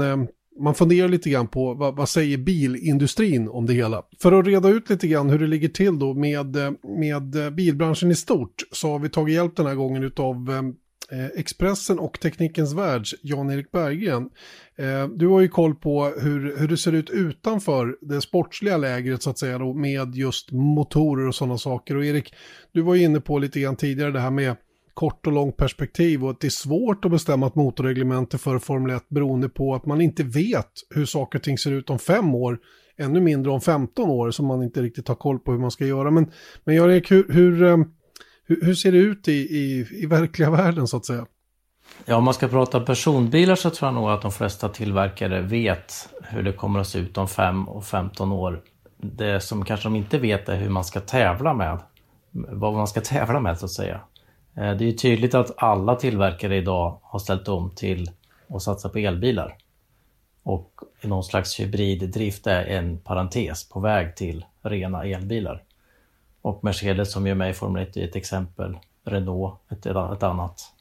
man 0.61 0.75
funderar 0.75 1.09
lite 1.09 1.31
grann 1.31 1.49
på 1.49 1.75
vad, 1.75 1.97
vad 1.97 2.09
säger 2.09 2.39
bilindustrin 2.39 3.49
om 3.49 3.67
det 3.67 3.73
hela. 3.73 4.03
För 4.23 4.33
att 4.33 4.47
reda 4.47 4.69
ut 4.69 4.91
lite 4.91 5.09
grann 5.09 5.31
hur 5.31 5.39
det 5.39 5.47
ligger 5.47 5.69
till 5.69 5.99
då 5.99 6.15
med, 6.15 6.57
med 7.01 7.55
bilbranschen 7.55 8.11
i 8.11 8.15
stort 8.15 8.55
så 8.73 8.91
har 8.91 8.99
vi 8.99 9.09
tagit 9.09 9.35
hjälp 9.35 9.57
den 9.57 9.67
här 9.67 9.75
gången 9.75 10.13
av 10.17 10.75
Eh, 11.15 11.41
Expressen 11.41 11.99
och 11.99 12.21
Teknikens 12.21 12.73
Världs 12.73 13.15
Jan-Erik 13.23 13.71
Berggren. 13.73 14.31
Eh, 14.77 15.09
du 15.09 15.27
har 15.27 15.41
ju 15.41 15.49
koll 15.49 15.75
på 15.75 16.05
hur, 16.05 16.59
hur 16.59 16.69
det 16.69 16.77
ser 16.77 16.93
ut 16.93 17.11
utanför 17.11 17.97
det 18.01 18.21
sportsliga 18.21 18.77
lägret 18.77 19.23
så 19.23 19.31
att 19.31 19.39
säga 19.39 19.59
då, 19.59 19.75
med 19.75 20.15
just 20.15 20.53
motorer 20.53 21.29
och 21.29 21.35
sådana 21.35 21.59
saker. 21.59 21.97
Och 21.97 22.05
Erik, 22.05 22.35
du 22.73 22.83
var 22.83 22.95
ju 22.95 23.03
inne 23.03 23.21
på 23.21 23.39
lite 23.39 23.61
grann 23.61 23.77
tidigare 23.77 24.11
det 24.11 24.21
här 24.21 24.31
med 24.31 24.57
kort 24.95 25.27
och 25.27 25.33
långt 25.33 25.57
perspektiv 25.57 26.25
och 26.25 26.31
att 26.31 26.41
det 26.41 26.47
är 26.47 26.51
svårt 26.51 27.05
att 27.05 27.11
bestämma 27.11 27.47
ett 27.47 27.55
motorreglemente 27.55 28.39
för 28.39 28.59
Formel 28.59 28.97
1 28.97 29.09
beroende 29.09 29.49
på 29.49 29.75
att 29.75 29.87
man 29.87 30.01
inte 30.01 30.23
vet 30.23 30.71
hur 30.95 31.07
saker 31.07 31.39
och 31.39 31.43
ting 31.43 31.59
ser 31.59 31.73
ut 31.73 31.91
om 31.91 31.99
fem 31.99 32.35
år, 32.35 32.59
ännu 32.97 33.21
mindre 33.21 33.53
om 33.53 33.61
15 33.61 34.11
år 34.11 34.31
som 34.31 34.47
man 34.47 34.63
inte 34.63 34.83
riktigt 34.83 35.09
har 35.09 35.15
koll 35.15 35.39
på 35.39 35.53
hur 35.53 35.59
man 35.59 35.71
ska 35.71 35.87
göra. 35.87 36.11
Men, 36.11 36.31
men 36.65 36.75
Jan-Erik, 36.75 37.11
hur, 37.11 37.33
hur 37.33 37.63
eh, 37.63 37.77
hur, 38.47 38.65
hur 38.65 38.75
ser 38.75 38.93
det 38.93 38.99
ut 38.99 39.29
i, 39.29 39.33
i, 39.33 39.87
i 40.03 40.07
verkliga 40.07 40.51
världen 40.51 40.89
så 40.89 40.97
att 40.97 41.07
säga? 41.07 41.27
Ja, 42.05 42.17
om 42.17 42.25
man 42.25 42.35
ska 42.35 42.49
prata 42.49 42.81
personbilar 42.81 43.55
så 43.55 43.71
tror 43.71 43.87
jag 43.87 43.95
nog 43.95 44.11
att 44.11 44.23
de 44.23 44.33
flesta 44.33 44.69
tillverkare 44.69 45.41
vet 45.41 46.09
hur 46.23 46.43
det 46.43 46.53
kommer 46.53 46.81
att 46.81 46.89
se 46.89 46.99
ut 46.99 47.19
om 47.19 47.29
5 47.29 47.69
och 47.69 47.85
15 47.85 48.33
år. 48.33 48.63
Det 48.97 49.41
som 49.41 49.65
kanske 49.65 49.87
de 49.87 49.97
inte 49.97 50.19
vet 50.19 50.49
är 50.49 50.57
hur 50.57 50.69
man 50.69 50.85
ska 50.85 51.01
tävla 51.01 51.55
med. 51.55 51.79
Vad 52.31 52.75
man 52.75 52.89
ska 52.89 53.01
tävla 53.05 53.41
med 53.41 53.59
så 53.59 53.65
att 53.65 53.73
säga. 53.73 54.01
Eh, 54.57 54.77
det 54.77 54.85
är 54.85 54.89
ju 54.89 54.93
tydligt 54.93 55.35
att 55.35 55.63
alla 55.63 55.95
tillverkare 55.95 56.57
idag 56.57 56.99
har 57.03 57.19
ställt 57.19 57.49
om 57.49 57.71
till 57.71 58.11
att 58.49 58.63
satsa 58.63 58.89
på 58.89 58.99
elbilar. 58.99 59.57
Och 60.43 60.81
någon 61.03 61.25
slags 61.25 61.61
hybriddrift 61.61 62.47
är 62.47 62.65
en 62.65 62.99
parentes 62.99 63.69
på 63.69 63.81
väg 63.81 64.17
till 64.17 64.45
rena 64.63 65.05
elbilar. 65.05 65.63
Och 66.45 66.65
Mercedes 66.65 67.13
som 67.13 67.27
är 67.27 67.35
med 67.35 67.51
i 67.51 67.53
Formel 67.53 67.83
1 67.83 67.97
är 67.97 68.05
ett 68.05 68.17
exempel. 68.17 68.79
Renault 69.05 69.55
ett, 69.71 69.87
ett 69.87 70.23
annat. 70.23 70.73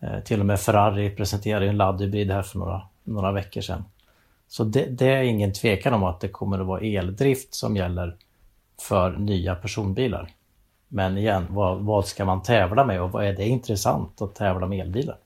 Eh, 0.00 0.20
till 0.20 0.40
och 0.40 0.46
med 0.46 0.60
Ferrari 0.60 1.10
presenterade 1.10 1.66
en 1.66 1.76
laddhybrid 1.76 2.30
här 2.30 2.42
för 2.42 2.58
några, 2.58 2.82
några 3.04 3.32
veckor 3.32 3.60
sedan. 3.60 3.84
Så 4.48 4.64
det, 4.64 4.86
det, 4.86 5.06
är 5.06 5.22
ingen 5.22 5.52
tvekan 5.52 5.94
om 5.94 6.04
att 6.04 6.20
det 6.20 6.28
kommer 6.28 6.58
att 6.58 6.66
vara 6.66 6.80
eldrift 6.80 7.54
som 7.54 7.76
gäller 7.76 8.16
för 8.80 9.10
nya 9.10 9.54
personbilar. 9.54 10.30
Men 10.88 11.18
igen, 11.18 11.46
vad, 11.50 11.78
vad 11.78 12.06
ska 12.06 12.24
man 12.24 12.42
tävla 12.42 12.84
med 12.84 13.02
och 13.02 13.12
vad 13.12 13.24
är 13.24 13.32
det 13.32 13.48
intressant 13.48 14.22
att 14.22 14.34
tävla 14.34 14.66
med 14.66 14.80
elbilar? 14.80 15.18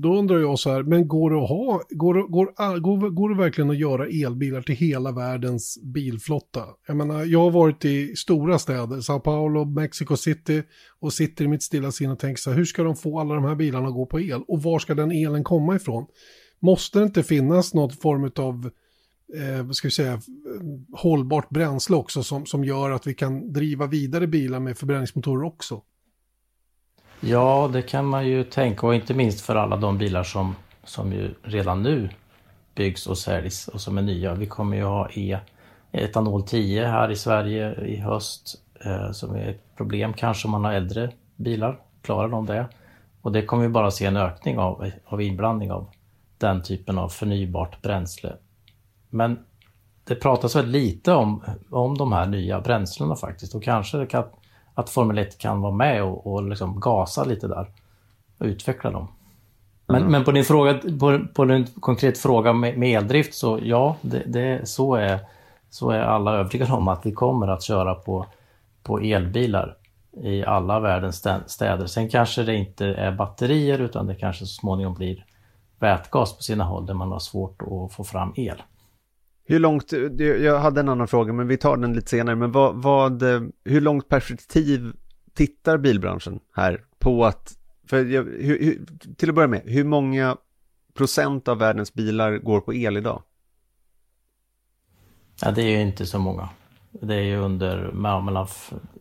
Då 0.00 0.18
undrar 0.18 0.38
jag 0.38 0.58
så 0.58 0.70
här, 0.70 0.82
men 0.82 1.08
går 1.08 1.30
det, 1.30 1.42
att 1.42 1.48
ha, 1.48 1.82
går, 1.90 2.28
går, 2.28 2.80
går, 2.80 3.10
går 3.10 3.28
det 3.28 3.36
verkligen 3.36 3.70
att 3.70 3.78
göra 3.78 4.06
elbilar 4.06 4.62
till 4.62 4.74
hela 4.74 5.12
världens 5.12 5.78
bilflotta? 5.82 6.64
Jag 6.86 6.96
menar, 6.96 7.24
jag 7.24 7.40
har 7.40 7.50
varit 7.50 7.84
i 7.84 8.16
stora 8.16 8.58
städer, 8.58 9.00
Sao 9.00 9.20
Paulo, 9.20 9.64
Mexico 9.64 10.16
City 10.16 10.62
och 11.00 11.12
sitter 11.12 11.44
i 11.44 11.48
mitt 11.48 11.62
stilla 11.62 11.92
sinne 11.92 12.12
och 12.12 12.18
tänker 12.18 12.40
så 12.40 12.50
här, 12.50 12.56
hur 12.56 12.64
ska 12.64 12.82
de 12.82 12.96
få 12.96 13.20
alla 13.20 13.34
de 13.34 13.44
här 13.44 13.54
bilarna 13.54 13.88
att 13.88 13.94
gå 13.94 14.06
på 14.06 14.20
el? 14.20 14.42
Och 14.48 14.62
var 14.62 14.78
ska 14.78 14.94
den 14.94 15.12
elen 15.12 15.44
komma 15.44 15.76
ifrån? 15.76 16.06
Måste 16.60 16.98
det 16.98 17.04
inte 17.04 17.22
finnas 17.22 17.74
någon 17.74 17.90
form 17.90 18.30
av 18.36 18.70
eh, 19.34 19.70
ska 19.70 19.88
vi 19.88 19.92
säga, 19.92 20.12
eh, 20.12 20.20
hållbart 20.92 21.50
bränsle 21.50 21.96
också 21.96 22.22
som, 22.22 22.46
som 22.46 22.64
gör 22.64 22.90
att 22.90 23.06
vi 23.06 23.14
kan 23.14 23.52
driva 23.52 23.86
vidare 23.86 24.26
bilar 24.26 24.60
med 24.60 24.78
förbränningsmotorer 24.78 25.44
också? 25.44 25.82
Ja, 27.20 27.70
det 27.72 27.82
kan 27.82 28.06
man 28.06 28.26
ju 28.26 28.44
tänka 28.44 28.86
och 28.86 28.94
inte 28.94 29.14
minst 29.14 29.40
för 29.40 29.56
alla 29.56 29.76
de 29.76 29.98
bilar 29.98 30.22
som, 30.22 30.56
som 30.84 31.12
ju 31.12 31.34
redan 31.42 31.82
nu 31.82 32.08
byggs 32.74 33.06
och 33.06 33.18
säljs 33.18 33.68
och 33.68 33.80
som 33.80 33.98
är 33.98 34.02
nya. 34.02 34.34
Vi 34.34 34.46
kommer 34.46 34.76
ju 34.76 34.82
ha 34.82 35.10
e 35.10 35.38
etanol 35.92 36.42
10 36.42 36.86
här 36.86 37.10
i 37.10 37.16
Sverige 37.16 37.84
i 37.84 37.96
höst 37.96 38.54
eh, 38.84 39.10
som 39.10 39.34
är 39.34 39.48
ett 39.48 39.76
problem 39.76 40.12
kanske 40.12 40.48
om 40.48 40.52
man 40.52 40.64
har 40.64 40.72
äldre 40.72 41.12
bilar. 41.36 41.80
Klarar 42.02 42.28
de 42.28 42.46
det? 42.46 42.68
Och 43.22 43.32
det 43.32 43.42
kommer 43.42 43.62
vi 43.62 43.68
bara 43.68 43.90
se 43.90 44.04
en 44.04 44.16
ökning 44.16 44.58
av, 44.58 44.90
av 45.04 45.22
inblandning 45.22 45.72
av 45.72 45.90
den 46.38 46.62
typen 46.62 46.98
av 46.98 47.08
förnybart 47.08 47.82
bränsle. 47.82 48.32
Men 49.10 49.38
det 50.04 50.14
pratas 50.14 50.56
väldigt 50.56 50.82
lite 50.82 51.12
om, 51.12 51.44
om 51.70 51.98
de 51.98 52.12
här 52.12 52.26
nya 52.26 52.60
bränslena 52.60 53.16
faktiskt 53.16 53.54
och 53.54 53.62
kanske 53.62 53.98
det 53.98 54.06
kan 54.06 54.24
att 54.78 54.90
Formel 54.90 55.18
1 55.18 55.38
kan 55.38 55.60
vara 55.60 55.72
med 55.72 56.02
och, 56.02 56.26
och 56.26 56.42
liksom 56.42 56.80
gasa 56.80 57.24
lite 57.24 57.48
där 57.48 57.66
och 58.38 58.46
utveckla 58.46 58.90
dem. 58.90 59.08
Men, 59.86 59.96
mm. 59.96 60.12
men 60.12 60.24
på 60.24 60.32
din 60.32 60.44
fråga, 60.44 60.80
på, 61.00 61.20
på 61.34 61.44
din 61.44 61.66
konkret 61.66 62.18
fråga 62.18 62.52
med, 62.52 62.78
med 62.78 62.98
eldrift 62.98 63.34
så 63.34 63.58
ja, 63.62 63.96
det, 64.00 64.22
det, 64.26 64.68
så, 64.68 64.94
är, 64.94 65.20
så 65.70 65.90
är 65.90 66.00
alla 66.00 66.34
övertygade 66.34 66.72
om 66.72 66.88
att 66.88 67.06
vi 67.06 67.12
kommer 67.12 67.48
att 67.48 67.62
köra 67.62 67.94
på, 67.94 68.26
på 68.82 68.98
elbilar 68.98 69.76
i 70.22 70.44
alla 70.44 70.80
världens 70.80 71.26
städer. 71.46 71.86
Sen 71.86 72.08
kanske 72.08 72.42
det 72.42 72.54
inte 72.54 72.86
är 72.86 73.12
batterier 73.12 73.78
utan 73.78 74.06
det 74.06 74.14
kanske 74.14 74.46
så 74.46 74.54
småningom 74.54 74.94
blir 74.94 75.24
vätgas 75.78 76.36
på 76.36 76.42
sina 76.42 76.64
håll 76.64 76.86
där 76.86 76.94
man 76.94 77.12
har 77.12 77.18
svårt 77.18 77.62
att 77.62 77.92
få 77.92 78.04
fram 78.04 78.32
el. 78.36 78.62
Hur 79.50 79.58
långt, 79.58 79.92
jag 80.18 80.58
hade 80.58 80.80
en 80.80 80.88
annan 80.88 81.08
fråga 81.08 81.32
men 81.32 81.48
vi 81.48 81.56
tar 81.56 81.76
den 81.76 81.92
lite 81.92 82.10
senare, 82.10 82.36
men 82.36 82.52
vad, 82.52 82.82
vad 82.82 83.22
eh, 83.22 83.40
hur 83.64 83.80
långt 83.80 84.08
perspektiv 84.08 84.92
tittar 85.34 85.78
bilbranschen 85.78 86.40
här 86.54 86.84
på 86.98 87.24
att, 87.24 87.58
för 87.86 88.04
jag, 88.04 88.24
hur, 88.24 88.64
hur, 88.64 88.86
till 89.16 89.28
att 89.28 89.34
börja 89.34 89.48
med, 89.48 89.62
hur 89.64 89.84
många 89.84 90.36
procent 90.94 91.48
av 91.48 91.58
världens 91.58 91.94
bilar 91.94 92.38
går 92.38 92.60
på 92.60 92.74
el 92.74 92.96
idag? 92.96 93.22
Ja, 95.42 95.50
det 95.50 95.62
är 95.62 95.70
ju 95.70 95.80
inte 95.82 96.06
så 96.06 96.18
många. 96.18 96.48
Det 96.90 97.14
är 97.14 97.22
ju 97.22 97.36
under, 97.36 97.92
mellan, 97.92 98.46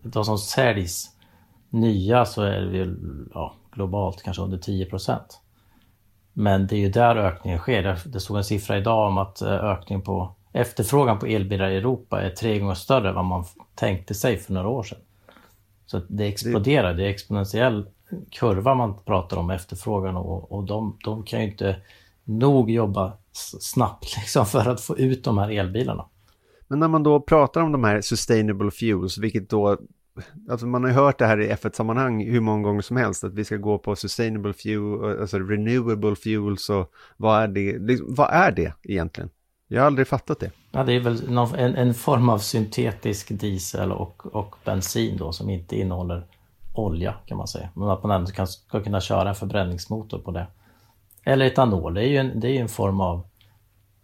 de 0.01 0.25
som 0.25 0.37
säljs 0.37 1.09
nya 1.69 2.25
så 2.25 2.41
är 2.41 2.61
det 2.61 2.77
ju 2.77 2.97
ja, 3.33 3.55
globalt 3.71 4.23
kanske 4.23 4.43
under 4.43 4.57
10 4.57 4.85
procent. 4.85 5.41
Men 6.33 6.67
det 6.67 6.75
är 6.75 6.79
ju 6.79 6.89
där 6.89 7.15
ökningen 7.15 7.59
sker. 7.59 7.99
Det 8.05 8.19
stod 8.19 8.37
en 8.37 8.43
siffra 8.43 8.77
idag 8.77 9.07
om 9.07 9.17
att 9.17 9.41
eh, 9.41 9.53
ökningen 9.53 10.01
på 10.01 10.36
efterfrågan 10.57 11.19
på 11.19 11.25
elbilar 11.25 11.69
i 11.69 11.77
Europa 11.77 12.21
är 12.21 12.29
tre 12.29 12.59
gånger 12.59 12.73
större 12.73 13.09
än 13.09 13.15
vad 13.15 13.25
man 13.25 13.45
tänkte 13.75 14.13
sig 14.13 14.37
för 14.37 14.53
några 14.53 14.67
år 14.67 14.83
sedan. 14.83 14.99
Så 15.85 16.01
det 16.07 16.25
exploderar, 16.25 16.93
det 16.93 17.03
är 17.03 17.09
exponentiell 17.09 17.85
kurva 18.31 18.75
man 18.75 18.95
pratar 19.05 19.37
om 19.37 19.49
efterfrågan 19.49 20.15
och, 20.15 20.51
och 20.51 20.63
de, 20.63 20.97
de 21.03 21.23
kan 21.23 21.39
ju 21.39 21.51
inte 21.51 21.75
nog 22.23 22.71
jobba 22.71 23.13
snabbt 23.59 24.17
liksom 24.17 24.45
för 24.45 24.69
att 24.69 24.81
få 24.81 24.97
ut 24.97 25.23
de 25.23 25.37
här 25.37 25.49
elbilarna. 25.49 26.05
Men 26.67 26.79
när 26.79 26.87
man 26.87 27.03
då 27.03 27.19
pratar 27.19 27.61
om 27.61 27.71
de 27.71 27.83
här 27.83 28.01
sustainable 28.01 28.71
fuels, 28.71 29.17
vilket 29.17 29.49
då, 29.49 29.77
alltså 30.49 30.67
man 30.67 30.83
har 30.83 30.89
ju 30.89 30.95
hört 30.95 31.19
det 31.19 31.25
här 31.25 31.41
i 31.41 31.51
F1-sammanhang 31.51 32.29
hur 32.29 32.41
många 32.41 32.63
gånger 32.63 32.81
som 32.81 32.97
helst, 32.97 33.23
att 33.23 33.33
vi 33.33 33.45
ska 33.45 33.57
gå 33.57 33.77
på 33.77 33.95
sustainable 33.95 34.53
fuel, 34.53 35.21
alltså 35.21 35.39
renewable 35.39 36.15
fuels 36.15 36.69
och 36.69 36.91
vad 37.17 37.43
är 37.43 37.47
det, 37.47 37.79
liksom, 37.79 38.15
vad 38.15 38.29
är 38.29 38.51
det 38.51 38.73
egentligen? 38.83 39.29
Jag 39.67 39.81
har 39.81 39.87
aldrig 39.87 40.07
fattat 40.07 40.39
det. 40.39 40.51
Ja, 40.71 40.83
det 40.83 40.93
är 40.93 40.99
väl 40.99 41.31
någon, 41.31 41.55
en, 41.55 41.75
en, 41.75 41.93
form 41.93 42.29
av 42.29 42.37
syntetisk 42.37 43.39
diesel 43.39 43.91
och, 43.91 44.35
och 44.35 44.55
bensin 44.63 45.17
då 45.17 45.31
som 45.31 45.49
inte 45.49 45.79
innehåller 45.79 46.23
olja 46.73 47.13
kan 47.25 47.37
man 47.37 47.47
säga. 47.47 47.69
Men 47.73 47.89
att 47.89 48.03
man 48.03 48.11
ändå 48.11 48.31
kan, 48.31 48.47
ska 48.47 48.83
kunna 48.83 49.01
köra 49.01 49.29
en 49.29 49.35
förbränningsmotor 49.35 50.19
på 50.19 50.31
det. 50.31 50.47
Eller 51.23 51.45
etanol, 51.45 51.93
det 51.93 52.01
är 52.01 52.07
ju 52.07 52.17
en, 52.17 52.39
det 52.39 52.57
är 52.57 52.61
en 52.61 52.69
form 52.69 53.01
av 53.01 53.21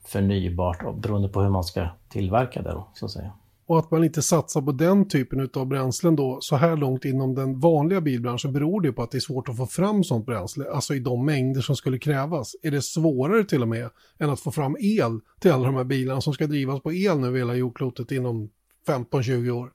förnybart 0.05 0.95
beroende 0.95 1.29
på 1.29 1.41
hur 1.41 1.49
man 1.49 1.63
ska 1.63 1.87
tillverka 2.09 2.61
det 2.61 2.71
då, 2.71 2.87
så 2.93 3.05
att 3.05 3.11
säga. 3.11 3.31
Och 3.73 3.79
att 3.79 3.91
man 3.91 4.03
inte 4.03 4.21
satsar 4.21 4.61
på 4.61 4.71
den 4.71 5.07
typen 5.07 5.49
av 5.53 5.65
bränslen 5.65 6.15
då 6.15 6.37
så 6.41 6.55
här 6.55 6.77
långt 6.77 7.05
inom 7.05 7.35
den 7.35 7.59
vanliga 7.59 8.01
bilbranschen 8.01 8.53
beror 8.53 8.81
det 8.81 8.91
på 8.91 9.03
att 9.03 9.11
det 9.11 9.17
är 9.17 9.19
svårt 9.19 9.49
att 9.49 9.57
få 9.57 9.65
fram 9.65 10.03
sånt 10.03 10.25
bränsle, 10.25 10.65
alltså 10.71 10.95
i 10.95 10.99
de 10.99 11.25
mängder 11.25 11.61
som 11.61 11.75
skulle 11.75 11.99
krävas. 11.99 12.55
Är 12.63 12.71
det 12.71 12.81
svårare 12.81 13.43
till 13.43 13.61
och 13.61 13.67
med 13.67 13.89
än 14.19 14.29
att 14.29 14.39
få 14.39 14.51
fram 14.51 14.77
el 14.79 15.19
till 15.39 15.51
alla 15.51 15.65
de 15.65 15.75
här 15.75 15.83
bilarna 15.83 16.21
som 16.21 16.33
ska 16.33 16.47
drivas 16.47 16.81
på 16.81 16.93
el 16.93 17.19
nu 17.19 17.37
hela 17.37 17.55
jordklotet 17.55 18.11
inom 18.11 18.49
15-20 18.87 19.49
år? 19.49 19.71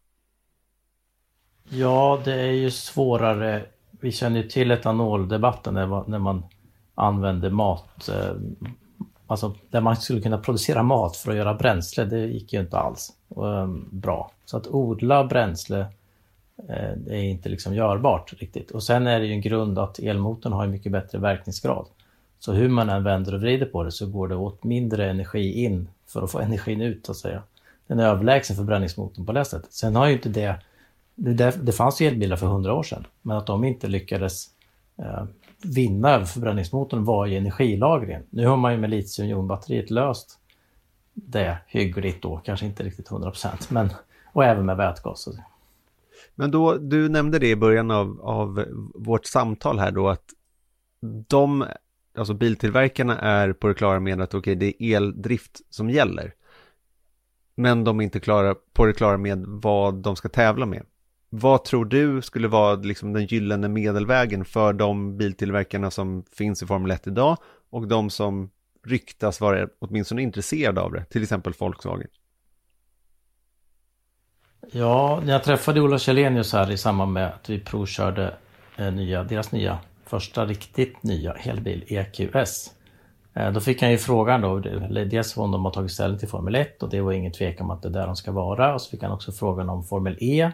Ja, 1.68 2.20
det 2.24 2.34
är 2.34 2.52
ju 2.52 2.70
svårare. 2.70 3.66
Vi 4.00 4.12
känner 4.12 4.42
ju 4.42 4.48
till 4.48 4.70
etanoldebatten 4.70 5.74
när 5.74 6.18
man 6.18 6.42
använder 6.94 7.50
mat, 7.50 8.08
eh, 8.08 8.34
alltså 9.28 9.54
där 9.70 9.80
man 9.80 9.96
skulle 9.96 10.20
kunna 10.20 10.38
producera 10.38 10.82
mat 10.82 11.16
för 11.16 11.30
att 11.30 11.36
göra 11.36 11.54
bränsle, 11.54 12.04
det 12.04 12.26
gick 12.26 12.52
ju 12.52 12.60
inte 12.60 12.78
alls 12.78 13.12
ehm, 13.36 13.88
bra. 13.90 14.30
Så 14.44 14.56
att 14.56 14.66
odla 14.66 15.24
bränsle 15.24 15.80
eh, 16.68 16.92
det 16.96 17.14
är 17.14 17.22
inte 17.22 17.48
liksom 17.48 17.74
görbart 17.74 18.34
riktigt. 18.38 18.70
Och 18.70 18.82
sen 18.82 19.06
är 19.06 19.20
det 19.20 19.26
ju 19.26 19.32
en 19.32 19.40
grund 19.40 19.78
att 19.78 19.98
elmotorn 19.98 20.52
har 20.52 20.66
mycket 20.66 20.92
bättre 20.92 21.18
verkningsgrad. 21.18 21.86
Så 22.38 22.52
hur 22.52 22.68
man 22.68 22.88
än 22.88 23.04
vänder 23.04 23.34
och 23.34 23.40
vrider 23.40 23.66
på 23.66 23.82
det 23.82 23.92
så 23.92 24.06
går 24.06 24.28
det 24.28 24.36
åt 24.36 24.64
mindre 24.64 25.10
energi 25.10 25.64
in 25.64 25.88
för 26.06 26.22
att 26.22 26.30
få 26.30 26.38
energin 26.40 26.80
ut 26.80 27.06
så 27.06 27.12
att 27.12 27.18
säga. 27.18 27.42
Den 27.86 27.98
är 27.98 28.06
överlägsen 28.06 28.56
förbränningsmotorn 28.56 29.26
på 29.26 29.32
det 29.32 29.44
sättet. 29.44 29.72
Sen 29.72 29.96
har 29.96 30.06
ju 30.06 30.12
inte 30.12 30.28
det, 30.28 30.56
det, 31.14 31.66
det 31.66 31.72
fanns 31.72 32.00
ju 32.00 32.06
elbilar 32.06 32.36
för 32.36 32.46
hundra 32.46 32.74
år 32.74 32.82
sedan, 32.82 33.06
men 33.22 33.36
att 33.36 33.46
de 33.46 33.64
inte 33.64 33.86
lyckades 33.86 34.46
eh, 34.98 35.24
vinna 35.62 36.10
över 36.10 36.24
förbränningsmotorn 36.24 37.04
var 37.04 37.26
ju 37.26 37.36
energilagringen. 37.36 38.22
Nu 38.30 38.46
har 38.46 38.56
man 38.56 38.72
ju 38.72 38.78
med 38.78 38.90
litiumjonbatteriet 38.90 39.90
löst 39.90 40.38
det 41.14 41.58
hyggligt 41.66 42.22
då, 42.22 42.36
kanske 42.36 42.66
inte 42.66 42.82
riktigt 42.82 43.08
100% 43.08 43.66
men 43.68 43.88
och 44.32 44.44
även 44.44 44.66
med 44.66 44.76
vätgas. 44.76 45.28
Men 46.34 46.50
då, 46.50 46.74
du 46.74 47.08
nämnde 47.08 47.38
det 47.38 47.50
i 47.50 47.56
början 47.56 47.90
av, 47.90 48.20
av 48.22 48.64
vårt 48.94 49.26
samtal 49.26 49.78
här 49.78 49.90
då 49.90 50.08
att 50.08 50.24
de, 51.28 51.64
alltså 52.14 52.34
biltillverkarna 52.34 53.18
är 53.18 53.52
på 53.52 53.68
det 53.68 53.74
klara 53.74 54.00
med 54.00 54.20
att 54.20 54.34
okej, 54.34 54.38
okay, 54.38 54.54
det 54.54 54.84
är 54.84 54.96
eldrift 54.96 55.60
som 55.70 55.90
gäller. 55.90 56.34
Men 57.54 57.84
de 57.84 58.00
är 58.00 58.04
inte 58.04 58.20
klara, 58.20 58.54
på 58.72 58.86
det 58.86 58.92
klara 58.92 59.18
med 59.18 59.44
vad 59.46 59.94
de 59.94 60.16
ska 60.16 60.28
tävla 60.28 60.66
med. 60.66 60.86
Vad 61.30 61.64
tror 61.64 61.84
du 61.84 62.22
skulle 62.22 62.48
vara 62.48 62.74
liksom 62.74 63.12
den 63.12 63.26
gyllene 63.26 63.68
medelvägen 63.68 64.44
för 64.44 64.72
de 64.72 65.16
biltillverkarna 65.16 65.90
som 65.90 66.24
finns 66.32 66.62
i 66.62 66.66
Formel 66.66 66.90
1 66.90 67.06
idag 67.06 67.36
och 67.70 67.88
de 67.88 68.10
som 68.10 68.50
ryktas 68.86 69.40
vara 69.40 69.68
åtminstone 69.78 70.22
intresserade 70.22 70.80
av 70.80 70.92
det, 70.92 71.04
till 71.04 71.22
exempel 71.22 71.52
Volkswagen? 71.58 72.08
Ja, 74.72 75.20
när 75.24 75.32
jag 75.32 75.44
träffade 75.44 75.80
Ola 75.80 75.98
Källenius 75.98 76.52
här 76.52 76.70
i 76.70 76.76
samband 76.76 77.12
med 77.12 77.26
att 77.26 77.50
vi 77.50 77.60
provkörde 77.60 78.34
eh, 78.76 78.92
nya, 78.92 79.24
deras 79.24 79.52
nya, 79.52 79.78
första 80.06 80.46
riktigt 80.46 81.02
nya 81.02 81.32
helbil, 81.32 81.84
EQS. 81.86 82.74
Eh, 83.34 83.52
då 83.52 83.60
fick 83.60 83.82
han 83.82 83.90
ju 83.90 83.98
frågan 83.98 84.40
då, 84.40 84.58
dels 84.88 85.36
om 85.36 85.50
de 85.50 85.64
har 85.64 85.72
tagit 85.72 85.92
ställning 85.92 86.18
till 86.18 86.28
Formel 86.28 86.54
1 86.54 86.82
och 86.82 86.90
det 86.90 87.00
var 87.00 87.12
ingen 87.12 87.32
tvekan 87.32 87.64
om 87.64 87.70
att 87.70 87.82
det 87.82 87.88
är 87.88 87.92
där 87.92 88.06
de 88.06 88.16
ska 88.16 88.32
vara. 88.32 88.74
Och 88.74 88.82
så 88.82 88.90
fick 88.90 89.02
han 89.02 89.12
också 89.12 89.32
frågan 89.32 89.68
om 89.68 89.84
Formel 89.84 90.16
E 90.20 90.52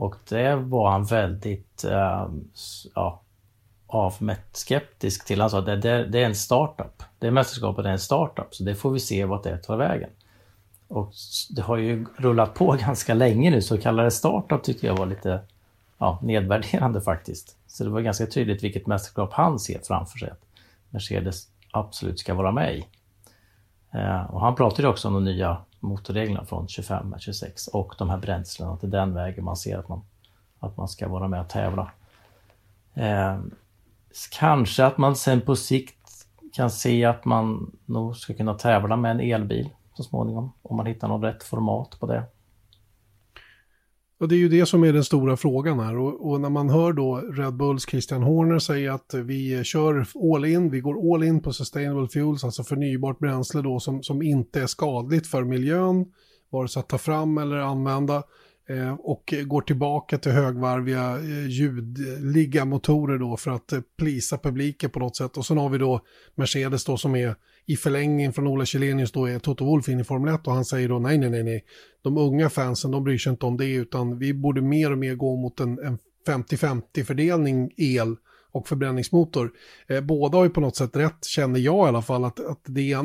och 0.00 0.16
det 0.28 0.56
var 0.56 0.90
han 0.90 1.04
väldigt 1.04 1.84
ehm, 1.84 2.44
ja, 2.94 3.20
avmätt 3.86 4.56
skeptisk 4.56 5.26
till. 5.26 5.40
Han 5.40 5.50
sa 5.50 5.58
att 5.58 5.66
det, 5.66 5.76
det, 5.76 6.06
det, 6.06 6.22
är 6.22 6.26
en 6.26 6.34
startup. 6.34 7.02
Det 7.18 7.30
mästerskapet 7.30 7.84
är 7.84 7.90
en 7.90 7.98
startup, 7.98 8.54
så 8.54 8.64
det 8.64 8.74
får 8.74 8.90
vi 8.90 9.00
se 9.00 9.24
vart 9.24 9.42
det 9.42 9.58
tar 9.58 9.76
vägen. 9.76 10.10
Och 10.88 11.12
det 11.50 11.62
har 11.62 11.76
ju 11.76 12.06
rullat 12.16 12.54
på 12.54 12.72
ganska 12.80 13.14
länge 13.14 13.50
nu, 13.50 13.62
så 13.62 13.74
att 13.74 13.82
kalla 13.82 14.02
det 14.02 14.10
startup 14.10 14.62
tyckte 14.62 14.86
jag 14.86 14.96
var 14.96 15.06
lite 15.06 15.40
ja, 15.98 16.18
nedvärderande 16.22 17.00
faktiskt. 17.00 17.56
Så 17.66 17.84
det 17.84 17.90
var 17.90 18.00
ganska 18.00 18.26
tydligt 18.26 18.64
vilket 18.64 18.86
mästerskap 18.86 19.32
han 19.32 19.58
ser 19.58 19.78
framför 19.78 20.18
sig 20.18 20.30
att 20.30 20.42
Mercedes 20.90 21.48
absolut 21.70 22.18
ska 22.18 22.34
vara 22.34 22.52
med 22.52 22.76
i. 22.76 22.86
Eh, 23.90 24.34
och 24.34 24.40
han 24.40 24.54
pratade 24.54 24.88
också 24.88 25.08
om 25.08 25.14
de 25.14 25.24
nya 25.24 25.56
motorreglerna 25.80 26.44
från 26.44 26.68
25 26.68 27.12
till 27.12 27.20
26 27.20 27.66
och 27.66 27.94
de 27.98 28.10
här 28.10 28.18
bränslena. 28.18 28.72
Att 28.72 28.80
det 28.80 28.86
är 28.86 28.90
den 28.90 29.14
vägen 29.14 29.44
man 29.44 29.56
ser 29.56 29.78
att 29.78 29.88
man, 29.88 30.02
att 30.58 30.76
man 30.76 30.88
ska 30.88 31.08
vara 31.08 31.28
med 31.28 31.40
och 31.40 31.48
tävla. 31.48 31.90
Eh, 32.94 33.40
kanske 34.30 34.84
att 34.84 34.98
man 34.98 35.16
sen 35.16 35.40
på 35.40 35.56
sikt 35.56 36.26
kan 36.52 36.70
se 36.70 37.04
att 37.04 37.24
man 37.24 37.76
nog 37.86 38.16
ska 38.16 38.34
kunna 38.34 38.54
tävla 38.54 38.96
med 38.96 39.10
en 39.10 39.20
elbil 39.20 39.68
så 39.94 40.02
småningom. 40.02 40.52
Om 40.62 40.76
man 40.76 40.86
hittar 40.86 41.08
något 41.08 41.34
rätt 41.34 41.42
format 41.42 41.96
på 42.00 42.06
det. 42.06 42.24
Och 44.20 44.28
det 44.28 44.34
är 44.34 44.38
ju 44.38 44.48
det 44.48 44.66
som 44.66 44.84
är 44.84 44.92
den 44.92 45.04
stora 45.04 45.36
frågan 45.36 45.80
här. 45.80 45.98
Och, 45.98 46.30
och, 46.30 46.40
när 46.40 46.50
man 46.50 46.70
hör 46.70 46.92
då 46.92 47.16
Red 47.16 47.54
Bulls 47.54 47.86
Christian 47.88 48.22
Horner 48.22 48.58
säga 48.58 48.94
att 48.94 49.14
vi 49.14 49.64
kör 49.64 50.06
all 50.34 50.44
in, 50.44 50.70
vi 50.70 50.80
går 50.80 51.14
all 51.14 51.22
in 51.22 51.42
på 51.42 51.52
sustainable 51.52 52.08
fuels, 52.08 52.44
alltså 52.44 52.64
förnybart 52.64 53.18
bränsle 53.18 53.62
då 53.62 53.80
som, 53.80 54.02
som 54.02 54.22
inte 54.22 54.60
är 54.60 54.66
skadligt 54.66 55.26
för 55.26 55.44
miljön, 55.44 56.06
vare 56.50 56.68
sig 56.68 56.80
att 56.80 56.88
ta 56.88 56.98
fram 56.98 57.38
eller 57.38 57.56
använda. 57.56 58.22
Eh, 58.68 58.92
och 58.92 59.34
går 59.44 59.60
tillbaka 59.60 60.18
till 60.18 60.32
högvarviga 60.32 61.16
eh, 61.16 61.46
ljudliga 61.46 62.64
motorer 62.64 63.18
då 63.18 63.36
för 63.36 63.50
att 63.50 63.72
eh, 63.72 63.80
plisa 63.98 64.38
publiken 64.38 64.90
på 64.90 64.98
något 64.98 65.16
sätt. 65.16 65.36
Och 65.36 65.46
sen 65.46 65.58
har 65.58 65.68
vi 65.68 65.78
då 65.78 66.00
Mercedes 66.34 66.84
då 66.84 66.96
som 66.96 67.16
är 67.16 67.34
i 67.70 67.76
förlängning 67.76 68.32
från 68.32 68.46
Ola 68.46 68.64
Källenius 68.64 69.12
då 69.12 69.26
är 69.26 69.38
Toto 69.38 69.64
Wolff 69.64 69.88
in 69.88 70.00
i 70.00 70.04
Formel 70.04 70.34
1 70.34 70.46
och 70.46 70.52
han 70.52 70.64
säger 70.64 70.88
då 70.88 70.98
nej, 70.98 71.18
nej, 71.18 71.30
nej, 71.30 71.42
nej. 71.42 71.64
De 72.02 72.18
unga 72.18 72.50
fansen, 72.50 72.90
de 72.90 73.04
bryr 73.04 73.18
sig 73.18 73.30
inte 73.30 73.46
om 73.46 73.56
det 73.56 73.72
utan 73.72 74.18
vi 74.18 74.34
borde 74.34 74.62
mer 74.62 74.92
och 74.92 74.98
mer 74.98 75.14
gå 75.14 75.36
mot 75.36 75.60
en, 75.60 75.78
en 75.78 75.98
50-50 76.28 77.04
fördelning 77.04 77.70
el 77.76 78.16
och 78.52 78.68
förbränningsmotor. 78.68 79.50
Eh, 79.88 80.00
båda 80.00 80.38
har 80.38 80.44
ju 80.44 80.50
på 80.50 80.60
något 80.60 80.76
sätt 80.76 80.96
rätt, 80.96 81.24
känner 81.24 81.60
jag 81.60 81.86
i 81.86 81.88
alla 81.88 82.02
fall, 82.02 82.24
att, 82.24 82.40
att 82.40 82.60
det, 82.64 82.96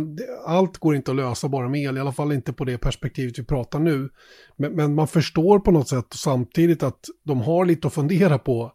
allt 0.46 0.78
går 0.78 0.96
inte 0.96 1.12
att 1.12 1.18
lösa 1.18 1.50
bara 1.50 1.70
med 1.70 1.82
el, 1.82 1.98
i 1.98 2.00
alla 2.00 2.12
fall 2.12 2.32
inte 2.32 2.54
på 2.54 2.66
det 2.66 2.78
perspektivet 2.78 3.40
vi 3.40 3.44
pratar 3.44 3.80
nu. 3.80 4.10
Men, 4.56 4.76
men 4.76 4.96
man 4.96 5.08
förstår 5.08 5.60
på 5.60 5.72
något 5.72 5.90
sätt 5.90 6.08
samtidigt 6.16 6.84
att 6.84 7.00
de 7.24 7.42
har 7.42 7.66
lite 7.66 7.88
att 7.88 7.94
fundera 7.94 8.38
på 8.38 8.64
eh, 8.64 8.72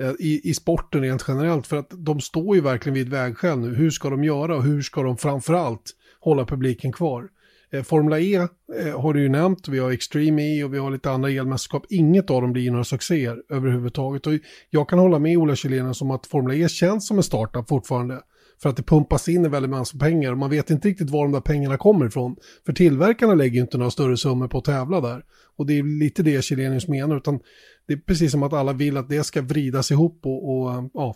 Eh, 0.00 0.12
i, 0.18 0.40
i 0.44 0.54
sporten 0.54 1.02
rent 1.02 1.24
generellt, 1.28 1.66
för 1.66 1.76
att 1.76 1.90
de 1.90 2.20
står 2.20 2.56
ju 2.56 2.62
verkligen 2.62 2.94
vid 2.94 3.06
ett 3.06 3.12
vägskäl 3.12 3.58
nu. 3.58 3.74
Hur 3.74 3.90
ska 3.90 4.10
de 4.10 4.24
göra 4.24 4.56
och 4.56 4.62
hur 4.62 4.82
ska 4.82 5.02
de 5.02 5.16
framförallt 5.16 5.90
hålla 6.20 6.46
publiken 6.46 6.92
kvar? 6.92 7.28
Eh, 7.72 7.82
Formula 7.82 8.20
E 8.20 8.34
eh, 8.34 9.00
har 9.00 9.14
du 9.14 9.22
ju 9.22 9.28
nämnt, 9.28 9.68
vi 9.68 9.78
har 9.78 9.90
Extreme 9.90 10.42
E 10.42 10.64
och 10.64 10.74
vi 10.74 10.78
har 10.78 10.90
lite 10.90 11.10
andra 11.10 11.30
elmästerskap. 11.30 11.86
Inget 11.90 12.30
av 12.30 12.42
dem 12.42 12.52
blir 12.52 12.70
några 12.70 12.84
succéer 12.84 13.42
överhuvudtaget. 13.50 14.26
Och 14.26 14.32
jag 14.70 14.88
kan 14.88 14.98
hålla 14.98 15.18
med 15.18 15.38
Ola 15.38 15.56
Kjellén 15.56 15.94
som 15.94 16.10
att 16.10 16.26
Formula 16.26 16.54
E 16.54 16.68
känns 16.68 17.08
som 17.08 17.16
en 17.16 17.22
startup 17.22 17.68
fortfarande. 17.68 18.20
För 18.64 18.68
att 18.68 18.76
det 18.76 18.82
pumpas 18.82 19.28
in 19.28 19.44
en 19.44 19.50
väldigt 19.50 19.70
massa 19.70 19.98
pengar 19.98 20.32
och 20.32 20.38
man 20.38 20.50
vet 20.50 20.70
inte 20.70 20.88
riktigt 20.88 21.10
var 21.10 21.22
de 21.22 21.32
där 21.32 21.40
pengarna 21.40 21.76
kommer 21.76 22.06
ifrån. 22.06 22.36
För 22.66 22.72
tillverkarna 22.72 23.34
lägger 23.34 23.54
ju 23.54 23.60
inte 23.60 23.78
några 23.78 23.90
större 23.90 24.16
summor 24.16 24.48
på 24.48 24.58
att 24.58 24.64
tävla 24.64 25.00
där. 25.00 25.22
Och 25.56 25.66
det 25.66 25.78
är 25.78 25.98
lite 25.98 26.22
det 26.22 26.44
Chilenius 26.44 26.88
menar, 26.88 27.16
utan 27.16 27.40
det 27.86 27.92
är 27.92 27.96
precis 27.96 28.32
som 28.32 28.42
att 28.42 28.52
alla 28.52 28.72
vill 28.72 28.96
att 28.96 29.08
det 29.08 29.24
ska 29.24 29.42
vridas 29.42 29.90
ihop 29.90 30.20
och, 30.24 30.50
och 30.50 30.90
ja, 30.94 31.14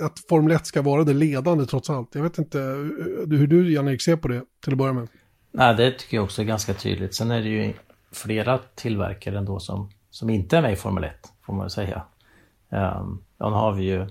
att 0.00 0.18
Formel 0.28 0.56
1 0.56 0.66
ska 0.66 0.82
vara 0.82 1.04
det 1.04 1.12
ledande 1.12 1.66
trots 1.66 1.90
allt. 1.90 2.14
Jag 2.14 2.22
vet 2.22 2.38
inte 2.38 2.58
hur 3.30 3.46
du, 3.46 3.72
Jan-Erik, 3.72 4.02
ser 4.02 4.16
på 4.16 4.28
det 4.28 4.42
till 4.64 4.72
att 4.72 4.78
börja 4.78 4.92
med. 4.92 5.08
Nej, 5.52 5.74
det 5.76 5.90
tycker 5.90 6.16
jag 6.16 6.24
också 6.24 6.42
är 6.42 6.46
ganska 6.46 6.74
tydligt. 6.74 7.14
Sen 7.14 7.30
är 7.30 7.42
det 7.42 7.48
ju 7.48 7.72
flera 8.12 8.60
tillverkare 8.74 9.38
ändå 9.38 9.58
som, 9.58 9.90
som 10.10 10.30
inte 10.30 10.56
är 10.56 10.62
med 10.62 10.72
i 10.72 10.76
Formel 10.76 11.04
1, 11.04 11.12
får 11.46 11.52
man 11.52 11.70
säga. 11.70 12.02
Um, 12.70 13.22
ja, 13.38 13.50
nu 13.50 13.56
har 13.56 13.72
vi 13.72 13.84
ju 13.84 14.06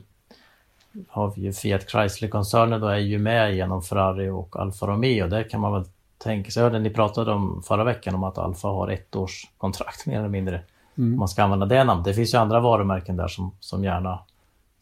har 1.10 1.34
vi 1.36 1.42
ju 1.42 1.54
Fiat 1.54 1.90
Chrysler-koncernen 1.90 2.82
då 2.82 2.88
är 2.88 2.98
ju 2.98 3.20
med 3.20 3.56
genom 3.56 3.82
Ferrari 3.82 4.30
och 4.30 4.56
Alfa 4.60 4.88
Romeo. 4.88 5.28
Där 5.28 5.50
kan 5.50 5.62
man 5.62 5.74
väl 5.74 5.86
tänka 6.18 6.52
sig, 6.52 6.64
jag 6.64 6.70
hörde 6.70 6.80
ni 6.80 6.90
pratade 6.90 7.32
om 7.32 7.64
förra 7.64 7.84
veckan 7.84 8.16
om 8.16 8.24
att 8.24 8.38
Alfa 8.38 8.68
har 8.68 8.88
ett 8.88 9.16
års 9.16 9.48
kontrakt 9.58 10.06
mer 10.06 10.20
eller 10.20 10.30
mindre. 10.30 10.62
Mm. 10.98 11.20
Man 11.20 11.28
ska 11.28 11.44
använda 11.44 11.66
det 11.66 11.84
namnet. 11.84 12.06
Det 12.06 12.14
finns 12.14 12.34
ju 12.34 12.38
andra 12.38 12.60
varumärken 12.60 13.18
där 13.18 13.28
som, 13.28 13.52
som 13.60 13.84
gärna 13.84 14.20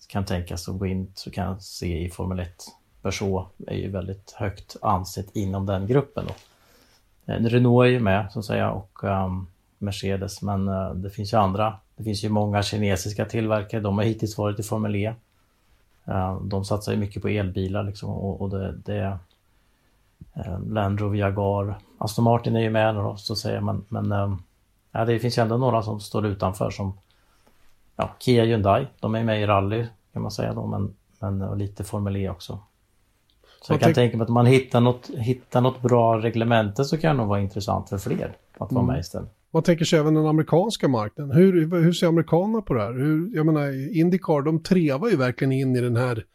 kan 0.07 0.25
tänkas 0.25 0.69
att 0.69 0.79
gå 0.79 0.85
in 0.85 1.11
så 1.15 1.31
kan 1.31 1.61
se 1.61 2.05
i 2.05 2.09
Formel 2.09 2.39
1. 2.39 2.53
Peugeot 3.01 3.47
är 3.67 3.75
ju 3.75 3.89
väldigt 3.89 4.31
högt 4.31 4.75
ansett 4.81 5.35
inom 5.35 5.65
den 5.65 5.87
gruppen. 5.87 6.25
Då. 6.27 6.33
Eh, 7.33 7.39
Renault 7.39 7.85
är 7.85 7.89
ju 7.89 7.99
med 7.99 8.31
så 8.31 8.39
att 8.39 8.45
säga 8.45 8.71
och 8.71 9.03
um, 9.03 9.47
Mercedes 9.77 10.41
men 10.41 10.67
uh, 10.67 10.93
det 10.93 11.09
finns 11.09 11.33
ju 11.33 11.37
andra. 11.37 11.79
Det 11.95 12.03
finns 12.03 12.23
ju 12.23 12.29
många 12.29 12.63
kinesiska 12.63 13.25
tillverkare. 13.25 13.81
De 13.81 13.97
har 13.97 14.05
hittills 14.05 14.37
varit 14.37 14.59
i 14.59 14.63
Formel 14.63 14.95
E. 14.95 15.13
Uh, 16.09 16.41
de 16.41 16.65
satsar 16.65 16.91
ju 16.91 16.97
mycket 16.97 17.21
på 17.21 17.27
elbilar 17.27 17.83
liksom 17.83 18.09
och, 18.09 18.41
och 18.41 18.49
det, 18.49 18.71
det 18.71 19.17
uh, 20.37 20.67
Land 20.67 20.99
Rover 20.99 21.17
Jaguar. 21.17 21.77
Aston 21.97 22.23
Martin 22.23 22.55
är 22.55 22.61
ju 22.61 22.69
med 22.69 22.95
då 22.95 23.17
så 23.17 23.33
att 23.33 23.39
säga 23.39 23.61
men, 23.89 24.11
uh, 24.11 24.35
ja, 24.91 25.05
det 25.05 25.19
finns 25.19 25.37
ju 25.37 25.41
ändå 25.41 25.57
några 25.57 25.81
som 25.81 25.99
står 25.99 26.25
utanför 26.25 26.69
som 26.69 26.97
ja, 27.95 28.09
Kia 28.19 28.43
Hyundai, 28.43 28.87
de 28.99 29.15
är 29.15 29.23
med 29.23 29.41
i 29.41 29.45
rally 29.45 29.85
kan 30.13 30.21
man 30.21 30.31
säga 30.31 30.53
då, 30.53 30.67
men, 30.67 30.93
men 31.19 31.57
lite 31.57 31.83
Formel 31.83 32.15
E 32.15 32.29
också. 32.29 32.59
Så 33.61 33.73
jag 33.73 33.81
kan 33.81 33.93
tänka 33.93 34.17
mig 34.17 34.23
att 34.23 34.29
om 34.29 34.33
man 34.33 34.45
hittar 34.45 34.81
något, 34.81 35.09
hittar 35.09 35.61
något 35.61 35.81
bra 35.81 36.17
reglemente 36.17 36.85
så 36.85 36.97
kan 36.97 37.15
det 37.15 37.21
nog 37.21 37.29
vara 37.29 37.41
intressant 37.41 37.89
för 37.89 37.97
fler 37.97 38.37
att 38.57 38.71
vara 38.71 38.83
mm. 38.83 38.93
med 38.93 38.99
istället. 38.99 39.33
Man 39.53 39.63
tänker 39.63 39.85
sig 39.85 39.99
även 39.99 40.13
den 40.13 40.25
amerikanska 40.25 40.87
marknaden? 40.87 41.37
Hur, 41.37 41.81
hur 41.81 41.93
ser 41.93 42.07
amerikanerna 42.07 42.61
på 42.61 42.73
det 42.73 42.81
här? 42.81 42.93
Hur, 42.93 43.35
jag 43.35 43.45
menar, 43.45 43.97
Indycar, 43.97 44.41
de 44.41 44.63
trevar 44.63 45.09
ju 45.09 45.15
verkligen 45.15 45.51
in 45.51 45.75
i 45.75 45.81
den 45.81 45.95
här 45.95 46.25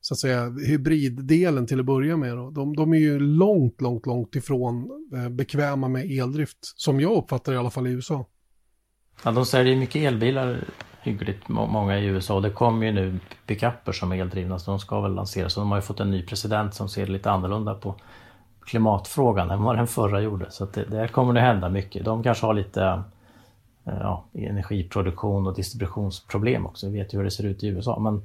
så 0.00 0.14
att 0.14 0.18
säga 0.18 0.50
hybriddelen 0.66 1.66
till 1.66 1.80
att 1.80 1.86
börja 1.86 2.16
med. 2.16 2.36
Då. 2.36 2.50
De, 2.50 2.76
de 2.76 2.92
är 2.92 2.98
ju 2.98 3.18
långt, 3.18 3.80
långt, 3.80 4.06
långt 4.06 4.34
ifrån 4.34 4.90
eh, 5.14 5.28
bekväma 5.28 5.88
med 5.88 6.10
eldrift, 6.10 6.58
som 6.62 7.00
jag 7.00 7.16
uppfattar 7.16 7.52
i 7.52 7.56
alla 7.56 7.70
fall 7.70 7.86
i 7.86 7.90
USA. 7.90 8.26
Ja, 9.24 9.32
de 9.32 9.46
säljer 9.46 9.76
mycket 9.76 10.02
elbilar 10.02 10.64
hyggligt 11.02 11.48
många 11.48 11.98
i 11.98 12.04
USA 12.04 12.34
och 12.34 12.42
det 12.42 12.50
kommer 12.50 12.86
ju 12.86 12.92
nu 12.92 13.18
pickuper 13.46 13.92
som 13.92 14.12
är 14.12 14.16
eldrivna 14.16 14.58
så 14.58 14.70
de 14.70 14.80
ska 14.80 15.00
väl 15.00 15.14
lanseras. 15.14 15.52
Så 15.52 15.60
de 15.60 15.70
har 15.70 15.78
ju 15.78 15.82
fått 15.82 16.00
en 16.00 16.10
ny 16.10 16.22
president 16.22 16.74
som 16.74 16.88
ser 16.88 17.06
lite 17.06 17.30
annorlunda 17.30 17.74
på 17.74 17.96
klimatfrågan 18.66 19.50
än 19.50 19.62
vad 19.62 19.76
den 19.76 19.86
förra 19.86 20.20
gjorde. 20.20 20.50
Så 20.50 20.64
det, 20.64 20.84
där 20.84 21.08
kommer 21.08 21.32
det 21.32 21.40
hända 21.40 21.68
mycket. 21.68 22.04
De 22.04 22.22
kanske 22.22 22.46
har 22.46 22.54
lite 22.54 22.82
eh, 23.84 23.98
ja, 24.00 24.24
energiproduktion 24.32 25.46
och 25.46 25.54
distributionsproblem 25.54 26.66
också. 26.66 26.88
Vi 26.88 26.98
vet 26.98 27.14
ju 27.14 27.18
hur 27.18 27.24
det 27.24 27.30
ser 27.30 27.44
ut 27.44 27.64
i 27.64 27.68
USA. 27.68 27.98
Men 27.98 28.22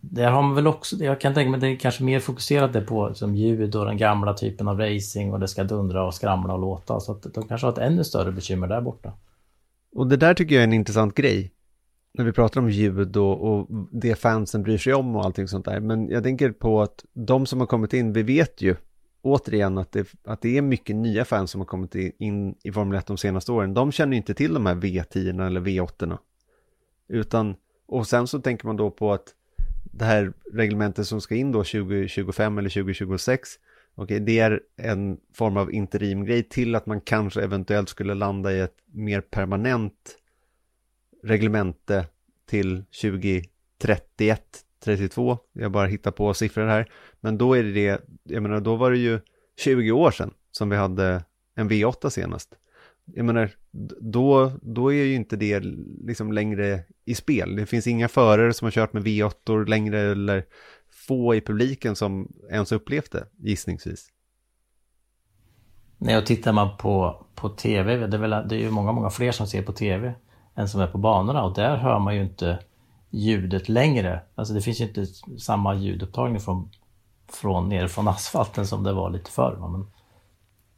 där 0.00 0.30
har 0.30 0.42
man 0.42 0.54
väl 0.54 0.66
också, 0.66 0.96
jag 0.96 1.20
kan 1.20 1.34
tänka 1.34 1.50
mig 1.50 1.58
att 1.58 1.60
det 1.60 1.68
är 1.68 1.76
kanske 1.76 2.04
mer 2.04 2.20
fokuserat 2.20 2.86
på 2.86 3.14
som 3.14 3.34
ljud 3.34 3.76
och 3.76 3.86
den 3.86 3.96
gamla 3.96 4.34
typen 4.34 4.68
av 4.68 4.78
racing 4.78 5.32
och 5.32 5.40
det 5.40 5.48
ska 5.48 5.64
dundra 5.64 6.06
och 6.06 6.14
skramla 6.14 6.54
och 6.54 6.60
låta. 6.60 7.00
Så 7.00 7.12
att 7.12 7.34
de 7.34 7.48
kanske 7.48 7.66
har 7.66 7.72
ett 7.72 7.78
ännu 7.78 8.04
större 8.04 8.32
bekymmer 8.32 8.66
där 8.66 8.80
borta. 8.80 9.12
Och 9.94 10.06
det 10.06 10.16
där 10.16 10.34
tycker 10.34 10.54
jag 10.54 10.62
är 10.62 10.66
en 10.66 10.72
intressant 10.72 11.14
grej. 11.14 11.52
När 12.18 12.24
vi 12.24 12.32
pratar 12.32 12.60
om 12.60 12.70
ljud 12.70 13.16
och, 13.16 13.40
och 13.40 13.66
det 13.90 14.14
fansen 14.14 14.62
bryr 14.62 14.78
sig 14.78 14.94
om 14.94 15.16
och 15.16 15.24
allting 15.24 15.48
sånt 15.48 15.64
där. 15.64 15.80
Men 15.80 16.08
jag 16.08 16.22
tänker 16.22 16.50
på 16.50 16.82
att 16.82 17.04
de 17.12 17.46
som 17.46 17.60
har 17.60 17.66
kommit 17.66 17.92
in, 17.92 18.12
vi 18.12 18.22
vet 18.22 18.62
ju 18.62 18.76
återigen 19.26 19.78
att 19.78 19.92
det, 19.92 20.14
att 20.24 20.40
det 20.40 20.58
är 20.58 20.62
mycket 20.62 20.96
nya 20.96 21.24
fans 21.24 21.50
som 21.50 21.60
har 21.60 21.66
kommit 21.66 21.94
in 21.94 22.54
i 22.62 22.72
Formel 22.72 22.98
1 22.98 23.06
de 23.06 23.16
senaste 23.16 23.52
åren. 23.52 23.74
De 23.74 23.92
känner 23.92 24.16
inte 24.16 24.34
till 24.34 24.54
de 24.54 24.66
här 24.66 24.74
V10 24.74 25.46
eller 25.46 25.60
V8. 25.60 26.18
Utan, 27.08 27.56
och 27.86 28.06
sen 28.06 28.26
så 28.26 28.40
tänker 28.40 28.66
man 28.66 28.76
då 28.76 28.90
på 28.90 29.12
att 29.12 29.34
det 29.84 30.04
här 30.04 30.32
reglementet 30.52 31.06
som 31.06 31.20
ska 31.20 31.34
in 31.34 31.52
då 31.52 31.58
2025 31.58 32.58
eller 32.58 32.70
2026, 32.70 33.48
okej, 33.94 34.20
det 34.20 34.38
är 34.38 34.60
en 34.76 35.20
form 35.34 35.56
av 35.56 35.72
interimgrej 35.72 36.42
till 36.42 36.74
att 36.74 36.86
man 36.86 37.00
kanske 37.00 37.42
eventuellt 37.42 37.88
skulle 37.88 38.14
landa 38.14 38.52
i 38.52 38.60
ett 38.60 38.76
mer 38.92 39.20
permanent 39.20 40.18
reglemente 41.22 42.06
till 42.46 42.84
2031, 43.02 44.65
32, 44.86 45.38
jag 45.52 45.72
bara 45.72 45.86
hittar 45.86 46.10
på 46.10 46.34
siffror 46.34 46.66
här, 46.66 46.90
men 47.20 47.38
då 47.38 47.54
är 47.54 47.62
det 47.62 47.72
det, 47.72 48.00
jag 48.22 48.42
menar 48.42 48.60
då 48.60 48.76
var 48.76 48.90
det 48.90 48.98
ju 48.98 49.20
20 49.58 49.92
år 49.92 50.10
sedan 50.10 50.30
som 50.50 50.70
vi 50.70 50.76
hade 50.76 51.24
en 51.54 51.70
V8 51.70 52.08
senast 52.08 52.56
jag 53.14 53.24
menar, 53.24 53.50
då, 54.00 54.52
då 54.62 54.92
är 54.92 55.04
ju 55.04 55.14
inte 55.14 55.36
det 55.36 55.60
liksom 56.04 56.32
längre 56.32 56.82
i 57.04 57.14
spel. 57.14 57.56
Det 57.56 57.66
finns 57.66 57.86
inga 57.86 58.08
förare 58.08 58.52
som 58.52 58.66
har 58.66 58.70
kört 58.70 58.92
med 58.92 59.02
V8 59.02 59.68
längre 59.68 60.00
eller 60.00 60.44
få 61.08 61.34
i 61.34 61.40
publiken 61.40 61.96
som 61.96 62.32
ens 62.50 62.72
upplevt 62.72 63.12
det, 63.12 63.26
gissningsvis. 63.36 64.08
Nej, 65.98 66.18
och 66.18 66.26
tittar 66.26 66.52
man 66.52 66.76
på, 66.76 67.26
på 67.34 67.48
tv, 67.48 68.06
det 68.06 68.16
är, 68.16 68.20
väl, 68.20 68.48
det 68.48 68.56
är 68.56 68.58
ju 68.58 68.70
många, 68.70 68.92
många 68.92 69.10
fler 69.10 69.32
som 69.32 69.46
ser 69.46 69.62
på 69.62 69.72
tv 69.72 70.14
än 70.54 70.68
som 70.68 70.80
är 70.80 70.86
på 70.86 70.98
banorna 70.98 71.44
och 71.44 71.54
där 71.54 71.76
hör 71.76 71.98
man 71.98 72.16
ju 72.16 72.22
inte 72.22 72.58
ljudet 73.10 73.68
längre. 73.68 74.20
Alltså 74.34 74.54
det 74.54 74.60
finns 74.60 74.80
ju 74.80 74.84
inte 74.84 75.06
samma 75.38 75.74
ljudupptagning 75.74 76.40
från, 76.40 76.70
från 77.32 77.68
nere 77.68 77.88
från 77.88 78.08
asfalten 78.08 78.66
som 78.66 78.82
det 78.82 78.92
var 78.92 79.10
lite 79.10 79.30
förr. 79.30 79.58
Men, 79.60 79.86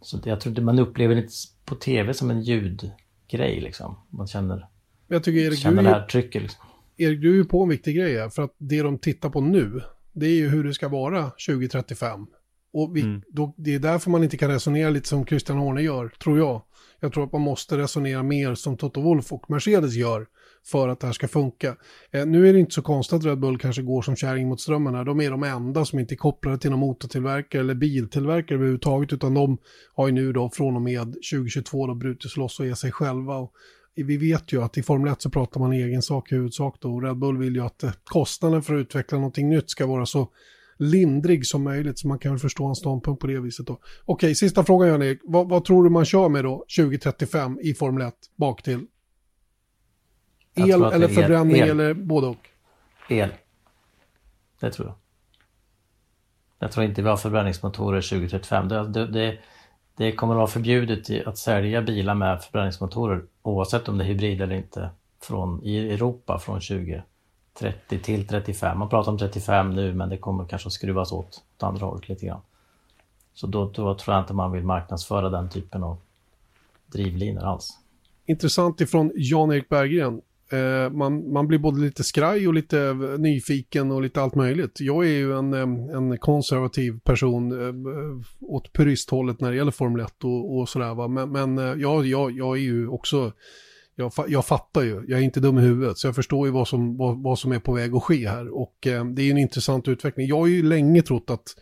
så 0.01 0.21
jag 0.25 0.41
tror 0.41 0.51
inte 0.51 0.63
man 0.63 0.79
upplever 0.79 1.17
inte 1.17 1.33
på 1.65 1.75
tv 1.75 2.15
som 2.15 2.31
en 2.31 2.43
ljudgrej 2.43 3.61
liksom. 3.61 3.97
Man 4.11 4.27
känner, 4.27 4.69
jag 5.09 5.25
tycker 5.25 5.41
Erik, 5.41 5.59
känner 5.59 5.83
det 5.83 5.89
här 5.89 6.07
trycket. 6.07 6.43
Liksom. 6.43 6.65
Erik, 6.97 7.21
du 7.21 7.31
är 7.31 7.35
ju 7.35 7.45
på 7.45 7.63
en 7.63 7.69
viktig 7.69 7.97
grej 7.97 8.19
här, 8.19 8.29
för 8.29 8.43
att 8.43 8.55
det 8.59 8.83
de 8.83 8.99
tittar 8.99 9.31
på 9.31 9.41
nu, 9.41 9.83
det 10.13 10.27
är 10.27 10.35
ju 10.35 10.49
hur 10.49 10.65
det 10.65 10.75
ska 10.75 10.89
vara 10.89 11.31
2035. 11.31 12.27
Och 12.73 12.97
vi, 12.97 13.01
mm. 13.01 13.23
då, 13.29 13.55
det 13.57 13.75
är 13.75 13.79
därför 13.79 14.11
man 14.11 14.25
inte 14.25 14.37
kan 14.37 14.51
resonera 14.51 14.91
lite 14.91 15.09
som 15.09 15.27
Christian 15.27 15.59
Horner 15.59 15.83
gör, 15.83 16.09
tror 16.09 16.39
jag. 16.39 16.63
Jag 17.01 17.13
tror 17.13 17.25
att 17.25 17.33
man 17.33 17.41
måste 17.41 17.79
resonera 17.79 18.23
mer 18.23 18.55
som 18.55 18.77
Toto 18.77 19.01
Wolf 19.01 19.33
och 19.33 19.51
Mercedes 19.51 19.95
gör 19.95 20.27
för 20.67 20.89
att 20.89 21.01
det 21.01 21.07
här 21.07 21.15
ska 21.15 21.29
funka. 21.29 21.77
Eh, 22.11 22.27
nu 22.27 22.49
är 22.49 22.53
det 22.53 22.59
inte 22.59 22.75
så 22.75 22.83
konstigt 22.83 23.19
att 23.19 23.25
Red 23.25 23.41
Bull 23.41 23.59
kanske 23.59 23.83
går 23.83 24.03
som 24.03 24.17
kärring 24.17 24.49
mot 24.49 24.61
strömmen 24.61 24.95
här. 24.95 25.05
De 25.05 25.21
är 25.21 25.31
de 25.31 25.43
enda 25.43 25.85
som 25.85 25.99
inte 25.99 26.15
är 26.15 26.17
kopplade 26.17 26.59
till 26.59 26.71
någon 26.71 26.81
motortillverkare 26.81 27.63
eller 27.63 27.75
biltillverkare 27.75 28.59
överhuvudtaget, 28.59 29.13
utan 29.13 29.35
de 29.35 29.59
har 29.95 30.07
ju 30.07 30.13
nu 30.13 30.33
då 30.33 30.51
från 30.51 30.77
och 30.77 30.83
med 30.83 31.05
2022 31.33 31.87
då 31.87 31.95
brutit 31.95 32.37
loss 32.37 32.61
och 32.61 32.67
är 32.67 32.75
sig 32.75 32.93
själva. 32.93 33.37
Och 33.37 33.53
vi 33.95 34.17
vet 34.17 34.53
ju 34.53 34.63
att 34.63 34.79
i 34.79 34.83
Formel 34.83 35.13
1 35.13 35.23
så 35.23 35.31
pratar 35.31 35.61
man 35.61 35.73
egen 35.73 36.03
sak 36.03 36.33
i 36.33 36.35
huvudsak 36.35 36.77
då. 36.81 36.95
Och 36.95 37.03
Red 37.03 37.19
Bull 37.19 37.39
vill 37.39 37.55
ju 37.55 37.65
att 37.65 37.83
eh, 37.83 37.91
kostnaden 38.05 38.63
för 38.63 38.75
att 38.75 38.81
utveckla 38.81 39.19
någonting 39.19 39.49
nytt 39.49 39.71
ska 39.71 39.87
vara 39.87 40.07
så 40.07 40.29
lindrig 40.79 41.47
som 41.47 41.63
möjligt. 41.63 41.99
Så 41.99 42.09
man 42.09 42.19
kan 42.19 42.33
väl 42.33 42.39
förstå 42.39 42.67
en 42.67 42.75
ståndpunkt 42.75 43.21
på 43.21 43.27
det 43.27 43.41
viset 43.41 43.67
då. 43.67 43.81
Okej, 44.05 44.35
sista 44.35 44.65
frågan 44.65 44.89
Jan-Erik. 44.89 45.21
Vad, 45.25 45.49
vad, 45.49 45.65
tror 45.65 45.85
du 45.85 45.91
man 45.91 46.05
kör 46.05 46.29
med 46.29 46.45
då 46.45 46.65
2035 46.79 47.59
i 47.63 47.75
Formel 47.75 48.09
1 48.09 48.15
bak 48.37 48.63
till? 48.63 48.81
El 50.59 50.85
eller 50.85 51.09
förbränning 51.09 51.57
el. 51.57 51.71
eller 51.71 51.95
både 51.95 52.27
och? 52.27 52.49
El. 53.09 53.31
Det 54.61 54.71
tror 54.71 54.89
jag. 54.89 54.97
Jag 56.59 56.73
tror 56.73 56.87
inte 56.87 57.03
vi 57.03 57.09
har 57.09 57.17
förbränningsmotorer 57.17 58.01
2035. 58.01 58.69
Det, 58.69 59.07
det, 59.07 59.39
det, 59.97 60.13
kommer 60.13 60.35
att 60.35 60.39
vara 60.39 60.47
förbjudet 60.47 61.27
att 61.27 61.39
sälja 61.39 61.83
bilar 61.83 62.15
med 62.15 62.43
förbränningsmotorer 62.43 63.23
oavsett 63.43 63.89
om 63.89 63.99
det 63.99 64.05
är 64.05 64.09
hybrid 64.09 64.43
eller 64.43 64.57
inte 64.57 64.91
från, 65.23 65.63
i 65.63 65.93
Europa 65.93 66.39
från 66.39 66.61
2030 66.61 67.99
till 68.03 68.27
35. 68.27 68.79
Man 68.79 68.89
pratar 68.89 69.13
om 69.13 69.19
35 69.19 69.71
nu 69.71 69.95
men 69.95 70.09
det 70.09 70.19
kommer 70.19 70.45
kanske 70.45 70.67
att 70.67 70.73
skruvas 70.73 71.13
åt 71.13 71.43
åt 71.59 71.63
andra 71.63 71.87
hållet 71.87 72.09
lite 72.09 72.27
grann. 72.27 72.41
Så 73.35 73.47
då, 73.47 73.65
då 73.65 73.95
tror 73.95 74.15
jag 74.17 74.23
inte 74.23 74.35
man 74.35 74.53
vill 74.53 74.65
marknadsföra 74.65 75.31
den 75.31 75.51
typen 75.51 75.83
av 75.83 75.99
drivlinor 76.87 77.43
alls. 77.43 77.79
Intressant 78.27 78.81
ifrån 78.81 79.13
Jan-Erik 79.15 79.69
Berggren. 79.69 80.21
Eh, 80.53 80.91
man, 80.91 81.33
man 81.33 81.49
blir 81.49 81.59
både 81.59 81.81
lite 81.81 82.05
skraj 82.05 82.49
och 82.49 82.55
lite 82.55 82.95
nyfiken 83.19 83.91
och 83.91 84.03
lite 84.03 84.23
allt 84.23 84.35
möjligt. 84.35 84.81
Jag 84.81 85.05
är 85.05 85.11
ju 85.11 85.39
en, 85.39 85.53
en 85.55 86.19
konservativ 86.19 87.01
person 87.01 87.53
eh, 87.53 87.69
eh, 87.69 88.19
åt 88.41 88.73
puristhållet 88.73 89.41
när 89.41 89.51
det 89.51 89.57
gäller 89.57 89.71
Formel 89.71 90.01
1 90.01 90.25
och, 90.25 90.59
och 90.59 90.69
sådär. 90.69 90.95
Va? 90.95 91.09
Men, 91.09 91.33
men 91.33 91.81
jag, 91.81 92.07
jag, 92.07 92.31
jag 92.31 92.57
är 92.57 92.63
ju 92.63 92.89
också, 92.89 93.33
jag, 93.95 94.13
jag 94.29 94.47
fattar 94.47 94.83
ju, 94.83 95.05
jag 95.09 95.19
är 95.19 95.25
inte 95.25 95.41
dum 95.41 95.59
i 95.59 95.63
huvudet, 95.63 95.99
så 95.99 96.07
jag 96.07 96.15
förstår 96.15 96.47
ju 96.47 96.53
vad 96.53 96.69
som, 96.69 96.97
vad, 96.97 97.23
vad 97.23 97.39
som 97.39 97.53
är 97.53 97.59
på 97.59 97.73
väg 97.73 97.95
att 97.95 98.03
ske 98.03 98.29
här. 98.29 98.49
Och 98.49 98.87
eh, 98.87 99.05
det 99.05 99.23
är 99.23 99.25
ju 99.25 99.31
en 99.31 99.39
intressant 99.39 99.89
utveckling. 99.89 100.27
Jag 100.27 100.39
har 100.39 100.47
ju 100.47 100.63
länge 100.63 101.03
trott 101.03 101.31
att 101.31 101.55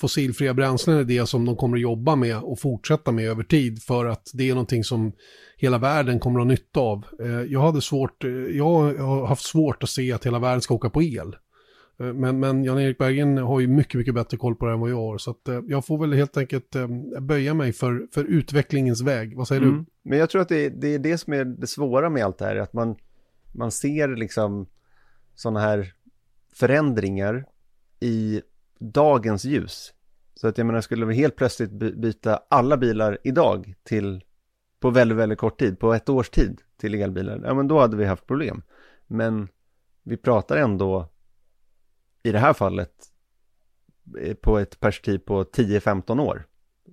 fossilfria 0.00 0.54
bränslen 0.54 0.98
är 0.98 1.04
det 1.04 1.26
som 1.26 1.44
de 1.44 1.56
kommer 1.56 1.76
att 1.76 1.82
jobba 1.82 2.16
med 2.16 2.36
och 2.36 2.60
fortsätta 2.60 3.12
med 3.12 3.24
över 3.24 3.42
tid 3.42 3.82
för 3.82 4.06
att 4.06 4.30
det 4.34 4.50
är 4.50 4.54
någonting 4.54 4.84
som 4.84 5.12
hela 5.56 5.78
världen 5.78 6.20
kommer 6.20 6.40
att 6.40 6.46
ha 6.46 6.50
nytta 6.50 6.80
av. 6.80 7.04
Eh, 7.20 7.42
jag 7.42 7.60
hade 7.60 7.80
svårt, 7.80 8.24
eh, 8.24 8.30
jag 8.30 8.98
har 8.98 9.26
haft 9.26 9.44
svårt 9.44 9.82
att 9.82 9.90
se 9.90 10.12
att 10.12 10.26
hela 10.26 10.38
världen 10.38 10.60
ska 10.60 10.74
åka 10.74 10.90
på 10.90 11.02
el. 11.02 11.36
Eh, 12.00 12.12
men, 12.12 12.40
men 12.40 12.64
Jan-Erik 12.64 12.98
Bergen 12.98 13.38
har 13.38 13.60
ju 13.60 13.66
mycket, 13.66 13.94
mycket 13.94 14.14
bättre 14.14 14.36
koll 14.36 14.54
på 14.54 14.66
det 14.66 14.72
än 14.72 14.80
vad 14.80 14.90
jag 14.90 14.96
har. 14.96 15.18
Så 15.18 15.34
jag 15.68 15.86
får 15.86 15.98
väl 15.98 16.12
helt 16.12 16.36
enkelt 16.36 16.76
böja 17.20 17.54
mig 17.54 17.72
för, 17.72 18.06
för 18.14 18.24
utvecklingens 18.24 19.02
väg. 19.02 19.36
Vad 19.36 19.48
säger 19.48 19.62
mm. 19.62 19.76
du? 19.76 19.84
Men 20.02 20.18
jag 20.18 20.30
tror 20.30 20.42
att 20.42 20.48
det, 20.48 20.68
det, 20.68 20.94
är 20.94 20.98
det 20.98 21.18
som 21.18 21.32
är 21.32 21.44
det 21.44 21.66
svåra 21.66 22.10
med 22.10 22.24
allt 22.24 22.38
det 22.38 22.44
här. 22.44 22.56
Att 22.56 22.72
man, 22.72 22.96
man 23.52 23.70
ser 23.70 24.08
liksom 24.08 24.66
sådana 25.34 25.60
här 25.60 25.92
förändringar 26.54 27.44
i 28.00 28.42
dagens 28.80 29.44
ljus. 29.44 29.92
Så 30.34 30.48
att 30.48 30.58
jag 30.58 30.66
menar, 30.66 30.80
skulle 30.80 31.06
vi 31.06 31.14
helt 31.14 31.36
plötsligt 31.36 31.70
byta 31.70 32.42
alla 32.50 32.76
bilar 32.76 33.18
idag 33.24 33.74
till 33.82 34.24
på 34.80 34.90
väldigt, 34.90 35.18
väldigt 35.18 35.38
kort 35.38 35.58
tid, 35.58 35.78
på 35.78 35.94
ett 35.94 36.08
års 36.08 36.30
tid 36.30 36.60
till 36.76 36.94
elbilar, 36.94 37.40
ja 37.44 37.54
men 37.54 37.68
då 37.68 37.80
hade 37.80 37.96
vi 37.96 38.04
haft 38.04 38.26
problem. 38.26 38.62
Men 39.06 39.48
vi 40.02 40.16
pratar 40.16 40.56
ändå 40.56 41.08
i 42.22 42.32
det 42.32 42.38
här 42.38 42.52
fallet 42.52 42.92
eh, 44.20 44.34
på 44.34 44.58
ett 44.58 44.80
perspektiv 44.80 45.18
på 45.18 45.44
10-15 45.44 46.20
år. 46.20 46.46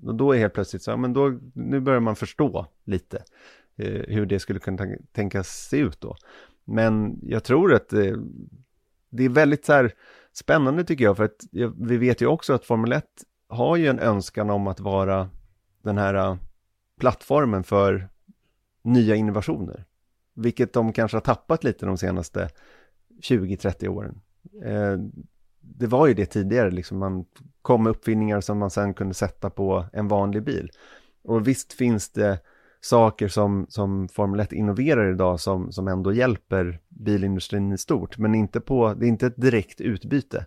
Och 0.03 0.15
då 0.15 0.31
är 0.31 0.37
helt 0.37 0.53
plötsligt 0.53 0.81
så, 0.81 0.91
ja 0.91 0.97
men 0.97 1.13
då, 1.13 1.39
nu 1.53 1.79
börjar 1.79 1.99
man 1.99 2.15
förstå 2.15 2.65
lite 2.83 3.23
eh, 3.75 4.01
hur 4.07 4.25
det 4.25 4.39
skulle 4.39 4.59
kunna 4.59 4.85
tänkas 5.11 5.47
se 5.47 5.77
ut 5.77 6.01
då. 6.01 6.15
Men 6.65 7.19
jag 7.21 7.43
tror 7.43 7.73
att 7.73 7.93
eh, 7.93 8.15
det 9.09 9.25
är 9.25 9.29
väldigt 9.29 9.65
så 9.65 9.73
här 9.73 9.93
spännande 10.37 10.83
tycker 10.83 11.03
jag, 11.03 11.17
för 11.17 11.23
att 11.23 11.45
vi 11.77 11.97
vet 11.97 12.21
ju 12.21 12.27
också 12.27 12.53
att 12.53 12.65
Formel 12.65 12.91
1 12.91 13.05
har 13.49 13.75
ju 13.75 13.87
en 13.87 13.99
önskan 13.99 14.49
om 14.49 14.67
att 14.67 14.79
vara 14.79 15.29
den 15.83 15.97
här 15.97 16.13
äh, 16.13 16.37
plattformen 16.99 17.63
för 17.63 18.09
nya 18.83 19.15
innovationer. 19.15 19.85
vilket 20.33 20.73
de 20.73 20.93
kanske 20.93 21.17
har 21.17 21.21
tappat 21.21 21.63
lite 21.63 21.85
de 21.85 21.97
senaste 21.97 22.49
20-30 23.21 23.87
åren. 23.87 24.21
Eh, 24.63 24.97
det 25.59 25.87
var 25.87 26.07
ju 26.07 26.13
det 26.13 26.25
tidigare, 26.25 26.71
liksom 26.71 26.97
man 26.97 27.25
kom 27.61 27.83
med 27.83 27.89
uppfinningar 27.89 28.41
som 28.41 28.57
man 28.57 28.69
sen 28.69 28.93
kunde 28.93 29.13
sätta 29.13 29.49
på 29.49 29.85
en 29.93 30.07
vanlig 30.07 30.43
bil. 30.43 30.71
Och 31.23 31.47
visst 31.47 31.73
finns 31.73 32.09
det 32.09 32.39
saker 32.87 33.27
som, 33.27 33.65
som 33.69 34.07
Formel 34.07 34.39
1 34.39 34.53
innoverar 34.53 35.11
idag 35.11 35.39
som, 35.39 35.71
som 35.71 35.87
ändå 35.87 36.13
hjälper 36.13 36.79
bilindustrin 36.89 37.71
i 37.71 37.77
stort, 37.77 38.17
men 38.17 38.35
inte 38.35 38.59
på, 38.59 38.93
det 38.93 39.05
är 39.05 39.07
inte 39.07 39.27
ett 39.27 39.41
direkt 39.41 39.81
utbyte. 39.81 40.45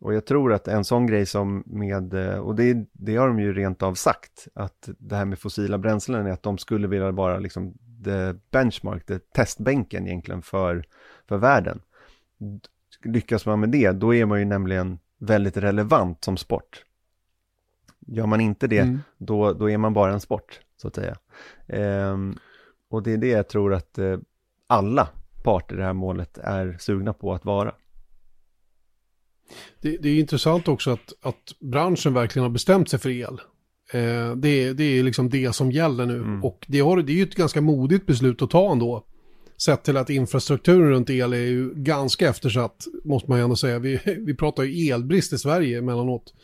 Och 0.00 0.14
jag 0.14 0.26
tror 0.26 0.52
att 0.52 0.68
en 0.68 0.84
sån 0.84 1.06
grej 1.06 1.26
som 1.26 1.62
med, 1.66 2.14
eh, 2.14 2.38
och 2.38 2.54
det, 2.54 2.86
det 2.92 3.16
har 3.16 3.28
de 3.28 3.38
ju 3.38 3.52
rent 3.52 3.82
av 3.82 3.94
sagt, 3.94 4.48
att 4.54 4.88
det 4.98 5.16
här 5.16 5.24
med 5.24 5.38
fossila 5.38 5.78
bränslen 5.78 6.26
är 6.26 6.30
att 6.30 6.42
de 6.42 6.58
skulle 6.58 6.88
vilja 6.88 7.10
vara 7.10 7.38
liksom 7.38 7.74
the 8.04 8.34
benchmark, 8.50 9.06
the 9.06 9.18
testbänken 9.18 10.06
egentligen 10.06 10.42
för, 10.42 10.84
för 11.28 11.36
världen. 11.36 11.80
Lyckas 13.04 13.46
man 13.46 13.60
med 13.60 13.68
det, 13.68 13.92
då 13.92 14.14
är 14.14 14.26
man 14.26 14.38
ju 14.38 14.44
nämligen 14.44 14.98
väldigt 15.18 15.56
relevant 15.56 16.24
som 16.24 16.36
sport. 16.36 16.85
Gör 18.06 18.26
man 18.26 18.40
inte 18.40 18.66
det, 18.66 18.78
mm. 18.78 19.00
då, 19.18 19.52
då 19.52 19.70
är 19.70 19.78
man 19.78 19.94
bara 19.94 20.12
en 20.12 20.20
sport, 20.20 20.60
så 20.76 20.88
att 20.88 20.94
säga. 20.94 21.16
Ehm, 21.66 22.38
och 22.90 23.02
det 23.02 23.12
är 23.12 23.16
det 23.16 23.28
jag 23.28 23.48
tror 23.48 23.74
att 23.74 23.98
eh, 23.98 24.18
alla 24.66 25.08
parter 25.44 25.74
i 25.74 25.78
det 25.78 25.84
här 25.84 25.92
målet 25.92 26.38
är 26.38 26.76
sugna 26.80 27.12
på 27.12 27.34
att 27.34 27.44
vara. 27.44 27.74
Det, 29.80 29.96
det 29.96 30.08
är 30.08 30.18
intressant 30.20 30.68
också 30.68 30.90
att, 30.90 31.12
att 31.22 31.60
branschen 31.60 32.14
verkligen 32.14 32.42
har 32.42 32.50
bestämt 32.50 32.88
sig 32.88 32.98
för 32.98 33.10
el. 33.10 33.40
Eh, 33.92 34.36
det, 34.36 34.72
det 34.72 34.84
är 34.84 35.02
liksom 35.02 35.30
det 35.30 35.54
som 35.54 35.72
gäller 35.72 36.06
nu. 36.06 36.16
Mm. 36.16 36.44
Och 36.44 36.66
det, 36.68 36.80
har, 36.80 37.02
det 37.02 37.12
är 37.12 37.16
ju 37.16 37.22
ett 37.22 37.34
ganska 37.34 37.60
modigt 37.60 38.06
beslut 38.06 38.42
att 38.42 38.50
ta 38.50 38.72
ändå. 38.72 39.06
Sett 39.56 39.84
till 39.84 39.96
att 39.96 40.10
infrastrukturen 40.10 40.90
runt 40.90 41.10
el 41.10 41.32
är 41.32 41.36
ju 41.36 41.74
ganska 41.74 42.28
eftersatt, 42.28 42.86
måste 43.04 43.30
man 43.30 43.38
ju 43.38 43.44
ändå 43.44 43.56
säga. 43.56 43.78
Vi, 43.78 44.00
vi 44.26 44.34
pratar 44.34 44.62
ju 44.62 44.92
elbrist 44.92 45.32
i 45.32 45.38
Sverige 45.38 45.78
emellanåt. 45.78 46.34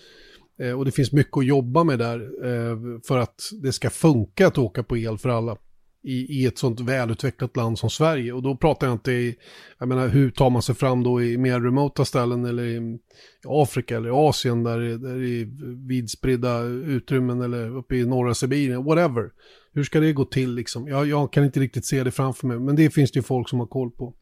Eh, 0.60 0.78
och 0.78 0.84
det 0.84 0.92
finns 0.92 1.12
mycket 1.12 1.36
att 1.36 1.46
jobba 1.46 1.84
med 1.84 1.98
där 1.98 2.20
eh, 2.20 2.78
för 3.08 3.18
att 3.18 3.40
det 3.62 3.72
ska 3.72 3.90
funka 3.90 4.46
att 4.46 4.58
åka 4.58 4.82
på 4.82 4.96
el 4.96 5.18
för 5.18 5.28
alla 5.28 5.56
i, 6.04 6.42
i 6.42 6.46
ett 6.46 6.58
sånt 6.58 6.80
välutvecklat 6.80 7.56
land 7.56 7.78
som 7.78 7.90
Sverige. 7.90 8.32
Och 8.32 8.42
då 8.42 8.56
pratar 8.56 8.86
jag 8.86 8.94
inte 8.94 9.12
i, 9.12 9.36
jag 9.78 9.88
menar 9.88 10.08
hur 10.08 10.30
tar 10.30 10.50
man 10.50 10.62
sig 10.62 10.74
fram 10.74 11.02
då 11.02 11.22
i 11.22 11.38
mer 11.38 11.60
remota 11.60 12.04
ställen 12.04 12.44
eller 12.44 12.64
i, 12.64 12.98
Afrika 13.46 13.96
eller 13.96 14.28
Asien 14.28 14.64
där, 14.64 14.78
där 14.78 15.18
det 15.18 15.40
är 15.40 15.48
vidspridda 15.88 16.62
utrymmen 16.62 17.40
eller 17.40 17.76
uppe 17.76 17.96
i 17.96 18.06
norra 18.06 18.34
Sibirien, 18.34 18.84
whatever. 18.84 19.30
Hur 19.72 19.84
ska 19.84 20.00
det 20.00 20.12
gå 20.12 20.24
till 20.24 20.54
liksom? 20.54 20.88
Jag, 20.88 21.06
jag 21.06 21.32
kan 21.32 21.44
inte 21.44 21.60
riktigt 21.60 21.86
se 21.86 22.04
det 22.04 22.10
framför 22.10 22.46
mig, 22.46 22.58
men 22.58 22.76
det 22.76 22.90
finns 22.90 23.12
det 23.12 23.18
ju 23.18 23.22
folk 23.22 23.48
som 23.48 23.58
har 23.60 23.66
koll 23.66 23.90
på. 23.90 24.14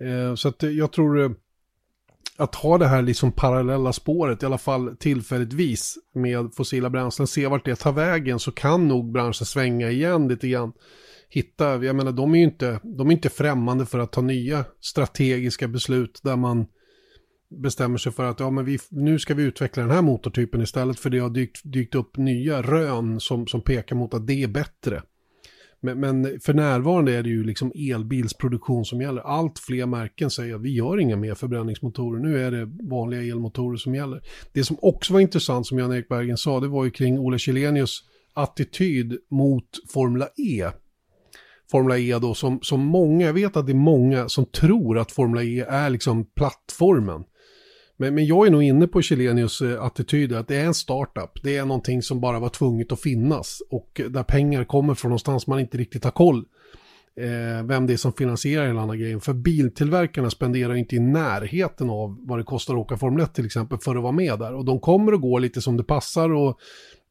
Eh, 0.00 0.34
så 0.34 0.48
att 0.48 0.62
jag 0.62 0.92
tror 0.92 1.20
eh, 1.20 1.30
att 2.40 2.54
ha 2.54 2.78
det 2.78 2.86
här 2.86 3.02
liksom 3.02 3.32
parallella 3.32 3.92
spåret, 3.92 4.42
i 4.42 4.46
alla 4.46 4.58
fall 4.58 4.96
tillfälligtvis, 4.96 5.98
med 6.14 6.54
fossila 6.54 6.90
bränslen, 6.90 7.26
se 7.26 7.46
vart 7.46 7.64
det 7.64 7.76
tar 7.76 7.92
vägen, 7.92 8.38
så 8.38 8.52
kan 8.52 8.88
nog 8.88 9.12
branschen 9.12 9.46
svänga 9.46 9.90
igen 9.90 10.28
lite 10.28 10.48
grann 10.48 10.72
hitta, 11.28 11.84
jag 11.84 11.96
menar 11.96 12.12
de 12.12 12.34
är 12.34 12.38
ju 12.38 12.44
inte, 12.44 12.80
de 12.82 13.08
är 13.08 13.12
inte 13.12 13.28
främmande 13.28 13.86
för 13.86 13.98
att 13.98 14.12
ta 14.12 14.20
nya 14.20 14.64
strategiska 14.80 15.68
beslut 15.68 16.20
där 16.22 16.36
man 16.36 16.66
bestämmer 17.62 17.98
sig 17.98 18.12
för 18.12 18.24
att 18.24 18.40
ja, 18.40 18.50
men 18.50 18.64
vi, 18.64 18.78
nu 18.90 19.18
ska 19.18 19.34
vi 19.34 19.42
utveckla 19.42 19.82
den 19.82 19.92
här 19.92 20.02
motortypen 20.02 20.62
istället 20.62 20.98
för 20.98 21.10
det 21.10 21.18
har 21.18 21.30
dykt, 21.30 21.60
dykt 21.64 21.94
upp 21.94 22.16
nya 22.16 22.62
rön 22.62 23.20
som, 23.20 23.46
som 23.46 23.60
pekar 23.60 23.96
mot 23.96 24.14
att 24.14 24.26
det 24.26 24.42
är 24.42 24.48
bättre. 24.48 25.02
Men, 25.82 26.00
men, 26.00 26.40
för 26.40 26.54
närvarande 26.54 27.14
är 27.14 27.22
det 27.22 27.28
ju 27.28 27.44
liksom 27.44 27.72
elbilsproduktion 27.74 28.84
som 28.84 29.00
gäller. 29.00 29.22
Allt 29.22 29.58
fler 29.58 29.86
märken 29.86 30.30
säger 30.30 30.54
att 30.54 30.62
vi 30.62 30.74
gör 30.74 31.00
inga 31.00 31.16
mer 31.16 31.34
förbränningsmotorer. 31.34 32.20
Nu 32.20 32.44
är 32.44 32.50
det 32.50 32.70
vanliga 32.90 33.22
elmotorer 33.22 33.76
som 33.76 33.94
gäller. 33.94 34.22
Det 34.52 34.64
som 34.64 34.76
också 34.82 35.12
var 35.12 35.20
intressant 35.20 35.66
som 35.66 35.78
Jan-Erik 35.78 36.08
Bergen 36.08 36.36
sa, 36.36 36.60
det 36.60 36.68
var 36.68 36.84
ju 36.84 36.90
kring 36.90 37.18
Ola 37.18 37.38
Källenius 37.38 38.04
attityd 38.34 39.18
mot 39.30 39.68
Formula 39.92 40.28
E. 40.36 40.70
Formula 41.70 41.98
E 41.98 42.18
då, 42.18 42.34
som, 42.34 42.58
som 42.62 42.80
många, 42.80 43.26
jag 43.26 43.32
vet 43.32 43.56
att 43.56 43.66
det 43.66 43.72
är 43.72 43.74
många 43.74 44.28
som 44.28 44.46
tror 44.46 44.98
att 44.98 45.12
Formula 45.12 45.42
E 45.42 45.64
är 45.68 45.90
liksom 45.90 46.24
plattformen. 46.24 47.24
Men, 48.00 48.14
men 48.14 48.26
jag 48.26 48.46
är 48.46 48.50
nog 48.50 48.62
inne 48.62 48.86
på 48.86 49.02
Chilenius 49.02 49.60
eh, 49.60 49.82
attityd 49.82 50.32
att 50.32 50.48
det 50.48 50.56
är 50.56 50.64
en 50.64 50.74
startup. 50.74 51.42
Det 51.42 51.56
är 51.56 51.64
någonting 51.64 52.02
som 52.02 52.20
bara 52.20 52.38
var 52.38 52.48
tvunget 52.48 52.92
att 52.92 53.00
finnas 53.00 53.62
och 53.70 54.00
där 54.10 54.22
pengar 54.22 54.64
kommer 54.64 54.94
från 54.94 55.08
någonstans 55.08 55.46
man 55.46 55.60
inte 55.60 55.78
riktigt 55.78 56.04
har 56.04 56.10
koll. 56.10 56.44
Eh, 57.16 57.66
vem 57.66 57.86
det 57.86 57.92
är 57.92 57.96
som 57.96 58.12
finansierar 58.12 58.66
hela 58.66 58.80
andra 58.80 58.96
grejen. 58.96 59.20
För 59.20 59.32
biltillverkarna 59.32 60.30
spenderar 60.30 60.74
inte 60.74 60.96
i 60.96 61.00
närheten 61.00 61.90
av 61.90 62.16
vad 62.20 62.38
det 62.38 62.44
kostar 62.44 62.74
att 62.74 62.80
åka 62.80 62.96
Formel 62.96 63.22
1 63.22 63.34
till 63.34 63.46
exempel 63.46 63.78
för 63.78 63.96
att 63.96 64.02
vara 64.02 64.12
med 64.12 64.38
där. 64.38 64.54
Och 64.54 64.64
de 64.64 64.80
kommer 64.80 65.12
att 65.12 65.20
gå 65.20 65.38
lite 65.38 65.62
som 65.62 65.76
det 65.76 65.84
passar 65.84 66.32
och 66.32 66.58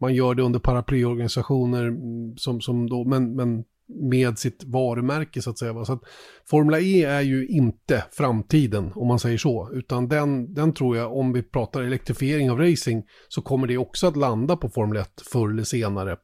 man 0.02 0.16
gör 0.16 0.36
det 0.36 0.44
under 0.44 0.60
paraplyorganisationer 0.60 1.88
mm, 1.88 2.38
som, 2.38 2.62
som 2.62 2.90
då, 2.90 3.04
men, 3.04 3.36
men 3.36 3.64
med 3.90 4.40
sitt 4.40 4.64
varumärke 4.64 5.42
så 5.42 5.50
att 5.50 5.60
säga. 5.60 5.86
Så 5.86 5.94
att 5.94 6.04
Formula 6.50 6.80
E 6.80 7.04
är 7.04 7.22
ju 7.22 7.48
inte 7.48 8.04
framtiden 8.12 8.92
om 8.96 9.08
man 9.08 9.20
säger 9.20 9.38
så, 9.38 9.70
utan 9.74 10.08
den, 10.08 10.54
den 10.54 10.74
tror 10.74 10.98
jag 10.98 11.18
om 11.18 11.34
vi 11.34 11.44
pratar 11.44 11.82
elektrifiering 11.82 12.52
av 12.52 12.60
racing 12.60 13.06
så 13.28 13.42
kommer 13.42 13.68
det 13.68 13.78
också 13.78 14.08
att 14.08 14.18
landa 14.18 14.58
på 14.58 14.70
Formel 14.70 14.98
1 14.98 15.10
förr 15.32 15.50
eller 15.50 15.64
senare. 15.64 16.18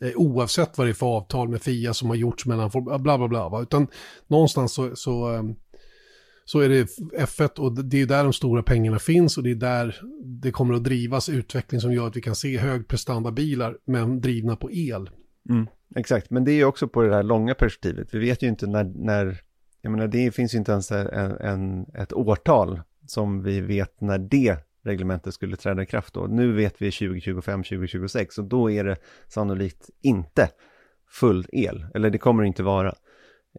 Eh, 0.00 0.12
oavsett 0.16 0.78
vad 0.78 0.86
det 0.86 0.90
är 0.90 0.94
för 0.94 1.06
avtal 1.06 1.48
med 1.48 1.62
FIA 1.62 1.94
som 1.94 2.08
har 2.08 2.16
gjorts 2.16 2.46
mellan, 2.46 2.70
bla 2.84 3.18
bla 3.18 3.28
bla, 3.28 3.48
va? 3.48 3.62
utan 3.62 3.86
någonstans 4.26 4.74
så, 4.74 4.96
så, 4.96 5.28
ehm, 5.28 5.54
så 6.44 6.60
är 6.60 6.68
det 6.68 6.88
F1 7.18 7.58
och 7.58 7.84
det 7.84 8.02
är 8.02 8.06
där 8.06 8.24
de 8.24 8.32
stora 8.32 8.62
pengarna 8.62 8.98
finns 8.98 9.36
och 9.38 9.42
det 9.42 9.50
är 9.50 9.54
där 9.54 10.00
det 10.42 10.50
kommer 10.50 10.74
att 10.74 10.84
drivas 10.84 11.28
utveckling 11.28 11.80
som 11.80 11.92
gör 11.92 12.06
att 12.06 12.16
vi 12.16 12.22
kan 12.22 12.34
se 12.34 12.58
högprestanda 12.58 13.32
bilar 13.32 13.76
men 13.86 14.20
drivna 14.20 14.56
på 14.56 14.70
el. 14.72 15.10
Mm. 15.50 15.66
Exakt, 15.94 16.30
men 16.30 16.44
det 16.44 16.52
är 16.52 16.56
ju 16.56 16.64
också 16.64 16.88
på 16.88 17.02
det 17.02 17.14
här 17.14 17.22
långa 17.22 17.54
perspektivet. 17.54 18.14
Vi 18.14 18.18
vet 18.18 18.42
ju 18.42 18.48
inte 18.48 18.66
när, 18.66 18.84
när 18.84 19.40
jag 19.80 19.90
menar 19.92 20.08
det 20.08 20.30
finns 20.34 20.54
ju 20.54 20.58
inte 20.58 20.72
ens 20.72 20.92
en, 20.92 21.36
en, 21.40 21.86
ett 21.94 22.12
årtal 22.12 22.80
som 23.06 23.42
vi 23.42 23.60
vet 23.60 24.00
när 24.00 24.18
det 24.18 24.56
reglementet 24.82 25.34
skulle 25.34 25.56
träda 25.56 25.82
i 25.82 25.86
kraft 25.86 26.14
då. 26.14 26.26
Nu 26.26 26.52
vet 26.52 26.82
vi 26.82 26.90
2025, 26.90 27.62
2026 27.62 28.38
och 28.38 28.44
då 28.44 28.70
är 28.70 28.84
det 28.84 28.96
sannolikt 29.28 29.90
inte 30.02 30.48
full 31.10 31.46
el, 31.52 31.86
eller 31.94 32.10
det 32.10 32.18
kommer 32.18 32.42
det 32.42 32.46
inte 32.46 32.62
vara. 32.62 32.94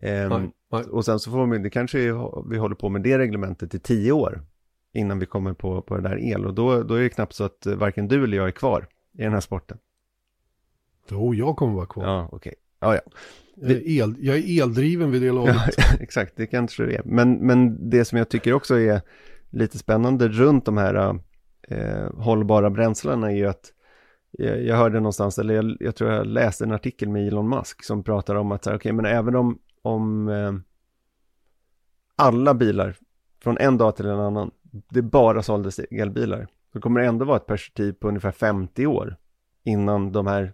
Ehm, 0.02 0.30
nej, 0.30 0.52
nej. 0.72 0.84
Och 0.84 1.06
sen 1.06 1.20
så 1.20 1.32
får 1.32 1.48
vi, 1.48 1.58
det 1.58 1.70
kanske 1.70 1.98
vi 2.50 2.58
håller 2.58 2.76
på 2.76 2.90
med 2.90 3.02
det 3.02 3.18
reglementet 3.18 3.76
i 3.76 3.80
tio 3.80 4.12
år 4.12 4.42
innan 4.94 5.20
vi 5.20 5.26
kommer 5.26 5.54
på, 5.54 5.82
på 5.82 5.96
det 5.96 6.02
där 6.10 6.20
el 6.34 6.46
och 6.46 6.54
då, 6.54 6.84
då 6.84 6.94
är 6.94 7.02
det 7.02 7.10
knappt 7.10 7.34
så 7.34 7.44
att 7.44 7.66
varken 7.66 8.08
du 8.08 8.24
eller 8.24 8.38
jag 8.38 8.48
är 8.48 8.52
kvar 8.52 8.88
i 9.18 9.24
den 9.24 9.34
här 9.34 9.40
sporten. 9.40 9.78
Jo, 11.12 11.34
jag 11.34 11.56
kommer 11.56 11.74
vara 11.74 11.86
kvar. 11.86 12.06
Ja, 12.06 12.30
okej. 12.32 12.38
Okay. 12.38 12.54
Ja, 12.80 12.96
ja. 12.96 13.02
Jag 13.60 13.72
är, 13.72 13.90
el, 13.90 14.16
jag 14.20 14.38
är 14.38 14.64
eldriven 14.64 15.12
vid 15.12 15.22
det 15.22 15.32
laget. 15.32 15.56
Ja, 15.78 15.84
exakt, 16.00 16.34
det 16.36 16.46
kanske 16.46 16.86
det 16.86 16.96
är. 16.96 17.02
Men, 17.06 17.34
men 17.34 17.90
det 17.90 18.06
som 18.06 18.18
jag 18.18 18.30
tycker 18.30 18.54
också 18.54 18.80
är 18.80 19.02
lite 19.50 19.78
spännande 19.78 20.28
runt 20.28 20.66
de 20.66 20.78
här 20.78 21.20
eh, 21.68 22.14
hållbara 22.18 22.70
bränslena 22.70 23.32
är 23.32 23.36
ju 23.36 23.48
att 23.48 23.74
jag, 24.32 24.64
jag 24.64 24.76
hörde 24.76 25.00
någonstans, 25.00 25.40
eller 25.40 25.54
jag, 25.54 25.78
jag, 25.80 25.96
tror 25.96 26.12
jag 26.12 26.28
läste 26.28 26.64
en 26.64 26.72
artikel 26.72 27.10
med 27.10 27.28
Elon 27.28 27.50
Musk 27.50 27.84
som 27.84 28.04
pratar 28.04 28.36
om 28.36 28.52
att, 28.52 28.68
okej, 28.68 28.76
okay, 28.76 28.92
men 28.92 29.06
även 29.06 29.36
om, 29.36 29.60
om 29.82 30.28
eh, 30.28 30.54
alla 32.16 32.54
bilar 32.54 32.96
från 33.44 33.58
en 33.58 33.78
dag 33.78 33.96
till 33.96 34.06
en 34.06 34.20
annan, 34.20 34.52
det 34.90 35.02
bara 35.02 35.44
såldes 35.44 35.80
elbilar, 35.80 36.48
så 36.74 36.82
kommer 36.82 37.00
det 37.00 37.08
ändå 37.08 37.26
vara 37.26 37.38
ett 37.38 37.46
perspektiv 37.46 37.94
på 37.94 38.08
ungefär 38.08 38.32
50 38.32 38.88
år 38.88 39.18
innan 39.64 40.12
de 40.12 40.28
här 40.28 40.54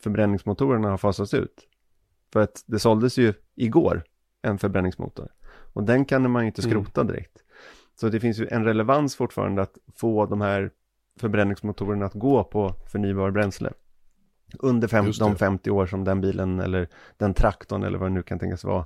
förbränningsmotorerna 0.00 0.90
har 0.90 0.98
fasats 0.98 1.34
ut. 1.34 1.68
För 2.32 2.40
att 2.40 2.64
det 2.66 2.78
såldes 2.78 3.18
ju 3.18 3.34
igår 3.54 4.04
en 4.42 4.58
förbränningsmotor. 4.58 5.28
Och 5.72 5.82
den 5.82 6.04
kan 6.04 6.30
man 6.30 6.42
ju 6.42 6.46
inte 6.46 6.62
mm. 6.62 6.70
skrota 6.70 7.04
direkt. 7.04 7.36
Mm. 7.36 7.48
Så 8.00 8.08
det 8.08 8.20
finns 8.20 8.38
ju 8.38 8.48
en 8.50 8.64
relevans 8.64 9.16
fortfarande 9.16 9.62
att 9.62 9.78
få 9.96 10.26
de 10.26 10.40
här 10.40 10.70
förbränningsmotorerna 11.20 12.06
att 12.06 12.14
gå 12.14 12.44
på 12.44 12.74
förnybar 12.92 13.30
bränsle. 13.30 13.72
Under 14.58 14.88
fem, 14.88 15.12
de 15.18 15.36
50 15.36 15.70
år 15.70 15.86
som 15.86 16.04
den 16.04 16.20
bilen 16.20 16.60
eller 16.60 16.88
den 17.16 17.34
traktorn 17.34 17.82
eller 17.82 17.98
vad 17.98 18.10
det 18.10 18.14
nu 18.14 18.22
kan 18.22 18.38
tänkas 18.38 18.64
vara 18.64 18.84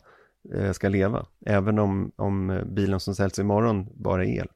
eh, 0.55 0.73
ska 0.73 0.89
leva. 0.89 1.27
Även 1.47 1.79
om, 1.79 2.13
om 2.17 2.63
bilen 2.67 3.01
som 3.01 3.15
säljs 3.15 3.39
imorgon 3.39 3.89
bara 3.95 4.25
är 4.25 4.29
el. 4.29 4.49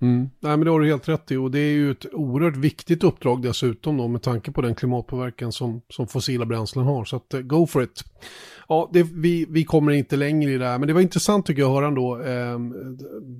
Mm. 0.00 0.30
Nej 0.40 0.56
men 0.56 0.60
det 0.60 0.70
har 0.70 0.80
du 0.80 0.86
helt 0.86 1.08
rätt 1.08 1.30
i 1.30 1.36
och 1.36 1.50
det 1.50 1.58
är 1.58 1.72
ju 1.72 1.90
ett 1.90 2.14
oerhört 2.14 2.56
viktigt 2.56 3.04
uppdrag 3.04 3.42
dessutom 3.42 3.96
då 3.96 4.08
med 4.08 4.22
tanke 4.22 4.52
på 4.52 4.62
den 4.62 4.74
klimatpåverkan 4.74 5.52
som, 5.52 5.82
som 5.88 6.06
fossila 6.06 6.46
bränslen 6.46 6.84
har. 6.84 7.04
Så 7.04 7.16
att 7.16 7.34
eh, 7.34 7.40
go 7.40 7.66
for 7.66 7.82
it. 7.82 8.04
Ja, 8.68 8.90
det, 8.92 9.02
vi, 9.02 9.46
vi 9.48 9.64
kommer 9.64 9.92
inte 9.92 10.16
längre 10.16 10.50
i 10.50 10.58
det 10.58 10.66
här 10.66 10.78
men 10.78 10.88
det 10.88 10.94
var 10.94 11.00
intressant 11.00 11.46
tycker 11.46 11.62
jag 11.62 11.68
att 11.68 11.74
höra 11.74 11.86
ändå 11.86 12.20
eh, 12.22 12.58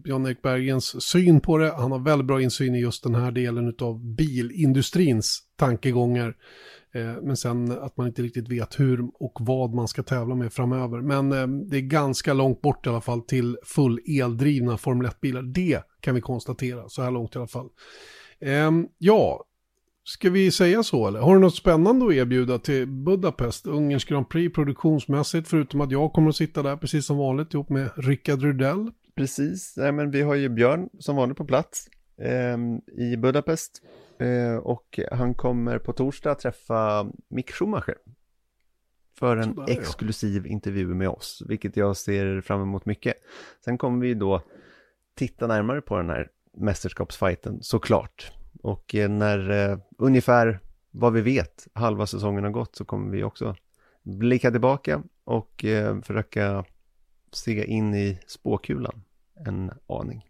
Jan-Erik 0.04 0.42
Bergens 0.42 1.02
syn 1.02 1.40
på 1.40 1.58
det. 1.58 1.72
Han 1.72 1.92
har 1.92 1.98
väldigt 1.98 2.26
bra 2.26 2.42
insyn 2.42 2.74
i 2.74 2.80
just 2.80 3.02
den 3.02 3.14
här 3.14 3.30
delen 3.30 3.74
av 3.80 4.04
bilindustrins 4.04 5.42
tankegångar. 5.56 6.34
Eh, 6.96 7.22
men 7.22 7.36
sen 7.36 7.72
att 7.72 7.96
man 7.96 8.06
inte 8.06 8.22
riktigt 8.22 8.48
vet 8.48 8.80
hur 8.80 9.10
och 9.14 9.38
vad 9.40 9.74
man 9.74 9.88
ska 9.88 10.02
tävla 10.02 10.34
med 10.34 10.52
framöver. 10.52 11.00
Men 11.00 11.32
eh, 11.32 11.46
det 11.46 11.76
är 11.76 11.80
ganska 11.80 12.32
långt 12.34 12.60
bort 12.60 12.86
i 12.86 12.88
alla 12.88 13.00
fall 13.00 13.20
till 13.20 13.58
full 13.64 14.00
eldrivna 14.06 14.78
Formel 14.78 15.06
1-bilar. 15.06 15.42
Det 15.42 15.82
kan 16.00 16.14
vi 16.14 16.20
konstatera, 16.20 16.88
så 16.88 17.02
här 17.02 17.10
långt 17.10 17.34
i 17.34 17.38
alla 17.38 17.48
fall. 17.48 17.68
Eh, 18.40 18.70
ja, 18.98 19.44
ska 20.04 20.30
vi 20.30 20.50
säga 20.50 20.82
så 20.82 21.08
eller? 21.08 21.20
Har 21.20 21.34
du 21.34 21.40
något 21.40 21.56
spännande 21.56 22.06
att 22.06 22.12
erbjuda 22.12 22.58
till 22.58 22.86
Budapest, 22.86 23.66
Ungerns 23.66 24.04
Grand 24.04 24.28
Prix 24.28 24.54
produktionsmässigt, 24.54 25.48
förutom 25.48 25.80
att 25.80 25.90
jag 25.90 26.12
kommer 26.12 26.28
att 26.28 26.36
sitta 26.36 26.62
där 26.62 26.76
precis 26.76 27.06
som 27.06 27.16
vanligt 27.16 27.54
ihop 27.54 27.68
med 27.68 27.90
Rickard 27.96 28.42
Rudell? 28.42 28.90
Precis, 29.16 29.74
Nej, 29.76 29.92
men 29.92 30.10
vi 30.10 30.22
har 30.22 30.34
ju 30.34 30.48
Björn 30.48 30.88
som 30.98 31.16
vanligt 31.16 31.38
på 31.38 31.44
plats 31.44 31.88
eh, 32.22 32.58
i 33.04 33.16
Budapest. 33.16 33.82
Eh, 34.18 34.56
och 34.56 35.00
han 35.12 35.34
kommer 35.34 35.78
på 35.78 35.92
torsdag 35.92 36.34
träffa 36.34 37.10
Mick 37.28 37.52
Schumacher. 37.52 37.96
För 39.18 39.36
en 39.36 39.54
Sådär, 39.54 39.64
ja. 39.66 39.80
exklusiv 39.80 40.46
intervju 40.46 40.86
med 40.86 41.08
oss, 41.08 41.42
vilket 41.46 41.76
jag 41.76 41.96
ser 41.96 42.40
fram 42.40 42.62
emot 42.62 42.86
mycket. 42.86 43.14
Sen 43.64 43.78
kommer 43.78 44.06
vi 44.06 44.14
då 44.14 44.42
titta 45.14 45.46
närmare 45.46 45.80
på 45.80 45.96
den 45.96 46.10
här 46.10 46.28
mästerskapsfighten, 46.56 47.62
såklart. 47.62 48.32
Och 48.62 48.94
eh, 48.94 49.08
när 49.08 49.50
eh, 49.50 49.78
ungefär 49.98 50.60
vad 50.90 51.12
vi 51.12 51.20
vet, 51.20 51.68
halva 51.72 52.06
säsongen 52.06 52.44
har 52.44 52.50
gått, 52.50 52.76
så 52.76 52.84
kommer 52.84 53.10
vi 53.10 53.24
också 53.24 53.56
blicka 54.02 54.50
tillbaka 54.50 55.02
och 55.24 55.64
eh, 55.64 56.00
försöka 56.00 56.64
se 57.32 57.64
in 57.64 57.94
i 57.94 58.18
spåkulan 58.26 59.02
en 59.46 59.72
aning. 59.86 60.26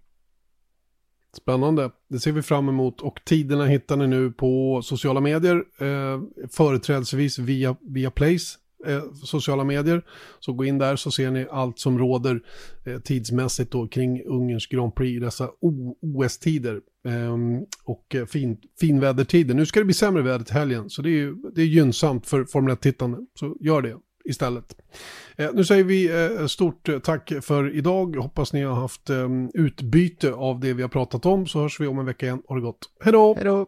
Spännande. 1.36 1.90
Det 2.08 2.18
ser 2.18 2.32
vi 2.32 2.42
fram 2.42 2.68
emot 2.68 3.00
och 3.00 3.20
tiderna 3.24 3.64
hittar 3.66 3.96
ni 3.96 4.06
nu 4.06 4.30
på 4.32 4.80
sociala 4.82 5.20
medier. 5.20 5.56
Eh, 5.80 6.20
företrädesvis 6.50 7.38
via, 7.38 7.76
via 7.80 8.10
Plays 8.10 8.58
eh, 8.86 9.02
sociala 9.24 9.64
medier. 9.64 10.02
Så 10.40 10.52
gå 10.52 10.64
in 10.64 10.78
där 10.78 10.96
så 10.96 11.10
ser 11.10 11.30
ni 11.30 11.46
allt 11.50 11.78
som 11.78 11.98
råder 11.98 12.40
eh, 12.84 12.98
tidsmässigt 13.00 13.70
då 13.72 13.88
kring 13.88 14.22
Ungerns 14.24 14.66
Grand 14.66 14.94
Prix 14.94 15.16
i 15.16 15.18
dessa 15.24 15.48
OS-tider. 16.02 16.80
Ehm, 17.08 17.54
eh, 17.54 17.60
och 17.84 18.16
fin, 18.28 18.56
finvädertider. 18.80 19.54
Nu 19.54 19.66
ska 19.66 19.80
det 19.80 19.84
bli 19.84 19.94
sämre 19.94 20.22
väder 20.22 20.44
till 20.44 20.54
helgen 20.54 20.90
så 20.90 21.02
det 21.02 21.08
är, 21.10 21.12
ju- 21.12 21.36
det 21.54 21.60
är 21.62 21.66
gynnsamt 21.66 22.26
för 22.26 22.44
Formel 22.44 22.74
1-tittande. 22.76 23.18
Så 23.38 23.56
gör 23.60 23.82
det 23.82 23.96
istället. 24.26 24.76
Eh, 25.36 25.50
nu 25.54 25.64
säger 25.64 25.84
vi 25.84 26.24
eh, 26.40 26.46
stort 26.46 26.88
tack 27.02 27.32
för 27.42 27.76
idag. 27.76 28.16
Hoppas 28.16 28.52
ni 28.52 28.62
har 28.62 28.74
haft 28.74 29.10
eh, 29.10 29.28
utbyte 29.54 30.32
av 30.32 30.60
det 30.60 30.72
vi 30.72 30.82
har 30.82 30.88
pratat 30.88 31.26
om 31.26 31.46
så 31.46 31.60
hörs 31.60 31.80
vi 31.80 31.86
om 31.86 31.98
en 31.98 32.06
vecka 32.06 32.26
igen. 32.26 32.42
Ha 32.48 32.56
det 32.56 32.62
gott. 32.62 32.78
Hej 33.04 33.12
då! 33.12 33.66